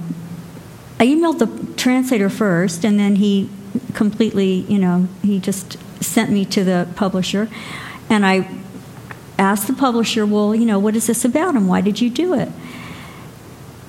I 0.99 1.05
emailed 1.05 1.39
the 1.39 1.73
translator 1.75 2.29
first, 2.29 2.83
and 2.83 2.99
then 2.99 3.15
he 3.15 3.49
completely, 3.93 4.65
you 4.67 4.77
know, 4.77 5.07
he 5.21 5.39
just 5.39 5.77
sent 6.03 6.31
me 6.31 6.45
to 6.45 6.63
the 6.63 6.87
publisher, 6.95 7.49
and 8.09 8.25
I 8.25 8.49
asked 9.37 9.67
the 9.67 9.73
publisher, 9.73 10.25
well, 10.25 10.55
you 10.55 10.65
know, 10.65 10.79
what 10.79 10.95
is 10.95 11.07
this 11.07 11.25
about, 11.25 11.55
and 11.55 11.67
why 11.67 11.81
did 11.81 12.01
you 12.01 12.09
do 12.09 12.33
it? 12.33 12.49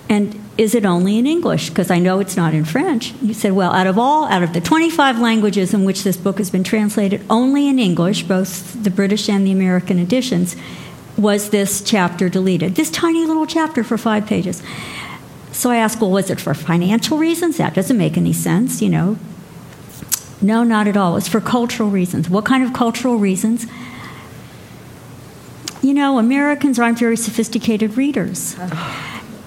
And 0.09 0.39
is 0.57 0.75
it 0.75 0.87
only 0.87 1.19
in 1.19 1.27
English? 1.27 1.69
Because 1.69 1.91
I 1.91 1.99
know 1.99 2.21
it's 2.21 2.37
not 2.37 2.55
in 2.55 2.65
French. 2.65 3.09
He 3.21 3.35
said, 3.35 3.53
well, 3.53 3.73
out 3.73 3.87
of 3.87 3.99
all, 3.99 4.25
out 4.27 4.43
of 4.43 4.53
the 4.53 4.61
25 4.61 5.19
languages 5.19 5.75
in 5.75 5.85
which 5.85 6.05
this 6.05 6.17
book 6.17 6.39
has 6.39 6.49
been 6.49 6.65
translated, 6.65 7.25
only 7.29 7.69
in 7.69 7.79
English, 7.79 8.23
both 8.23 8.83
the 8.83 8.91
British 8.91 9.29
and 9.29 9.47
the 9.47 9.53
American 9.53 9.99
editions, 9.99 10.57
was 11.19 11.51
this 11.51 11.83
chapter 11.83 12.29
deleted. 12.29 12.75
This 12.75 12.91
tiny 12.91 13.25
little 13.25 13.47
chapter 13.47 13.83
for 13.83 13.99
five 13.99 14.27
pages. 14.27 14.63
So 15.53 15.71
I 15.71 15.77
asked, 15.77 16.01
well, 16.01 16.11
was 16.11 16.31
it 16.31 16.41
for 16.41 16.55
financial 16.55 17.19
reasons? 17.19 17.57
That 17.57 17.75
doesn't 17.75 17.97
make 17.97 18.17
any 18.17 18.33
sense, 18.33 18.83
you 18.83 18.89
know. 18.89 19.19
No, 20.43 20.63
not 20.63 20.87
at 20.87 20.97
all. 20.97 21.17
It's 21.17 21.29
for 21.29 21.41
cultural 21.41 21.89
reasons. 21.91 22.29
What 22.29 22.45
kind 22.45 22.63
of 22.63 22.73
cultural 22.73 23.17
reasons? 23.17 23.67
You 25.83 25.95
know, 25.95 26.19
Americans 26.19 26.79
aren't 26.79 26.99
very 26.99 27.17
sophisticated 27.17 27.97
readers. 27.97 28.57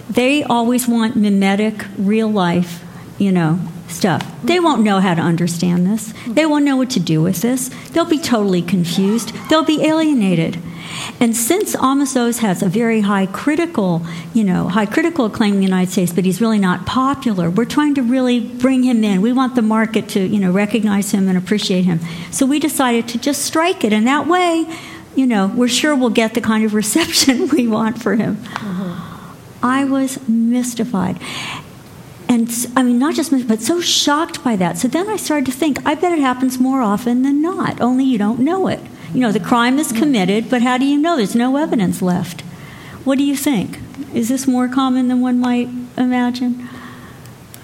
They 0.10 0.44
always 0.44 0.88
want 0.88 1.16
mimetic, 1.16 1.86
real 1.98 2.30
life, 2.30 2.84
you 3.18 3.32
know, 3.32 3.60
stuff. 3.90 4.26
They 4.44 4.60
won't 4.60 4.84
know 4.84 5.00
how 5.00 5.14
to 5.14 5.22
understand 5.22 5.86
this. 5.88 6.14
They 6.28 6.46
won't 6.46 6.66
know 6.66 6.78
what 6.78 6.90
to 6.92 7.00
do 7.00 7.22
with 7.22 7.42
this. 7.42 7.70
They'll 7.92 8.06
be 8.06 8.20
totally 8.20 8.62
confused. 8.62 9.34
They'll 9.50 9.66
be 9.66 9.84
alienated. 9.84 10.62
And 11.20 11.36
since 11.36 11.76
Amos 11.76 12.16
Oz 12.16 12.40
has 12.40 12.64
a 12.64 12.70
very 12.70 13.02
high 13.02 13.26
critical, 13.28 14.06
you 14.34 14.44
know, 14.44 14.68
high 14.68 14.86
critical 14.86 15.26
acclaim 15.26 15.54
in 15.54 15.60
the 15.60 15.66
United 15.66 15.92
States, 15.92 16.14
but 16.14 16.26
he's 16.26 16.42
really 16.42 16.60
not 16.60 16.86
popular, 16.86 17.50
we're 17.50 17.66
trying 17.66 17.96
to 17.96 18.02
really 18.02 18.40
bring 18.40 18.84
him 18.84 19.04
in. 19.04 19.22
We 19.22 19.34
want 19.34 19.56
the 19.56 19.62
market 19.62 20.10
to, 20.10 20.20
you 20.20 20.40
know, 20.40 20.52
recognize 20.52 21.12
him 21.12 21.28
and 21.28 21.38
appreciate 21.38 21.86
him. 21.86 22.00
So 22.32 22.46
we 22.46 22.60
decided 22.60 23.08
to 23.10 23.20
just 23.20 23.44
strike 23.44 23.84
it, 23.84 23.94
and 23.94 24.08
that 24.08 24.28
way, 24.28 24.66
you 25.16 25.26
know, 25.26 25.48
we're 25.48 25.68
sure 25.68 25.96
we'll 25.96 26.10
get 26.10 26.34
the 26.34 26.42
kind 26.42 26.64
of 26.64 26.74
reception 26.84 27.50
we 27.50 27.68
want 27.68 28.02
for 28.02 28.16
him. 28.16 28.38
Mm-hmm. 28.38 29.66
I 29.66 29.84
was 29.84 30.28
mystified. 30.28 31.20
And 32.30 32.48
I 32.76 32.84
mean, 32.84 33.00
not 33.00 33.16
just, 33.16 33.32
but 33.48 33.60
so 33.60 33.82
shocked 33.82 34.44
by 34.44 34.56
that. 34.56 34.78
So 34.78 34.88
then 34.88 35.10
I 35.10 35.18
started 35.18 35.48
to 35.48 35.52
think, 35.52 35.80
I 35.84 35.96
bet 35.96 36.12
it 36.12 36.20
happens 36.20 36.60
more 36.60 36.82
often 36.82 37.24
than 37.24 37.42
not, 37.42 37.82
only 37.82 38.06
you 38.06 38.20
don't 38.20 38.40
know 38.40 38.68
it. 38.68 38.80
You 39.16 39.22
know, 39.22 39.32
the 39.32 39.40
crime 39.40 39.80
is 39.80 39.88
mm-hmm. 39.88 39.98
committed, 39.98 40.50
but 40.50 40.62
how 40.62 40.78
do 40.78 40.86
you 40.86 41.00
know? 41.00 41.18
There's 41.18 41.34
no 41.34 41.58
evidence 41.58 42.04
left. 42.04 42.42
What 43.04 43.18
do 43.18 43.24
you 43.24 43.36
think? 43.36 43.80
Is 44.14 44.30
this 44.30 44.46
more 44.46 44.68
common 44.68 45.08
than 45.08 45.22
one 45.22 45.40
might 45.40 45.70
imagine? 45.98 46.70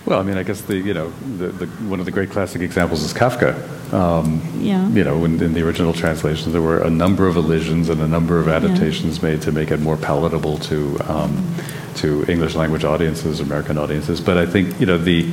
Well, 0.05 0.19
I 0.19 0.23
mean, 0.23 0.37
I 0.37 0.43
guess 0.43 0.61
the 0.61 0.77
you 0.77 0.93
know 0.93 1.09
the, 1.37 1.47
the, 1.47 1.65
one 1.87 1.99
of 1.99 2.05
the 2.05 2.11
great 2.11 2.29
classic 2.29 2.61
examples 2.61 3.03
is 3.03 3.13
Kafka. 3.13 3.53
Um, 3.91 4.41
yeah. 4.59 4.87
You 4.89 5.03
know, 5.03 5.25
in, 5.25 5.41
in, 5.41 5.53
the 5.53 5.65
original 5.65 5.93
translations, 5.93 6.53
there 6.53 6.61
were 6.61 6.79
a 6.79 6.89
number 6.89 7.27
of 7.27 7.37
elisions 7.37 7.89
and 7.89 8.01
a 8.01 8.07
number 8.07 8.39
of 8.39 8.47
adaptations 8.47 9.17
yeah. 9.17 9.29
made 9.29 9.41
to 9.43 9.51
make 9.51 9.71
it 9.71 9.79
more 9.79 9.97
palatable 9.97 10.57
to 10.59 10.99
um, 11.05 11.55
to 11.95 12.23
English 12.29 12.55
language 12.55 12.83
audiences, 12.83 13.39
American 13.39 13.77
audiences. 13.77 14.21
But 14.21 14.37
I 14.37 14.45
think 14.45 14.79
you 14.79 14.85
know 14.85 14.97
the 14.97 15.23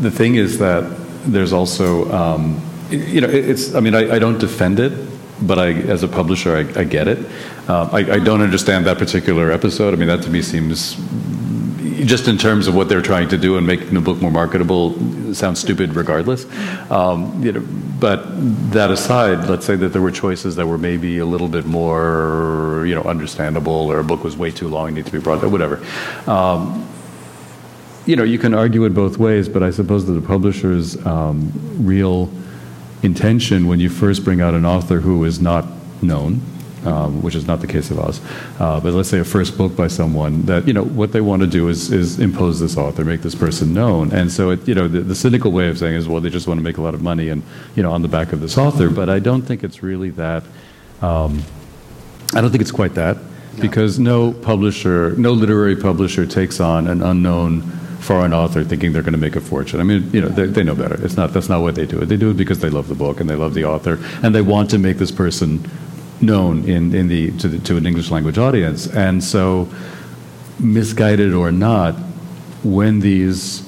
the 0.00 0.10
thing 0.10 0.36
is 0.36 0.58
that 0.58 0.84
there's 1.26 1.52
also 1.52 2.10
um, 2.12 2.62
you 2.90 3.20
know, 3.20 3.28
it's. 3.28 3.74
I 3.74 3.80
mean, 3.80 3.94
I, 3.94 4.16
I, 4.16 4.18
don't 4.18 4.38
defend 4.38 4.78
it, 4.78 4.92
but 5.42 5.58
I, 5.58 5.72
as 5.72 6.02
a 6.02 6.08
publisher, 6.08 6.56
I, 6.56 6.80
I 6.80 6.84
get 6.84 7.08
it. 7.08 7.18
Uh, 7.68 7.88
I, 7.92 7.98
I, 7.98 8.18
don't 8.18 8.42
understand 8.42 8.86
that 8.86 8.98
particular 8.98 9.50
episode. 9.50 9.94
I 9.94 9.96
mean, 9.96 10.08
that 10.08 10.22
to 10.22 10.30
me 10.30 10.42
seems 10.42 10.96
just 12.04 12.28
in 12.28 12.38
terms 12.38 12.66
of 12.66 12.74
what 12.74 12.88
they're 12.88 13.02
trying 13.02 13.28
to 13.28 13.38
do 13.38 13.56
and 13.56 13.66
making 13.66 13.94
the 13.94 14.00
book 14.00 14.20
more 14.20 14.30
marketable 14.30 14.94
sounds 15.34 15.60
stupid 15.60 15.94
regardless. 15.94 16.46
Um, 16.90 17.42
you 17.42 17.52
know, 17.52 17.66
but 18.00 18.24
that 18.72 18.90
aside, 18.90 19.48
let's 19.48 19.64
say 19.64 19.76
that 19.76 19.88
there 19.88 20.02
were 20.02 20.10
choices 20.10 20.56
that 20.56 20.66
were 20.66 20.78
maybe 20.78 21.18
a 21.18 21.26
little 21.26 21.48
bit 21.48 21.66
more, 21.66 22.84
you 22.86 22.94
know, 22.94 23.02
understandable, 23.02 23.90
or 23.90 23.98
a 23.98 24.04
book 24.04 24.24
was 24.24 24.36
way 24.36 24.50
too 24.50 24.68
long, 24.68 24.94
need 24.94 25.06
to 25.06 25.12
be 25.12 25.18
brought, 25.18 25.42
up, 25.42 25.50
whatever. 25.50 25.84
Um, 26.28 26.88
you 28.06 28.16
know, 28.16 28.24
you 28.24 28.38
can 28.38 28.52
argue 28.52 28.84
it 28.84 28.90
both 28.90 29.18
ways, 29.18 29.48
but 29.48 29.62
I 29.62 29.70
suppose 29.70 30.06
that 30.06 30.12
the 30.12 30.26
publisher's 30.26 31.04
um, 31.06 31.52
real 31.78 32.30
intention 33.02 33.66
when 33.66 33.80
you 33.80 33.88
first 33.88 34.24
bring 34.24 34.40
out 34.40 34.54
an 34.54 34.64
author 34.64 35.00
who 35.00 35.24
is 35.24 35.40
not 35.40 35.66
known, 36.02 36.40
um, 36.84 37.22
which 37.22 37.34
is 37.34 37.46
not 37.46 37.60
the 37.60 37.66
case 37.66 37.90
of 37.90 37.98
us. 37.98 38.20
Uh, 38.58 38.80
but 38.80 38.92
let's 38.92 39.08
say 39.08 39.18
a 39.18 39.24
first 39.24 39.56
book 39.56 39.76
by 39.76 39.88
someone 39.88 40.42
that 40.42 40.66
you 40.66 40.72
know 40.72 40.84
what 40.84 41.12
they 41.12 41.20
want 41.20 41.42
to 41.42 41.48
do 41.48 41.68
is 41.68 41.90
is 41.92 42.18
impose 42.18 42.60
this 42.60 42.76
author, 42.76 43.04
make 43.04 43.22
this 43.22 43.34
person 43.34 43.72
known, 43.72 44.12
and 44.12 44.30
so 44.30 44.50
it, 44.50 44.66
you 44.68 44.74
know 44.74 44.88
the, 44.88 45.00
the 45.00 45.14
cynical 45.14 45.52
way 45.52 45.68
of 45.68 45.78
saying 45.78 45.94
is 45.94 46.08
well 46.08 46.20
they 46.20 46.30
just 46.30 46.46
want 46.46 46.58
to 46.58 46.64
make 46.64 46.78
a 46.78 46.82
lot 46.82 46.94
of 46.94 47.02
money 47.02 47.28
and 47.28 47.42
you 47.74 47.82
know 47.82 47.92
on 47.92 48.02
the 48.02 48.08
back 48.08 48.32
of 48.32 48.40
this 48.40 48.58
author. 48.58 48.88
But 48.88 49.08
I 49.08 49.18
don't 49.18 49.42
think 49.42 49.64
it's 49.64 49.82
really 49.82 50.10
that. 50.10 50.44
Um, 51.02 51.42
I 52.34 52.40
don't 52.40 52.50
think 52.50 52.62
it's 52.62 52.72
quite 52.72 52.94
that 52.94 53.16
because 53.60 53.98
no 53.98 54.32
publisher, 54.32 55.10
no 55.16 55.32
literary 55.32 55.76
publisher 55.76 56.26
takes 56.26 56.60
on 56.60 56.86
an 56.86 57.02
unknown 57.02 57.62
foreign 58.00 58.34
author 58.34 58.62
thinking 58.62 58.92
they're 58.92 59.02
going 59.02 59.14
to 59.14 59.18
make 59.18 59.36
a 59.36 59.40
fortune. 59.40 59.80
I 59.80 59.82
mean, 59.82 60.10
you 60.12 60.20
know, 60.20 60.28
they, 60.28 60.46
they 60.46 60.62
know 60.62 60.74
better. 60.74 61.02
It's 61.04 61.16
not 61.16 61.32
that's 61.32 61.48
not 61.48 61.62
what 61.62 61.74
they 61.74 61.86
do. 61.86 62.04
They 62.04 62.16
do 62.16 62.30
it 62.30 62.36
because 62.36 62.60
they 62.60 62.68
love 62.68 62.88
the 62.88 62.94
book 62.94 63.20
and 63.20 63.28
they 63.28 63.34
love 63.34 63.54
the 63.54 63.64
author 63.64 63.98
and 64.22 64.34
they 64.34 64.42
want 64.42 64.70
to 64.70 64.78
make 64.78 64.98
this 64.98 65.10
person 65.10 65.68
known 66.20 66.64
in, 66.68 66.94
in 66.94 67.08
the 67.08 67.30
to, 67.38 67.48
the, 67.48 67.58
to 67.58 67.76
an 67.76 67.86
English 67.86 68.10
language 68.10 68.38
audience. 68.38 68.86
And 68.86 69.22
so, 69.22 69.68
misguided 70.58 71.34
or 71.34 71.50
not, 71.50 71.94
when 72.62 73.00
these 73.00 73.64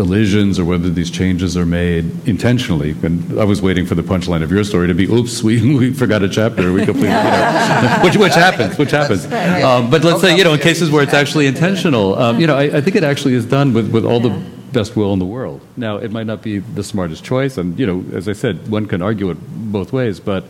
elisions 0.00 0.58
or 0.58 0.64
whether 0.64 0.90
these 0.90 1.10
changes 1.10 1.56
are 1.56 1.66
made 1.66 2.04
intentionally. 2.28 2.94
And 3.02 3.38
I 3.38 3.44
was 3.44 3.60
waiting 3.60 3.86
for 3.86 3.94
the 3.94 4.02
punchline 4.02 4.42
of 4.42 4.50
your 4.50 4.64
story 4.64 4.88
to 4.88 4.94
be, 4.94 5.06
"Oops, 5.06 5.42
we, 5.42 5.76
we 5.78 5.92
forgot 5.92 6.22
a 6.22 6.28
chapter. 6.28 6.72
We 6.72 6.84
completely, 6.84 7.08
you 7.08 7.14
know, 7.14 8.00
which 8.02 8.16
which 8.16 8.34
happens, 8.34 8.78
which 8.78 8.90
happens." 8.90 9.24
Um, 9.26 9.90
but 9.90 10.04
let's 10.04 10.20
say 10.20 10.36
you 10.36 10.44
know, 10.44 10.54
in 10.54 10.60
cases 10.60 10.90
where 10.90 11.02
it's 11.02 11.14
actually 11.14 11.46
intentional, 11.46 12.18
um, 12.18 12.40
you 12.40 12.46
know, 12.46 12.56
I, 12.56 12.78
I, 12.78 12.80
think 12.80 12.96
it 12.96 13.04
actually 13.04 13.34
is 13.34 13.46
done 13.46 13.72
with 13.72 13.90
with 13.90 14.04
all 14.04 14.20
the 14.20 14.30
best 14.72 14.96
will 14.96 15.12
in 15.12 15.18
the 15.18 15.26
world. 15.26 15.60
Now, 15.76 15.96
it 15.96 16.10
might 16.10 16.26
not 16.26 16.42
be 16.42 16.58
the 16.58 16.84
smartest 16.84 17.24
choice, 17.24 17.58
and 17.58 17.78
you 17.78 17.86
know, 17.86 18.04
as 18.16 18.28
I 18.28 18.32
said, 18.32 18.68
one 18.68 18.86
can 18.86 19.02
argue 19.02 19.30
it 19.30 19.38
both 19.72 19.92
ways, 19.92 20.20
but 20.20 20.44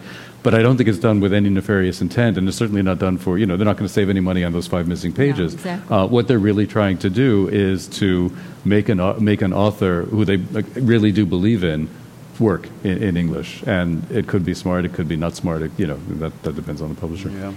but 0.51 0.59
I 0.59 0.63
don't 0.63 0.79
think 0.79 0.89
it's 0.89 0.99
done 0.99 1.21
with 1.21 1.35
any 1.35 1.51
nefarious 1.51 2.01
intent, 2.01 2.39
and 2.39 2.49
it's 2.49 2.57
certainly 2.57 2.81
not 2.81 2.99
done 2.99 3.19
for, 3.19 3.37
you 3.37 3.45
know, 3.45 3.59
they're 3.59 3.67
not 3.67 3.77
going 3.77 3.87
to 3.87 3.93
save 3.93 4.09
any 4.09 4.21
money 4.21 4.45
on 4.45 4.55
those 4.55 4.67
five 4.67 4.89
missing 4.89 5.13
pages. 5.13 5.53
exactly. 5.53 5.95
uh, 5.95 6.07
what 6.07 6.27
they're 6.27 6.39
really 6.39 6.67
trying 6.67 6.97
to 6.97 7.11
do 7.11 7.49
is 7.49 7.87
to 7.87 8.35
make 8.65 8.89
an, 8.89 8.99
make 9.23 9.43
an 9.43 9.53
author 9.53 10.05
who 10.05 10.25
they 10.25 10.39
really 10.81 11.13
do 11.13 11.27
believe 11.27 11.65
in 11.65 11.87
work 12.41 12.67
in, 12.83 13.03
in, 13.03 13.17
English. 13.19 13.63
And 13.67 14.11
it 14.11 14.27
could 14.27 14.43
be 14.43 14.55
smart, 14.55 14.87
it 14.87 14.95
could 14.95 15.07
be 15.07 15.17
not 15.17 15.37
smart, 15.37 15.61
it, 15.61 15.71
you 15.77 15.87
know, 15.87 15.99
that, 16.13 16.43
that 16.45 16.57
depends 16.57 16.81
on 16.81 16.95
the 16.95 16.99
publisher. 16.99 17.29
Yeah. 17.29 17.53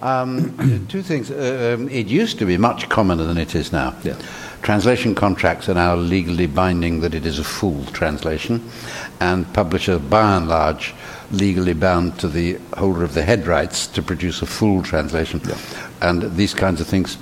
Um, 0.00 0.86
two 0.88 1.02
things. 1.02 1.32
Uh, 1.32 1.76
um, 1.76 1.88
it 1.88 2.06
used 2.06 2.38
to 2.38 2.46
be 2.46 2.56
much 2.56 2.88
commoner 2.88 3.24
than 3.24 3.38
it 3.38 3.56
is 3.56 3.72
now. 3.72 3.96
Yeah. 4.04 4.16
Translation 4.62 5.16
contracts 5.16 5.68
are 5.68 5.74
now 5.74 5.96
legally 5.96 6.46
binding 6.46 7.00
that 7.00 7.14
it 7.14 7.26
is 7.26 7.40
a 7.40 7.44
full 7.44 7.84
translation, 7.86 8.62
and 9.18 9.52
publishers, 9.52 10.00
by 10.02 10.36
and 10.36 10.48
large, 10.48 10.94
legally 11.30 11.74
bound 11.74 12.18
to 12.20 12.28
the 12.28 12.58
holder 12.76 13.04
of 13.04 13.14
the 13.14 13.22
head 13.22 13.46
rights 13.46 13.86
to 13.86 14.02
produce 14.02 14.42
a 14.42 14.46
full 14.46 14.82
translation. 14.82 15.40
Yeah. 15.44 15.58
And 16.00 16.22
these 16.36 16.54
kinds 16.54 16.80
of 16.80 16.86
things 16.86 17.18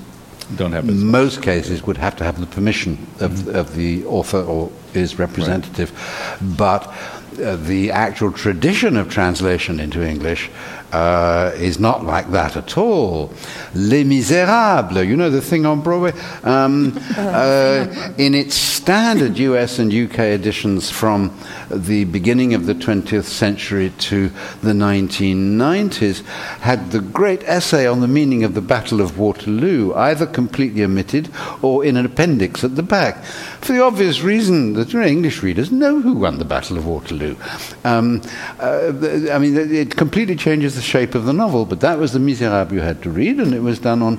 don't 0.54 0.72
happen. 0.72 1.04
Most 1.04 1.42
cases 1.42 1.82
would 1.82 1.96
have 1.96 2.14
to 2.16 2.24
have 2.24 2.38
the 2.38 2.46
permission 2.46 3.06
of, 3.20 3.32
mm-hmm. 3.32 3.56
of 3.56 3.74
the 3.74 4.04
author 4.06 4.42
or 4.42 4.70
his 4.92 5.18
representative. 5.18 5.92
Right. 5.92 6.56
But 6.56 6.94
uh, 7.42 7.56
the 7.56 7.90
actual 7.90 8.32
tradition 8.32 8.96
of 8.96 9.10
translation 9.10 9.80
into 9.80 10.06
English 10.06 10.50
uh, 10.92 11.52
is 11.56 11.78
not 11.78 12.04
like 12.04 12.30
that 12.30 12.56
at 12.56 12.78
all. 12.78 13.32
Les 13.74 14.04
Miserables, 14.04 15.06
you 15.06 15.16
know 15.16 15.30
the 15.30 15.40
thing 15.40 15.66
on 15.66 15.82
Broadway? 15.82 16.12
Um, 16.44 16.98
uh, 17.16 17.86
in 18.18 18.34
its 18.34 18.54
standard 18.54 19.38
US 19.38 19.78
and 19.78 19.92
UK 19.92 20.18
editions 20.20 20.90
from 20.90 21.36
the 21.70 22.04
beginning 22.04 22.54
of 22.54 22.66
the 22.66 22.74
20th 22.74 23.24
century 23.24 23.90
to 23.98 24.28
the 24.62 24.72
1990s, 24.72 26.24
had 26.60 26.92
the 26.92 27.00
great 27.00 27.42
essay 27.44 27.86
on 27.86 28.00
the 28.00 28.08
meaning 28.08 28.44
of 28.44 28.54
the 28.54 28.60
Battle 28.60 29.00
of 29.00 29.18
Waterloo, 29.18 29.92
either 29.94 30.26
completely 30.26 30.84
omitted 30.84 31.30
or 31.62 31.84
in 31.84 31.96
an 31.96 32.06
appendix 32.06 32.62
at 32.62 32.76
the 32.76 32.82
back. 32.82 33.24
For 33.66 33.72
the 33.72 33.82
obvious 33.82 34.22
reason 34.22 34.74
that 34.74 34.92
you 34.92 35.00
know, 35.00 35.06
English 35.06 35.42
readers 35.42 35.72
know 35.72 36.00
who 36.00 36.12
won 36.12 36.38
the 36.38 36.44
Battle 36.44 36.78
of 36.78 36.86
Waterloo. 36.86 37.34
Um, 37.82 38.22
uh, 38.60 38.92
I 39.32 39.38
mean, 39.38 39.56
it 39.56 39.96
completely 39.96 40.36
changes 40.36 40.76
the 40.76 40.80
shape 40.80 41.16
of 41.16 41.24
the 41.24 41.32
novel, 41.32 41.64
but 41.64 41.80
that 41.80 41.98
was 41.98 42.12
the 42.12 42.20
Miserables 42.20 42.72
you 42.72 42.80
had 42.80 43.02
to 43.02 43.10
read, 43.10 43.40
and 43.40 43.52
it 43.52 43.62
was 43.62 43.80
done 43.80 44.02
on 44.02 44.18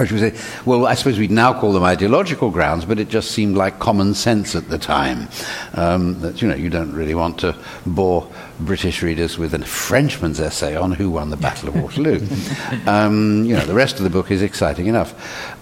I 0.00 0.06
should 0.06 0.18
say, 0.18 0.62
well, 0.64 0.86
I 0.86 0.94
suppose 0.94 1.18
we'd 1.18 1.30
now 1.30 1.52
call 1.52 1.72
them 1.74 1.82
ideological 1.82 2.50
grounds, 2.50 2.86
but 2.86 2.98
it 2.98 3.10
just 3.10 3.32
seemed 3.32 3.54
like 3.54 3.78
common 3.78 4.14
sense 4.14 4.56
at 4.56 4.70
the 4.70 4.78
time. 4.78 5.28
Um, 5.74 6.18
that, 6.22 6.40
you 6.40 6.48
know, 6.48 6.54
you 6.54 6.70
don't 6.70 6.94
really 6.94 7.14
want 7.14 7.38
to 7.40 7.54
bore 7.84 8.26
British 8.60 9.02
readers 9.02 9.36
with 9.36 9.52
a 9.52 9.58
Frenchman's 9.58 10.40
essay 10.40 10.74
on 10.74 10.92
who 10.92 11.10
won 11.10 11.28
the 11.28 11.36
Battle 11.36 11.68
of 11.68 11.76
Waterloo. 11.76 12.26
um, 12.86 13.44
you 13.44 13.54
know, 13.54 13.66
the 13.66 13.74
rest 13.74 13.98
of 13.98 14.04
the 14.04 14.10
book 14.10 14.30
is 14.30 14.40
exciting 14.40 14.86
enough. 14.86 15.12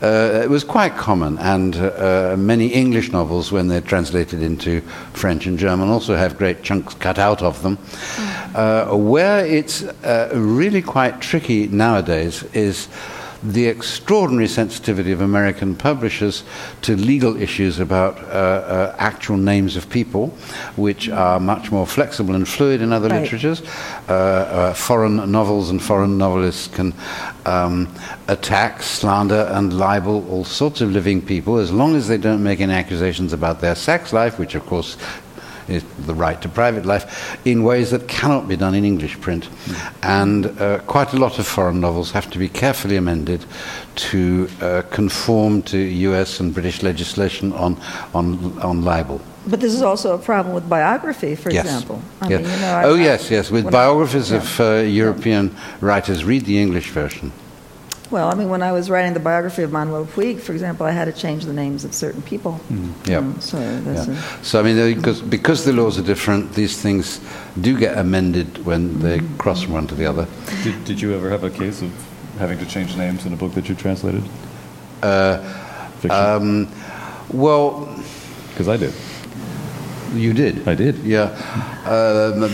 Uh, 0.04 0.40
it 0.44 0.48
was 0.48 0.62
quite 0.62 0.96
common, 0.96 1.36
and 1.38 1.74
uh, 1.74 2.36
many 2.38 2.68
English 2.68 3.10
novels, 3.10 3.50
when 3.50 3.66
they're 3.66 3.80
translated 3.80 4.40
into 4.40 4.82
French 5.14 5.46
and 5.46 5.58
German, 5.58 5.88
also 5.88 6.14
have 6.14 6.38
great 6.38 6.62
chunks 6.62 6.94
cut 6.94 7.18
out 7.18 7.42
of 7.42 7.60
them. 7.62 7.76
Uh, 8.54 8.96
where 8.96 9.44
it's 9.44 9.82
uh, 9.82 10.30
really 10.32 10.80
quite 10.80 11.20
tricky 11.20 11.66
nowadays 11.66 12.44
is 12.54 12.86
the 13.42 13.66
extraordinary 13.66 14.48
sensitivity 14.48 15.12
of 15.12 15.20
American 15.20 15.74
publishers 15.76 16.42
to 16.82 16.96
legal 16.96 17.40
issues 17.40 17.78
about 17.78 18.18
uh, 18.18 18.26
uh, 18.26 18.96
actual 18.98 19.36
names 19.36 19.76
of 19.76 19.88
people, 19.88 20.28
which 20.76 21.08
are 21.08 21.38
much 21.38 21.70
more 21.70 21.86
flexible 21.86 22.34
and 22.34 22.48
fluid 22.48 22.80
in 22.82 22.92
other 22.92 23.08
Right. 23.08 23.22
literatures. 23.22 23.62
Uh, 24.08 24.12
uh, 24.12 24.74
foreign 24.74 25.30
novels 25.30 25.70
and 25.70 25.80
foreign 25.82 26.18
novelists 26.18 26.68
can 26.68 26.92
um, 27.46 27.88
attack, 28.26 28.82
slander, 28.82 29.48
and 29.52 29.72
libel 29.78 30.26
all 30.30 30.44
sorts 30.44 30.80
of 30.80 30.90
living 30.90 31.22
people 31.22 31.58
as 31.58 31.70
long 31.70 31.94
as 31.96 32.08
they 32.08 32.18
don't 32.18 32.42
make 32.42 32.60
any 32.60 32.74
accusations 32.74 33.32
about 33.32 33.60
their 33.60 33.74
sex 33.74 34.12
life, 34.12 34.38
which, 34.38 34.54
of 34.54 34.66
course, 34.66 34.96
the 35.68 36.14
right 36.14 36.40
to 36.42 36.48
private 36.48 36.86
life 36.86 37.38
in 37.44 37.62
ways 37.62 37.90
that 37.90 38.08
cannot 38.08 38.48
be 38.48 38.56
done 38.56 38.74
in 38.74 38.84
English 38.84 39.20
print. 39.20 39.48
And 40.02 40.46
uh, 40.46 40.78
quite 40.86 41.12
a 41.12 41.16
lot 41.16 41.38
of 41.38 41.46
foreign 41.46 41.80
novels 41.80 42.10
have 42.12 42.30
to 42.30 42.38
be 42.38 42.48
carefully 42.48 42.96
amended 42.96 43.44
to 44.10 44.48
uh, 44.60 44.82
conform 44.90 45.62
to 45.62 45.78
US 45.78 46.40
and 46.40 46.54
British 46.54 46.82
legislation 46.82 47.52
on, 47.52 47.76
on, 48.14 48.58
on 48.60 48.82
libel. 48.82 49.20
But 49.46 49.60
this 49.60 49.72
is 49.74 49.82
also 49.82 50.14
a 50.14 50.18
problem 50.18 50.54
with 50.54 50.68
biography, 50.68 51.34
for 51.34 51.50
yes. 51.50 51.64
example. 51.64 52.02
I 52.20 52.28
Yeah. 52.28 52.38
mean, 52.38 52.50
you 52.50 52.56
know, 52.56 52.74
I- 52.74 52.84
oh, 52.84 52.96
I- 52.96 53.00
yes, 53.02 53.30
yes. 53.30 53.50
With 53.50 53.70
biographies 53.70 54.30
yeah. 54.30 54.38
of 54.38 54.60
uh, 54.60 54.64
European 55.04 55.54
writers, 55.80 56.24
read 56.24 56.44
the 56.44 56.58
English 56.60 56.90
version. 56.90 57.32
Well, 58.10 58.30
I 58.30 58.34
mean, 58.34 58.48
when 58.48 58.62
I 58.62 58.72
was 58.72 58.88
writing 58.88 59.12
the 59.12 59.20
biography 59.20 59.62
of 59.62 59.70
Manuel 59.70 60.06
Puig, 60.06 60.40
for 60.40 60.52
example, 60.52 60.86
I 60.86 60.92
had 60.92 61.04
to 61.04 61.12
change 61.12 61.44
the 61.44 61.52
names 61.52 61.84
of 61.84 61.92
certain 61.92 62.22
people. 62.22 62.58
Yeah. 63.04 63.20
Mm, 63.20 63.42
so 63.42 63.58
Yeah. 63.58 64.22
So, 64.42 64.60
I 64.60 64.62
mean, 64.62 64.94
because, 64.94 65.20
because 65.20 65.64
the 65.66 65.72
laws 65.74 65.98
are 65.98 66.02
different, 66.02 66.54
these 66.54 66.80
things 66.80 67.20
do 67.60 67.78
get 67.78 67.98
amended 67.98 68.64
when 68.64 68.98
they 69.00 69.20
cross 69.36 69.62
from 69.62 69.74
one 69.74 69.86
to 69.88 69.94
the 69.94 70.06
other. 70.06 70.26
Did, 70.62 70.84
did 70.84 71.00
you 71.00 71.14
ever 71.14 71.28
have 71.28 71.44
a 71.44 71.50
case 71.50 71.82
of 71.82 71.90
having 72.38 72.58
to 72.58 72.66
change 72.66 72.96
names 72.96 73.26
in 73.26 73.32
a 73.34 73.36
book 73.36 73.52
that 73.52 73.68
you 73.68 73.74
translated? 73.74 74.22
Uh, 75.02 75.38
Fiction? 76.00 76.10
um, 76.10 76.68
well, 77.30 77.86
Because 78.50 78.68
I 78.68 78.76
did. 78.78 78.94
You 80.14 80.32
did? 80.32 80.66
I 80.66 80.74
did. 80.74 80.98
Yeah. 80.98 81.30
Um, 81.84 82.42
I've 82.44 82.50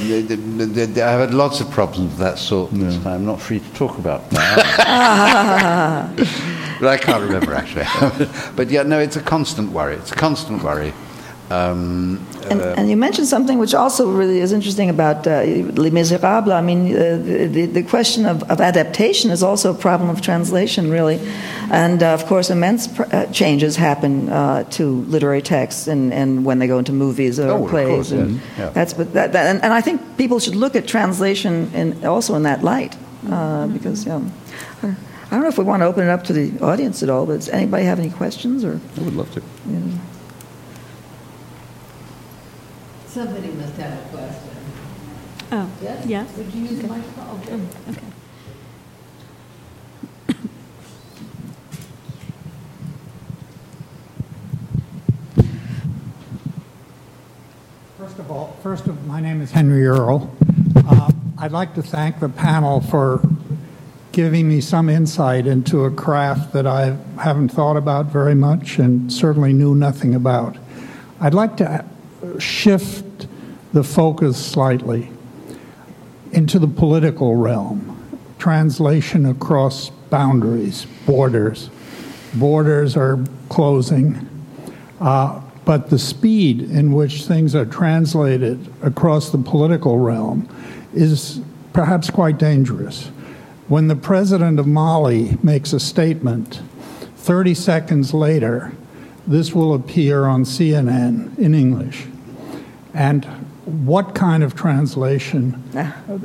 had 0.96 1.34
lots 1.34 1.60
of 1.60 1.70
problems 1.70 2.12
of 2.12 2.18
that 2.18 2.38
sort 2.38 2.70
this 2.72 2.96
time. 3.02 3.14
I'm 3.14 3.26
not 3.26 3.40
free 3.40 3.60
to 3.60 3.74
talk 3.74 3.98
about 3.98 4.30
now. 4.32 4.56
but 6.80 6.88
I 6.88 6.96
can't 6.96 7.22
remember, 7.22 7.54
actually. 7.54 7.86
but 8.56 8.70
yeah, 8.70 8.82
no, 8.82 8.98
it's 8.98 9.16
a 9.16 9.22
constant 9.22 9.70
worry. 9.72 9.94
It's 9.96 10.12
a 10.12 10.16
constant 10.16 10.62
worry. 10.62 10.92
Um, 11.50 12.18
And, 12.50 12.60
and 12.60 12.90
you 12.90 12.96
mentioned 12.96 13.26
something 13.26 13.58
which 13.58 13.74
also 13.74 14.10
really 14.10 14.40
is 14.40 14.52
interesting 14.52 14.90
about 14.90 15.26
uh, 15.26 15.42
Les 15.80 15.90
Miserables. 15.90 16.52
I 16.52 16.60
mean, 16.60 16.94
uh, 16.94 17.16
the, 17.52 17.66
the 17.66 17.82
question 17.82 18.26
of, 18.26 18.42
of 18.50 18.60
adaptation 18.60 19.30
is 19.30 19.42
also 19.42 19.70
a 19.70 19.74
problem 19.74 20.10
of 20.10 20.20
translation, 20.20 20.90
really. 20.90 21.18
And 21.70 22.02
uh, 22.02 22.12
of 22.12 22.26
course, 22.26 22.50
immense 22.52 22.88
pr- 22.88 23.04
uh, 23.12 23.26
changes 23.32 23.76
happen 23.76 24.28
uh, 24.28 24.64
to 24.76 24.84
literary 25.08 25.40
texts 25.42 25.88
and, 25.88 26.12
and 26.12 26.44
when 26.44 26.58
they 26.58 26.66
go 26.66 26.78
into 26.78 26.92
movies 26.92 27.38
or 27.38 27.48
Oh, 27.48 27.64
of 27.64 27.70
plays. 27.70 27.88
course, 27.88 28.10
and. 28.12 28.40
Yeah. 28.58 28.68
that's, 28.74 28.92
but 28.92 29.12
that, 29.14 29.32
that, 29.32 29.46
and, 29.46 29.62
and 29.64 29.72
I 29.72 29.80
think 29.80 30.00
people 30.18 30.38
should 30.40 30.56
look 30.56 30.76
at 30.76 30.86
translation 30.86 31.70
in, 31.74 32.04
also 32.04 32.34
in 32.34 32.42
that 32.42 32.62
light. 32.62 32.94
Uh, 33.30 33.66
because, 33.68 34.06
um, 34.06 34.30
I 34.82 35.30
don't 35.30 35.40
know 35.40 35.48
if 35.48 35.56
we 35.58 35.64
want 35.64 35.80
to 35.80 35.86
open 35.86 36.04
it 36.04 36.10
up 36.10 36.24
to 36.24 36.32
the 36.34 36.60
audience 36.60 37.02
at 37.02 37.08
all, 37.08 37.24
but 37.26 37.36
does 37.36 37.48
anybody 37.48 37.84
have 37.84 37.98
any 37.98 38.10
questions? 38.10 38.64
Or, 38.64 38.78
I 38.98 39.02
would 39.02 39.14
love 39.16 39.32
to. 39.32 39.42
Somebody 43.14 43.46
must 43.52 43.76
have 43.76 43.92
a 43.92 44.16
question. 44.16 44.50
Oh, 45.52 45.70
Yes? 45.80 46.04
yeah. 46.04 46.26
Would 46.36 46.52
you 46.52 46.62
use 46.64 46.80
the 46.80 46.88
microphone? 46.88 47.40
Okay. 47.42 47.60
Okay. 47.90 48.00
First 57.98 58.18
of 58.18 58.30
all, 58.30 58.56
first 58.62 58.86
of, 58.86 59.06
my 59.06 59.20
name 59.20 59.40
is 59.40 59.52
Henry 59.52 59.86
Earl. 59.86 60.30
Uh, 60.76 61.10
I'd 61.38 61.52
like 61.52 61.74
to 61.74 61.82
thank 61.82 62.18
the 62.20 62.28
panel 62.28 62.80
for 62.80 63.22
giving 64.12 64.48
me 64.48 64.60
some 64.60 64.88
insight 64.88 65.46
into 65.46 65.84
a 65.84 65.90
craft 65.90 66.52
that 66.52 66.66
I 66.66 66.96
haven't 67.18 67.50
thought 67.50 67.76
about 67.76 68.06
very 68.06 68.34
much 68.34 68.78
and 68.78 69.12
certainly 69.12 69.52
knew 69.52 69.74
nothing 69.74 70.14
about. 70.14 70.56
I'd 71.20 71.34
like 71.34 71.56
to 71.58 71.84
uh, 72.24 72.38
shift 72.38 73.03
the 73.74 73.82
focus 73.82 74.38
slightly 74.38 75.10
into 76.30 76.60
the 76.60 76.68
political 76.68 77.34
realm. 77.34 77.90
Translation 78.38 79.26
across 79.26 79.90
boundaries, 79.90 80.86
borders. 81.06 81.70
Borders 82.34 82.96
are 82.96 83.18
closing. 83.48 84.30
Uh, 85.00 85.40
but 85.64 85.90
the 85.90 85.98
speed 85.98 86.60
in 86.62 86.92
which 86.92 87.24
things 87.24 87.56
are 87.56 87.64
translated 87.64 88.64
across 88.80 89.30
the 89.30 89.38
political 89.38 89.98
realm 89.98 90.48
is 90.92 91.40
perhaps 91.72 92.10
quite 92.10 92.38
dangerous. 92.38 93.06
When 93.66 93.88
the 93.88 93.96
president 93.96 94.60
of 94.60 94.68
Mali 94.68 95.36
makes 95.42 95.72
a 95.72 95.80
statement, 95.80 96.60
30 97.16 97.54
seconds 97.54 98.14
later, 98.14 98.72
this 99.26 99.52
will 99.52 99.74
appear 99.74 100.26
on 100.26 100.44
CNN 100.44 101.36
in 101.38 101.54
English. 101.54 102.06
And 102.92 103.43
what 103.66 104.14
kind 104.14 104.42
of 104.42 104.54
translation 104.54 105.62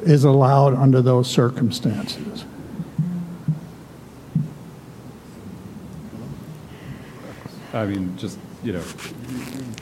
is 0.03 0.23
allowed 0.23 0.73
under 0.73 1.01
those 1.01 1.29
circumstances? 1.29 2.45
I 7.73 7.85
mean, 7.85 8.17
just 8.17 8.37
you 8.63 8.73
know, 8.73 8.83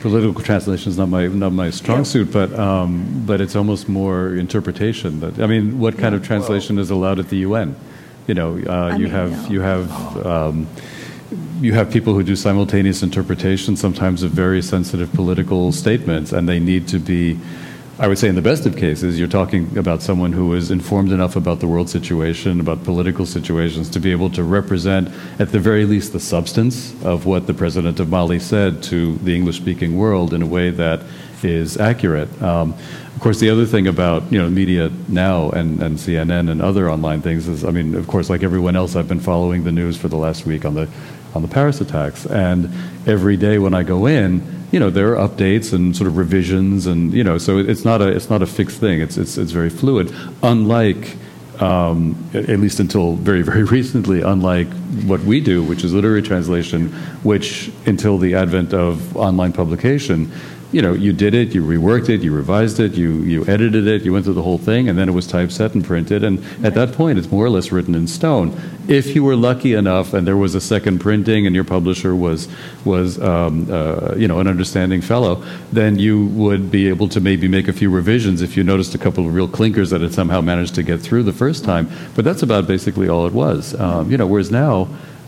political 0.00 0.40
translation 0.40 0.90
is 0.90 0.98
not 0.98 1.08
my 1.08 1.26
not 1.26 1.52
my 1.52 1.70
strong 1.70 2.04
suit, 2.04 2.32
but 2.32 2.56
um, 2.58 3.24
but 3.26 3.40
it's 3.40 3.56
almost 3.56 3.88
more 3.88 4.34
interpretation. 4.34 5.20
That 5.20 5.40
I 5.40 5.46
mean, 5.46 5.80
what 5.80 5.98
kind 5.98 6.14
of 6.14 6.24
translation 6.24 6.78
is 6.78 6.90
allowed 6.90 7.18
at 7.18 7.28
the 7.28 7.38
UN? 7.38 7.74
You 8.26 8.34
know, 8.34 8.50
uh, 8.52 8.96
you 8.96 9.04
mean, 9.04 9.10
have 9.10 9.30
no. 9.30 9.48
you 9.50 9.60
have. 9.62 10.26
Um, 10.26 10.68
you 11.60 11.72
have 11.72 11.90
people 11.90 12.14
who 12.14 12.22
do 12.22 12.36
simultaneous 12.36 13.02
interpretation, 13.02 13.76
sometimes 13.76 14.22
of 14.22 14.30
very 14.30 14.62
sensitive 14.62 15.12
political 15.12 15.72
statements, 15.72 16.32
and 16.32 16.48
they 16.48 16.60
need 16.60 16.86
to 16.88 16.98
be, 17.00 17.38
I 17.98 18.06
would 18.06 18.18
say, 18.18 18.28
in 18.28 18.36
the 18.36 18.42
best 18.42 18.64
of 18.64 18.76
cases, 18.76 19.18
you're 19.18 19.26
talking 19.26 19.76
about 19.76 20.00
someone 20.00 20.32
who 20.32 20.54
is 20.54 20.70
informed 20.70 21.10
enough 21.10 21.34
about 21.34 21.58
the 21.58 21.66
world 21.66 21.90
situation, 21.90 22.60
about 22.60 22.84
political 22.84 23.26
situations, 23.26 23.90
to 23.90 23.98
be 23.98 24.12
able 24.12 24.30
to 24.30 24.44
represent, 24.44 25.08
at 25.40 25.50
the 25.50 25.58
very 25.58 25.84
least, 25.84 26.12
the 26.12 26.20
substance 26.20 26.94
of 27.02 27.26
what 27.26 27.48
the 27.48 27.54
president 27.54 27.98
of 27.98 28.08
Mali 28.08 28.38
said 28.38 28.82
to 28.84 29.16
the 29.18 29.34
English 29.34 29.56
speaking 29.56 29.96
world 29.98 30.32
in 30.32 30.42
a 30.42 30.46
way 30.46 30.70
that 30.70 31.00
is 31.42 31.76
accurate. 31.76 32.30
Um, 32.40 32.74
of 33.14 33.22
course, 33.22 33.40
the 33.40 33.50
other 33.50 33.66
thing 33.66 33.88
about 33.88 34.30
you 34.30 34.38
know 34.38 34.48
media 34.48 34.92
now 35.08 35.50
and, 35.50 35.82
and 35.82 35.96
CNN 35.96 36.50
and 36.50 36.62
other 36.62 36.88
online 36.88 37.20
things 37.20 37.48
is, 37.48 37.64
I 37.64 37.72
mean, 37.72 37.96
of 37.96 38.06
course, 38.06 38.30
like 38.30 38.44
everyone 38.44 38.76
else, 38.76 38.94
I've 38.94 39.08
been 39.08 39.18
following 39.18 39.64
the 39.64 39.72
news 39.72 39.96
for 39.96 40.06
the 40.06 40.16
last 40.16 40.46
week 40.46 40.64
on 40.64 40.74
the 40.74 40.88
on 41.34 41.42
the 41.42 41.48
Paris 41.48 41.80
attacks, 41.80 42.26
and 42.26 42.72
every 43.06 43.36
day 43.36 43.58
when 43.58 43.74
I 43.74 43.82
go 43.82 44.06
in, 44.06 44.66
you 44.70 44.78
know, 44.78 44.90
there 44.90 45.16
are 45.16 45.28
updates 45.28 45.72
and 45.72 45.96
sort 45.96 46.08
of 46.08 46.16
revisions, 46.16 46.86
and 46.86 47.12
you 47.12 47.24
know, 47.24 47.38
so 47.38 47.58
it's 47.58 47.84
not 47.84 48.02
a 48.02 48.08
it's 48.08 48.28
not 48.28 48.42
a 48.42 48.46
fixed 48.46 48.80
thing. 48.80 49.00
It's 49.00 49.16
it's 49.16 49.38
it's 49.38 49.52
very 49.52 49.70
fluid. 49.70 50.14
Unlike 50.42 51.16
um, 51.60 52.30
at 52.34 52.60
least 52.60 52.80
until 52.80 53.14
very, 53.14 53.42
very 53.42 53.62
recently, 53.78 54.20
unlike 54.22 54.68
what 55.06 55.20
we 55.20 55.40
do, 55.40 55.62
which 55.62 55.84
is 55.84 55.92
literary 55.92 56.22
translation, 56.22 56.88
which 57.22 57.70
until 57.86 58.18
the 58.18 58.34
advent 58.34 58.72
of 58.72 59.16
online 59.16 59.52
publication, 59.52 60.30
you 60.70 60.82
know, 60.82 60.92
you 60.92 61.14
did 61.14 61.34
it, 61.34 61.54
you 61.54 61.64
reworked 61.64 62.10
it, 62.10 62.20
you 62.20 62.34
revised 62.34 62.78
it, 62.78 62.92
you, 62.92 63.22
you 63.22 63.46
edited 63.46 63.86
it, 63.86 64.02
you 64.02 64.12
went 64.12 64.26
through 64.26 64.34
the 64.34 64.42
whole 64.42 64.58
thing, 64.58 64.88
and 64.88 64.98
then 64.98 65.08
it 65.08 65.12
was 65.12 65.26
typeset 65.26 65.74
and 65.74 65.82
printed. 65.82 66.22
And 66.22 66.44
at 66.62 66.74
that 66.74 66.92
point, 66.92 67.18
it's 67.18 67.30
more 67.30 67.46
or 67.46 67.50
less 67.50 67.72
written 67.72 67.94
in 67.94 68.06
stone. 68.06 68.54
If 68.86 69.14
you 69.14 69.24
were 69.24 69.36
lucky 69.36 69.72
enough 69.72 70.12
and 70.12 70.26
there 70.26 70.36
was 70.36 70.54
a 70.54 70.60
second 70.60 70.98
printing 70.98 71.46
and 71.46 71.54
your 71.54 71.64
publisher 71.64 72.14
was, 72.14 72.48
was 72.84 73.18
um, 73.20 73.66
uh, 73.70 74.14
you 74.16 74.28
know, 74.28 74.40
an 74.40 74.46
understanding 74.46 75.00
fellow, 75.00 75.42
then 75.72 75.98
you 75.98 76.26
would 76.26 76.70
be 76.70 76.88
able 76.88 77.08
to 77.08 77.20
maybe 77.20 77.48
make 77.48 77.68
a 77.68 77.72
few 77.72 77.90
revisions 77.90 78.42
if 78.42 78.54
you 78.54 78.62
noticed 78.62 78.94
a 78.94 78.98
couple 78.98 79.26
of 79.26 79.34
real 79.34 79.48
clinkers 79.48 79.88
that 79.90 80.02
had 80.02 80.12
somehow 80.12 80.42
managed 80.42 80.74
to 80.74 80.82
get 80.82 81.00
through 81.00 81.22
the 81.22 81.32
first 81.32 81.64
time. 81.64 81.88
But 82.14 82.26
that's 82.26 82.42
about 82.42 82.66
basically 82.66 83.08
all 83.08 83.26
it 83.26 83.32
was. 83.32 83.74
Um, 83.80 84.10
you 84.10 84.18
know, 84.18 84.26
whereas 84.26 84.50
now, 84.50 84.77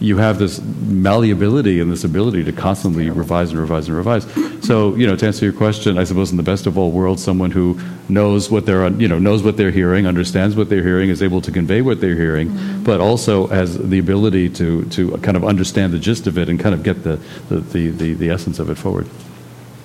you 0.00 0.16
have 0.16 0.38
this 0.38 0.60
malleability 0.62 1.78
and 1.78 1.92
this 1.92 2.04
ability 2.04 2.42
to 2.42 2.52
constantly 2.52 3.10
revise 3.10 3.50
and 3.50 3.60
revise 3.60 3.86
and 3.86 3.96
revise. 3.96 4.26
So, 4.64 4.94
you 4.94 5.06
know, 5.06 5.14
to 5.14 5.26
answer 5.26 5.44
your 5.44 5.52
question, 5.52 5.98
I 5.98 6.04
suppose 6.04 6.30
in 6.30 6.38
the 6.38 6.42
best 6.42 6.66
of 6.66 6.78
all 6.78 6.90
worlds, 6.90 7.22
someone 7.22 7.50
who 7.50 7.78
knows 8.08 8.50
what 8.50 8.64
they're, 8.64 8.88
you 8.92 9.08
know, 9.08 9.18
knows 9.18 9.42
what 9.42 9.58
they're 9.58 9.70
hearing, 9.70 10.06
understands 10.06 10.56
what 10.56 10.70
they're 10.70 10.82
hearing, 10.82 11.10
is 11.10 11.22
able 11.22 11.42
to 11.42 11.52
convey 11.52 11.82
what 11.82 12.00
they're 12.00 12.16
hearing, 12.16 12.48
mm-hmm. 12.48 12.82
but 12.82 13.00
also 13.00 13.46
has 13.48 13.76
the 13.76 13.98
ability 13.98 14.48
to, 14.48 14.86
to 14.86 15.10
kind 15.18 15.36
of 15.36 15.44
understand 15.44 15.92
the 15.92 15.98
gist 15.98 16.26
of 16.26 16.38
it 16.38 16.48
and 16.48 16.58
kind 16.58 16.74
of 16.74 16.82
get 16.82 17.04
the, 17.04 17.20
the, 17.50 17.60
the, 17.60 17.90
the, 17.90 18.14
the 18.14 18.30
essence 18.30 18.58
of 18.58 18.70
it 18.70 18.76
forward. 18.76 19.06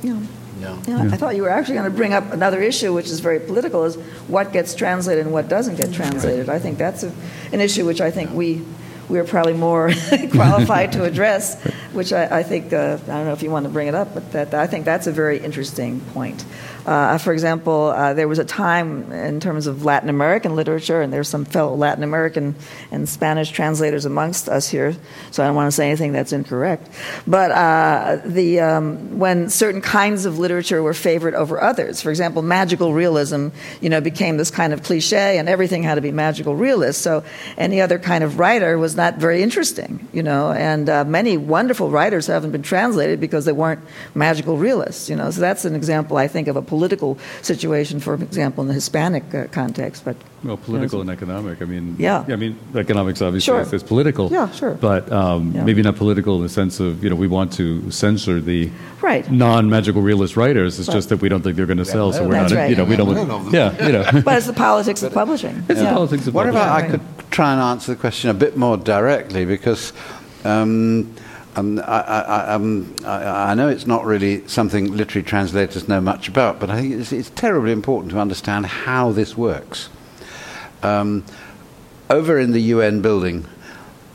Yeah. 0.01 0.17
Yeah. 0.61 0.81
yeah. 0.87 1.09
I 1.11 1.17
thought 1.17 1.35
you 1.35 1.41
were 1.41 1.49
actually 1.49 1.75
going 1.75 1.91
to 1.91 1.97
bring 1.97 2.13
up 2.13 2.31
another 2.31 2.61
issue, 2.61 2.93
which 2.93 3.07
is 3.07 3.19
very 3.19 3.41
political, 3.41 3.83
is 3.83 3.95
what 4.29 4.53
gets 4.53 4.75
translated 4.75 5.25
and 5.25 5.33
what 5.33 5.49
doesn't 5.49 5.75
get 5.75 5.93
translated. 5.93 6.47
I 6.47 6.59
think 6.59 6.77
that's 6.77 7.03
a, 7.03 7.11
an 7.51 7.59
issue 7.59 7.85
which 7.85 7.99
I 7.99 8.11
think 8.11 8.31
we 8.31 8.63
we're 9.09 9.23
probably 9.23 9.53
more 9.53 9.91
qualified 10.31 10.91
to 10.93 11.03
address, 11.03 11.61
which 11.93 12.11
I, 12.13 12.39
I 12.39 12.43
think, 12.43 12.73
uh, 12.73 12.97
I 13.03 13.07
don't 13.07 13.25
know 13.25 13.33
if 13.33 13.43
you 13.43 13.51
want 13.51 13.65
to 13.65 13.71
bring 13.71 13.87
it 13.87 13.95
up, 13.95 14.13
but 14.13 14.31
that, 14.31 14.53
I 14.53 14.67
think 14.67 14.85
that's 14.85 15.07
a 15.07 15.11
very 15.11 15.39
interesting 15.39 15.99
point. 15.99 16.43
Uh, 16.85 17.17
for 17.17 17.33
example, 17.33 17.87
uh, 17.87 18.13
there 18.13 18.27
was 18.27 18.39
a 18.39 18.45
time 18.45 19.11
in 19.11 19.39
terms 19.39 19.65
of 19.65 19.83
Latin 19.83 20.09
American 20.09 20.55
literature, 20.55 21.01
and 21.01 21.11
there's 21.11 21.27
some 21.27 21.43
fellow 21.45 21.75
Latin 21.75 22.03
American 22.03 22.55
and 22.91 23.09
Spanish 23.09 23.49
translators 23.49 24.05
amongst 24.05 24.47
us 24.47 24.69
here, 24.69 24.95
so 25.31 25.43
I 25.43 25.47
don't 25.47 25.55
want 25.55 25.67
to 25.67 25.71
say 25.71 25.87
anything 25.87 26.13
that's 26.13 26.31
incorrect. 26.31 26.87
But 27.25 27.51
uh, 27.51 28.21
the, 28.23 28.59
um, 28.59 29.17
when 29.17 29.49
certain 29.49 29.81
kinds 29.81 30.25
of 30.25 30.37
literature 30.37 30.83
were 30.83 30.93
favored 30.93 31.33
over 31.33 31.59
others, 31.61 32.01
for 32.01 32.11
example, 32.11 32.41
magical 32.41 32.93
realism, 32.93 33.49
you 33.81 33.89
know, 33.89 33.99
became 33.99 34.37
this 34.37 34.51
kind 34.51 34.71
of 34.71 34.83
cliche, 34.83 35.39
and 35.39 35.49
everything 35.49 35.81
had 35.81 35.95
to 35.95 36.01
be 36.01 36.11
magical 36.11 36.55
realist. 36.55 37.01
So 37.01 37.23
any 37.57 37.81
other 37.81 37.97
kind 37.97 38.23
of 38.23 38.37
writer 38.37 38.77
was 38.77 38.95
not 38.95 39.15
very 39.15 39.41
interesting, 39.41 40.07
you 40.13 40.21
know. 40.21 40.51
And 40.51 40.89
uh, 40.89 41.03
many 41.03 41.37
wonderful 41.37 41.89
writers 41.89 42.27
haven't 42.27 42.51
been 42.51 42.63
translated 42.63 43.19
because 43.19 43.45
they 43.45 43.51
weren't 43.51 43.81
magical 44.13 44.57
realists, 44.57 45.09
you 45.09 45.15
know. 45.15 45.31
So 45.31 45.41
that's 45.41 45.65
an 45.65 45.75
example, 45.75 46.17
I 46.17 46.27
think, 46.27 46.47
of 46.47 46.55
a 46.55 46.61
political 46.75 47.17
situation, 47.41 47.99
for 48.01 48.13
example, 48.15 48.61
in 48.63 48.67
the 48.67 48.73
Hispanic 48.73 49.23
uh, 49.33 49.47
context. 49.59 50.03
But 50.03 50.17
well, 50.43 50.57
political 50.57 50.99
and 51.01 51.09
economic. 51.09 51.61
I 51.61 51.65
mean, 51.65 51.95
yeah. 51.97 52.25
I 52.27 52.35
mean, 52.35 52.53
economics 52.75 53.21
obviously 53.21 53.53
sure. 53.53 53.61
is, 53.61 53.71
is, 53.73 53.83
political. 53.83 54.25
Yeah, 54.29 54.51
sure. 54.51 54.73
But 54.73 55.03
um, 55.11 55.53
yeah. 55.53 55.63
maybe 55.63 55.81
not 55.81 55.95
political 55.95 56.33
in 56.37 56.43
the 56.43 56.49
sense 56.61 56.81
of 56.81 57.03
you 57.03 57.09
know 57.09 57.15
we 57.25 57.27
want 57.27 57.53
to 57.53 57.89
censor 57.91 58.41
the 58.41 58.69
right. 59.01 59.25
non-magical 59.31 60.01
realist 60.01 60.35
writers. 60.35 60.79
It's 60.79 60.89
right. 60.89 60.97
just 60.97 61.09
that 61.09 61.21
we 61.21 61.29
don't 61.29 61.43
think 61.43 61.55
they're 61.55 61.73
going 61.73 61.85
to 61.85 61.91
sell, 61.97 62.11
so 62.11 62.27
we're 62.27 62.41
not. 62.41 62.51
Right. 62.51 62.69
You 62.69 62.75
know, 62.75 62.85
we 62.85 62.97
don't. 62.97 63.53
Yeah, 63.53 63.85
you 63.85 63.91
know. 63.95 64.21
But 64.27 64.37
it's 64.37 64.47
the 64.47 64.59
politics 64.67 65.01
of 65.03 65.13
publishing. 65.13 65.55
It's 65.69 65.79
yeah. 65.79 65.89
the 65.89 65.95
politics 65.95 66.27
of 66.27 66.33
what 66.35 66.45
publishing. 66.45 66.69
What 66.69 66.79
about 66.79 66.83
I 66.83 66.91
could 66.91 67.31
try 67.31 67.53
and 67.53 67.61
answer 67.61 67.93
the 67.93 67.99
question 67.99 68.29
a 68.29 68.33
bit 68.45 68.57
more 68.57 68.77
directly 68.77 69.45
because. 69.45 69.93
Um, 70.43 71.15
um, 71.55 71.79
I, 71.79 72.01
I, 72.01 72.53
um, 72.53 72.95
I, 73.05 73.51
I, 73.51 73.53
know 73.53 73.69
it's 73.69 73.87
not 73.87 74.05
really 74.05 74.45
something 74.47 74.95
literary 74.95 75.23
translators 75.23 75.87
know 75.87 76.01
much 76.01 76.27
about, 76.27 76.59
but 76.59 76.69
I 76.69 76.81
think 76.81 76.93
it's, 76.95 77.13
it's 77.13 77.29
terribly 77.29 77.71
important 77.71 78.11
to 78.11 78.19
understand 78.19 78.65
how 78.65 79.11
this 79.11 79.37
works. 79.37 79.89
Um, 80.83 81.23
over 82.09 82.37
in 82.37 82.51
the 82.51 82.59
UN 82.61 83.01
building, 83.01 83.45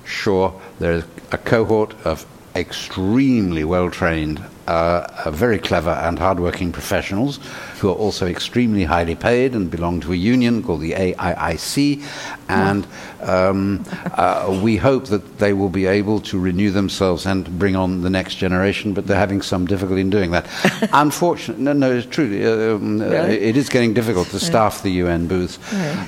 sure, 0.04 0.60
there's 0.78 1.04
a 1.32 1.38
cohort 1.38 1.94
of 2.04 2.26
extremely 2.54 3.64
well 3.64 3.90
trained, 3.90 4.42
uh, 4.66 5.30
very 5.30 5.58
clever 5.58 5.90
and 5.90 6.18
hardworking 6.18 6.72
professionals 6.72 7.38
who 7.78 7.88
are 7.88 7.94
also 7.94 8.26
extremely 8.26 8.84
highly 8.84 9.14
paid 9.14 9.54
and 9.54 9.70
belong 9.70 10.00
to 10.00 10.12
a 10.12 10.16
union 10.16 10.62
called 10.62 10.80
the 10.80 10.92
AIIC. 10.92 12.02
And 12.48 12.86
um, 13.22 13.84
uh, 14.14 14.60
we 14.62 14.76
hope 14.76 15.06
that 15.06 15.38
they 15.38 15.52
will 15.52 15.68
be 15.68 15.86
able 15.86 16.20
to 16.20 16.38
renew 16.38 16.70
themselves 16.70 17.26
and 17.26 17.58
bring 17.58 17.76
on 17.76 18.02
the 18.02 18.10
next 18.10 18.36
generation, 18.36 18.92
but 18.92 19.06
they're 19.06 19.16
having 19.16 19.40
some 19.40 19.66
difficulty 19.66 20.00
in 20.00 20.10
doing 20.10 20.30
that. 20.32 20.46
Unfortunately, 20.92 21.64
no, 21.64 21.72
no, 21.72 21.92
it's 21.92 22.06
truly, 22.06 22.44
uh, 22.44 22.74
um, 22.74 23.00
uh, 23.00 23.04
really? 23.04 23.40
it 23.40 23.56
is 23.56 23.68
getting 23.68 23.94
difficult 23.94 24.28
to 24.28 24.40
staff 24.40 24.82
the 24.82 24.90
UN 24.90 25.26
booths. 25.26 25.58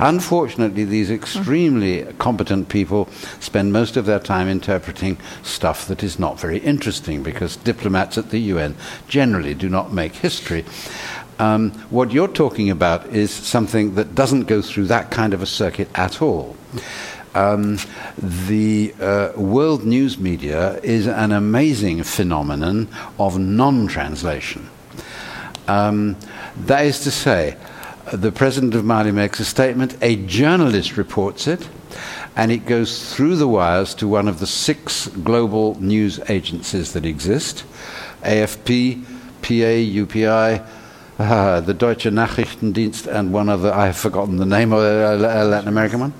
Unfortunately, 0.00 0.84
these 0.84 1.10
extremely 1.10 2.04
competent 2.18 2.68
people 2.68 3.08
spend 3.40 3.72
most 3.72 3.96
of 3.96 4.06
their 4.06 4.18
time 4.18 4.48
interpreting 4.48 5.16
stuff 5.42 5.86
that 5.86 6.02
is 6.02 6.18
not 6.18 6.40
very 6.40 6.58
interesting 6.58 7.22
because 7.22 7.56
diplomats 7.56 8.18
at 8.18 8.30
the 8.30 8.38
UN 8.42 8.76
generally 9.08 9.54
do 9.54 9.68
not 9.68 9.92
make 9.92 10.14
history. 10.14 10.64
Um, 11.38 11.72
what 11.90 12.12
you're 12.12 12.28
talking 12.28 12.70
about 12.70 13.06
is 13.06 13.30
something 13.30 13.94
that 13.94 14.14
doesn't 14.14 14.44
go 14.44 14.62
through 14.62 14.86
that 14.86 15.10
kind 15.10 15.34
of 15.34 15.42
a 15.42 15.46
circuit 15.46 15.88
at 15.94 16.22
all. 16.22 16.56
Um, 17.34 17.78
the 18.18 18.94
uh, 19.00 19.32
world 19.36 19.84
news 19.84 20.18
media 20.18 20.78
is 20.82 21.06
an 21.06 21.32
amazing 21.32 22.02
phenomenon 22.02 22.88
of 23.18 23.38
non 23.38 23.86
translation. 23.86 24.68
Um, 25.66 26.16
that 26.56 26.84
is 26.84 27.00
to 27.00 27.10
say, 27.10 27.56
the 28.12 28.32
president 28.32 28.74
of 28.74 28.84
Mali 28.84 29.12
makes 29.12 29.40
a 29.40 29.44
statement, 29.44 29.96
a 30.02 30.16
journalist 30.26 30.96
reports 30.96 31.46
it, 31.46 31.66
and 32.36 32.52
it 32.52 32.66
goes 32.66 33.14
through 33.14 33.36
the 33.36 33.48
wires 33.48 33.94
to 33.94 34.08
one 34.08 34.28
of 34.28 34.38
the 34.38 34.46
six 34.46 35.08
global 35.08 35.80
news 35.80 36.20
agencies 36.28 36.92
that 36.92 37.06
exist 37.06 37.64
AFP, 38.22 39.04
PA, 39.42 39.48
UPI, 39.48 40.66
uh, 41.18 41.60
the 41.68 41.74
Deutsche 41.74 42.04
Nachrichtendienst, 42.04 43.06
and 43.06 43.32
one 43.32 43.48
other, 43.48 43.72
I 43.72 43.86
have 43.86 43.96
forgotten 43.96 44.36
the 44.36 44.46
name 44.46 44.72
of 44.72 44.80
a, 44.80 45.16
a 45.16 45.44
Latin 45.44 45.68
American 45.68 46.00
one. 46.00 46.14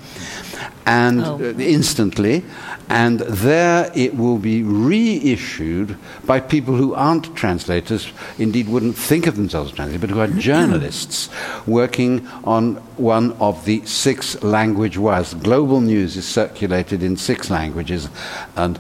And 0.85 1.23
oh. 1.23 1.41
instantly, 1.59 2.45
and 2.89 3.21
there 3.21 3.91
it 3.95 4.17
will 4.17 4.37
be 4.37 4.63
reissued 4.63 5.97
by 6.27 6.41
people 6.41 6.75
who 6.75 6.93
aren't 6.93 7.35
translators, 7.37 8.13
indeed 8.37 8.69
wouldn't 8.69 8.97
think 8.97 9.27
of 9.27 9.37
themselves 9.37 9.71
as 9.71 9.77
translators, 9.77 10.01
but 10.01 10.11
who 10.11 10.21
are 10.21 10.29
journalists 10.29 11.31
working 11.67 12.27
on 12.45 12.75
one 12.97 13.33
of 13.35 13.65
the 13.65 13.85
six 13.87 14.43
language 14.43 14.99
wires. 14.99 15.35
Global 15.35 15.81
news 15.81 16.17
is 16.17 16.27
circulated 16.27 17.03
in 17.03 17.17
six 17.17 17.49
languages, 17.49 18.09
and 18.57 18.79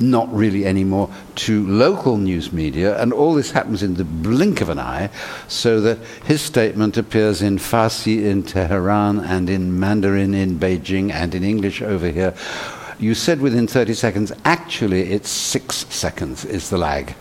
not 0.00 0.32
really 0.34 0.66
anymore 0.66 1.10
to 1.34 1.66
local 1.66 2.16
news 2.16 2.52
media, 2.52 3.00
and 3.00 3.12
all 3.12 3.34
this 3.34 3.50
happens 3.50 3.82
in 3.82 3.94
the 3.94 4.04
blink 4.04 4.60
of 4.60 4.68
an 4.68 4.78
eye, 4.78 5.10
so 5.48 5.80
that 5.80 5.98
his 6.24 6.40
statement 6.40 6.96
appears 6.96 7.42
in 7.42 7.58
Farsi 7.58 8.24
in 8.24 8.42
Tehran 8.42 9.20
and 9.20 9.48
in 9.48 9.78
Mandarin 9.78 10.34
in 10.34 10.58
Beijing 10.58 11.12
and 11.12 11.34
in 11.34 11.42
English 11.42 11.82
over 11.82 12.08
here. 12.08 12.34
You 12.98 13.14
said 13.14 13.40
within 13.40 13.66
30 13.66 13.94
seconds. 13.94 14.32
Actually, 14.44 15.12
it's 15.12 15.28
six 15.28 15.86
seconds 15.88 16.44
is 16.44 16.70
the 16.70 16.78
lag. 16.78 17.14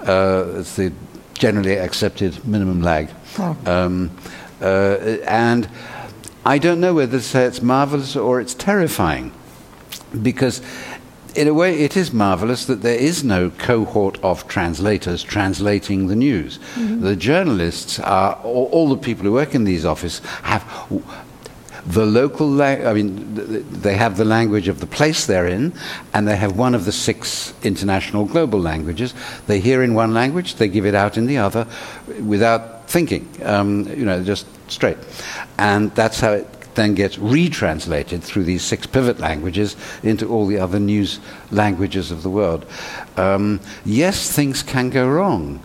Uh, 0.00 0.44
it's 0.56 0.76
the 0.76 0.92
generally 1.34 1.76
accepted 1.76 2.44
minimum 2.46 2.82
lag. 2.82 3.10
Oh. 3.38 3.56
Um, 3.66 4.10
uh, 4.60 4.96
and 5.26 5.68
I 6.44 6.58
don't 6.58 6.80
know 6.80 6.94
whether 6.94 7.18
to 7.18 7.22
say 7.22 7.44
it's 7.44 7.62
marvelous 7.62 8.16
or 8.16 8.40
it's 8.40 8.54
terrifying 8.54 9.32
because 10.22 10.60
in 11.34 11.48
a 11.48 11.54
way, 11.54 11.80
it 11.80 11.96
is 11.96 12.12
marvelous 12.12 12.66
that 12.66 12.82
there 12.82 12.98
is 12.98 13.24
no 13.24 13.50
cohort 13.50 14.22
of 14.22 14.46
translators 14.48 15.22
translating 15.22 16.06
the 16.06 16.16
news. 16.16 16.58
Mm-hmm. 16.74 17.02
The 17.02 17.16
journalists 17.16 17.98
are, 18.00 18.34
all, 18.44 18.66
all, 18.66 18.88
the 18.88 18.96
people 18.96 19.24
who 19.24 19.32
work 19.32 19.54
in 19.54 19.64
these 19.64 19.84
offices 19.84 20.20
have 20.42 20.62
the 21.86 22.06
local, 22.06 22.48
la- 22.48 22.64
I 22.64 22.94
mean, 22.94 23.34
they 23.82 23.96
have 23.96 24.16
the 24.16 24.24
language 24.24 24.68
of 24.68 24.80
the 24.80 24.86
place 24.86 25.26
they're 25.26 25.46
in, 25.46 25.72
and 26.12 26.26
they 26.26 26.36
have 26.36 26.56
one 26.56 26.74
of 26.74 26.84
the 26.84 26.92
six 26.92 27.52
international 27.62 28.24
global 28.24 28.60
languages. 28.60 29.14
They 29.46 29.60
hear 29.60 29.82
in 29.82 29.94
one 29.94 30.14
language, 30.14 30.54
they 30.54 30.68
give 30.68 30.86
it 30.86 30.94
out 30.94 31.18
in 31.18 31.26
the 31.26 31.38
other 31.38 31.66
without 32.22 32.88
thinking, 32.88 33.28
um, 33.42 33.88
you 33.88 34.04
know, 34.04 34.22
just 34.22 34.46
straight. 34.70 34.98
And 35.58 35.94
that's 35.94 36.20
how 36.20 36.32
it 36.32 36.53
then 36.74 36.94
gets 36.94 37.18
retranslated 37.18 38.22
through 38.22 38.44
these 38.44 38.62
six 38.62 38.86
pivot 38.86 39.18
languages 39.18 39.76
into 40.02 40.28
all 40.28 40.46
the 40.46 40.58
other 40.58 40.80
news 40.80 41.20
languages 41.50 42.10
of 42.10 42.22
the 42.22 42.30
world. 42.30 42.66
Um, 43.16 43.60
yes, 43.84 44.30
things 44.30 44.62
can 44.62 44.90
go 44.90 45.08
wrong. 45.08 45.60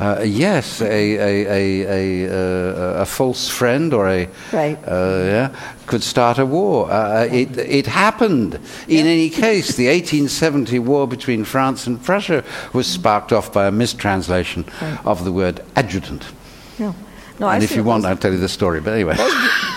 Uh, 0.00 0.22
yes, 0.22 0.80
a, 0.80 0.86
a, 0.86 1.46
a, 1.46 2.24
a, 2.24 3.02
a, 3.02 3.04
false 3.04 3.50
friend 3.50 3.92
or 3.92 4.08
a 4.08 4.30
right. 4.50 4.78
uh, 4.88 5.22
yeah, 5.24 5.56
could 5.86 6.02
start 6.02 6.38
a 6.38 6.46
war. 6.46 6.90
Uh, 6.90 7.28
it, 7.30 7.54
it 7.58 7.86
happened. 7.86 8.58
In 8.88 9.06
any 9.06 9.28
case, 9.46 9.76
the 9.76 9.88
1870 9.88 10.78
war 10.78 11.06
between 11.06 11.44
France 11.44 11.86
and 11.86 12.02
Prussia 12.02 12.42
was 12.72 12.86
sparked 12.86 13.30
off 13.30 13.52
by 13.52 13.66
a 13.66 13.70
mistranslation 13.70 14.64
right. 14.80 15.04
of 15.04 15.22
the 15.24 15.32
word 15.32 15.60
adjutant. 15.76 16.24
No. 16.78 16.94
No, 17.40 17.48
and 17.48 17.64
if 17.64 17.74
you 17.74 17.82
want, 17.82 18.04
I'll 18.04 18.18
tell 18.18 18.32
you 18.32 18.38
the 18.38 18.48
story. 18.48 18.80
But 18.80 18.92
anyway. 18.92 19.16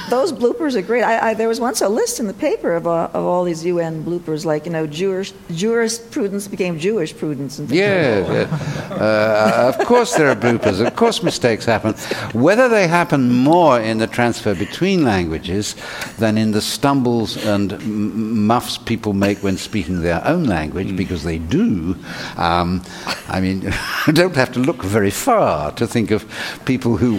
those 0.09 0.33
bloopers 0.33 0.75
are 0.75 0.81
great. 0.81 1.03
I, 1.03 1.29
I, 1.29 1.33
there 1.33 1.47
was 1.47 1.61
once 1.61 1.81
a 1.81 1.87
list 1.87 2.19
in 2.19 2.27
the 2.27 2.33
paper 2.33 2.73
of, 2.73 2.85
uh, 2.85 3.09
of 3.13 3.25
all 3.25 3.45
these 3.45 3.65
UN 3.65 4.03
bloopers, 4.03 4.43
like 4.43 4.65
you 4.65 4.71
know, 4.71 4.85
Jewish 4.85 5.33
jurisprudence 5.49 6.47
became 6.47 6.77
Jewish 6.77 7.15
prudence. 7.15 7.59
And 7.59 7.69
things 7.69 8.27
like 8.29 8.51
uh, 8.99 9.73
of 9.73 9.87
course 9.87 10.15
there 10.15 10.29
are 10.29 10.35
bloopers. 10.35 10.85
Of 10.85 10.95
course 10.95 11.23
mistakes 11.23 11.65
happen. 11.65 11.93
Whether 12.33 12.67
they 12.67 12.87
happen 12.87 13.31
more 13.31 13.79
in 13.79 13.97
the 13.97 14.07
transfer 14.07 14.53
between 14.53 15.03
languages 15.05 15.75
than 16.17 16.37
in 16.37 16.51
the 16.51 16.61
stumbles 16.61 17.37
and 17.45 17.73
m- 17.73 18.45
muffs 18.45 18.77
people 18.77 19.13
make 19.13 19.41
when 19.41 19.57
speaking 19.57 20.01
their 20.01 20.21
own 20.27 20.43
language, 20.43 20.95
because 20.97 21.23
they 21.23 21.37
do. 21.37 21.95
Um, 22.35 22.83
I 23.29 23.39
mean, 23.39 23.61
you 24.07 24.13
don't 24.13 24.35
have 24.35 24.51
to 24.53 24.59
look 24.59 24.83
very 24.83 25.11
far 25.11 25.71
to 25.71 25.87
think 25.87 26.11
of 26.11 26.25
people 26.65 26.97
who, 26.97 27.15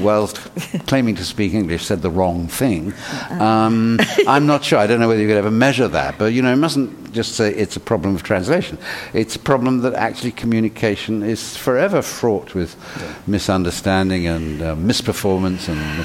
claiming 0.86 1.14
to 1.16 1.24
speak 1.24 1.54
English, 1.54 1.84
said 1.84 2.02
the 2.02 2.10
wrong 2.10 2.48
thing. 2.48 2.92
Um, 3.30 3.98
I'm 4.26 4.46
not 4.46 4.64
sure. 4.64 4.78
I 4.78 4.86
don't 4.86 5.00
know 5.00 5.08
whether 5.08 5.20
you 5.20 5.28
could 5.28 5.36
ever 5.36 5.50
measure 5.50 5.88
that, 5.88 6.18
but 6.18 6.32
you 6.32 6.42
know, 6.42 6.52
it 6.52 6.56
mustn't 6.56 7.12
just 7.12 7.36
say 7.36 7.54
it's 7.54 7.76
a 7.76 7.80
problem 7.80 8.14
of 8.14 8.22
translation. 8.22 8.78
It's 9.12 9.36
a 9.36 9.38
problem 9.38 9.80
that 9.80 9.94
actually 9.94 10.32
communication 10.32 11.22
is 11.22 11.56
forever 11.56 12.02
fraught 12.02 12.54
with 12.54 12.76
misunderstanding 13.26 14.26
and 14.26 14.62
uh, 14.62 14.74
misperformance 14.76 15.68
and 15.68 15.98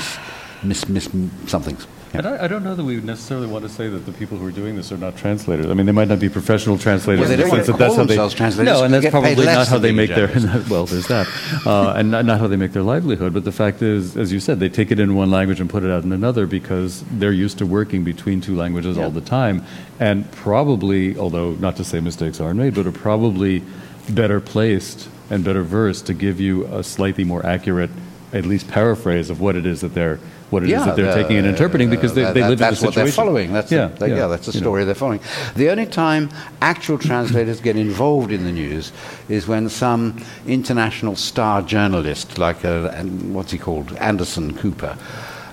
mis, 0.64 0.88
mis, 0.88 1.10
mis 1.10 1.50
somethings. 1.50 1.88
And 2.14 2.26
I, 2.26 2.46
I 2.46 2.48
don't 2.48 2.64
know 2.64 2.74
that 2.74 2.84
we 2.84 2.96
would 2.96 3.06
necessarily 3.06 3.46
want 3.46 3.64
to 3.64 3.70
say 3.70 3.88
that 3.88 4.00
the 4.00 4.12
people 4.12 4.38
who 4.38 4.48
are 4.48 4.52
doing 4.52 4.76
this 4.76 4.92
are 4.92 4.98
not 4.98 5.16
translators. 5.16 5.68
I 5.68 5.74
mean, 5.76 5.86
they 5.86 5.92
might 5.92 6.08
not 6.08 6.20
be 6.20 6.28
professional 6.28 6.78
translators 6.78 7.20
Well, 7.20 7.30
they 7.30 7.36
don't 7.36 7.50
want 7.50 7.66
to 7.66 7.72
that 7.72 7.78
that's 7.78 7.90
call 7.90 7.98
how 7.98 8.04
they. 8.04 8.08
themselves 8.16 8.34
translators 8.34 8.74
no, 8.74 8.84
and 8.84 8.94
that's 8.94 9.06
they 9.06 9.12
get 9.12 9.22
paid 9.22 9.36
probably 9.36 9.46
not 9.46 9.68
how 9.68 9.78
they 9.78 9.92
being 9.92 9.96
make 9.96 10.10
their. 10.10 10.28
well, 10.70 10.86
there's 10.86 11.08
that, 11.08 11.28
uh, 11.68 11.94
and 11.96 12.10
not, 12.10 12.26
not 12.26 12.40
how 12.40 12.48
they 12.48 12.56
make 12.56 12.74
their 12.74 12.84
livelihood. 12.84 13.34
But 13.34 13.44
the 13.44 13.52
fact 13.52 13.84
is, 13.84 14.18
as 14.18 14.34
you 14.34 14.40
said, 14.40 14.60
they 14.60 14.70
take 14.70 14.92
it 14.92 15.00
in 15.00 15.16
one 15.16 15.30
language 15.30 15.60
and 15.60 15.70
put 15.70 15.84
it 15.84 15.92
out 15.92 16.04
in 16.04 16.12
another 16.12 16.48
because 16.48 17.04
they're 17.12 17.32
used 17.32 17.60
to 17.60 17.66
working 17.68 18.04
between 18.04 18.42
two 18.42 18.56
languages 18.56 18.98
all 18.98 19.12
the 19.12 19.22
time, 19.22 19.64
and 20.00 20.30
probably, 20.32 21.16
although 21.18 21.52
not 21.54 21.76
to 21.76 21.84
say 21.84 22.00
mistakes 22.00 22.42
aren't 22.42 22.58
made, 22.60 22.74
but 22.74 22.88
are 22.88 22.92
probably 22.92 23.64
better 24.10 24.40
placed 24.40 25.10
and 25.30 25.44
better 25.44 25.62
versed 25.62 26.08
to 26.08 26.16
give 26.16 26.40
you 26.40 26.66
a 26.66 26.84
slightly 26.84 27.24
more 27.24 27.46
accurate, 27.46 27.92
at 28.34 28.46
least 28.46 28.68
paraphrase 28.68 29.30
of 29.30 29.40
what 29.40 29.56
it 29.56 29.66
is 29.66 29.82
that 29.82 29.94
they're 29.94 30.20
what 30.50 30.64
it 30.64 30.70
is 30.70 30.84
that 30.86 30.96
they're 30.96 31.10
uh, 31.12 31.14
taking 31.16 31.38
and 31.38 31.46
interpreting 31.48 31.90
because 31.90 32.14
they, 32.16 32.24
that- 32.24 32.34
they 32.34 32.42
live 32.48 32.60
that's 32.60 32.82
in 32.82 32.88
the 32.88 32.92
situation. 32.92 33.06
That's 33.08 33.18
what 33.18 33.26
they're 33.26 33.26
following. 33.26 33.54
That's 33.54 33.72
yeah, 33.72 33.88
the, 33.88 34.10
yeah, 34.10 34.28
that's 34.28 34.46
the 34.48 34.52
you 34.54 34.60
know. 34.62 34.66
story 34.66 34.84
they're 34.86 34.96
following. 34.96 35.20
The 35.56 35.70
only 35.70 35.86
time 35.86 36.30
actual 36.62 36.98
translators 37.12 37.62
get 37.62 37.76
involved 37.76 38.32
in 38.32 38.44
the 38.46 38.52
news 38.52 38.92
is 39.30 39.48
when 39.48 39.70
some 39.70 40.18
international 40.48 41.16
star 41.16 41.62
journalist, 41.62 42.38
like 42.38 42.66
uh 42.66 42.90
and 42.94 43.34
what's 43.36 43.52
he 43.52 43.58
called, 43.58 43.96
Anderson 43.98 44.56
Cooper. 44.58 44.98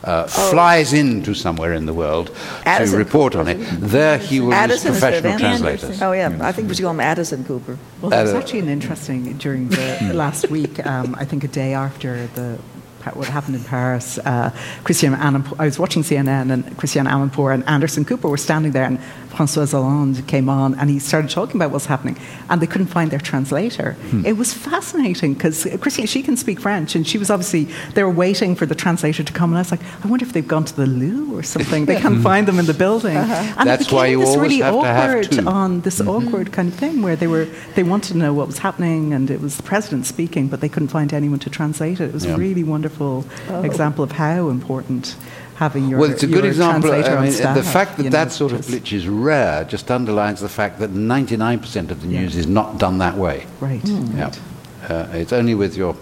Uh, 0.05 0.24
flies 0.24 0.93
into 0.93 1.35
somewhere 1.35 1.73
in 1.73 1.85
the 1.86 1.93
world 1.93 2.31
Oh. 2.32 2.62
Addison 2.64 2.93
to 2.97 3.05
report 3.05 3.35
on 3.35 3.48
it. 3.48 3.56
There 3.81 4.18
he 4.18 4.39
will 4.39 4.52
Addison 4.55 4.93
use 4.93 5.01
professional 5.01 5.32
advantage. 5.32 5.60
translators. 5.60 6.01
Oh 6.02 6.12
yeah, 6.12 6.39
I 6.43 6.52
think 6.52 6.68
we 6.68 6.74
should 6.77 6.82
call 6.85 6.93
him 6.93 7.01
Addison 7.01 7.44
Cooper. 7.44 7.77
Well, 8.01 8.10
there 8.10 8.23
was 8.23 8.32
Uh, 8.32 8.39
actually 8.39 8.60
an 8.60 8.68
interesting 8.68 9.32
during 9.39 9.68
the 9.68 10.12
last 10.14 10.48
week. 10.48 10.85
Um, 10.86 11.16
I 11.18 11.24
think 11.24 11.43
a 11.43 11.48
day 11.48 11.74
after 11.74 12.28
the 12.36 12.56
what 13.14 13.28
happened 13.28 13.56
in 13.56 13.64
Paris, 13.64 14.18
uh, 14.18 14.50
Christiane 14.84 15.14
I 15.14 15.64
was 15.64 15.78
watching 15.78 16.02
CNN 16.02 16.50
and 16.50 16.76
Christiane 16.76 17.06
Amanpour 17.06 17.54
and 17.54 17.62
Anderson 17.68 18.04
Cooper 18.04 18.28
were 18.28 18.36
standing 18.36 18.72
there, 18.72 18.84
and 18.84 18.98
François 19.36 19.70
Hollande 19.70 20.26
came 20.26 20.48
on 20.48 20.74
and 20.78 20.88
he 20.88 20.98
started 20.98 21.30
talking 21.30 21.56
about 21.60 21.70
what's 21.70 21.86
happening, 21.86 22.16
and 22.48 22.60
they 22.62 22.66
couldn't 22.66 22.86
find 22.86 23.10
their 23.10 23.20
translator. 23.20 23.92
Hmm. 24.10 24.24
It 24.24 24.36
was 24.38 24.54
fascinating 24.54 25.34
because 25.34 25.66
Christine, 25.80 26.06
she 26.06 26.22
can 26.22 26.36
speak 26.36 26.58
French, 26.60 26.94
and 26.96 27.06
she 27.06 27.18
was 27.18 27.28
obviously 27.30 27.64
they 27.94 28.02
were 28.02 28.10
waiting 28.10 28.54
for 28.56 28.64
the 28.66 28.74
translator 28.74 29.22
to 29.22 29.32
come, 29.32 29.50
and 29.50 29.58
I 29.58 29.60
was 29.60 29.70
like, 29.70 29.82
I 30.04 30.08
wonder 30.08 30.24
if 30.24 30.32
they've 30.32 30.46
gone 30.56 30.64
to 30.64 30.74
the 30.74 30.86
loo 30.86 31.36
or 31.36 31.42
something. 31.42 31.84
They 31.86 32.00
can't 32.00 32.22
find 32.22 32.48
them 32.48 32.58
in 32.58 32.66
the 32.66 32.74
building, 32.74 33.16
and 33.16 33.30
Uh-huh. 33.30 33.64
That's 33.64 33.82
it 33.82 33.84
became 33.86 33.96
why 33.96 34.06
you 34.06 34.20
this 34.20 34.28
always 34.30 34.42
really 34.42 34.60
have 34.62 34.74
to 34.74 34.86
have 34.86 35.10
awkward 35.26 35.46
on 35.46 35.80
this 35.82 36.00
awkward 36.00 36.52
kind 36.52 36.68
of 36.72 36.74
thing 36.74 37.02
where 37.02 37.16
they 37.16 37.26
were 37.26 37.46
they 37.74 37.82
wanted 37.82 38.12
to 38.12 38.18
know 38.18 38.32
what 38.32 38.46
was 38.46 38.58
happening 38.58 39.12
and 39.12 39.30
it 39.30 39.40
was 39.40 39.56
the 39.56 39.62
president 39.62 40.06
speaking 40.06 40.48
but 40.48 40.60
they 40.62 40.68
couldn't 40.68 40.88
find 40.98 41.12
anyone 41.12 41.38
to 41.46 41.50
translate 41.50 42.00
it 42.00 42.08
it 42.10 42.14
was 42.14 42.24
Yeah. 42.24 42.34
a 42.34 42.38
really 42.38 42.64
wonderful 42.64 43.24
example 43.70 44.02
of 44.04 44.12
how 44.12 44.48
important 44.48 45.16
having 45.56 45.88
your 45.88 45.98
Well, 46.00 46.10
it's 46.10 46.22
a 46.22 46.26
good 46.26 46.44
example. 46.44 46.92
I 46.92 47.20
mean, 47.22 47.32
staff, 47.32 47.56
the 47.56 47.62
fact 47.62 47.96
that 47.96 48.04
you 48.04 48.10
know, 48.10 48.16
that 48.18 48.30
sort 48.32 48.52
of 48.52 48.60
glitch 48.60 48.92
is 48.92 49.08
rare 49.08 49.64
just 49.64 49.90
underlines 49.90 50.40
the 50.40 50.48
fact 50.48 50.78
that 50.80 50.90
99% 50.90 51.90
of 51.90 52.02
the 52.02 52.08
Yeah. 52.08 52.20
news 52.20 52.36
is 52.36 52.46
not 52.46 52.78
done 52.78 52.98
that 52.98 53.16
way. 53.16 53.46
right 53.60 53.80
Yeah. 53.84 54.30
Uh, 54.88 55.06
it's 55.12 55.32
only 55.32 55.54
with 55.54 55.76
your 55.76 55.96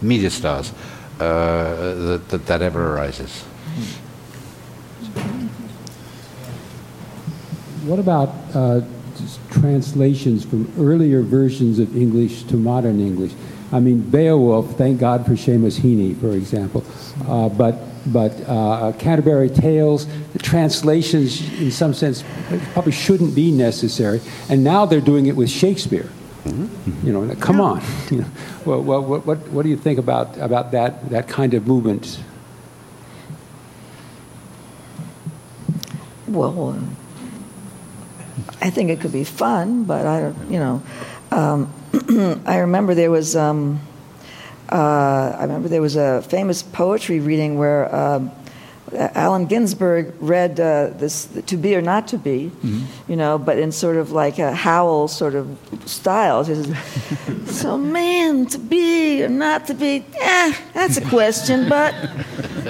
media 0.00 0.30
stars 0.30 0.72
uh, 1.20 1.24
that, 2.08 2.22
that 2.30 2.46
that 2.46 2.62
ever 2.62 2.94
arises. 2.96 3.44
What 7.84 7.98
about 7.98 8.30
uh, 8.54 8.80
translations 9.50 10.44
from 10.44 10.72
earlier 10.78 11.22
versions 11.22 11.78
of 11.78 11.96
English 11.96 12.44
to 12.44 12.56
modern 12.56 13.00
English? 13.00 13.32
I 13.72 13.80
mean, 13.80 14.00
Beowulf, 14.00 14.76
thank 14.76 15.00
God 15.00 15.24
for 15.26 15.32
Seamus 15.32 15.80
Heaney, 15.80 16.18
for 16.20 16.32
example. 16.32 16.84
Uh, 17.26 17.48
but 17.48 17.74
but 18.06 18.32
uh, 18.48 18.92
Canterbury 18.98 19.48
Tales, 19.48 20.06
the 20.32 20.38
translations, 20.38 21.40
in 21.60 21.70
some 21.70 21.94
sense, 21.94 22.24
probably 22.72 22.92
shouldn't 22.92 23.34
be 23.34 23.50
necessary. 23.52 24.20
And 24.48 24.64
now 24.64 24.86
they're 24.86 25.00
doing 25.00 25.26
it 25.26 25.36
with 25.36 25.50
Shakespeare. 25.50 26.08
You 26.44 27.12
know, 27.12 27.34
come 27.36 27.60
on. 27.60 27.82
You 28.10 28.18
know, 28.18 28.26
well, 28.64 28.82
well, 28.82 29.02
what, 29.02 29.26
what, 29.26 29.38
what 29.48 29.62
do 29.62 29.68
you 29.68 29.76
think 29.76 29.98
about, 29.98 30.36
about 30.38 30.72
that, 30.72 31.08
that 31.10 31.28
kind 31.28 31.54
of 31.54 31.66
movement? 31.66 32.20
Well, 36.28 36.70
uh, 36.70 36.78
I 38.60 38.70
think 38.70 38.90
it 38.90 39.00
could 39.00 39.12
be 39.12 39.24
fun, 39.24 39.84
but 39.84 40.06
I 40.06 40.20
don't, 40.20 40.50
you 40.50 40.58
know. 40.58 40.82
Um, 41.30 41.72
I 42.46 42.58
remember 42.58 42.94
there 42.94 43.10
was, 43.10 43.34
um, 43.34 43.80
uh, 44.72 45.36
I 45.38 45.42
remember 45.42 45.68
there 45.68 45.82
was 45.82 45.96
a 45.96 46.22
famous 46.22 46.62
poetry 46.62 47.20
reading 47.20 47.58
where 47.58 47.94
um 47.94 48.30
Allen 48.94 49.46
Ginsberg 49.46 50.12
read 50.20 50.60
uh, 50.60 50.90
this 50.94 51.26
"To 51.46 51.56
Be 51.56 51.74
or 51.74 51.80
Not 51.80 52.08
to 52.08 52.18
Be," 52.18 52.50
you 53.08 53.16
know, 53.16 53.38
but 53.38 53.58
in 53.58 53.72
sort 53.72 53.96
of 53.96 54.12
like 54.12 54.38
a 54.38 54.52
Howl 54.52 55.08
sort 55.08 55.34
of 55.34 55.56
style. 55.86 56.44
Says, 56.44 56.66
so, 57.46 57.78
man, 57.78 58.46
to 58.46 58.58
be 58.58 59.24
or 59.24 59.28
not 59.28 59.66
to 59.68 59.74
be, 59.74 60.04
eh, 60.20 60.54
that's 60.74 60.96
a 60.96 61.08
question, 61.08 61.68
but 61.68 61.94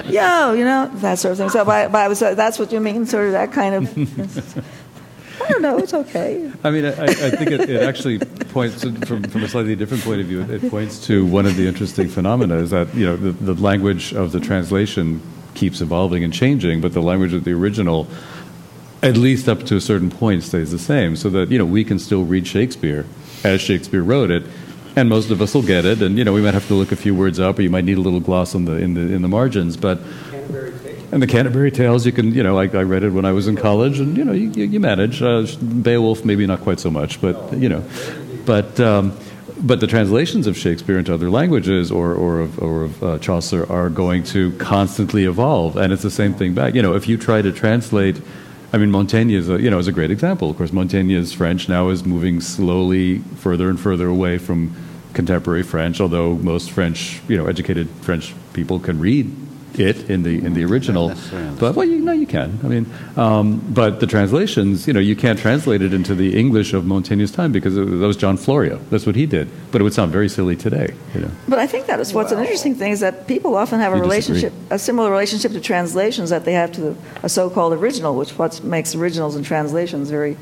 yo, 0.05 0.53
you 0.53 0.63
know, 0.63 0.89
that 0.95 1.19
sort 1.19 1.33
of 1.33 1.37
thing. 1.37 1.49
So, 1.49 1.65
but, 1.65 1.91
but 1.91 2.01
I 2.01 2.07
was, 2.07 2.21
uh, 2.21 2.35
that's 2.35 2.57
what 2.57 2.71
you 2.71 2.79
mean, 2.79 3.05
sort 3.05 3.27
of 3.27 3.31
that 3.33 3.51
kind 3.51 3.75
of. 3.75 4.65
I 5.41 5.47
don't 5.49 5.61
know. 5.61 5.77
It's 5.77 5.93
okay. 5.93 6.51
I 6.63 6.71
mean, 6.71 6.85
I, 6.85 6.89
I 6.89 7.03
I 7.03 7.29
think 7.31 7.51
it, 7.51 7.69
it 7.69 7.81
actually 7.81 8.19
points 8.19 8.81
to, 8.81 8.93
from, 9.05 9.23
from 9.23 9.43
a 9.43 9.47
slightly 9.47 9.75
different 9.75 10.03
point 10.03 10.21
of 10.21 10.27
view. 10.27 10.41
It, 10.41 10.63
it 10.63 10.69
points 10.69 11.05
to 11.07 11.25
one 11.25 11.45
of 11.45 11.55
the 11.55 11.67
interesting 11.67 12.07
phenomena 12.07 12.57
is 12.57 12.69
that 12.69 12.93
you 12.93 13.05
know 13.05 13.17
the, 13.17 13.31
the 13.31 13.61
language 13.61 14.13
of 14.13 14.31
the 14.31 14.39
translation 14.39 15.21
keeps 15.55 15.81
evolving 15.81 16.23
and 16.23 16.33
changing, 16.33 16.81
but 16.81 16.93
the 16.93 17.01
language 17.01 17.33
of 17.33 17.43
the 17.43 17.51
original, 17.51 18.07
at 19.01 19.17
least 19.17 19.49
up 19.49 19.63
to 19.63 19.75
a 19.75 19.81
certain 19.81 20.09
point, 20.09 20.43
stays 20.43 20.71
the 20.71 20.79
same. 20.79 21.15
So 21.15 21.29
that 21.31 21.49
you 21.49 21.57
know 21.57 21.65
we 21.65 21.83
can 21.83 21.99
still 21.99 22.23
read 22.23 22.47
Shakespeare 22.47 23.05
as 23.43 23.59
Shakespeare 23.59 24.03
wrote 24.03 24.29
it, 24.29 24.43
and 24.95 25.09
most 25.09 25.31
of 25.31 25.41
us 25.41 25.55
will 25.55 25.63
get 25.63 25.83
it. 25.83 26.01
And 26.01 26.17
you 26.17 26.23
know 26.23 26.33
we 26.33 26.41
might 26.41 26.53
have 26.53 26.67
to 26.67 26.75
look 26.75 26.91
a 26.91 26.95
few 26.95 27.15
words 27.15 27.39
up, 27.39 27.57
or 27.57 27.63
you 27.63 27.71
might 27.71 27.85
need 27.85 27.97
a 27.97 28.01
little 28.01 28.21
gloss 28.21 28.53
on 28.55 28.65
the 28.65 28.73
in 28.73 28.93
the 28.93 29.01
in 29.01 29.21
the 29.21 29.29
margins, 29.29 29.77
but. 29.77 29.99
And 31.13 31.21
the 31.21 31.27
Canterbury 31.27 31.69
Tales, 31.69 32.07
you 32.07 32.11
can, 32.11 32.33
you 32.33 32.41
know, 32.41 32.57
I, 32.57 32.63
I 32.63 32.81
read 32.81 33.03
it 33.03 33.11
when 33.11 33.23
I 33.23 33.33
was 33.33 33.47
in 33.47 33.55
college, 33.55 33.99
and 33.99 34.17
you 34.17 34.25
know, 34.25 34.31
you, 34.31 34.49
you, 34.49 34.79
manage. 34.79 35.21
Uh, 35.21 35.45
Beowulf, 35.61 36.25
maybe 36.25 36.47
not 36.47 36.61
quite 36.61 36.79
so 36.79 36.89
much, 36.89 37.21
but 37.21 37.53
you 37.53 37.69
know, 37.69 37.83
but 38.47 38.79
um, 38.79 39.15
but 39.59 39.79
the 39.79 39.85
translations 39.85 40.47
of 40.47 40.57
Shakespeare 40.57 40.97
into 40.97 41.13
other 41.13 41.29
languages 41.29 41.91
or 41.91 42.15
or 42.15 42.39
of, 42.39 42.59
or 42.59 42.81
of 42.85 43.03
uh, 43.03 43.19
Chaucer 43.19 43.71
are 43.71 43.91
going 43.91 44.23
to 44.23 44.53
constantly 44.53 45.25
evolve, 45.25 45.77
and 45.77 45.93
it's 45.93 46.01
the 46.01 46.09
same 46.09 46.33
thing 46.33 46.55
back. 46.55 46.73
You 46.73 46.81
know, 46.81 46.95
if 46.95 47.07
you 47.07 47.15
try 47.17 47.43
to 47.43 47.51
translate. 47.51 48.19
I 48.73 48.79
mean, 48.79 48.89
Montaigne 48.89 49.31
is 49.31 49.49
a, 49.49 49.61
you 49.61 49.69
know 49.69 49.77
is 49.77 49.87
a 49.87 49.91
great 49.91 50.09
example. 50.09 50.49
Of 50.49 50.57
course, 50.57 50.73
Montaigne's 50.73 51.31
French 51.31 51.69
now 51.69 51.89
is 51.89 52.03
moving 52.05 52.41
slowly 52.41 53.19
further 53.35 53.69
and 53.69 53.79
further 53.79 54.07
away 54.07 54.39
from 54.39 54.75
contemporary 55.13 55.61
French. 55.61 56.01
Although 56.01 56.37
most 56.37 56.71
French, 56.71 57.21
you 57.27 57.37
know, 57.37 57.45
educated 57.45 57.87
French 58.01 58.33
people 58.53 58.79
can 58.79 58.99
read 58.99 59.42
it 59.79 60.09
in 60.09 60.23
the 60.23 60.43
in 60.45 60.53
the 60.53 60.63
original. 60.65 61.13
But 61.59 61.75
well, 61.75 61.87
you 61.87 61.99
know, 61.99 62.11
you 62.11 62.27
can. 62.27 62.59
I 62.63 62.67
mean, 62.67 62.85
um, 63.15 63.59
but 63.73 63.99
the 63.99 64.07
translations, 64.07 64.87
you 64.87 64.93
know, 64.93 64.99
you 64.99 65.15
can't 65.15 65.39
translate 65.39 65.81
it 65.81 65.93
into 65.93 66.15
the 66.15 66.37
English 66.37 66.73
of 66.73 66.85
Montaigne's 66.85 67.31
time 67.31 67.51
because 67.51 67.77
it, 67.77 67.85
that 67.85 68.07
was 68.07 68.17
John 68.17 68.37
Florio. 68.37 68.77
That's 68.89 69.05
what 69.05 69.15
he 69.15 69.25
did. 69.25 69.49
But 69.71 69.81
it 69.81 69.83
would 69.83 69.93
sound 69.93 70.11
very 70.11 70.29
silly 70.29 70.55
today. 70.55 70.93
You 71.13 71.21
know. 71.21 71.31
But 71.47 71.59
I 71.59 71.67
think 71.67 71.85
that 71.87 71.99
is 71.99 72.13
what's 72.13 72.31
an 72.31 72.39
interesting 72.39 72.75
thing 72.75 72.91
is 72.91 72.99
that 72.99 73.27
people 73.27 73.55
often 73.55 73.79
have 73.79 73.93
a 73.93 73.97
You 73.97 74.03
disagree. 74.03 74.33
relationship, 74.41 74.53
a 74.69 74.79
similar 74.79 75.09
relationship 75.11 75.51
to 75.53 75.61
translations 75.61 76.29
that 76.29 76.45
they 76.45 76.53
have 76.53 76.71
to 76.73 76.81
the, 76.81 76.95
a 77.23 77.29
so-called 77.29 77.73
original, 77.73 78.15
which 78.15 78.37
what 78.37 78.63
makes 78.63 78.95
originals 78.95 79.35
and 79.35 79.45
translations 79.45 80.09
very, 80.09 80.37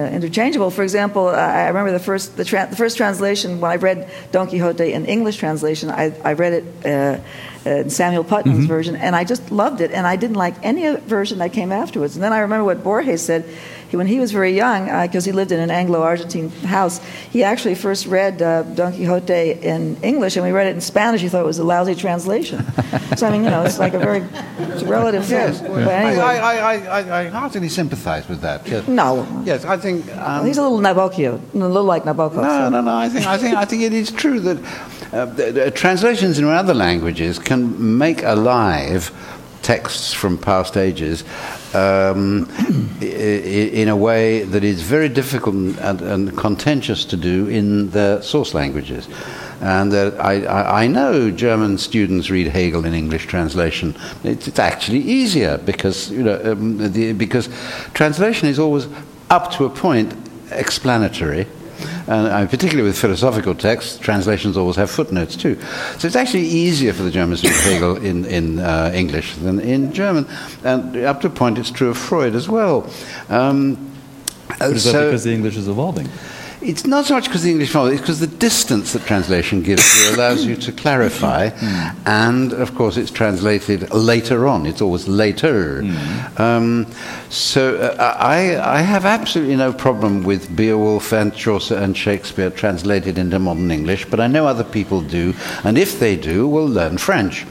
interchangeable. 0.00 0.70
For 0.70 0.82
example, 0.82 1.28
I 1.28 1.64
I 1.64 1.68
remember 1.68 1.92
the 1.92 1.98
first 2.04 2.36
the, 2.36 2.44
tra- 2.44 2.66
the 2.70 2.76
first 2.76 2.96
translation 2.96 3.60
when 3.60 3.70
I 3.70 3.76
read 3.76 4.08
Don 4.32 4.48
Quixote 4.48 4.92
in 4.92 5.06
English 5.06 5.36
translation. 5.36 5.90
I, 5.90 6.12
I 6.24 6.32
read 6.34 6.52
it 6.52 6.64
uh, 6.86 7.68
in 7.68 7.90
Samuel 7.90 8.24
Putnam's 8.24 8.58
Mm-hmm. 8.58 8.68
version, 8.68 8.96
and 8.96 9.16
I 9.16 9.24
just 9.24 9.50
loved 9.50 9.80
it. 9.80 9.90
And 9.90 10.06
I 10.06 10.16
didn't 10.16 10.36
like 10.36 10.54
any 10.62 10.96
version 10.96 11.38
that 11.38 11.52
came 11.52 11.72
afterwards. 11.72 12.14
And 12.16 12.22
then 12.22 12.32
I 12.32 12.40
remember 12.40 12.64
what 12.64 12.82
Borges 12.84 13.22
said. 13.22 13.44
He, 13.88 13.96
when 13.96 14.06
he 14.06 14.18
was 14.18 14.32
very 14.32 14.54
young, 14.54 14.86
because 15.06 15.24
he 15.24 15.32
lived 15.32 15.52
in 15.52 15.60
an 15.60 15.70
Anglo-Argentine 15.70 16.50
house, 16.64 17.00
he 17.30 17.42
actually 17.44 17.74
first 17.74 18.06
read 18.06 18.42
uh, 18.42 18.62
Don 18.62 18.92
Quixote 18.92 19.52
in 19.62 19.96
English, 20.02 20.36
and 20.36 20.44
we 20.44 20.52
read 20.52 20.66
it 20.66 20.74
in 20.74 20.80
Spanish. 20.80 21.20
He 21.20 21.28
thought 21.28 21.42
it 21.42 21.46
was 21.46 21.58
a 21.58 21.64
lousy 21.64 21.94
translation. 21.94 22.64
so 23.16 23.26
I 23.26 23.30
mean, 23.30 23.44
you 23.44 23.50
know, 23.50 23.62
it's 23.64 23.78
like 23.78 23.94
a 23.94 23.98
very 23.98 24.24
it's 24.58 24.82
a 24.82 24.86
relative 24.86 25.24
thing. 25.24 25.38
Yes, 25.38 25.60
anyway, 25.62 26.16
I, 26.18 26.74
I, 26.74 27.00
I, 27.00 27.20
I 27.20 27.28
heartily 27.28 27.68
sympathise 27.68 28.28
with 28.28 28.40
that. 28.40 28.66
Yes. 28.66 28.88
no, 28.88 29.26
Yes, 29.44 29.64
I 29.64 29.76
think. 29.76 30.14
Um, 30.16 30.46
he's 30.46 30.58
a 30.58 30.62
little 30.62 30.78
Nabokio, 30.78 31.40
a 31.54 31.58
little 31.58 31.84
like 31.84 32.04
Nabokov. 32.04 32.36
No, 32.36 32.42
so. 32.42 32.68
no, 32.68 32.80
no. 32.80 32.96
I 32.96 33.08
think, 33.08 33.26
I 33.26 33.38
think, 33.38 33.56
I 33.56 33.64
think 33.64 33.82
it 33.82 33.92
is 33.92 34.10
true 34.10 34.40
that 34.40 34.58
uh, 35.12 35.26
the, 35.26 35.52
the 35.52 35.70
translations 35.70 36.38
in 36.38 36.44
other 36.46 36.74
languages 36.74 37.38
can 37.38 37.96
make 37.98 38.22
alive 38.22 39.10
texts 39.66 40.12
from 40.12 40.38
past 40.38 40.76
ages 40.76 41.24
um, 41.74 42.48
in 43.00 43.88
a 43.88 43.96
way 43.96 44.44
that 44.44 44.62
is 44.62 44.80
very 44.82 45.08
difficult 45.08 45.56
and, 45.56 46.00
and 46.02 46.38
contentious 46.38 47.04
to 47.04 47.16
do 47.16 47.48
in 47.48 47.90
the 47.90 48.20
source 48.22 48.54
languages. 48.54 49.08
And 49.60 49.92
uh, 49.92 50.12
I, 50.20 50.44
I, 50.44 50.82
I 50.84 50.86
know 50.86 51.32
German 51.32 51.78
students 51.78 52.30
read 52.30 52.46
Hegel 52.46 52.84
in 52.84 52.94
English 52.94 53.26
translation. 53.26 53.96
It's, 54.22 54.46
it's 54.46 54.60
actually 54.60 55.00
easier 55.00 55.58
because, 55.58 56.12
you 56.12 56.22
know, 56.22 56.40
um, 56.52 56.92
the, 56.92 57.12
because 57.12 57.48
translation 57.92 58.48
is 58.48 58.60
always 58.60 58.86
up 59.30 59.50
to 59.52 59.64
a 59.64 59.70
point 59.70 60.14
explanatory. 60.52 61.46
And 62.06 62.26
uh, 62.28 62.46
particularly 62.46 62.82
with 62.82 62.98
philosophical 62.98 63.54
texts, 63.54 63.98
translations 63.98 64.56
always 64.56 64.76
have 64.76 64.90
footnotes 64.90 65.36
too. 65.36 65.58
So 65.98 66.06
it's 66.06 66.16
actually 66.16 66.46
easier 66.46 66.92
for 66.92 67.02
the 67.02 67.10
Germans 67.10 67.40
to 67.42 67.48
read 67.48 67.60
Hegel 67.64 67.96
in, 67.96 68.24
in 68.24 68.58
uh, 68.58 68.92
English 68.94 69.34
than 69.36 69.60
in 69.60 69.92
German. 69.92 70.26
And 70.64 70.96
up 70.96 71.20
to 71.20 71.26
a 71.26 71.30
point, 71.30 71.58
it's 71.58 71.70
true 71.70 71.90
of 71.90 71.98
Freud 71.98 72.34
as 72.34 72.48
well. 72.48 72.88
Um, 73.28 73.76
But 74.58 74.72
is 74.72 74.84
that 74.84 75.04
because 75.04 75.24
the 75.24 75.34
English 75.34 75.56
is 75.56 75.68
evolving? 75.68 76.08
It's 76.66 76.84
not 76.84 77.04
so 77.04 77.14
much 77.14 77.26
because 77.26 77.44
the 77.44 77.50
English 77.50 77.72
model, 77.74 77.92
it's 77.92 78.00
because 78.00 78.18
the 78.18 78.26
distance 78.26 78.92
that 78.92 79.02
translation 79.06 79.62
gives 79.62 79.84
you 79.96 80.16
allows 80.16 80.44
you 80.44 80.56
to 80.56 80.72
clarify. 80.72 81.50
And, 82.04 82.52
of 82.52 82.74
course, 82.74 82.96
it's 82.96 83.10
translated 83.10 83.90
later 83.92 84.48
on. 84.48 84.66
It's 84.66 84.82
always 84.82 85.06
later. 85.06 85.82
Um, 86.36 86.86
so 87.30 87.76
uh, 87.76 88.16
I, 88.18 88.58
I 88.78 88.80
have 88.80 89.04
absolutely 89.04 89.56
no 89.56 89.72
problem 89.72 90.24
with 90.24 90.54
Beowulf 90.56 91.12
and 91.12 91.34
Chaucer 91.34 91.76
and 91.76 91.96
Shakespeare 91.96 92.50
translated 92.50 93.16
into 93.16 93.38
modern 93.38 93.70
English, 93.70 94.06
but 94.06 94.18
I 94.18 94.26
know 94.26 94.46
other 94.46 94.64
people 94.64 95.02
do. 95.02 95.34
And 95.62 95.78
if 95.78 96.00
they 96.00 96.16
do, 96.16 96.48
we'll 96.48 96.68
learn 96.68 96.98
French. 96.98 97.46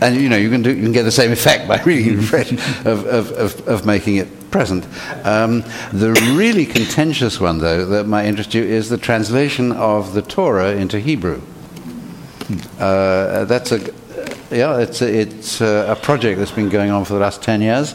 And 0.00 0.20
you 0.20 0.28
know 0.28 0.36
you 0.36 0.48
can 0.48 0.62
do 0.62 0.72
you 0.72 0.80
can 0.80 0.92
get 0.92 1.02
the 1.02 1.10
same 1.10 1.32
effect 1.32 1.66
by 1.66 1.82
reading 1.82 2.14
in 2.14 2.22
French 2.32 2.52
of, 2.52 3.04
of, 3.04 3.32
of, 3.32 3.68
of 3.68 3.84
making 3.84 4.16
it 4.16 4.28
present. 4.52 4.86
Um, 5.24 5.62
the 5.92 6.12
really 6.36 6.66
contentious 6.66 7.40
one, 7.40 7.58
though, 7.58 7.84
that 7.86 8.06
might 8.06 8.26
interest 8.26 8.54
you 8.54 8.62
is 8.62 8.88
the 8.88 8.98
translation 8.98 9.72
of 9.72 10.14
the 10.14 10.22
Torah 10.22 10.72
into 10.72 11.00
Hebrew. 11.00 11.42
Uh, 12.78 13.44
that's 13.46 13.72
a 13.72 13.80
yeah, 14.50 14.78
it's 14.80 15.00
a, 15.00 15.20
it's 15.20 15.60
a, 15.62 15.98
project 16.02 16.38
that's 16.38 16.50
been 16.50 16.68
going 16.68 16.90
on 16.90 17.06
for 17.06 17.14
the 17.14 17.20
last 17.20 17.42
ten 17.42 17.62
years. 17.62 17.94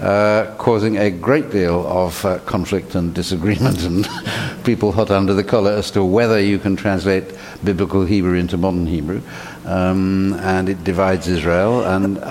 Uh, 0.00 0.54
causing 0.56 0.96
a 0.96 1.10
great 1.10 1.50
deal 1.50 1.86
of 1.86 2.24
uh, 2.24 2.38
conflict 2.40 2.94
and 2.94 3.12
disagreement, 3.14 3.82
and 3.84 4.08
people 4.64 4.92
hot 4.92 5.10
under 5.10 5.34
the 5.34 5.44
collar 5.44 5.72
as 5.72 5.90
to 5.90 6.02
whether 6.02 6.40
you 6.40 6.58
can 6.58 6.74
translate 6.74 7.24
biblical 7.62 8.06
Hebrew 8.06 8.38
into 8.38 8.56
modern 8.56 8.86
Hebrew. 8.86 9.20
Um, 9.66 10.32
and 10.40 10.70
it 10.70 10.82
divides 10.84 11.28
Israel. 11.28 11.84
And 11.84 12.16
um, 12.16 12.28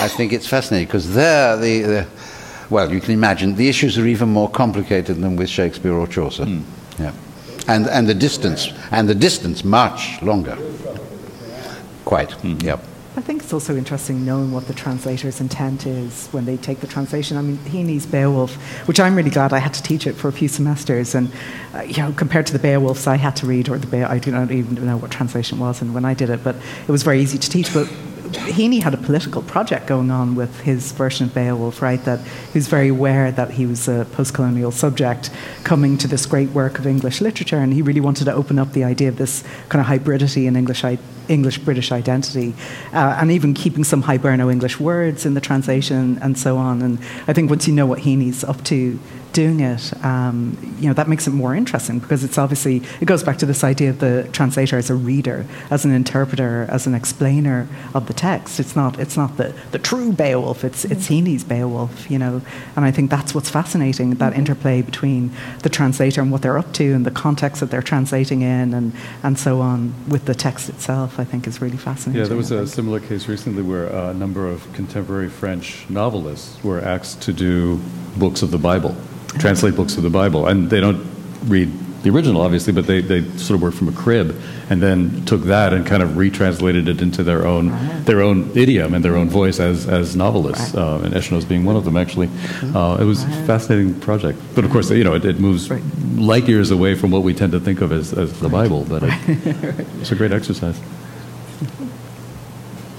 I 0.00 0.06
think 0.06 0.32
it's 0.32 0.46
fascinating 0.46 0.86
because 0.86 1.14
there, 1.14 1.56
the, 1.56 1.80
the, 1.80 2.06
well, 2.70 2.92
you 2.92 3.00
can 3.00 3.12
imagine 3.12 3.54
the 3.54 3.68
issues 3.68 3.98
are 3.98 4.06
even 4.06 4.28
more 4.28 4.50
complicated 4.50 5.16
than 5.16 5.36
with 5.36 5.48
Shakespeare 5.48 5.94
or 5.94 6.06
Chaucer. 6.06 6.46
Yeah. 6.98 7.12
And, 7.66 7.86
and 7.86 8.08
the 8.08 8.14
distance, 8.14 8.68
and 8.90 9.08
the 9.08 9.14
distance 9.14 9.64
much 9.64 10.20
longer. 10.22 10.56
Quite, 12.04 12.34
yep. 12.62 12.82
I 13.18 13.20
think 13.20 13.42
it's 13.42 13.52
also 13.52 13.76
interesting 13.76 14.24
knowing 14.24 14.52
what 14.52 14.68
the 14.68 14.72
translator's 14.72 15.40
intent 15.40 15.86
is 15.86 16.28
when 16.28 16.44
they 16.44 16.56
take 16.56 16.78
the 16.78 16.86
translation. 16.86 17.36
I 17.36 17.42
mean, 17.42 17.58
Heaney's 17.58 18.06
Beowulf, 18.06 18.54
which 18.86 19.00
I'm 19.00 19.16
really 19.16 19.28
glad 19.28 19.52
I 19.52 19.58
had 19.58 19.74
to 19.74 19.82
teach 19.82 20.06
it 20.06 20.12
for 20.12 20.28
a 20.28 20.32
few 20.32 20.46
semesters, 20.46 21.16
and 21.16 21.32
uh, 21.74 21.80
you 21.80 21.96
know, 21.96 22.12
compared 22.12 22.46
to 22.46 22.52
the 22.52 22.60
Beowulfs 22.60 23.08
I 23.08 23.16
had 23.16 23.34
to 23.36 23.46
read, 23.46 23.68
or 23.68 23.76
the 23.76 23.88
Be- 23.88 24.04
I 24.04 24.20
do 24.20 24.30
not 24.30 24.52
even 24.52 24.86
know 24.86 24.96
what 24.96 25.10
translation 25.10 25.58
was, 25.58 25.82
and 25.82 25.94
when 25.94 26.04
I 26.04 26.14
did 26.14 26.30
it, 26.30 26.44
but 26.44 26.54
it 26.86 26.92
was 26.92 27.02
very 27.02 27.20
easy 27.20 27.38
to 27.38 27.50
teach. 27.50 27.74
But 27.74 27.92
Heaney 28.32 28.82
had 28.82 28.94
a 28.94 28.96
political 28.96 29.42
project 29.42 29.86
going 29.86 30.10
on 30.10 30.34
with 30.34 30.60
his 30.60 30.92
version 30.92 31.26
of 31.26 31.34
Beowulf, 31.34 31.82
right? 31.82 32.02
That 32.04 32.20
he 32.20 32.58
was 32.58 32.68
very 32.68 32.88
aware 32.88 33.30
that 33.32 33.50
he 33.52 33.66
was 33.66 33.88
a 33.88 34.06
post-colonial 34.12 34.70
subject 34.70 35.30
coming 35.64 35.98
to 35.98 36.08
this 36.08 36.26
great 36.26 36.50
work 36.50 36.78
of 36.78 36.86
English 36.86 37.20
literature, 37.20 37.58
and 37.58 37.72
he 37.72 37.82
really 37.82 38.00
wanted 38.00 38.24
to 38.24 38.32
open 38.32 38.58
up 38.58 38.72
the 38.72 38.84
idea 38.84 39.08
of 39.08 39.16
this 39.16 39.44
kind 39.68 39.80
of 39.80 39.86
hybridity 39.86 40.46
in 40.46 40.56
English 40.56 40.84
English 41.28 41.58
British 41.58 41.92
identity, 41.92 42.54
uh, 42.92 43.18
and 43.20 43.30
even 43.30 43.52
keeping 43.54 43.84
some 43.84 44.02
Hiberno 44.02 44.50
English 44.50 44.80
words 44.80 45.26
in 45.26 45.34
the 45.34 45.40
translation 45.40 46.18
and 46.22 46.38
so 46.38 46.56
on. 46.56 46.80
And 46.82 46.98
I 47.26 47.32
think 47.32 47.50
once 47.50 47.68
you 47.68 47.74
know 47.74 47.86
what 47.86 48.00
Heaney's 48.00 48.44
up 48.44 48.64
to 48.64 48.98
doing 49.38 49.60
it, 49.60 49.92
um, 50.04 50.36
you 50.80 50.88
know 50.88 50.94
that 50.94 51.06
makes 51.06 51.28
it 51.28 51.30
more 51.30 51.54
interesting 51.54 52.00
because 52.00 52.24
it's 52.24 52.38
obviously 52.38 52.82
it 53.00 53.04
goes 53.04 53.22
back 53.22 53.38
to 53.38 53.46
this 53.46 53.62
idea 53.62 53.90
of 53.90 54.00
the 54.00 54.28
translator 54.32 54.76
as 54.76 54.90
a 54.90 54.96
reader, 54.96 55.46
as 55.70 55.84
an 55.84 55.92
interpreter, 55.92 56.66
as 56.68 56.88
an 56.88 56.94
explainer 57.02 57.68
of 57.94 58.08
the 58.08 58.12
text. 58.12 58.58
It's 58.58 58.74
not 58.74 58.98
it's 58.98 59.16
not 59.16 59.36
the, 59.36 59.54
the 59.70 59.78
true 59.78 60.10
Beowulf. 60.12 60.64
It's 60.64 60.84
it's 60.84 61.06
Heaney's 61.06 61.44
Beowulf, 61.44 62.10
you 62.10 62.18
know. 62.18 62.42
And 62.74 62.84
I 62.84 62.90
think 62.90 63.10
that's 63.10 63.32
what's 63.32 63.48
fascinating 63.48 64.16
that 64.16 64.32
interplay 64.34 64.82
between 64.82 65.30
the 65.62 65.68
translator 65.68 66.20
and 66.20 66.32
what 66.32 66.42
they're 66.42 66.58
up 66.58 66.72
to 66.80 66.92
and 66.92 67.06
the 67.06 67.12
context 67.12 67.60
that 67.60 67.70
they're 67.70 67.88
translating 67.94 68.42
in 68.42 68.74
and 68.74 68.92
and 69.22 69.38
so 69.38 69.60
on 69.60 69.94
with 70.08 70.24
the 70.24 70.34
text 70.34 70.68
itself. 70.68 71.20
I 71.20 71.24
think 71.24 71.46
is 71.46 71.60
really 71.62 71.76
fascinating. 71.76 72.20
Yeah, 72.20 72.28
there 72.28 72.36
was 72.36 72.50
I 72.50 72.56
a 72.56 72.58
think. 72.58 72.70
similar 72.74 72.98
case 72.98 73.28
recently 73.28 73.62
where 73.62 73.86
a 73.86 74.12
number 74.14 74.48
of 74.48 74.60
contemporary 74.72 75.28
French 75.28 75.88
novelists 75.88 76.64
were 76.64 76.80
asked 76.80 77.22
to 77.22 77.32
do 77.32 77.80
books 78.18 78.42
of 78.42 78.50
the 78.50 78.58
Bible, 78.58 78.94
translate 79.38 79.76
books 79.76 79.96
of 79.96 80.02
the 80.02 80.10
Bible, 80.10 80.46
and 80.46 80.68
they 80.70 80.80
don't 80.80 81.04
read 81.46 81.70
the 82.02 82.10
original, 82.10 82.42
obviously, 82.42 82.72
but 82.72 82.86
they, 82.86 83.00
they 83.00 83.22
sort 83.38 83.56
of 83.56 83.62
worked 83.62 83.76
from 83.76 83.88
a 83.88 83.92
crib 83.92 84.40
and 84.70 84.80
then 84.80 85.24
took 85.24 85.42
that 85.42 85.72
and 85.74 85.84
kind 85.84 86.00
of 86.00 86.16
retranslated 86.16 86.86
it 86.86 87.02
into 87.02 87.24
their 87.24 87.44
own 87.44 87.72
their 88.04 88.22
own 88.22 88.52
idiom 88.56 88.94
and 88.94 89.04
their 89.04 89.16
own 89.16 89.28
voice 89.28 89.58
as 89.58 89.88
as 89.88 90.14
novelists, 90.14 90.76
uh, 90.76 91.00
and 91.02 91.12
Echenoz 91.12 91.44
being 91.48 91.64
one 91.64 91.74
of 91.74 91.84
them. 91.84 91.96
Actually, 91.96 92.28
uh, 92.74 92.98
it 93.00 93.04
was 93.04 93.24
a 93.24 93.28
fascinating 93.46 93.98
project. 94.00 94.38
But 94.54 94.64
of 94.64 94.70
course, 94.70 94.90
you 94.92 95.02
know, 95.02 95.14
it, 95.14 95.24
it 95.24 95.40
moves 95.40 95.68
Right. 95.70 95.82
light 96.14 96.46
years 96.48 96.70
away 96.70 96.94
from 96.94 97.10
what 97.10 97.24
we 97.24 97.34
tend 97.34 97.50
to 97.52 97.58
think 97.60 97.80
of 97.80 97.90
as, 97.90 98.12
as 98.12 98.38
the 98.38 98.48
Bible. 98.48 98.84
But 98.88 99.02
it, 99.02 99.12
it's 100.00 100.12
a 100.12 100.14
great 100.14 100.30
exercise. 100.32 100.78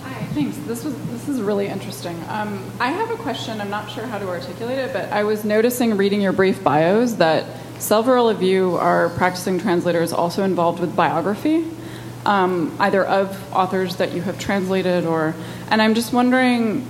Hi, 0.04 0.14
thanks. 0.34 0.58
This 0.68 0.84
was 0.84 0.94
this 1.12 1.30
is 1.30 1.42
really 1.42 1.69
interesting. 1.80 2.22
Um, 2.28 2.62
I 2.78 2.92
have 2.92 3.10
a 3.10 3.16
question. 3.16 3.62
I'm 3.62 3.70
not 3.70 3.90
sure 3.90 4.06
how 4.06 4.18
to 4.18 4.28
articulate 4.28 4.78
it, 4.78 4.92
but 4.92 5.14
I 5.14 5.24
was 5.24 5.46
noticing 5.46 5.96
reading 5.96 6.20
your 6.20 6.34
brief 6.34 6.62
bios 6.62 7.14
that 7.14 7.46
several 7.80 8.28
of 8.28 8.44
you 8.44 8.76
are 8.76 9.08
practicing 9.12 9.58
translators 9.62 10.12
also 10.12 10.44
involved 10.44 10.82
with 10.82 10.94
biography, 10.94 11.66
um, 12.26 12.76
either 12.82 13.06
of 13.06 13.54
authors 13.54 13.96
that 13.96 14.12
you 14.12 14.22
have 14.24 14.38
translated 14.38 15.06
or. 15.06 15.34
And 15.70 15.82
I'm 15.82 15.96
just 15.96 16.12
wondering, 16.12 16.86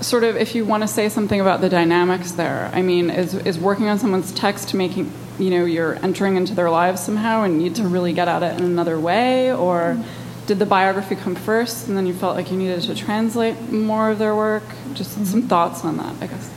sort 0.00 0.24
of, 0.24 0.36
if 0.36 0.54
you 0.54 0.64
want 0.64 0.82
to 0.82 0.88
say 0.88 1.10
something 1.10 1.42
about 1.42 1.60
the 1.60 1.68
dynamics 1.68 2.32
there. 2.32 2.70
I 2.72 2.80
mean, 2.80 3.10
is 3.10 3.34
is 3.34 3.58
working 3.58 3.88
on 3.88 3.98
someone's 3.98 4.32
text 4.32 4.72
making 4.72 5.12
you 5.38 5.50
know 5.50 5.66
you're 5.66 5.96
entering 5.96 6.36
into 6.36 6.54
their 6.54 6.70
lives 6.70 7.02
somehow 7.02 7.42
and 7.42 7.58
need 7.58 7.74
to 7.74 7.82
really 7.86 8.14
get 8.14 8.26
at 8.26 8.42
it 8.42 8.58
in 8.58 8.64
another 8.64 8.98
way, 8.98 9.52
or 9.52 10.02
did 10.46 10.58
the 10.58 10.66
biography 10.66 11.16
come 11.16 11.34
first 11.34 11.88
and 11.88 11.96
then 11.96 12.06
you 12.06 12.14
felt 12.14 12.36
like 12.36 12.50
you 12.50 12.56
needed 12.56 12.82
to 12.82 12.94
translate 12.94 13.70
more 13.70 14.10
of 14.10 14.18
their 14.18 14.34
work? 14.34 14.64
Just 14.94 15.12
some 15.12 15.42
thoughts 15.42 15.84
on 15.84 15.96
that, 15.96 16.14
I 16.22 16.26
guess. 16.26 16.50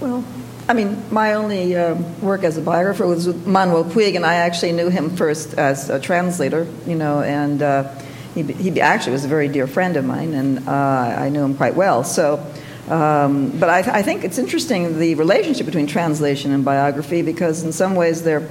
Well, 0.00 0.24
I 0.68 0.74
mean, 0.74 1.02
my 1.10 1.34
only 1.34 1.76
um, 1.76 2.20
work 2.20 2.44
as 2.44 2.56
a 2.56 2.60
biographer 2.60 3.06
was 3.06 3.26
with 3.26 3.46
Manuel 3.46 3.84
Puig, 3.84 4.16
and 4.16 4.24
I 4.24 4.34
actually 4.34 4.72
knew 4.72 4.88
him 4.88 5.10
first 5.16 5.54
as 5.54 5.90
a 5.90 5.98
translator, 5.98 6.66
you 6.86 6.94
know, 6.94 7.20
and 7.20 7.60
uh, 7.62 7.92
he, 8.34 8.42
he 8.42 8.80
actually 8.80 9.12
was 9.12 9.24
a 9.24 9.28
very 9.28 9.48
dear 9.48 9.66
friend 9.66 9.96
of 9.96 10.04
mine, 10.04 10.34
and 10.34 10.68
uh, 10.68 10.72
I 10.72 11.28
knew 11.28 11.44
him 11.44 11.56
quite 11.56 11.74
well. 11.74 12.04
So, 12.04 12.44
um, 12.88 13.58
but 13.58 13.68
I, 13.68 13.98
I 13.98 14.02
think 14.02 14.24
it's 14.24 14.38
interesting 14.38 14.98
the 14.98 15.14
relationship 15.16 15.66
between 15.66 15.86
translation 15.86 16.52
and 16.52 16.64
biography 16.64 17.22
because 17.22 17.64
in 17.64 17.72
some 17.72 17.94
ways 17.94 18.22
they're, 18.22 18.48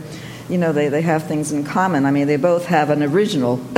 you 0.52 0.58
know, 0.58 0.74
they, 0.74 0.90
they 0.90 1.02
have 1.02 1.28
things 1.28 1.54
in 1.54 1.64
common. 1.64 2.06
I 2.06 2.12
mean, 2.12 2.28
they 2.28 2.36
both 2.36 2.66
have 2.66 2.90
an 2.90 3.02
original 3.02 3.56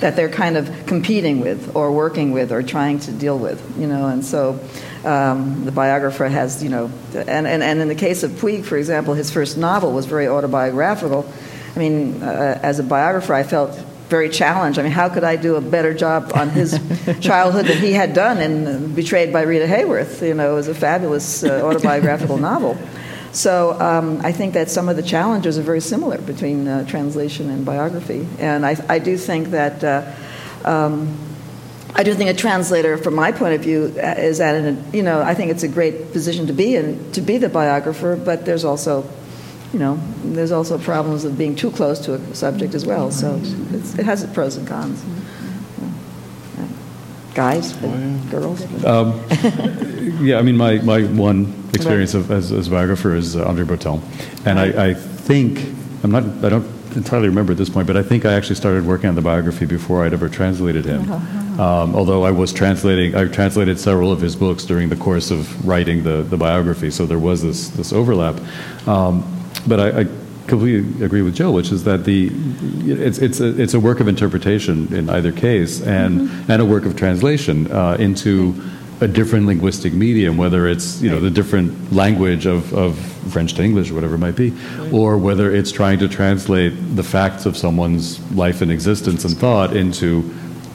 that 0.00 0.16
they're 0.16 0.30
kind 0.30 0.56
of 0.56 0.86
competing 0.86 1.40
with 1.40 1.76
or 1.76 1.92
working 1.92 2.32
with 2.32 2.52
or 2.52 2.62
trying 2.62 2.98
to 3.00 3.12
deal 3.12 3.38
with, 3.38 3.62
you 3.78 3.86
know, 3.86 4.06
and 4.06 4.24
so 4.24 4.58
um, 5.04 5.64
the 5.66 5.72
biographer 5.72 6.26
has, 6.26 6.64
you 6.64 6.70
know, 6.70 6.90
and, 7.14 7.46
and, 7.46 7.62
and 7.62 7.80
in 7.80 7.88
the 7.88 7.94
case 7.94 8.22
of 8.22 8.30
Puig, 8.32 8.64
for 8.64 8.78
example, 8.78 9.12
his 9.12 9.30
first 9.30 9.58
novel 9.58 9.92
was 9.92 10.06
very 10.06 10.26
autobiographical. 10.26 11.30
I 11.76 11.78
mean, 11.78 12.22
uh, 12.22 12.58
as 12.62 12.78
a 12.78 12.82
biographer, 12.82 13.34
I 13.34 13.42
felt 13.42 13.78
very 14.08 14.30
challenged. 14.30 14.78
I 14.78 14.82
mean, 14.82 14.92
how 14.92 15.08
could 15.08 15.22
I 15.22 15.36
do 15.36 15.54
a 15.56 15.60
better 15.60 15.94
job 15.94 16.32
on 16.34 16.48
his 16.48 16.72
childhood 17.20 17.66
than 17.66 17.78
he 17.78 17.92
had 17.92 18.14
done 18.14 18.38
in 18.38 18.94
Betrayed 18.94 19.32
by 19.32 19.42
Rita 19.42 19.66
Hayworth? 19.66 20.26
You 20.26 20.34
know, 20.34 20.52
it 20.52 20.54
was 20.54 20.68
a 20.68 20.74
fabulous 20.74 21.44
uh, 21.44 21.62
autobiographical 21.62 22.38
novel. 22.38 22.76
So 23.32 23.78
um, 23.80 24.20
I 24.24 24.32
think 24.32 24.54
that 24.54 24.70
some 24.70 24.88
of 24.88 24.96
the 24.96 25.02
challenges 25.02 25.58
are 25.58 25.62
very 25.62 25.80
similar 25.80 26.18
between 26.18 26.66
uh, 26.66 26.84
translation 26.86 27.48
and 27.50 27.64
biography. 27.64 28.26
And 28.38 28.66
I, 28.66 28.76
I 28.88 28.98
do 28.98 29.16
think 29.16 29.48
that. 29.48 29.84
Uh, 29.84 30.12
um, 30.64 31.16
I 31.92 32.04
do 32.04 32.14
think 32.14 32.30
a 32.30 32.34
translator, 32.34 32.96
from 32.96 33.14
my 33.14 33.32
point 33.32 33.54
of 33.54 33.62
view, 33.62 33.92
uh, 33.96 34.14
is 34.16 34.40
at 34.40 34.54
an, 34.54 34.84
you 34.92 35.02
know, 35.02 35.20
I 35.20 35.34
think 35.34 35.50
it's 35.50 35.64
a 35.64 35.68
great 35.68 36.12
position 36.12 36.46
to 36.46 36.52
be 36.52 36.76
in, 36.76 37.12
to 37.12 37.20
be 37.20 37.36
the 37.36 37.48
biographer, 37.48 38.16
but 38.16 38.46
there's 38.46 38.64
also, 38.64 39.04
you 39.72 39.78
know, 39.78 40.00
there's 40.24 40.52
also 40.52 40.78
problems 40.78 41.24
of 41.24 41.36
being 41.36 41.56
too 41.56 41.70
close 41.70 41.98
to 42.00 42.14
a 42.14 42.34
subject 42.34 42.74
as 42.74 42.86
well. 42.86 43.10
So 43.10 43.40
it 43.98 44.04
has 44.04 44.22
its 44.22 44.32
pros 44.32 44.56
and 44.56 44.68
cons. 44.68 45.02
Guys, 47.34 47.72
girls? 48.30 48.62
Um, 48.84 49.20
yeah, 50.20 50.38
I 50.38 50.42
mean, 50.42 50.56
my, 50.56 50.78
my 50.78 51.02
one 51.04 51.68
experience 51.72 52.14
of, 52.14 52.30
as, 52.30 52.52
as 52.52 52.68
a 52.68 52.70
biographer 52.70 53.14
is 53.14 53.36
uh, 53.36 53.46
Andre 53.46 53.64
Breton. 53.64 54.02
And 54.44 54.58
I, 54.58 54.88
I 54.88 54.94
think, 54.94 55.60
I'm 56.02 56.10
not, 56.10 56.24
I 56.44 56.48
don't 56.48 56.66
entirely 56.96 57.28
remember 57.28 57.52
at 57.52 57.58
this 57.58 57.68
point, 57.68 57.86
but 57.86 57.96
I 57.96 58.02
think 58.02 58.24
I 58.24 58.32
actually 58.32 58.56
started 58.56 58.84
working 58.84 59.08
on 59.08 59.14
the 59.14 59.22
biography 59.22 59.64
before 59.64 60.04
I'd 60.04 60.12
ever 60.12 60.28
translated 60.28 60.84
him. 60.84 61.10
Um, 61.60 61.94
although 61.94 62.24
I 62.24 62.30
was 62.30 62.52
translating, 62.52 63.14
I 63.14 63.26
translated 63.26 63.78
several 63.78 64.10
of 64.10 64.20
his 64.20 64.34
books 64.34 64.64
during 64.64 64.88
the 64.88 64.96
course 64.96 65.30
of 65.30 65.66
writing 65.66 66.02
the, 66.02 66.22
the 66.22 66.36
biography, 66.36 66.90
so 66.90 67.06
there 67.06 67.18
was 67.18 67.42
this, 67.42 67.68
this 67.68 67.92
overlap. 67.92 68.40
Um, 68.88 69.24
but 69.66 69.78
I, 69.78 70.00
I 70.00 70.04
completely 70.50 71.04
agree 71.04 71.22
with 71.22 71.34
Jill, 71.34 71.52
which 71.54 71.72
is 71.72 71.84
that 71.84 72.04
the 72.04 72.30
it's 72.84 73.18
it's 73.18 73.40
a 73.40 73.48
it's 73.62 73.74
a 73.74 73.80
work 73.80 74.00
of 74.00 74.08
interpretation 74.08 74.92
in 74.92 75.08
either 75.08 75.32
case, 75.32 75.80
and 75.80 76.20
Mm-hmm. 76.20 76.50
and 76.52 76.60
a 76.60 76.64
work 76.64 76.84
of 76.84 76.94
translation 76.96 77.56
uh, 77.72 77.96
into 77.98 78.54
a 79.00 79.08
different 79.08 79.46
linguistic 79.46 79.92
medium, 79.94 80.36
whether 80.36 80.68
it's 80.68 81.00
you 81.02 81.08
know 81.10 81.20
the 81.20 81.30
different 81.30 81.70
language 81.92 82.44
of, 82.46 82.72
of 82.74 82.98
French 83.32 83.54
to 83.54 83.62
English 83.62 83.90
or 83.90 83.94
whatever 83.94 84.16
it 84.16 84.18
might 84.18 84.36
be, 84.36 84.52
or 84.92 85.16
whether 85.16 85.46
it's 85.58 85.72
trying 85.72 85.98
to 86.00 86.08
translate 86.08 86.72
the 86.96 87.02
facts 87.02 87.46
of 87.46 87.56
someone's 87.56 88.18
life 88.32 88.60
and 88.62 88.70
existence 88.70 89.24
and 89.24 89.34
thought 89.38 89.74
into 89.74 90.22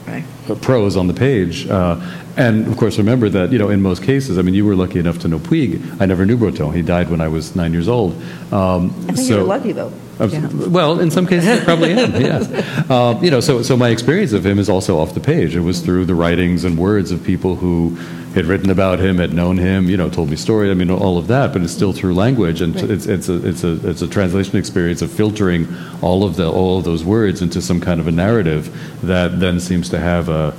uh, 0.08 0.54
prose 0.56 0.96
on 0.96 1.06
the 1.06 1.14
page. 1.14 1.68
Uh, 1.68 1.96
and 2.36 2.66
of 2.66 2.76
course, 2.76 2.98
remember 2.98 3.28
that 3.30 3.52
you 3.52 3.58
know 3.58 3.70
in 3.70 3.80
most 3.82 4.02
cases, 4.02 4.38
I 4.38 4.42
mean, 4.42 4.54
you 4.54 4.64
were 4.64 4.76
lucky 4.76 4.98
enough 4.98 5.18
to 5.20 5.28
know 5.28 5.38
Puig. 5.38 6.00
I 6.00 6.06
never 6.06 6.26
knew 6.26 6.36
Breton. 6.36 6.72
He 6.72 6.82
died 6.82 7.08
when 7.10 7.20
I 7.20 7.28
was 7.28 7.56
nine 7.56 7.72
years 7.72 7.88
old. 7.88 8.12
Um, 8.52 8.90
I 9.08 9.12
think 9.12 9.18
so, 9.18 9.36
you're 9.36 9.44
lucky, 9.44 9.72
though. 9.72 9.92
Abs- 10.20 10.34
Well, 10.68 11.00
in 11.00 11.10
some 11.10 11.26
cases, 11.26 11.60
I 11.60 11.64
probably 11.64 11.92
am. 11.92 12.12
Yes, 12.20 12.90
um, 12.90 13.22
you 13.24 13.30
know. 13.30 13.40
So, 13.40 13.62
so 13.62 13.76
my 13.76 13.88
experience 13.88 14.32
of 14.32 14.44
him 14.44 14.58
is 14.58 14.68
also 14.68 14.98
off 14.98 15.14
the 15.14 15.20
page. 15.20 15.54
It 15.56 15.60
was 15.60 15.80
through 15.80 16.04
the 16.06 16.14
writings 16.14 16.64
and 16.64 16.78
words 16.78 17.10
of 17.10 17.22
people 17.24 17.56
who 17.56 17.96
had 18.34 18.44
written 18.44 18.68
about 18.68 18.98
him, 18.98 19.16
had 19.16 19.32
known 19.32 19.56
him, 19.56 19.88
you 19.88 19.96
know, 19.96 20.10
told 20.10 20.28
me 20.28 20.36
story. 20.36 20.70
I 20.70 20.74
mean, 20.74 20.90
all 20.90 21.16
of 21.16 21.26
that. 21.28 21.52
But 21.54 21.62
it's 21.62 21.72
still 21.72 21.92
through 21.94 22.14
language, 22.14 22.60
and 22.60 22.76
it's 22.76 23.06
it's 23.06 23.28
a 23.28 23.46
it's 23.46 23.64
a 23.64 23.88
it's 23.88 24.02
a 24.02 24.08
translation 24.08 24.56
experience 24.58 25.00
of 25.00 25.10
filtering 25.10 25.66
all 26.02 26.22
of 26.24 26.36
the 26.36 26.50
all 26.50 26.78
of 26.78 26.84
those 26.84 27.02
words 27.04 27.40
into 27.40 27.60
some 27.62 27.80
kind 27.80 27.98
of 28.00 28.06
a 28.06 28.12
narrative 28.12 28.70
that 29.02 29.40
then 29.40 29.58
seems 29.60 29.88
to 29.90 29.98
have 29.98 30.28
a, 30.28 30.54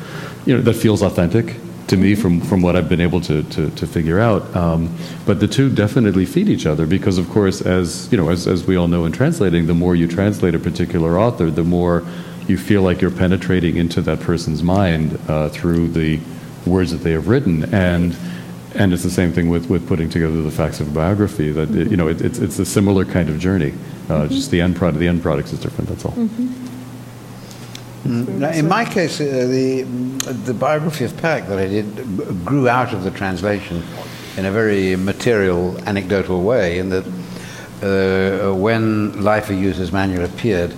you 0.46 0.56
know, 0.56 0.62
that 0.62 0.74
feels 0.76 1.02
authentic 1.04 1.56
to 1.88 1.98
me 1.98 2.16
from, 2.16 2.42
from 2.42 2.62
what 2.62 2.76
I've 2.76 2.90
been 2.90 3.02
able 3.02 3.22
to, 3.22 3.44
to, 3.44 3.70
to 3.72 3.88
figure 3.88 4.20
out. 4.20 4.56
Um, 4.56 4.96
but 5.26 5.40
the 5.40 5.48
two 5.48 5.74
definitely 5.74 6.26
feed 6.26 6.50
each 6.50 6.66
other 6.66 6.86
because, 6.86 7.18
of 7.18 7.30
course, 7.30 7.62
as, 7.62 8.12
you 8.12 8.18
know, 8.18 8.30
as, 8.30 8.48
as 8.48 8.66
we 8.66 8.76
all 8.76 8.88
know 8.88 9.06
in 9.06 9.12
translating, 9.12 9.68
the 9.68 9.74
more 9.74 9.96
you 9.96 10.08
translate 10.08 10.54
a 10.54 10.60
particular 10.60 11.18
author, 11.18 11.50
the 11.50 11.64
more 11.64 12.04
you 12.48 12.58
feel 12.58 12.82
like 12.82 13.02
you're 13.02 13.12
penetrating 13.12 13.78
into 13.78 14.02
that 14.02 14.20
person's 14.20 14.64
mind 14.64 15.20
uh, 15.28 15.50
through 15.50 15.88
the 15.90 16.20
words 16.66 16.92
that 16.92 16.98
they 16.98 17.12
have 17.12 17.28
written. 17.28 17.74
And, 17.74 18.16
and 18.76 18.94
it's 18.94 19.04
the 19.04 19.10
same 19.10 19.32
thing 19.32 19.50
with, 19.50 19.70
with 19.70 19.88
putting 19.88 20.10
together 20.10 20.42
the 20.42 20.52
facts 20.52 20.80
of 20.80 20.90
a 20.90 20.92
biography. 20.92 21.52
That 21.52 21.70
you 21.70 21.98
know, 21.98 22.10
it, 22.10 22.22
it's, 22.22 22.40
it's 22.40 22.60
a 22.60 22.66
similar 22.66 23.06
kind 23.06 23.30
of 23.30 23.40
journey. 23.40 23.74
Uh, 24.10 24.28
Just 24.28 24.52
the 24.52 24.62
end 24.62 24.76
product, 24.76 25.00
the 25.00 25.08
end 25.08 25.22
product 25.22 25.52
is 25.54 25.60
different. 25.60 25.90
That's 25.90 26.06
all. 26.06 26.14
Now, 28.06 28.52
in 28.52 28.68
my 28.68 28.86
case, 28.86 29.20
uh, 29.20 29.24
the, 29.24 29.84
the 30.46 30.54
biography 30.54 31.04
of 31.06 31.18
Perec 31.18 31.48
that 31.48 31.60
I 31.60 31.68
did 31.68 32.46
grew 32.46 32.70
out 32.70 32.94
of 32.94 33.04
the 33.04 33.12
translation 33.12 33.84
in 34.38 34.46
a 34.46 34.52
very 34.52 34.96
material, 34.96 35.78
anecdotal 35.86 36.44
way, 36.44 36.80
in 36.80 36.90
that 36.90 37.06
uh, 37.82 38.54
when 38.54 39.24
Life 39.24 39.50
of 39.50 39.58
User's 39.58 39.92
Manual 39.92 40.26
appeared, 40.26 40.74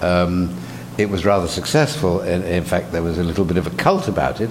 um, 0.00 0.54
it 0.98 1.08
was 1.08 1.24
rather 1.24 1.48
successful. 1.48 2.20
In, 2.20 2.42
in 2.44 2.64
fact, 2.64 2.92
there 2.92 3.02
was 3.02 3.18
a 3.18 3.24
little 3.24 3.44
bit 3.44 3.56
of 3.56 3.66
a 3.66 3.70
cult 3.70 4.06
about 4.08 4.40
it. 4.40 4.50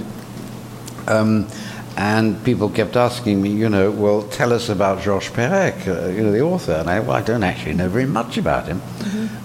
Um, 1.08 1.48
and 1.96 2.44
people 2.46 2.70
kept 2.70 2.96
asking 2.96 3.42
me, 3.42 3.50
you 3.50 3.68
know, 3.68 3.92
well, 3.92 4.24
tell 4.24 4.54
us 4.54 4.70
about 4.70 5.02
Georges 5.02 5.32
Perec, 5.32 5.88
uh, 5.88 6.08
you 6.08 6.24
know, 6.24 6.32
the 6.32 6.42
author. 6.42 6.74
And 6.74 6.90
I, 6.90 7.00
well, 7.02 7.12
I 7.12 7.22
don't 7.22 7.44
actually 7.44 7.74
know 7.74 7.90
very 7.90 8.06
much 8.06 8.38
about 8.38 8.68
him. 8.68 8.82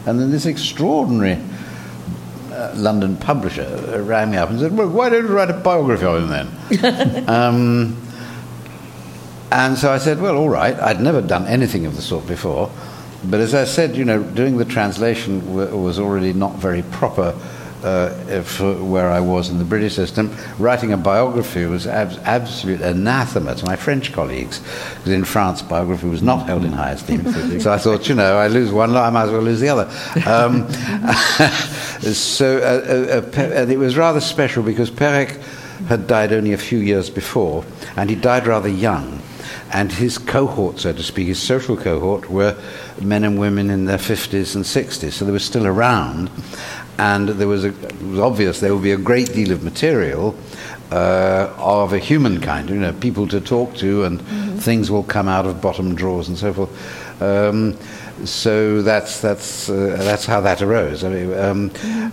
And 0.07 0.21
then 0.21 0.31
this 0.31 0.47
extraordinary 0.47 1.41
uh, 2.55 2.73
London 2.77 3.17
publisher 3.17 4.03
rang 4.03 4.31
me 4.31 4.37
up 4.37 4.51
and 4.51 4.61
said, 4.61 4.77
well, 4.77 4.89
why 4.89 5.09
don't 5.09 5.27
you 5.27 5.35
write 5.35 5.51
a 5.51 5.55
biography 5.55 6.05
of 6.05 6.23
him 6.23 6.29
then? 6.29 7.29
um, 7.29 7.97
and 9.51 9.79
so 9.79 9.93
I 9.93 9.99
said, 9.99 10.21
well, 10.21 10.37
all 10.37 10.49
right. 10.49 10.79
I'd 10.79 11.01
never 11.01 11.21
done 11.21 11.47
anything 11.47 11.87
of 11.87 11.97
the 11.97 12.03
sort 12.03 12.27
before. 12.27 12.71
But 13.25 13.41
as 13.41 13.55
I 13.55 13.65
said, 13.65 13.97
you 13.97 14.05
know, 14.05 14.23
doing 14.23 14.57
the 14.57 14.65
translation 14.65 15.41
w- 15.47 15.77
was 15.77 15.99
already 15.99 16.33
not 16.33 16.57
very 16.57 16.83
proper 16.83 17.39
uh, 17.85 18.43
where 18.81 19.11
I 19.11 19.21
was 19.21 19.51
in 19.51 19.59
the 19.59 19.65
British 19.65 19.95
system. 19.95 20.35
Writing 20.59 20.93
a 20.93 20.97
biography 20.97 21.67
was 21.67 21.87
ab- 21.87 22.19
absolute 22.25 22.81
anathema 22.81 23.55
to 23.55 23.65
my 23.67 23.77
French 23.77 24.13
colleagues, 24.13 24.61
because 24.61 25.13
in 25.13 25.25
France, 25.25 25.61
biography 25.63 26.07
was 26.07 26.23
not 26.23 26.47
held 26.47 26.65
in 26.65 26.73
high 26.73 26.93
esteem. 26.93 27.61
so 27.61 27.73
I 27.73 27.79
thought, 27.79 28.09
you 28.09 28.15
know, 28.15 28.39
I 28.39 28.49
lose 28.49 28.73
one, 28.73 28.97
I 28.97 29.11
might 29.11 29.25
as 29.25 29.31
well 29.31 29.43
lose 29.43 29.61
the 29.61 29.69
other. 29.69 29.85
Um, 30.27 30.69
so, 32.15 32.59
uh, 32.59 33.21
uh, 33.21 33.41
and 33.41 33.71
it 33.71 33.79
was 33.79 33.97
rather 33.97 34.21
special 34.21 34.63
because 34.63 34.91
Perec 34.91 35.39
had 35.89 36.07
died 36.07 36.33
only 36.33 36.53
a 36.53 36.59
few 36.59 36.79
years 36.79 37.11
before, 37.11 37.65
and 37.97 38.09
he 38.09 38.17
died 38.17 38.47
rather 38.47 38.69
young. 38.69 39.21
And 39.73 39.91
his 39.91 40.19
cohort, 40.19 40.79
so 40.79 40.93
to 40.93 41.03
speak, 41.03 41.27
his 41.27 41.43
social 41.43 41.77
cohort, 41.77 42.31
were 42.31 42.57
men 43.01 43.25
and 43.25 43.41
women 43.41 43.71
in 43.71 43.87
their 43.87 43.99
50s 43.99 44.55
and 44.55 44.65
60s, 44.65 45.13
so 45.13 45.25
they 45.25 45.33
were 45.33 45.39
still 45.41 45.67
around. 45.67 46.31
And 46.99 47.29
there 47.29 47.49
was 47.49 47.65
a, 47.65 47.69
it 47.69 48.03
was 48.03 48.21
obvious 48.21 48.61
there 48.61 48.75
would 48.75 48.85
be 48.85 48.93
a 48.93 48.97
great 48.97 49.33
deal 49.33 49.51
of 49.53 49.65
material 49.65 50.37
uh, 50.93 51.53
of 51.59 51.93
a 51.93 51.99
human 51.99 52.41
kind, 52.41 52.69
you 52.69 52.77
know, 52.77 52.93
people 52.93 53.27
to 53.29 53.41
talk 53.41 53.75
to, 53.77 54.05
and 54.05 54.23
things 54.63 54.91
will 54.91 55.03
come 55.03 55.29
out 55.29 55.47
of 55.47 55.61
bottom 55.61 55.95
drawers 55.95 56.29
and 56.29 56.39
so 56.39 56.53
forth. 56.53 57.23
Um, 57.23 57.77
so 58.25 58.81
that's 58.83 59.21
that's 59.21 59.69
uh, 59.69 59.97
that's 59.99 60.25
how 60.25 60.41
that 60.43 60.63
arose. 60.63 61.03
I 61.03 61.09
mean, 61.09 61.39
um, 61.39 61.71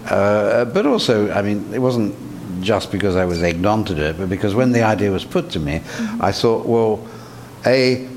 uh, 0.10 0.66
but 0.66 0.86
also, 0.86 1.32
I 1.32 1.42
mean, 1.42 1.74
it 1.74 1.80
wasn't 1.80 2.16
just 2.62 2.92
because 2.92 3.16
I 3.16 3.26
was 3.26 3.44
egged 3.44 3.66
on 3.66 3.86
to 3.86 3.96
do 3.96 4.04
it, 4.04 4.18
but 4.18 4.30
because 4.30 4.56
when 4.56 4.72
the 4.72 4.84
idea 4.84 5.12
was 5.12 5.26
put 5.26 5.50
to 5.52 5.60
me, 5.60 5.82
I 6.20 6.32
thought, 6.32 6.66
well, 6.66 7.06
a, 7.66 8.08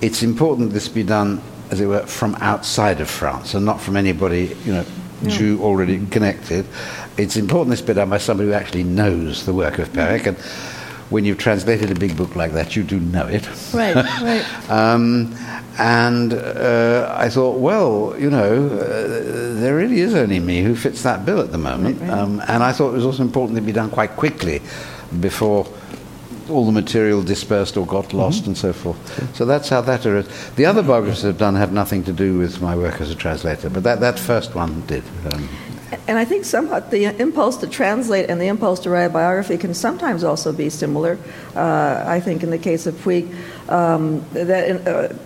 it's 0.00 0.22
important 0.22 0.72
this 0.72 0.88
be 0.88 1.02
done, 1.02 1.40
as 1.70 1.80
it 1.80 1.86
were, 1.86 2.06
from 2.06 2.34
outside 2.36 3.00
of 3.00 3.10
France 3.10 3.54
and 3.54 3.64
not 3.64 3.80
from 3.80 3.96
anybody, 3.96 4.56
you 4.64 4.72
know, 4.72 4.84
Jew 5.26 5.60
already 5.62 6.04
connected. 6.06 6.66
It's 7.16 7.36
important 7.36 7.70
this 7.70 7.82
be 7.82 7.94
done 7.94 8.10
by 8.10 8.18
somebody 8.18 8.50
who 8.50 8.54
actually 8.54 8.84
knows 8.84 9.46
the 9.46 9.52
work 9.52 9.78
of 9.78 9.92
Perec. 9.92 10.26
And 10.26 10.36
when 11.10 11.24
you've 11.24 11.38
translated 11.38 11.90
a 11.90 11.94
big 11.94 12.16
book 12.16 12.36
like 12.36 12.52
that, 12.52 12.76
you 12.76 12.84
do 12.84 13.00
know 13.00 13.26
it. 13.26 13.48
Right, 13.72 13.94
right. 14.22 14.70
Um, 14.70 15.34
and 15.78 16.34
uh, 16.34 17.14
I 17.16 17.28
thought, 17.28 17.58
well, 17.58 18.14
you 18.18 18.30
know, 18.30 18.66
uh, 18.66 19.60
there 19.60 19.76
really 19.76 20.00
is 20.00 20.14
only 20.14 20.40
me 20.40 20.62
who 20.62 20.74
fits 20.74 21.02
that 21.04 21.24
bill 21.24 21.40
at 21.40 21.52
the 21.52 21.58
moment. 21.58 22.02
Um, 22.10 22.42
and 22.48 22.62
I 22.62 22.72
thought 22.72 22.90
it 22.90 22.94
was 22.94 23.04
also 23.04 23.22
important 23.22 23.56
to 23.56 23.62
be 23.62 23.72
done 23.72 23.90
quite 23.90 24.10
quickly 24.16 24.60
before 25.20 25.66
all 26.50 26.64
the 26.66 26.72
material 26.72 27.22
dispersed 27.22 27.76
or 27.76 27.86
got 27.86 28.12
lost 28.12 28.46
and 28.46 28.56
so 28.56 28.72
forth. 28.72 28.98
So 29.36 29.44
that's 29.44 29.68
how 29.68 29.80
that 29.82 30.06
arose. 30.06 30.28
The 30.56 30.66
other 30.66 30.82
biographies 30.82 31.24
I've 31.24 31.38
done 31.38 31.56
have 31.56 31.72
nothing 31.72 32.04
to 32.04 32.12
do 32.12 32.38
with 32.38 32.60
my 32.60 32.76
work 32.76 33.00
as 33.00 33.10
a 33.10 33.14
translator, 33.14 33.70
but 33.70 33.82
that, 33.82 34.00
that 34.00 34.18
first 34.18 34.54
one 34.54 34.82
did. 34.86 35.04
Um, 35.32 35.48
And 36.06 36.18
I 36.18 36.24
think 36.24 36.44
somewhat 36.44 36.90
the 36.90 37.04
impulse 37.18 37.56
to 37.58 37.66
translate 37.66 38.30
and 38.30 38.40
the 38.40 38.46
impulse 38.46 38.80
to 38.80 38.90
write 38.90 39.04
a 39.04 39.10
biography 39.10 39.56
can 39.56 39.74
sometimes 39.74 40.22
also 40.22 40.52
be 40.52 40.68
similar. 40.68 41.18
Uh, 41.56 42.04
I 42.06 42.20
think 42.20 42.42
in 42.42 42.50
the 42.50 42.58
case 42.58 42.86
of 42.86 42.94
Puig, 42.96 43.34
um, 43.68 44.24
that 44.32 44.68
in, 44.68 44.76
uh, 44.86 45.16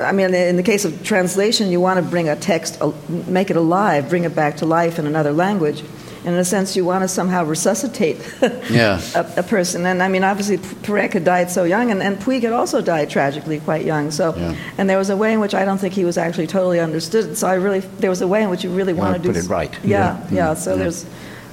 I 0.00 0.12
mean, 0.12 0.34
in 0.34 0.56
the 0.56 0.62
case 0.62 0.84
of 0.84 1.02
translation, 1.02 1.70
you 1.70 1.80
want 1.80 1.98
to 1.98 2.08
bring 2.08 2.28
a 2.28 2.36
text, 2.36 2.80
make 3.26 3.50
it 3.50 3.56
alive, 3.56 4.08
bring 4.08 4.24
it 4.24 4.34
back 4.34 4.56
to 4.58 4.66
life 4.66 4.98
in 4.98 5.06
another 5.06 5.32
language. 5.32 5.82
In 6.24 6.34
a 6.34 6.44
sense, 6.44 6.76
you 6.76 6.84
want 6.84 7.02
to 7.02 7.08
somehow 7.08 7.44
resuscitate 7.44 8.18
Yeah. 8.70 9.00
a, 9.14 9.40
a 9.40 9.42
person. 9.42 9.84
And 9.86 10.02
I 10.02 10.08
mean, 10.08 10.22
obviously, 10.24 10.58
Perec 10.82 11.12
had 11.14 11.24
died 11.24 11.50
so 11.50 11.64
young, 11.64 11.90
and, 11.90 12.02
and 12.02 12.16
Puig 12.18 12.42
had 12.42 12.52
also 12.52 12.80
died 12.80 13.10
tragically 13.10 13.58
quite 13.60 13.84
young. 13.84 14.10
So, 14.10 14.34
Yeah. 14.36 14.54
and 14.78 14.88
there 14.88 14.98
was 14.98 15.10
a 15.10 15.16
way 15.16 15.32
in 15.32 15.40
which 15.40 15.54
I 15.54 15.64
don't 15.64 15.78
think 15.78 15.94
he 15.94 16.04
was 16.04 16.16
actually 16.18 16.46
totally 16.46 16.78
understood. 16.80 17.36
So 17.36 17.46
I 17.48 17.54
really, 17.54 17.80
there 17.80 18.10
was 18.10 18.22
a 18.22 18.28
way 18.28 18.42
in 18.42 18.50
which 18.50 18.62
you 18.64 18.70
really 18.70 18.92
You 18.92 18.98
want 18.98 19.16
to 19.16 19.22
do 19.22 19.32
put 19.32 19.36
it 19.44 19.48
right. 19.48 19.72
Yeah, 19.84 20.18
Yeah. 20.30 20.34
yeah. 20.50 20.54
So 20.54 20.76
there's 20.76 21.04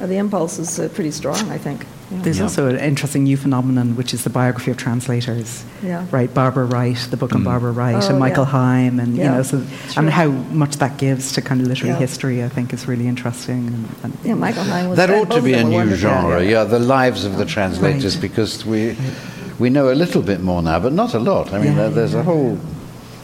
the 0.08 0.18
impulse 0.18 0.60
is 0.60 0.80
uh, 0.80 0.90
pretty 0.90 1.12
strong, 1.12 1.50
I 1.52 1.58
think. 1.58 1.86
Yeah. 2.12 2.22
There's 2.24 2.38
Yeah. 2.38 2.44
also 2.44 2.68
an 2.70 2.78
interesting 2.78 3.24
new 3.26 3.38
phenomenon, 3.38 3.96
which 3.96 4.14
is 4.14 4.24
the 4.24 4.30
biography 4.30 4.72
of 4.72 4.78
translators. 4.78 5.64
Yeah. 5.84 6.06
Right, 6.12 6.34
Barbara 6.34 6.66
Wright, 6.66 6.98
the 7.12 7.18
book 7.18 7.36
on 7.36 7.44
Barbara 7.44 7.72
Wright, 7.72 8.02
Oh, 8.04 8.10
and 8.10 8.20
Michael 8.20 8.46
yeah. 8.46 8.50
Heim, 8.52 9.00
and 9.00 9.16
you 9.18 9.24
know, 9.26 9.44
so 9.44 9.62
sure. 9.90 10.02
and 10.04 10.10
how 10.10 10.30
much 10.30 10.78
that 10.78 10.98
gives 10.98 11.32
to 11.34 11.42
kind 11.42 11.62
of 11.62 11.68
literary 11.68 11.94
Yeah. 11.94 12.00
history, 12.00 12.44
I 12.44 12.50
think, 12.50 12.74
is 12.74 12.88
really 12.88 13.08
interesting. 13.08 13.68
And, 13.68 13.86
and 14.04 14.18
Yeah, 14.24 14.34
Michael 14.36 14.64
Heim 14.64 14.90
was. 14.90 14.98
That 14.98 15.10
ought 15.12 15.30
to 15.32 15.42
be 15.42 15.54
of 15.54 15.60
a 15.62 15.64
new 15.66 15.96
genre, 15.96 16.44
yeah, 16.44 16.64
the 16.64 16.80
lives 16.80 17.26
of 17.26 17.38
the 17.38 17.46
translators, 17.46 18.16
Right. 18.16 18.22
because 18.22 18.66
we 18.66 18.96
we 19.60 19.70
know 19.70 19.92
a 19.92 19.98
little 20.04 20.22
bit 20.22 20.42
more 20.42 20.62
now, 20.62 20.80
but 20.80 20.94
not 20.94 21.14
a 21.14 21.20
lot. 21.20 21.54
I 21.54 21.58
mean, 21.58 21.74
Yeah. 21.74 21.76
there, 21.76 21.90
there's 21.90 22.14
a 22.14 22.24
whole 22.24 22.58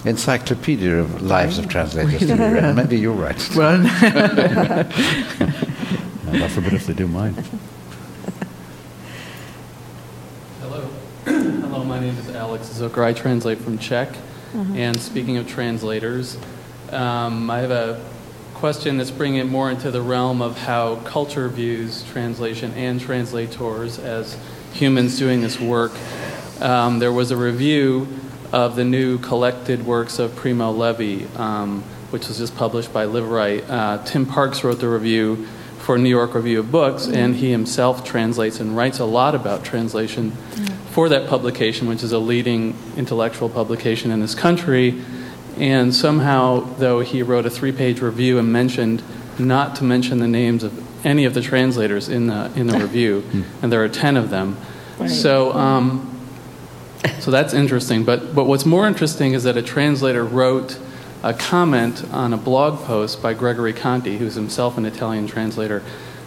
encyclopedia 0.03 0.99
of 0.99 1.22
lives 1.22 1.57
of 1.57 1.68
translators 1.69 2.19
to 2.19 2.35
be 2.35 2.43
read. 2.43 2.76
Maybe 2.81 2.97
you're 2.99 3.14
right. 3.14 3.49
well, 3.56 3.80
God 6.39 6.51
forbid 6.51 6.73
if 6.73 6.85
they 6.85 6.93
do 6.93 7.07
mine. 7.07 7.33
Hello. 10.59 10.89
Hello, 11.25 11.83
my 11.85 11.97
name 11.97 12.17
is 12.17 12.29
Alex 12.29 12.67
Zucker. 12.67 13.05
I 13.05 13.13
translate 13.13 13.59
from 13.59 13.77
Czech. 13.77 14.09
And 14.53 14.99
speaking 14.99 15.37
of 15.37 15.47
translators, 15.47 16.37
um, 16.91 17.49
I 17.49 17.59
have 17.59 17.71
a 17.71 18.03
question 18.53 18.97
that's 18.97 19.11
bringing 19.11 19.39
it 19.39 19.45
more 19.45 19.71
into 19.71 19.91
the 19.91 20.01
realm 20.01 20.41
of 20.41 20.57
how 20.57 20.97
culture 20.97 21.47
views 21.47 22.03
translation 22.03 22.73
and 22.73 22.99
translators 22.99 23.97
as 23.99 24.37
humans 24.73 25.17
doing 25.17 25.41
this 25.41 25.59
work. 25.59 25.93
Um, 26.59 26.99
there 26.99 27.13
was 27.13 27.31
a 27.31 27.37
review 27.37 28.07
of 28.51 28.75
the 28.75 28.83
new 28.83 29.19
collected 29.19 29.85
works 29.85 30.19
of 30.19 30.35
Primo 30.35 30.71
Levi, 30.71 31.25
um, 31.37 31.81
which 32.11 32.27
was 32.27 32.37
just 32.37 32.55
published 32.55 32.91
by 32.91 33.05
Liveright. 33.05 33.69
Uh, 33.69 34.03
Tim 34.03 34.25
Parks 34.25 34.63
wrote 34.63 34.79
the 34.79 34.89
review 34.89 35.47
for 35.85 35.99
New 35.99 36.09
York 36.09 36.33
Review 36.33 36.61
of 36.61 36.71
Books, 36.71 37.05
and 37.05 37.35
he 37.35 37.51
himself 37.51 38.03
translates 38.03 38.59
and 38.59 38.75
writes 38.75 38.97
a 38.97 39.05
lot 39.05 39.35
about 39.35 39.63
translation 39.63 40.31
for 40.89 41.09
that 41.09 41.29
publication, 41.29 41.87
which 41.87 42.01
is 42.01 42.11
a 42.11 42.17
leading 42.17 42.75
intellectual 42.97 43.49
publication 43.49 44.09
in 44.09 44.19
this 44.19 44.33
country. 44.33 44.99
And 45.59 45.93
somehow, 45.93 46.61
though 46.79 47.01
he 47.01 47.21
wrote 47.21 47.45
a 47.45 47.51
three 47.51 47.71
page 47.71 48.01
review 48.01 48.39
and 48.39 48.51
mentioned 48.51 49.03
not 49.37 49.75
to 49.75 49.83
mention 49.83 50.17
the 50.17 50.27
names 50.27 50.63
of 50.63 51.05
any 51.05 51.23
of 51.23 51.35
the 51.35 51.41
translators 51.41 52.09
in 52.09 52.25
the, 52.27 52.51
in 52.55 52.65
the 52.65 52.79
review, 52.85 53.23
and 53.61 53.71
there 53.71 53.83
are 53.83 53.89
10 53.89 54.17
of 54.17 54.31
them. 54.31 54.57
So, 55.07 55.53
um, 55.53 56.19
so 57.19 57.29
that's 57.29 57.53
interesting. 57.53 58.03
But, 58.03 58.33
but 58.33 58.45
what's 58.45 58.65
more 58.65 58.87
interesting 58.87 59.33
is 59.33 59.43
that 59.43 59.55
a 59.55 59.61
translator 59.61 60.23
wrote 60.23 60.79
a 61.26 61.34
comment 61.34 62.06
on 62.14 62.34
a 62.34 62.38
blog 62.38 62.80
post 62.85 63.19
by 63.19 63.34
Gregory 63.34 63.73
Conti, 63.73 64.18
who's 64.19 64.35
himself 64.35 64.77
an 64.77 64.85
Italian 64.85 65.26
translator. 65.26 65.81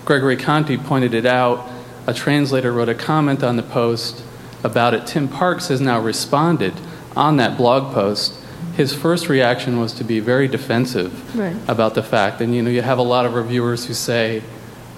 Gregory 0.04 0.36
Conti 0.36 0.76
pointed 0.76 1.14
it 1.14 1.24
out. 1.24 1.68
A 2.08 2.12
translator 2.12 2.72
wrote 2.72 2.88
a 2.88 2.96
comment 2.96 3.44
on 3.44 3.54
the 3.56 3.62
post 3.62 4.24
about 4.64 4.94
it. 4.94 5.06
Tim 5.06 5.28
Parks 5.28 5.68
has 5.68 5.80
now 5.80 6.00
responded 6.00 6.72
on 7.16 7.36
that 7.36 7.56
blog 7.56 7.94
post. 7.94 8.34
His 8.74 8.92
first 8.92 9.28
reaction 9.28 9.78
was 9.78 9.92
to 9.94 10.04
be 10.04 10.18
very 10.18 10.48
defensive 10.48 11.36
Right. 11.36 11.54
about 11.68 11.94
the 11.94 12.02
fact. 12.02 12.40
And 12.40 12.52
you 12.52 12.62
know, 12.62 12.70
you 12.70 12.82
have 12.82 12.98
a 12.98 13.02
lot 13.02 13.24
of 13.24 13.34
reviewers 13.34 13.84
who 13.86 13.94
say, 13.94 14.42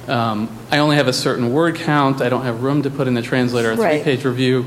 um, 0.09 0.49
I 0.71 0.79
only 0.79 0.97
have 0.97 1.09
a 1.09 1.13
certain 1.13 1.53
word 1.53 1.75
count. 1.75 2.23
I 2.23 2.31
don't 2.31 2.45
have 2.45 2.63
room 2.63 2.83
to 2.85 2.91
put 2.91 3.07
in 3.07 3.13
the 3.13 3.23
translator 3.23 3.73
a 3.73 3.77
Right. 3.77 4.03
three 4.03 4.17
page 4.17 4.25
review. 4.25 4.65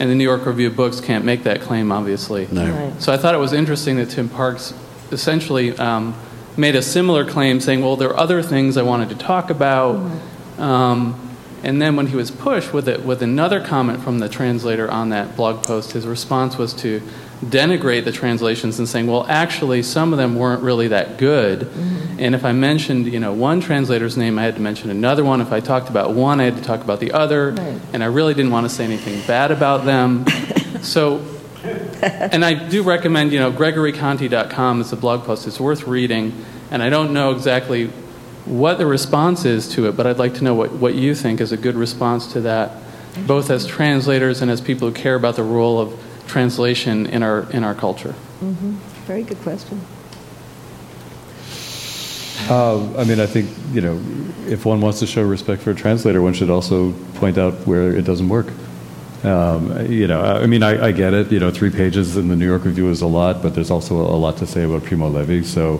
And 0.00 0.10
the 0.10 0.14
New 0.14 0.24
York 0.24 0.46
Review 0.46 0.68
of 0.68 0.76
Books 0.76 0.98
can't 0.98 1.26
make 1.26 1.42
that 1.42 1.60
claim, 1.60 1.92
obviously. 1.92 2.48
No. 2.50 2.72
Right. 2.72 3.02
So 3.02 3.12
I 3.12 3.18
thought 3.18 3.34
it 3.34 3.38
was 3.38 3.52
interesting 3.52 3.96
that 3.96 4.08
Tim 4.08 4.30
Parks 4.30 4.72
essentially 5.12 5.76
um, 5.76 6.14
made 6.56 6.74
a 6.74 6.80
similar 6.80 7.26
claim, 7.26 7.60
saying, 7.60 7.82
"Well, 7.82 7.96
there 7.96 8.08
are 8.08 8.18
other 8.18 8.40
things 8.42 8.78
I 8.78 8.82
wanted 8.82 9.10
to 9.10 9.14
talk 9.14 9.50
about." 9.50 9.96
Um, 10.56 11.36
and 11.62 11.82
then 11.82 11.96
when 11.96 12.06
he 12.06 12.16
was 12.16 12.30
pushed 12.30 12.72
with 12.72 12.88
it, 12.88 13.04
with 13.04 13.22
another 13.22 13.60
comment 13.60 14.02
from 14.02 14.20
the 14.20 14.28
translator 14.30 14.90
on 14.90 15.10
that 15.10 15.36
blog 15.36 15.62
post, 15.62 15.92
his 15.92 16.06
response 16.06 16.56
was 16.56 16.72
to 16.76 17.02
denigrate 17.44 18.04
the 18.04 18.12
translations 18.12 18.78
and 18.78 18.88
saying, 18.88 19.06
"Well, 19.06 19.26
actually, 19.28 19.82
some 19.82 20.12
of 20.12 20.18
them 20.18 20.34
weren't 20.34 20.62
really 20.62 20.88
that 20.88 21.18
good." 21.18 21.60
Mm-hmm. 21.60 22.20
And 22.20 22.34
if 22.34 22.44
I 22.44 22.52
mentioned, 22.52 23.06
you 23.06 23.20
know, 23.20 23.32
one 23.32 23.60
translator's 23.60 24.16
name, 24.16 24.38
I 24.38 24.42
had 24.42 24.56
to 24.56 24.60
mention 24.60 24.90
another 24.90 25.24
one. 25.24 25.40
If 25.40 25.52
I 25.52 25.60
talked 25.60 25.88
about 25.88 26.14
one, 26.14 26.40
I 26.40 26.44
had 26.44 26.56
to 26.56 26.62
talk 26.62 26.82
about 26.82 27.00
the 27.00 27.12
other. 27.12 27.52
Right. 27.52 27.80
And 27.92 28.02
I 28.02 28.06
really 28.06 28.34
didn't 28.34 28.50
want 28.50 28.68
to 28.68 28.74
say 28.74 28.84
anything 28.84 29.26
bad 29.26 29.50
about 29.50 29.84
them. 29.84 30.26
so 30.82 31.24
and 32.02 32.44
I 32.44 32.54
do 32.54 32.82
recommend, 32.82 33.32
you 33.32 33.38
know, 33.38 33.52
gregoryconti.com 33.52 34.80
is 34.80 34.92
a 34.92 34.96
blog 34.96 35.24
post. 35.24 35.46
It's 35.46 35.60
worth 35.60 35.86
reading. 35.86 36.44
And 36.70 36.82
I 36.82 36.88
don't 36.88 37.12
know 37.12 37.32
exactly 37.32 37.88
what 38.46 38.78
the 38.78 38.86
response 38.86 39.44
is 39.44 39.68
to 39.74 39.88
it, 39.88 39.96
but 39.96 40.06
I'd 40.06 40.18
like 40.18 40.34
to 40.34 40.44
know 40.44 40.54
what, 40.54 40.72
what 40.72 40.94
you 40.94 41.14
think 41.14 41.40
is 41.40 41.52
a 41.52 41.56
good 41.56 41.74
response 41.74 42.32
to 42.32 42.42
that, 42.42 42.72
both 43.26 43.50
as 43.50 43.66
translators 43.66 44.40
and 44.40 44.50
as 44.50 44.60
people 44.60 44.88
who 44.88 44.94
care 44.94 45.14
about 45.14 45.36
the 45.36 45.42
role 45.42 45.78
of 45.78 45.92
translation 46.30 47.06
in 47.06 47.22
our, 47.22 47.50
in 47.50 47.64
our 47.64 47.74
culture. 47.74 48.14
Very 49.06 49.24
good 49.24 49.38
question. 49.42 49.80
Uh, 52.48 52.96
I 52.96 53.04
mean, 53.04 53.20
I 53.20 53.26
think, 53.26 53.50
you 53.72 53.80
know, 53.80 54.00
if 54.46 54.64
one 54.64 54.80
wants 54.80 54.98
to 55.00 55.06
show 55.06 55.22
respect 55.22 55.62
for 55.62 55.70
a 55.70 55.74
translator, 55.74 56.22
one 56.22 56.32
should 56.32 56.50
also 56.50 56.92
point 57.14 57.36
out 57.36 57.54
where 57.66 57.94
it 57.94 58.04
doesn't 58.04 58.28
work. 58.28 58.46
Um, 59.22 59.86
you 59.86 60.06
know, 60.06 60.20
I 60.22 60.46
mean, 60.46 60.62
I, 60.62 60.86
I 60.86 60.92
get 60.92 61.12
it. 61.12 61.30
You 61.30 61.40
know, 61.40 61.50
three 61.50 61.70
pages 61.70 62.16
in 62.16 62.28
the 62.28 62.36
New 62.36 62.46
York 62.46 62.64
Review 62.64 62.88
is 62.88 63.02
a 63.02 63.06
lot, 63.06 63.42
but 63.42 63.54
there's 63.54 63.70
also 63.70 63.94
a 63.96 64.18
lot 64.24 64.38
to 64.38 64.46
say 64.46 64.64
about 64.64 64.84
Primo 64.84 65.08
Levi. 65.08 65.42
So 65.42 65.78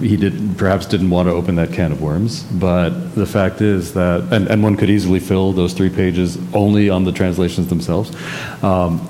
he 0.00 0.16
did 0.16 0.56
perhaps 0.56 0.86
didn't 0.86 1.10
want 1.10 1.28
to 1.28 1.32
open 1.32 1.56
that 1.56 1.72
can 1.72 1.90
of 1.92 2.00
worms. 2.00 2.44
But 2.44 2.90
the 3.16 3.26
fact 3.26 3.60
is 3.60 3.92
that, 3.94 4.32
and, 4.32 4.48
and 4.48 4.62
one 4.62 4.76
could 4.76 4.90
easily 4.90 5.18
fill 5.18 5.52
those 5.52 5.72
three 5.74 5.90
pages 5.90 6.38
only 6.54 6.88
on 6.88 7.04
the 7.04 7.12
translations 7.12 7.66
themselves. 7.66 8.14
Um, 8.62 9.08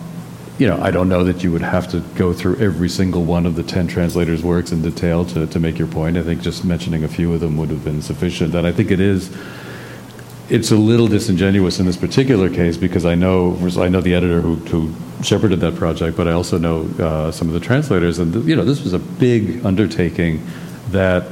you 0.58 0.66
know, 0.66 0.80
I 0.80 0.90
don't 0.90 1.08
know 1.08 1.24
that 1.24 1.42
you 1.42 1.50
would 1.52 1.62
have 1.62 1.88
to 1.92 2.00
go 2.14 2.32
through 2.32 2.56
every 2.56 2.88
single 2.88 3.24
one 3.24 3.46
of 3.46 3.56
the 3.56 3.62
10 3.62 3.86
translators' 3.88 4.42
works 4.42 4.70
in 4.70 4.82
detail 4.82 5.24
to, 5.26 5.46
to 5.46 5.58
make 5.58 5.78
your 5.78 5.88
point. 5.88 6.16
I 6.16 6.22
think 6.22 6.42
just 6.42 6.64
mentioning 6.64 7.04
a 7.04 7.08
few 7.08 7.32
of 7.32 7.40
them 7.40 7.56
would 7.56 7.70
have 7.70 7.84
been 7.84 8.02
sufficient. 8.02 8.54
And 8.54 8.66
I 8.66 8.72
think 8.72 8.90
it 8.90 9.00
is, 9.00 9.34
it's 10.50 10.70
a 10.70 10.76
little 10.76 11.08
disingenuous 11.08 11.80
in 11.80 11.86
this 11.86 11.96
particular 11.96 12.50
case 12.50 12.76
because 12.76 13.06
I 13.06 13.14
know, 13.14 13.56
I 13.78 13.88
know 13.88 14.02
the 14.02 14.14
editor 14.14 14.42
who, 14.42 14.56
who 14.56 15.24
shepherded 15.24 15.60
that 15.60 15.76
project, 15.76 16.16
but 16.16 16.28
I 16.28 16.32
also 16.32 16.58
know 16.58 16.82
uh, 17.02 17.30
some 17.30 17.48
of 17.48 17.54
the 17.54 17.60
translators. 17.60 18.18
And, 18.18 18.46
you 18.46 18.54
know, 18.54 18.64
this 18.64 18.82
was 18.82 18.92
a 18.92 18.98
big 18.98 19.64
undertaking 19.64 20.46
that 20.90 21.24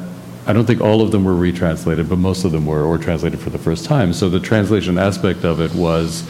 I 0.47 0.55
don't 0.55 0.65
think 0.65 0.81
all 0.81 1.03
of 1.03 1.13
them 1.13 1.25
were 1.25 1.35
retranslated, 1.35 2.09
but 2.09 2.19
most 2.19 2.45
of 2.45 2.53
them 2.53 2.65
were, 2.65 2.83
or 2.85 2.97
translated 2.97 3.39
for 3.39 3.51
the 3.51 3.59
first 3.59 3.85
time. 3.85 4.15
So 4.15 4.31
the 4.31 4.41
translation 4.41 4.99
aspect 4.99 5.45
of 5.45 5.61
it 5.61 5.75
was 5.75 6.29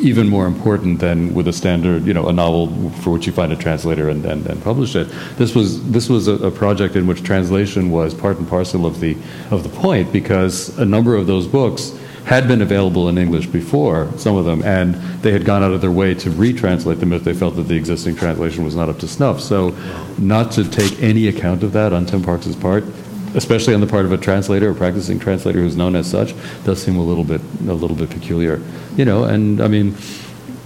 even 0.00 0.28
more 0.28 0.46
important 0.46 1.00
than 1.00 1.34
with 1.34 1.48
a 1.48 1.52
standard, 1.52 2.04
you 2.04 2.14
know, 2.14 2.28
a 2.28 2.32
novel 2.32 2.90
for 3.02 3.10
which 3.10 3.26
you 3.26 3.32
find 3.32 3.52
a 3.52 3.56
translator 3.56 4.08
and, 4.08 4.24
and, 4.24 4.46
and 4.46 4.62
publish 4.62 4.96
it. 4.96 5.08
This 5.36 5.54
was 5.54 5.90
this 5.90 6.08
was 6.08 6.28
a, 6.28 6.34
a 6.34 6.50
project 6.50 6.96
in 6.96 7.06
which 7.06 7.22
translation 7.22 7.90
was 7.90 8.14
part 8.14 8.38
and 8.38 8.48
parcel 8.48 8.86
of 8.86 9.00
the 9.00 9.16
of 9.50 9.62
the 9.62 9.68
point 9.68 10.12
because 10.12 10.76
a 10.78 10.84
number 10.84 11.14
of 11.14 11.26
those 11.26 11.46
books 11.46 11.96
had 12.24 12.46
been 12.46 12.62
available 12.62 13.08
in 13.08 13.18
English 13.18 13.46
before, 13.46 14.08
some 14.16 14.36
of 14.36 14.44
them, 14.44 14.62
and 14.62 14.94
they 15.22 15.32
had 15.32 15.44
gone 15.44 15.62
out 15.62 15.72
of 15.72 15.80
their 15.80 15.90
way 15.90 16.14
to 16.14 16.30
retranslate 16.30 17.00
them 17.00 17.12
if 17.12 17.24
they 17.24 17.32
felt 17.32 17.56
that 17.56 17.62
the 17.62 17.74
existing 17.74 18.14
translation 18.14 18.62
was 18.62 18.76
not 18.76 18.88
up 18.88 18.98
to 18.98 19.08
snuff. 19.08 19.40
So, 19.40 19.70
not 20.18 20.52
to 20.52 20.68
take 20.68 21.02
any 21.02 21.28
account 21.28 21.62
of 21.62 21.72
that 21.72 21.92
on 21.92 22.06
Tim 22.06 22.22
Parks's 22.22 22.56
part, 22.56 22.84
especially 23.34 23.74
on 23.74 23.80
the 23.80 23.86
part 23.86 24.04
of 24.04 24.12
a 24.12 24.18
translator, 24.18 24.70
a 24.70 24.74
practicing 24.74 25.18
translator 25.18 25.60
who's 25.60 25.76
known 25.76 25.96
as 25.96 26.10
such, 26.10 26.34
does 26.64 26.82
seem 26.82 26.96
a 26.96 27.02
little 27.02 27.24
bit 27.24 27.40
a 27.66 27.74
little 27.74 27.96
bit 27.96 28.10
peculiar. 28.10 28.60
You 28.96 29.04
know, 29.04 29.24
and 29.24 29.60
I 29.60 29.68
mean, 29.68 29.96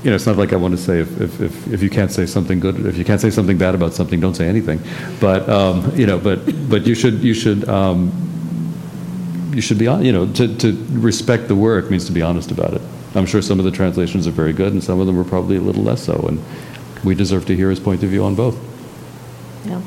you 0.02 0.10
know, 0.10 0.16
it's 0.16 0.26
not 0.26 0.36
like 0.36 0.52
I 0.52 0.56
want 0.56 0.76
to 0.76 0.82
say 0.82 1.00
if, 1.00 1.20
if, 1.20 1.40
if, 1.40 1.72
if 1.72 1.82
you 1.82 1.90
can't 1.90 2.10
say 2.10 2.26
something 2.26 2.60
good, 2.60 2.84
if 2.86 2.96
you 2.96 3.04
can't 3.04 3.20
say 3.20 3.30
something 3.30 3.56
bad 3.56 3.74
about 3.74 3.94
something, 3.94 4.20
don't 4.20 4.34
say 4.34 4.48
anything. 4.48 4.80
But 5.20 5.48
um, 5.48 5.94
you 5.96 6.06
know, 6.06 6.18
but 6.18 6.40
but 6.68 6.86
you 6.86 6.94
should 6.94 7.22
you 7.22 7.34
should. 7.34 7.68
Um, 7.68 8.20
you 9.54 9.60
should 9.60 9.78
be 9.78 9.86
on, 9.86 10.04
you 10.04 10.12
know, 10.12 10.26
to, 10.32 10.56
to 10.56 10.72
respect 10.90 11.46
the 11.46 11.54
work 11.54 11.88
means 11.88 12.06
to 12.06 12.12
be 12.12 12.22
honest 12.22 12.50
about 12.50 12.74
it. 12.74 12.82
I'm 13.14 13.26
sure 13.26 13.40
some 13.40 13.60
of 13.60 13.64
the 13.64 13.70
translations 13.70 14.26
are 14.26 14.32
very 14.32 14.52
good 14.52 14.72
and 14.72 14.82
some 14.82 14.98
of 14.98 15.06
them 15.06 15.16
are 15.16 15.24
probably 15.24 15.56
a 15.56 15.60
little 15.60 15.84
less 15.84 16.02
so, 16.02 16.14
and 16.26 16.42
we 17.04 17.14
deserve 17.14 17.46
to 17.46 17.54
hear 17.54 17.70
his 17.70 17.78
point 17.78 18.02
of 18.02 18.10
view 18.10 18.24
on 18.24 18.34
both. 18.34 18.58
Yeah. 19.64 19.80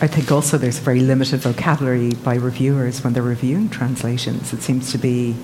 I 0.00 0.06
think 0.08 0.30
also 0.32 0.58
there's 0.58 0.78
very 0.80 1.00
limited 1.00 1.40
vocabulary 1.40 2.10
by 2.14 2.34
reviewers 2.34 3.02
when 3.04 3.12
they're 3.12 3.22
reviewing 3.22 3.68
translations. 3.70 4.52
It 4.52 4.60
seems 4.60 4.90
to 4.92 4.98
be 4.98 5.34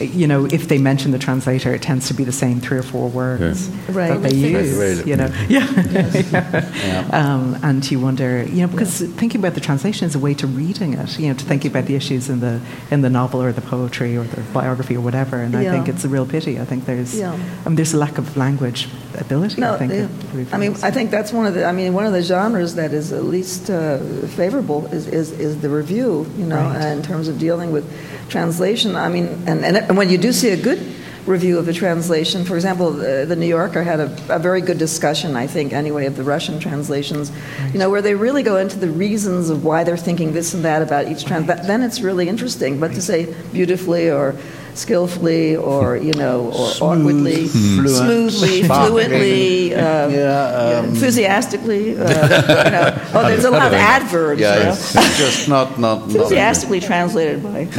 you 0.00 0.26
know, 0.26 0.44
if 0.46 0.68
they 0.68 0.76
mention 0.78 1.10
the 1.10 1.18
translator, 1.18 1.74
it 1.74 1.80
tends 1.80 2.06
to 2.08 2.14
be 2.14 2.22
the 2.22 2.32
same 2.32 2.60
three 2.60 2.76
or 2.78 2.82
four 2.82 3.08
words 3.08 3.68
Right. 3.88 4.08
that 4.08 4.22
they 4.28 4.34
use. 4.34 4.76
Right. 4.98 5.06
You 5.06 5.16
know, 5.16 5.30
yeah. 5.48 7.08
Um, 7.12 7.58
and 7.62 7.88
you 7.90 7.98
wonder, 8.00 8.42
you 8.44 8.62
know, 8.62 8.68
because 8.68 9.00
thinking 9.00 9.40
about 9.40 9.54
the 9.54 9.60
translation 9.60 10.06
is 10.06 10.14
a 10.14 10.18
way 10.18 10.34
to 10.34 10.46
reading 10.46 10.94
it. 10.94 11.18
You 11.18 11.28
know, 11.28 11.34
to 11.34 11.44
thinking 11.44 11.70
about 11.70 11.86
the 11.86 11.94
issues 11.94 12.28
in 12.28 12.40
the 12.40 12.60
in 12.90 13.00
the 13.02 13.10
novel 13.10 13.42
or 13.42 13.52
the 13.52 13.60
poetry 13.62 14.16
or 14.16 14.24
the 14.24 14.40
biography 14.52 14.96
or 14.96 15.00
whatever. 15.00 15.38
And 15.40 15.56
I 15.56 15.64
think 15.70 15.88
it's 15.88 16.04
a 16.04 16.08
real 16.08 16.26
pity. 16.26 16.60
I 16.60 16.64
think 16.64 16.84
there's, 16.84 17.18
Yeah. 17.18 17.32
I 17.64 17.68
mean, 17.68 17.76
there's 17.76 17.94
a 17.94 17.98
lack 17.98 18.18
of 18.18 18.36
language 18.36 18.88
ability. 19.18 19.60
No, 19.60 19.74
I 19.74 19.78
think. 19.78 19.92
yeah. 19.92 20.44
I 20.52 20.58
mean. 20.58 20.76
I 20.82 20.90
think 20.90 21.10
that's 21.10 21.32
one 21.32 21.46
of 21.46 21.54
the. 21.54 21.64
I 21.64 21.72
mean, 21.72 21.94
one 21.94 22.06
of 22.06 22.12
the 22.12 22.22
genres 22.22 22.74
that 22.74 22.92
is 22.92 23.12
at 23.12 23.24
least 23.24 23.70
uh, 23.70 23.95
favorable 24.28 24.86
is, 24.86 25.06
is 25.08 25.32
is 25.32 25.60
the 25.60 25.68
review. 25.68 26.26
You 26.38 26.46
know, 26.46 26.56
Right. 26.56 26.92
in 26.92 27.02
terms 27.02 27.28
of 27.28 27.38
dealing 27.38 27.72
with 27.72 27.84
translation. 28.28 28.96
I 28.96 29.08
mean, 29.08 29.26
and, 29.46 29.64
and 29.64 29.76
and 29.76 29.96
when 29.96 30.08
you 30.10 30.18
do 30.18 30.32
see 30.32 30.50
a 30.50 30.56
good 30.56 30.80
review 31.26 31.58
of 31.58 31.66
a 31.66 31.72
translation, 31.72 32.44
for 32.44 32.54
example, 32.54 32.92
the, 32.92 33.24
the 33.26 33.34
New 33.34 33.48
Yorker 33.48 33.82
had 33.82 33.98
a, 33.98 34.36
a 34.36 34.38
very 34.38 34.60
good 34.60 34.78
discussion, 34.78 35.34
I 35.34 35.48
think, 35.48 35.72
anyway, 35.72 36.06
of 36.06 36.14
the 36.16 36.22
Russian 36.22 36.60
translations. 36.60 37.32
You 37.72 37.80
know, 37.80 37.90
where 37.90 38.00
they 38.02 38.14
really 38.14 38.44
go 38.44 38.58
into 38.58 38.78
the 38.78 38.88
reasons 38.90 39.50
of 39.50 39.64
why 39.64 39.82
they're 39.82 39.96
thinking 39.96 40.32
this 40.34 40.54
and 40.54 40.64
that 40.64 40.82
about 40.82 41.08
each 41.08 41.24
trans. 41.24 41.48
That, 41.48 41.66
then 41.66 41.82
it's 41.82 42.00
really 42.00 42.28
interesting. 42.28 42.78
But 42.78 42.92
to 42.92 43.02
say 43.02 43.34
beautifully 43.52 44.08
or 44.08 44.36
skillfully 44.78 45.56
or 45.56 45.96
you 45.96 46.12
know 46.12 46.50
or 46.52 46.68
awkwardly, 46.80 47.46
fluent, 47.48 47.90
smoothly, 47.90 48.62
fluently, 48.64 49.74
uh, 49.74 50.08
Yeah, 50.08 50.78
um, 50.78 50.84
enthusiastically. 50.90 51.96
Uh, 51.98 52.02
you 52.64 52.70
know, 52.70 53.02
oh, 53.14 53.28
there's 53.28 53.44
a 53.44 53.50
lot 53.50 53.66
of 53.66 53.72
adverbs. 53.74 54.40
you 54.40 54.46
Yeah, 54.46 54.62
know. 54.64 54.68
it's, 54.70 54.94
it's 54.96 55.18
just 55.18 55.48
not 55.48 55.78
not. 55.78 56.00
not 56.06 56.14
Enthusiastically 56.16 56.80
translated 56.80 57.42
by. 57.42 57.64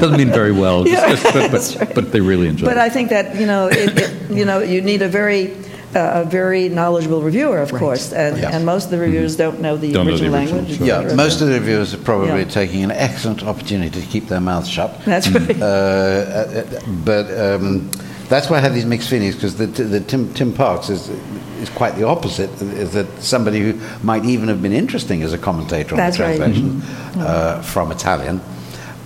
Doesn't 0.00 0.16
mean 0.16 0.30
very 0.30 0.52
well, 0.52 0.84
just- 0.84 0.92
Yeah, 1.02 1.10
just- 1.14 1.24
but, 1.34 1.50
that's 1.50 1.74
but, 1.74 1.94
but 1.94 2.12
they 2.12 2.20
really 2.20 2.48
enjoy 2.48 2.66
it. 2.66 2.70
But 2.70 2.76
it. 2.76 2.80
I 2.80 2.88
think 2.88 3.10
that 3.10 3.36
you 3.40 3.46
know, 3.46 3.68
it, 3.68 3.98
it, 3.98 4.30
you 4.30 4.44
know, 4.44 4.60
you 4.60 4.80
need 4.82 5.02
a 5.02 5.08
very, 5.08 5.54
a 5.94 6.24
very 6.24 6.68
knowledgeable 6.68 7.20
reviewer, 7.22 7.58
of 7.58 7.72
course, 7.72 8.12
and, 8.12 8.38
Yeah. 8.38 8.50
and 8.54 8.64
most 8.64 8.84
of 8.86 8.90
the 8.90 8.98
reviewers 8.98 9.36
don't 9.36 9.60
know 9.60 9.76
the 9.76 9.92
Don't 9.92 10.06
know 10.06 10.16
the 10.16 10.24
original 10.24 10.34
original, 10.36 10.58
language. 10.60 10.78
sure. 10.78 10.86
Yeah, 10.86 10.98
etc. 11.00 11.16
most 11.16 11.40
of 11.40 11.48
the 11.48 11.54
reviewers 11.54 11.92
are 11.94 11.98
probably 11.98 12.28
Yeah. 12.40 12.44
taking 12.44 12.84
an 12.84 12.90
excellent 12.92 13.42
opportunity 13.42 14.00
to 14.00 14.06
keep 14.06 14.28
their 14.28 14.40
mouths 14.40 14.68
shut. 14.68 14.90
That's 15.04 15.28
right. 15.28 15.60
Uh, 15.60 15.64
uh, 15.64 16.64
but 17.04 17.26
um, 17.38 17.90
that's 18.28 18.48
why 18.48 18.58
I 18.58 18.60
have 18.60 18.74
these 18.74 18.86
mixed 18.86 19.08
feelings 19.08 19.34
because 19.34 19.56
the, 19.56 19.66
the 19.66 20.00
Tim, 20.00 20.32
Tim 20.34 20.52
Parks 20.52 20.88
is 20.90 21.10
is 21.60 21.68
quite 21.70 21.96
the 21.96 22.04
opposite. 22.06 22.50
Is 22.62 22.92
that 22.92 23.06
somebody 23.20 23.60
who 23.60 23.74
might 24.02 24.24
even 24.24 24.48
have 24.48 24.62
been 24.62 24.72
interesting 24.72 25.22
as 25.22 25.32
a 25.34 25.38
commentator 25.38 25.94
on 25.94 25.98
That's 25.98 26.16
the 26.16 26.22
right. 26.24 26.36
translation 26.36 26.82
uh, 27.18 27.60
from 27.62 27.90
Italian. 27.92 28.40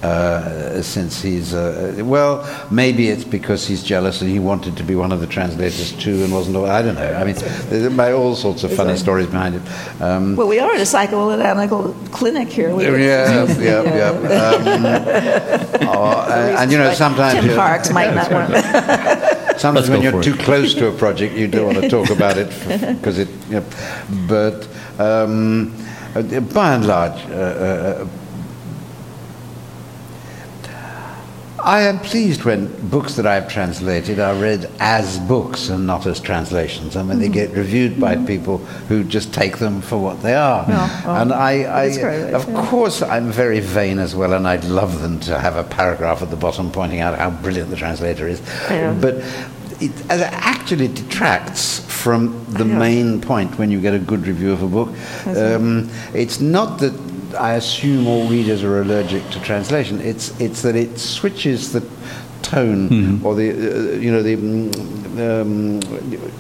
Uh, 0.05 0.83
since 0.83 1.23
he's 1.23 1.55
uh, 1.55 1.95
well, 2.05 2.45
maybe 2.71 3.09
it's 3.09 3.25
because 3.25 3.67
he's 3.67 3.83
jealous 3.83 4.21
and 4.21 4.31
he 4.31 4.39
wanted 4.39 4.77
to 4.77 4.83
be 4.83 4.95
one 4.95 5.13
of 5.13 5.21
the 5.21 5.27
translators 5.27 5.93
too, 5.93 6.23
and 6.23 6.31
wasn't. 6.31 6.57
I 6.59 6.83
don't 6.83 6.97
know. 6.97 7.15
I 7.15 7.25
mean, 7.25 7.37
there 7.71 8.13
are 8.13 8.15
all 8.15 8.35
sorts 8.37 8.65
of 8.65 8.75
funny 8.75 8.91
right. 8.91 8.99
stories 8.99 9.29
behind 9.29 9.55
it. 9.55 9.63
Um, 10.03 10.37
Well, 10.37 10.47
we 10.47 10.61
are 10.61 10.71
at 10.73 10.79
a 10.79 10.85
psychoanalytical 10.85 11.95
clinic 12.13 12.49
here. 12.49 12.75
We- 12.75 12.85
yeah, 12.85 13.47
yeah, 13.59 13.83
yeah. 13.83 14.11
Um, 15.81 15.89
oh, 15.89 16.27
and, 16.31 16.59
and, 16.59 16.73
you 16.73 16.77
know, 16.77 16.93
sometimes 16.93 17.41
Tim 17.41 17.49
you- 17.51 17.57
Parks 17.57 17.91
might 17.91 18.15
not 18.15 18.31
want. 18.31 18.51
Sometimes 19.57 19.89
Let's 19.89 19.91
when 19.91 20.03
you're 20.03 20.23
too 20.23 20.35
it. 20.35 20.41
close 20.41 20.75
to 20.75 20.89
a 20.89 20.93
project, 20.93 21.35
you 21.35 21.47
don't 21.47 21.67
want 21.67 21.81
to 21.81 21.89
talk 21.97 22.11
about 22.11 22.37
it 22.37 22.49
because 22.99 23.19
it. 23.19 23.29
You 23.49 23.61
know, 23.61 23.65
but 24.29 24.69
um, 24.99 25.73
uh, 26.15 26.41
by 26.41 26.75
and 26.75 26.87
large, 26.87 27.21
uh, 27.31 27.35
uh, 27.35 28.09
I 31.65 31.83
am 31.85 31.99
pleased 31.99 32.45
when 32.45 32.69
books 32.91 33.15
that 33.15 33.27
I've 33.27 33.49
translated 33.49 34.21
are 34.21 34.35
read 34.35 34.71
as 34.81 35.19
books 35.21 35.71
and 35.71 35.87
not 35.87 36.07
as 36.07 36.21
translations. 36.21 36.95
I 36.95 37.03
mean, 37.03 37.21
they 37.21 37.31
get 37.31 37.53
reviewed 37.53 37.99
by 37.99 38.17
people 38.17 38.59
who 38.89 39.03
just 39.03 39.33
take 39.33 39.57
them 39.57 39.81
for 39.81 39.97
what 39.97 40.23
they 40.23 40.35
are. 40.35 40.67
Well, 40.69 41.17
and 41.23 41.33
I, 41.33 41.63
that's 41.63 41.97
great, 41.99 42.35
of 42.35 42.47
yeah. 42.47 42.67
course, 42.67 43.01
I'm 43.01 43.33
very 43.33 43.61
vain 43.61 43.99
as 43.99 44.15
well, 44.15 44.35
and 44.35 44.47
I'd 44.47 44.65
love 44.65 45.01
them 45.01 45.21
to 45.21 45.39
have 45.39 45.57
a 45.57 45.65
paragraph 45.65 46.21
at 46.21 46.29
the 46.29 46.37
bottom 46.37 46.71
pointing 46.71 47.01
out 47.01 47.19
how 47.19 47.31
brilliant 47.31 47.71
the 47.71 47.77
translator 47.77 48.29
is. 48.29 48.43
Yeah. 48.69 48.93
But 49.01 49.15
it 49.81 49.91
it 50.11 50.21
actually 50.21 50.89
detracts 50.89 51.81
from 51.89 52.45
the 52.51 52.67
Yeah. 52.67 52.79
main 52.79 53.21
point 53.23 53.59
when 53.59 53.71
you 53.71 53.81
get 53.81 53.95
a 53.95 53.99
good 53.99 54.27
review 54.27 54.53
of 54.53 54.63
a 54.63 54.69
book. 54.69 54.91
Um, 55.27 55.89
it's 56.13 56.41
not 56.41 56.79
that 56.81 56.93
I 57.35 57.55
assume 57.55 58.07
all 58.07 58.27
readers 58.29 58.63
are 58.63 58.81
allergic 58.81 59.29
to 59.31 59.41
translation. 59.43 60.01
It's 60.01 60.39
it's 60.41 60.63
that 60.63 60.77
it 60.77 60.99
switches 60.99 61.73
the 61.73 61.81
tone 62.45 63.23
or 63.25 63.35
the 63.35 63.51
uh, 63.51 63.97
you 63.97 64.13
know 64.13 64.23
the 64.23 64.37
mm, 64.37 64.95
um, 65.19 65.81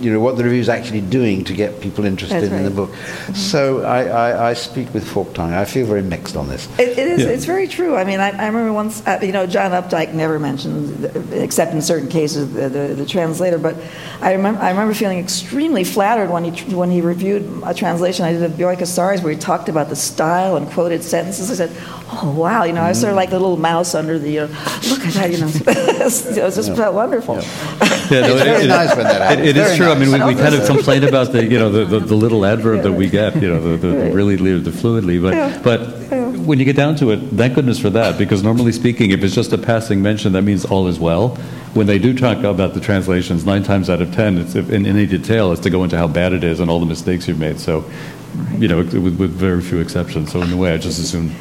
you 0.00 0.12
know 0.12 0.20
what 0.20 0.36
the 0.36 0.44
review 0.44 0.60
is 0.60 0.68
actually 0.68 1.00
doing 1.00 1.44
to 1.44 1.52
get 1.52 1.80
people 1.80 2.04
interested 2.04 2.42
That's 2.42 2.52
in 2.52 2.64
the 2.64 2.70
right. 2.70 2.76
book. 2.76 2.94
So 3.34 3.82
I, 3.82 4.04
I, 4.04 4.50
I 4.50 4.54
speak 4.54 4.92
with 4.92 5.06
forked 5.06 5.34
tongue. 5.34 5.52
I 5.52 5.64
feel 5.64 5.86
very 5.86 6.02
mixed 6.02 6.36
on 6.36 6.48
this. 6.48 6.68
It, 6.78 6.98
it 6.98 6.98
is. 6.98 7.20
Yeah. 7.20 7.28
It's 7.28 7.44
very 7.44 7.68
true. 7.68 7.96
I 7.96 8.04
mean, 8.04 8.20
I, 8.20 8.30
I 8.30 8.46
remember 8.46 8.72
once. 8.72 9.06
Uh, 9.06 9.20
you 9.22 9.32
know, 9.32 9.46
John 9.46 9.70
Updike 9.70 10.12
never 10.12 10.38
mentioned, 10.38 11.04
except 11.32 11.72
in 11.72 11.82
certain 11.82 12.08
cases, 12.08 12.52
the, 12.52 12.68
the, 12.68 12.94
the 12.94 13.06
translator. 13.06 13.58
But 13.58 13.76
I 14.20 14.32
remember, 14.32 14.60
I 14.60 14.70
remember 14.70 14.94
feeling 14.94 15.18
extremely 15.18 15.84
flattered 15.84 16.30
when 16.30 16.44
he 16.44 16.74
when 16.74 16.90
he 16.90 17.00
reviewed 17.00 17.62
a 17.64 17.74
translation 17.74 18.24
I 18.24 18.32
did 18.32 18.42
of 18.42 18.52
Bioy 18.52 18.76
Casares, 18.76 19.22
where 19.22 19.32
he 19.32 19.38
talked 19.38 19.68
about 19.68 19.88
the 19.88 19.96
style 19.96 20.56
and 20.56 20.68
quoted 20.70 21.02
sentences. 21.02 21.50
I 21.50 21.54
said, 21.54 21.76
"Oh 22.12 22.34
wow!" 22.36 22.64
You 22.64 22.72
know, 22.72 22.82
I 22.82 22.90
was 22.90 23.00
sort 23.00 23.10
of 23.10 23.16
like 23.16 23.30
the 23.30 23.38
little 23.38 23.56
mouse 23.56 23.94
under 23.94 24.18
the. 24.18 24.40
Uh, 24.40 24.46
Look 24.88 25.06
at 25.06 25.14
that! 25.14 25.30
You 25.32 25.38
know, 25.38 25.48
it 26.00 26.42
was 26.42 26.54
just 26.56 26.74
felt 26.76 26.94
wonderful. 26.94 27.38
Yeah, 28.10 28.20
no, 28.20 28.34
It's 28.34 28.42
very 28.42 28.66
nice 28.66 28.94
when 28.94 29.04
that 29.04 29.38
it- 29.38 29.46
it 29.48 29.56
is 29.56 29.64
Very 29.64 29.76
true. 29.78 29.90
I 29.90 29.94
mean, 29.98 30.12
we, 30.12 30.34
we 30.34 30.38
kind 30.38 30.54
of 30.54 30.66
complain 30.66 31.04
about 31.04 31.32
the, 31.32 31.42
you 31.42 31.58
know, 31.58 31.70
the, 31.70 31.86
the, 31.86 32.00
the 32.00 32.14
little 32.14 32.44
adverb 32.44 32.82
that 32.82 32.92
we 32.92 33.08
get, 33.08 33.34
you 33.40 33.48
know, 33.48 33.58
the, 33.62 33.76
the, 33.78 33.96
the 33.96 34.10
really 34.12 34.36
the 34.36 34.70
fluidly, 34.70 35.18
but 35.22 35.62
but 35.62 35.78
when 36.46 36.58
you 36.58 36.66
get 36.66 36.76
down 36.76 36.96
to 36.96 37.12
it, 37.12 37.18
thank 37.34 37.54
goodness 37.54 37.78
for 37.78 37.88
that, 37.90 38.18
because 38.18 38.42
normally 38.42 38.72
speaking, 38.72 39.10
if 39.10 39.24
it's 39.24 39.34
just 39.34 39.54
a 39.54 39.58
passing 39.58 40.02
mention, 40.02 40.32
that 40.34 40.42
means 40.42 40.66
all 40.66 40.86
is 40.86 40.98
well. 41.00 41.36
When 41.72 41.86
they 41.86 41.98
do 41.98 42.12
talk 42.12 42.44
about 42.44 42.74
the 42.74 42.80
translations, 42.80 43.46
nine 43.46 43.62
times 43.62 43.88
out 43.88 44.02
of 44.02 44.12
ten, 44.14 44.36
it's 44.36 44.54
if, 44.54 44.68
in 44.70 44.84
any 44.84 45.06
detail, 45.06 45.50
is 45.52 45.60
to 45.60 45.70
go 45.70 45.82
into 45.82 45.96
how 45.96 46.06
bad 46.06 46.34
it 46.34 46.44
is 46.44 46.60
and 46.60 46.70
all 46.70 46.80
the 46.80 46.86
mistakes 46.86 47.26
you've 47.26 47.38
made. 47.40 47.58
So, 47.58 47.90
you 48.58 48.68
know, 48.68 48.76
with, 48.78 48.94
with 49.18 49.30
very 49.30 49.62
few 49.62 49.78
exceptions. 49.80 50.30
So 50.30 50.42
in 50.42 50.52
a 50.52 50.56
way, 50.58 50.74
I 50.74 50.76
just 50.76 50.98
assume 51.00 51.34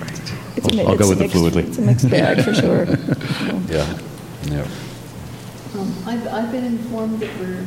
It's 0.55 0.65
I'll, 0.69 0.87
I'll 0.91 0.97
go 0.97 1.07
a 1.07 1.09
with 1.09 1.21
it 1.21 1.31
fluidly. 1.31 1.67
It's 1.67 1.77
a 1.77 1.81
mixed 1.81 2.09
bag 2.09 2.41
for 2.41 2.53
sure. 2.53 2.85
Yeah. 3.67 3.99
Yeah. 4.45 4.67
Um, 5.75 5.93
I've, 6.05 6.27
I've 6.27 6.51
been 6.51 6.65
informed 6.65 7.19
that 7.19 7.39
we're 7.39 7.65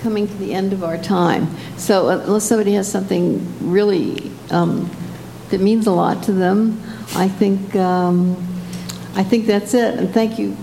coming 0.00 0.26
to 0.26 0.34
the 0.34 0.54
end 0.54 0.72
of 0.72 0.82
our 0.82 0.98
time. 0.98 1.48
So 1.76 2.08
unless 2.08 2.44
somebody 2.44 2.72
has 2.74 2.90
something 2.90 3.70
really 3.70 4.30
um, 4.50 4.90
that 5.50 5.60
means 5.60 5.86
a 5.86 5.92
lot 5.92 6.22
to 6.24 6.32
them, 6.32 6.82
I 7.14 7.28
think, 7.28 7.76
um, 7.76 8.36
I 9.14 9.22
think 9.22 9.46
that's 9.46 9.74
it. 9.74 9.98
And 9.98 10.12
thank 10.12 10.38
you. 10.38 10.56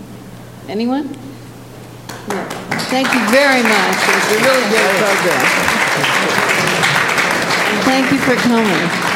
Anyone? 0.67 1.07
No. 1.07 2.47
Thank 2.89 3.13
you 3.13 3.21
very 3.29 3.61
much. 3.61 3.97
It 4.01 4.15
was 4.15 4.31
a 4.31 4.39
really 4.43 4.69
great 4.69 4.95
program. 4.97 5.45
Thank 7.85 8.11
you 8.11 8.17
for 8.17 8.35
coming. 8.35 9.08